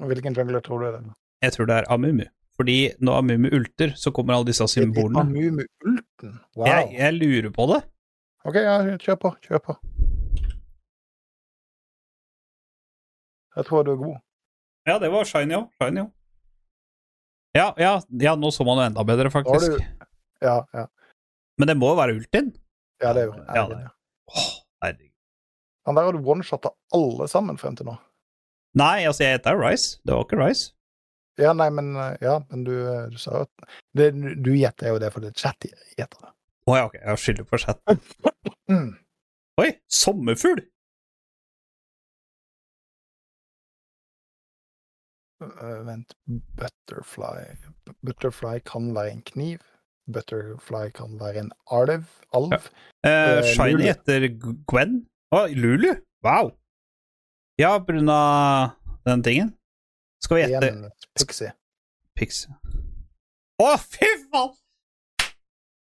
Og 0.00 0.06
Hvilken 0.06 0.36
jungler 0.36 0.60
tror 0.60 0.78
du 0.78 0.86
det 0.86 0.94
er? 0.94 1.10
Jeg 1.42 1.52
tror 1.56 1.66
det 1.66 1.76
er 1.80 1.88
Amumu. 1.92 2.24
Fordi 2.56 2.76
når 3.00 3.18
Amumu 3.22 3.48
ulter, 3.56 3.94
så 3.96 4.12
kommer 4.14 4.36
alle 4.36 4.46
disse 4.46 4.66
symbolene. 4.68 5.20
Amumu 5.20 5.64
Ulten? 5.88 6.36
Wow. 6.56 6.66
Jeg, 6.68 6.94
jeg 6.98 7.14
lurer 7.18 7.50
på 7.50 7.66
det. 7.72 7.80
OK, 8.44 8.58
ja, 8.58 8.76
kjør 9.02 9.18
på. 9.22 9.30
Kjør 9.46 9.62
på. 9.66 9.76
Jeg 13.56 13.68
tror 13.68 13.84
du 13.86 13.92
er 13.92 14.00
god. 14.00 14.18
Ja, 14.88 14.98
det 14.98 15.10
var 15.12 15.26
shiny 15.28 15.56
òg. 15.58 15.68
Shiny 15.80 16.04
òg. 16.04 16.10
Ja, 17.56 17.66
ja, 17.76 17.92
ja, 18.22 18.32
nå 18.40 18.48
så 18.54 18.64
man 18.64 18.78
det 18.80 18.86
enda 18.90 19.04
bedre, 19.04 19.30
faktisk. 19.30 19.76
du 19.76 20.46
Ja, 20.46 20.62
ja. 20.72 20.86
Men 21.60 21.68
det 21.68 21.76
må 21.76 21.90
jo 21.92 21.98
være 21.98 22.14
ultin. 22.16 22.52
ja 23.02 23.12
det 23.12 23.22
er 23.22 23.26
jo 23.26 23.34
Ja, 23.54 23.66
det 23.68 23.76
er. 23.76 23.90
Åh, 24.32 24.48
herregud. 24.82 25.10
Han 25.86 25.98
der 25.98 26.06
har 26.06 26.12
du 26.16 26.30
one-shotta 26.32 26.70
alle 26.94 27.28
sammen 27.28 27.58
frem 27.58 27.76
til 27.76 27.86
nå. 27.86 27.96
Nei, 28.78 29.04
altså, 29.04 29.24
jeg 29.26 29.36
heter 29.38 29.58
Rice. 29.60 29.98
Det 30.06 30.14
var 30.14 30.24
ikke 30.24 30.38
Rice. 30.40 30.72
Ja, 31.40 31.52
nei, 31.56 31.70
men 31.72 31.94
eh, 31.96 32.16
Ja, 32.20 32.38
men 32.50 32.64
du, 32.64 32.72
eh, 32.88 33.06
du 33.12 33.16
sa 33.18 33.38
jo 33.38 33.46
at 33.46 33.70
det, 33.96 34.10
Du 34.44 34.50
gjetter 34.52 34.92
jo 34.92 34.98
det 35.00 35.12
fordi 35.14 35.30
chat 35.38 35.64
gjetter 35.96 36.26
det. 36.26 36.32
Å 36.68 36.76
ja, 36.78 36.84
ok, 36.86 36.98
jeg 37.00 37.18
skylder 37.22 37.46
på 37.50 37.58
chat. 37.58 37.80
Mm. 38.70 38.92
Oi, 39.60 39.70
sommerfugl! 39.90 40.60
Eh, 45.42 45.80
vent 45.88 46.14
Butterfly 46.56 47.42
Butterfly 48.06 48.60
kan 48.68 48.92
være 48.94 49.10
en 49.16 49.22
kniv. 49.26 49.62
Butterfly 50.12 50.90
kan 50.94 51.16
være 51.20 51.42
en 51.46 51.52
alv. 51.74 52.04
Alv. 52.34 52.52
Eh, 52.54 52.68
Eh, 53.10 53.42
Shiny 53.54 53.72
Lulu. 53.80 53.88
etter 53.90 54.28
Gwen. 54.70 54.92
Å, 55.34 55.46
Lulu? 55.56 55.90
Wow. 56.22 56.52
Ja, 57.58 57.78
på 57.78 57.92
grunn 57.96 58.08
av 58.12 58.76
den 59.06 59.22
tingen. 59.26 59.50
Skal 60.22 60.38
vi 60.38 60.42
gjette 60.46 60.70
Pixie. 61.18 61.18
pixie. 61.18 61.52
Pix? 62.18 62.42
Å, 63.62 63.68
fy 63.82 64.08
faen! 64.30 64.50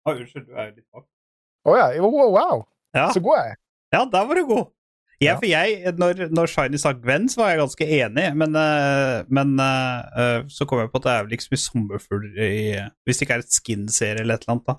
Å, 0.07 0.13
unnskyld, 0.15 0.45
du 0.47 0.53
er 0.55 0.69
jo 0.69 0.75
litt 0.79 0.85
bak. 0.95 1.05
Å 1.69 1.75
ja. 1.77 1.87
Wow, 2.01 2.29
wow. 2.33 2.61
Ja. 2.95 3.07
Så 3.13 3.21
god 3.23 3.37
jeg 3.41 3.53
er. 3.55 3.57
ja, 3.93 4.03
der 4.13 4.27
var 4.29 4.39
du 4.39 4.45
god. 4.49 4.67
Ja, 5.19 5.33
Ja. 5.33 5.35
for 5.35 5.49
jeg, 5.51 5.91
når, 5.99 6.29
når 6.31 6.47
Shiny 6.47 6.79
sa 6.79 6.93
Gwen, 6.95 7.25
så 7.27 7.41
var 7.41 7.49
jeg 7.51 7.59
ganske 7.59 7.87
enig, 7.99 8.27
men, 8.39 8.53
eh, 8.55 9.25
men 9.27 9.49
eh, 9.59 10.19
eh, 10.23 10.45
så 10.47 10.63
kom 10.69 10.79
jeg 10.79 10.91
på 10.93 11.01
at 11.01 11.07
det 11.09 11.11
er 11.11 11.25
vel 11.25 11.35
ikke 11.35 11.43
så 11.49 11.51
mye 11.51 11.63
sommerfugler 11.65 12.37
i 12.45 12.61
Hvis 13.03 13.19
det 13.19 13.25
ikke 13.27 13.35
er 13.35 13.43
et 13.43 13.57
skin-serie 13.57 14.23
eller 14.23 14.39
et 14.39 14.45
eller 14.47 14.55
annet, 14.55 14.69
da. 14.71 14.77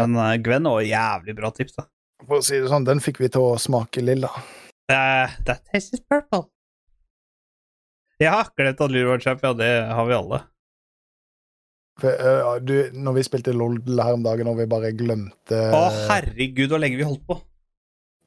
Men 0.00 0.18
eh, 0.18 0.32
Gwen 0.42 0.66
var 0.66 0.82
jævlig 0.82 1.36
bra 1.38 1.52
tips, 1.54 1.76
da. 1.78 1.86
For 2.26 2.40
å 2.40 2.46
si 2.46 2.58
det 2.58 2.72
sånn, 2.74 2.88
den 2.90 2.98
fikk 3.04 3.22
vi 3.22 3.30
til 3.30 3.46
å 3.52 3.54
smake 3.62 4.02
lilla. 4.02 4.32
Uh, 4.90 5.30
that 5.46 5.62
tastes 5.70 6.02
purple. 6.10 6.48
Ja, 8.22 8.42
glemt 8.56 8.80
at 8.80 8.92
Leroy 8.94 9.20
Champ, 9.22 9.42
ja, 9.42 9.52
det 9.56 9.70
har 9.90 10.06
vi 10.06 10.14
alle. 10.14 10.42
For, 12.00 12.10
uh, 12.10 12.58
du, 12.64 12.76
når 12.96 13.18
vi 13.18 13.24
spilte 13.26 13.54
LOL 13.54 13.80
her 13.98 14.16
om 14.16 14.22
dagen, 14.24 14.48
og 14.50 14.58
vi 14.58 14.68
bare 14.70 14.94
glemte 14.96 15.58
Å, 15.76 15.82
herregud, 16.08 16.70
hvor 16.72 16.80
lenge 16.82 16.98
vi 17.00 17.06
holdt 17.06 17.24
på. 17.28 17.36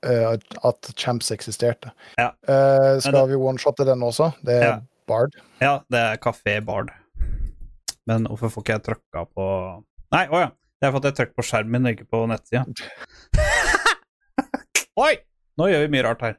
Uh, 0.06 0.36
at, 0.68 0.92
Champs 1.00 1.32
eksisterte. 1.34 1.94
Ja. 2.20 2.30
Uh, 2.46 3.00
skal 3.02 3.18
det... 3.18 3.30
vi 3.32 3.40
one-shotte 3.40 3.88
den 3.88 4.04
også? 4.06 4.34
Det 4.46 4.60
er 4.60 4.70
Ja. 4.70 4.76
Bard. 5.06 5.36
Ja, 5.62 5.84
det 5.94 6.00
er 6.02 6.16
Kafé 6.18 6.58
Bard. 6.66 6.90
Men 8.10 8.26
hvorfor 8.26 8.50
får 8.54 8.64
ikke 8.64 8.74
jeg 8.74 8.84
trykka 8.88 9.22
på 9.38 9.46
Nei, 10.16 10.24
å 10.34 10.40
ja. 10.42 10.50
Det 10.82 10.88
er 10.88 10.92
for 10.94 11.02
at 11.02 11.08
jeg 11.10 11.18
trykker 11.20 11.38
på 11.38 11.46
skjermen 11.46 11.86
min, 11.86 11.94
ikke 11.94 12.08
på 12.10 12.24
nettsida. 12.30 12.66
Oi! 15.06 15.14
Nå 15.62 15.70
gjør 15.72 15.86
vi 15.86 15.92
mye 15.94 16.04
rart 16.06 16.26
her. 16.26 16.36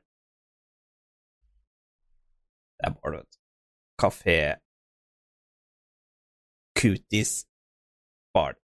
Det 2.76 2.90
er 2.90 2.96
Bard, 2.98 3.16
vet 3.16 3.30
du. 3.30 3.38
Kafé 4.00 4.56
Cuties 6.76 7.46
Bar. 8.34 8.56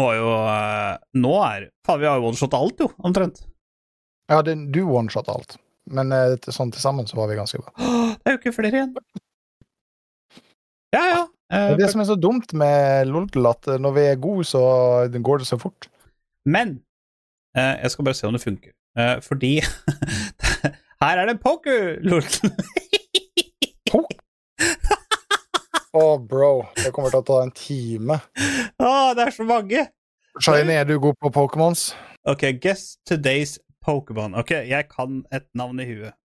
Og 0.00 0.10
jo 0.16 0.32
eh, 0.32 0.96
Nå 1.20 1.34
er 1.44 1.68
Faen, 1.86 2.00
vi 2.02 2.08
har 2.08 2.18
jo 2.20 2.30
one-shot 2.30 2.56
alt, 2.56 2.82
jo, 2.84 2.90
omtrent. 3.04 3.44
Ja, 4.32 4.42
det, 4.44 4.56
du 4.74 4.82
oneshot 4.84 5.28
alt. 5.32 5.56
Men 5.92 6.10
eh, 6.12 6.34
sånn 6.50 6.72
til 6.74 6.82
sammen 6.82 7.06
så 7.08 7.18
var 7.20 7.30
vi 7.30 7.38
ganske 7.38 7.60
bra. 7.62 7.72
Det 8.16 8.32
er 8.32 8.34
jo 8.34 8.40
ikke 8.40 8.56
flere 8.56 8.74
igjen. 8.74 8.94
Ja, 10.94 11.02
ja. 11.04 11.22
Det 11.22 11.32
Eh, 11.46 11.68
er 11.70 11.76
det 11.78 11.86
som 11.92 12.00
er 12.02 12.08
så 12.08 12.16
dumt 12.18 12.50
med 12.58 13.06
LOL, 13.06 13.28
at 13.46 13.68
når 13.78 13.92
vi 13.94 14.02
er 14.10 14.16
gode, 14.18 14.42
så 14.48 14.58
går 15.14 15.44
det 15.44 15.46
så 15.46 15.54
fort. 15.62 15.86
Men 16.42 16.80
jeg 17.54 17.92
skal 17.92 18.08
bare 18.08 18.18
se 18.18 18.26
om 18.26 18.34
det 18.34 18.42
funker. 18.42 18.72
Fordi 19.22 19.52
her 21.04 21.22
er 21.22 21.30
det 21.30 21.36
poker! 21.44 22.00
lol. 22.02 22.26
Å, 25.96 26.18
bro, 26.20 26.66
det 26.76 26.90
kommer 26.92 27.12
til 27.14 27.22
å 27.22 27.26
ta 27.26 27.38
en 27.46 27.52
time. 27.56 28.18
Å, 28.76 28.90
det 29.16 29.28
er 29.28 29.32
så 29.32 29.46
mange! 29.48 29.86
Shiny, 30.44 30.74
er 30.76 30.84
du 30.84 30.98
god 31.00 31.16
på 31.24 31.30
Pokémons? 31.32 31.88
Ok, 32.28 32.50
guess 32.60 32.98
today's 33.08 33.56
Pokémon. 33.86 34.36
Ok, 34.36 34.52
jeg 34.68 34.90
kan 34.92 35.22
et 35.32 35.46
navn 35.56 35.80
i 35.80 35.86
huet. 35.88 36.16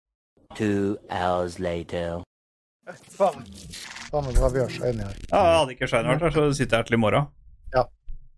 Two 0.59 0.97
hours 1.07 1.61
later. 1.63 2.25
Faen. 3.15 3.47
Faen, 4.11 4.33
vi 4.33 4.65
gjort 4.65 4.75
Shiny 4.75 5.07
her. 5.07 5.21
Ja, 5.31 5.45
jeg 5.45 5.61
hadde 5.61 5.77
ikke 5.77 5.91
Shiny 5.93 6.17
vært 6.17 6.27
her, 6.27 6.35
så 6.35 6.49
sitter 6.51 6.81
jeg 6.81 6.83
her 6.83 6.91
til 6.91 6.99
i 6.99 7.05
morgen. 7.07 7.31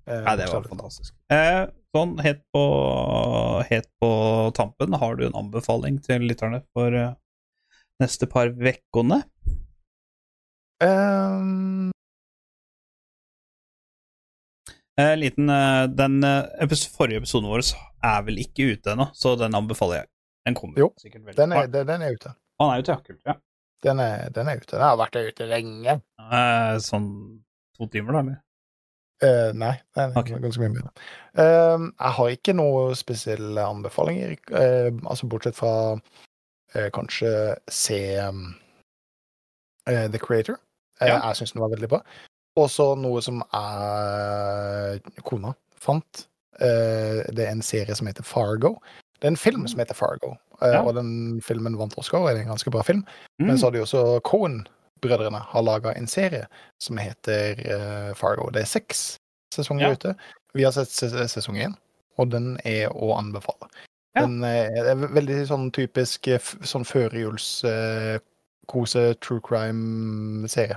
Eh, 0.07 0.23
Nei, 0.27 0.37
det 0.37 0.49
var 0.51 0.65
fantastisk. 0.67 1.15
Eh, 1.31 1.65
sånn 1.95 2.17
helt 2.25 2.43
på, 2.55 2.63
helt 3.69 3.89
på 4.03 4.11
tampen, 4.57 4.97
har 4.99 5.19
du 5.19 5.29
en 5.29 5.37
anbefaling 5.39 6.01
til 6.03 6.25
lytterne 6.27 6.63
for 6.75 6.95
eh, 6.99 7.13
neste 8.03 8.27
par 8.31 8.51
vekkene? 8.59 9.23
Ehm, 10.83 11.93
Eh, 15.01 15.17
liten, 15.17 15.49
eh, 15.49 15.85
den 15.85 16.25
eh, 16.25 16.69
forrige 16.97 17.23
episoden 17.23 17.49
vår 17.49 17.65
er 18.05 18.25
vel 18.27 18.43
ikke 18.43 18.75
ute 18.75 18.93
ennå, 18.93 19.09
så 19.17 19.35
den 19.41 19.57
anbefaler 19.57 20.03
jeg. 20.03 20.09
Den 20.47 20.57
kommer 20.59 20.79
Jo, 20.79 20.91
sikkert 21.01 21.25
veldig 21.25 21.39
den, 21.39 21.53
er, 21.57 21.69
den, 21.71 21.87
den 21.89 22.03
er 22.05 22.17
ute. 22.19 22.35
Han 22.61 22.73
er 22.75 22.83
ute, 22.83 22.93
ja. 22.93 22.99
Kult. 23.07 23.21
Ja. 23.27 23.37
Den 23.83 24.01
er, 24.03 24.29
den 24.31 24.51
er 24.51 24.61
ute. 24.61 24.75
Den 24.75 24.85
har 24.85 24.99
vært 25.01 25.17
ute 25.17 25.47
lenge. 25.49 25.95
Eh, 26.23 26.75
sånn 26.85 27.07
to 27.79 27.89
timer, 27.91 28.19
da, 28.19 28.25
eller? 28.27 28.41
Eh, 29.23 29.53
nei, 29.55 29.73
nei, 29.97 30.07
nei 30.11 30.19
okay. 30.19 30.43
ganske 30.43 30.61
mye 30.61 30.75
mer. 30.75 30.91
Ehm, 31.41 31.89
jeg 31.95 32.17
har 32.19 32.35
ikke 32.37 32.57
noe 32.59 32.85
spesielle 32.99 33.65
anbefalinger, 33.65 34.35
eh, 34.59 34.91
altså 35.07 35.31
bortsett 35.31 35.57
fra 35.57 35.73
kanskje 36.73 37.31
se 37.69 37.99
um, 38.25 38.47
The 39.85 40.17
Creator. 40.17 40.57
Eh, 41.01 41.09
Ja. 41.09 41.19
Jeg 41.29 41.37
syns 41.37 41.53
den 41.53 41.63
var 41.63 41.71
veldig 41.71 41.89
bra. 41.89 42.01
Og 42.57 42.69
så 42.69 42.95
noe 42.99 43.21
som 43.23 43.43
jeg 43.53 45.01
kona 45.25 45.55
fant. 45.81 46.27
Eh, 46.61 47.23
det 47.33 47.47
er 47.47 47.51
en 47.55 47.63
serie 47.63 47.95
som 47.97 48.07
heter 48.07 48.23
Fargo. 48.25 48.77
Det 49.21 49.25
er 49.29 49.33
en 49.33 49.37
film 49.37 49.67
som 49.69 49.79
heter 49.79 49.95
Fargo, 49.95 50.35
eh, 50.61 50.73
Ja. 50.75 50.83
og 50.83 50.95
den 50.95 51.41
filmen 51.41 51.77
vant 51.79 51.95
Oscar, 51.97 52.19
og 52.21 52.29
er 52.31 52.37
en 52.43 52.49
ganske 52.49 52.71
bra 52.71 52.83
film. 52.83 53.05
Mm. 53.41 53.47
Men 53.47 53.57
så 53.59 53.67
har 53.67 53.71
de 53.73 53.81
også 53.81 54.21
Cohen-brødrene 54.23 55.41
har 55.41 55.63
laga 55.63 55.95
en 55.97 56.07
serie 56.07 56.47
som 56.81 56.97
heter 56.99 58.15
Fargo. 58.15 58.51
Det 58.51 58.63
er 58.63 58.67
seks 58.67 59.17
sesonger 59.55 59.81
Ja. 59.89 59.93
ute. 59.93 60.15
Vi 60.55 60.63
har 60.65 60.73
sett 60.73 60.89
ses- 60.89 61.33
sesong 61.33 61.57
én, 61.57 61.75
og 62.19 62.31
den 62.31 62.59
er 62.65 62.89
å 62.91 63.17
anbefale. 63.19 63.69
Ja. 64.15 64.23
Den 64.27 64.45
er, 64.45 64.95
veldig 64.95 65.47
sånn 65.49 65.71
typisk 65.73 66.21
sånn 66.63 66.85
førjuls 66.85 67.65
kose 68.71 69.15
true 69.21 69.41
crime-serie. 69.45 70.77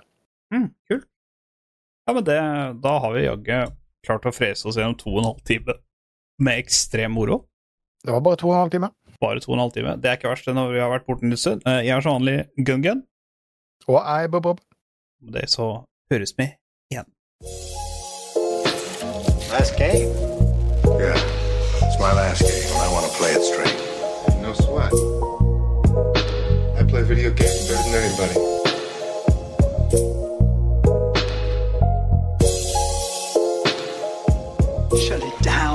Mm, 0.54 0.70
kult. 0.90 1.06
Ja, 2.08 2.14
men 2.14 2.24
det, 2.28 2.38
da 2.84 2.94
har 3.02 3.14
vi 3.16 3.26
jaggu 3.26 3.60
klart 4.06 4.26
å 4.30 4.34
frese 4.36 4.68
oss 4.70 4.78
gjennom 4.78 4.98
to 5.00 5.10
og 5.16 5.20
en 5.24 5.30
halv 5.32 5.42
time 5.48 5.74
med 6.46 6.60
ekstrem 6.62 7.12
moro. 7.18 7.44
Det 8.06 8.14
var 8.14 8.22
bare 8.22 8.38
to 8.38 8.50
og 8.50 8.54
en 8.54 8.60
halv 8.66 8.74
time. 8.76 8.90
Bare 9.22 9.40
to 9.42 9.52
og 9.52 9.56
en 9.58 9.64
halv 9.66 9.74
time. 9.74 9.96
Det 10.02 10.12
er 10.12 10.18
ikke 10.20 10.30
verst 10.30 10.46
det 10.46 10.54
når 10.58 10.74
vi 10.76 10.82
har 10.84 10.92
vært 10.94 11.08
borte 11.08 11.26
en 11.26 11.38
stund. 11.40 11.64
Eh, 11.66 11.82
Jeg 11.88 11.96
er 11.98 12.02
som 12.06 12.20
vanlig 12.20 12.38
Gun-Gun. 12.62 13.02
Og 13.88 13.98
jeg, 14.02 14.32
Bob 14.32 14.44
Bob. 14.44 14.62
Med 15.22 15.34
det 15.40 15.50
så 15.50 15.70
høres 16.12 16.36
vi 16.38 16.50
igjen. 16.94 17.10
Last 19.50 19.78
game? 19.78 20.12
Yeah, 21.00 21.18
it's 21.82 21.98
my 22.00 22.14
last 22.14 22.42
game, 22.42 22.70
and 22.76 22.82
I 22.86 22.90
want 22.94 23.06
to 23.10 23.14
play 23.18 23.32
it 23.34 23.42
straight. 23.44 23.78
No 24.42 24.54
sweat. 24.54 24.94
I 26.86 26.88
play 26.88 27.02
video 27.02 27.32
games 27.32 27.68
better 27.68 27.82
than 27.90 27.96
anybody. 28.04 28.34
Shut 35.08 35.24
it 35.24 35.42
down. 35.42 35.75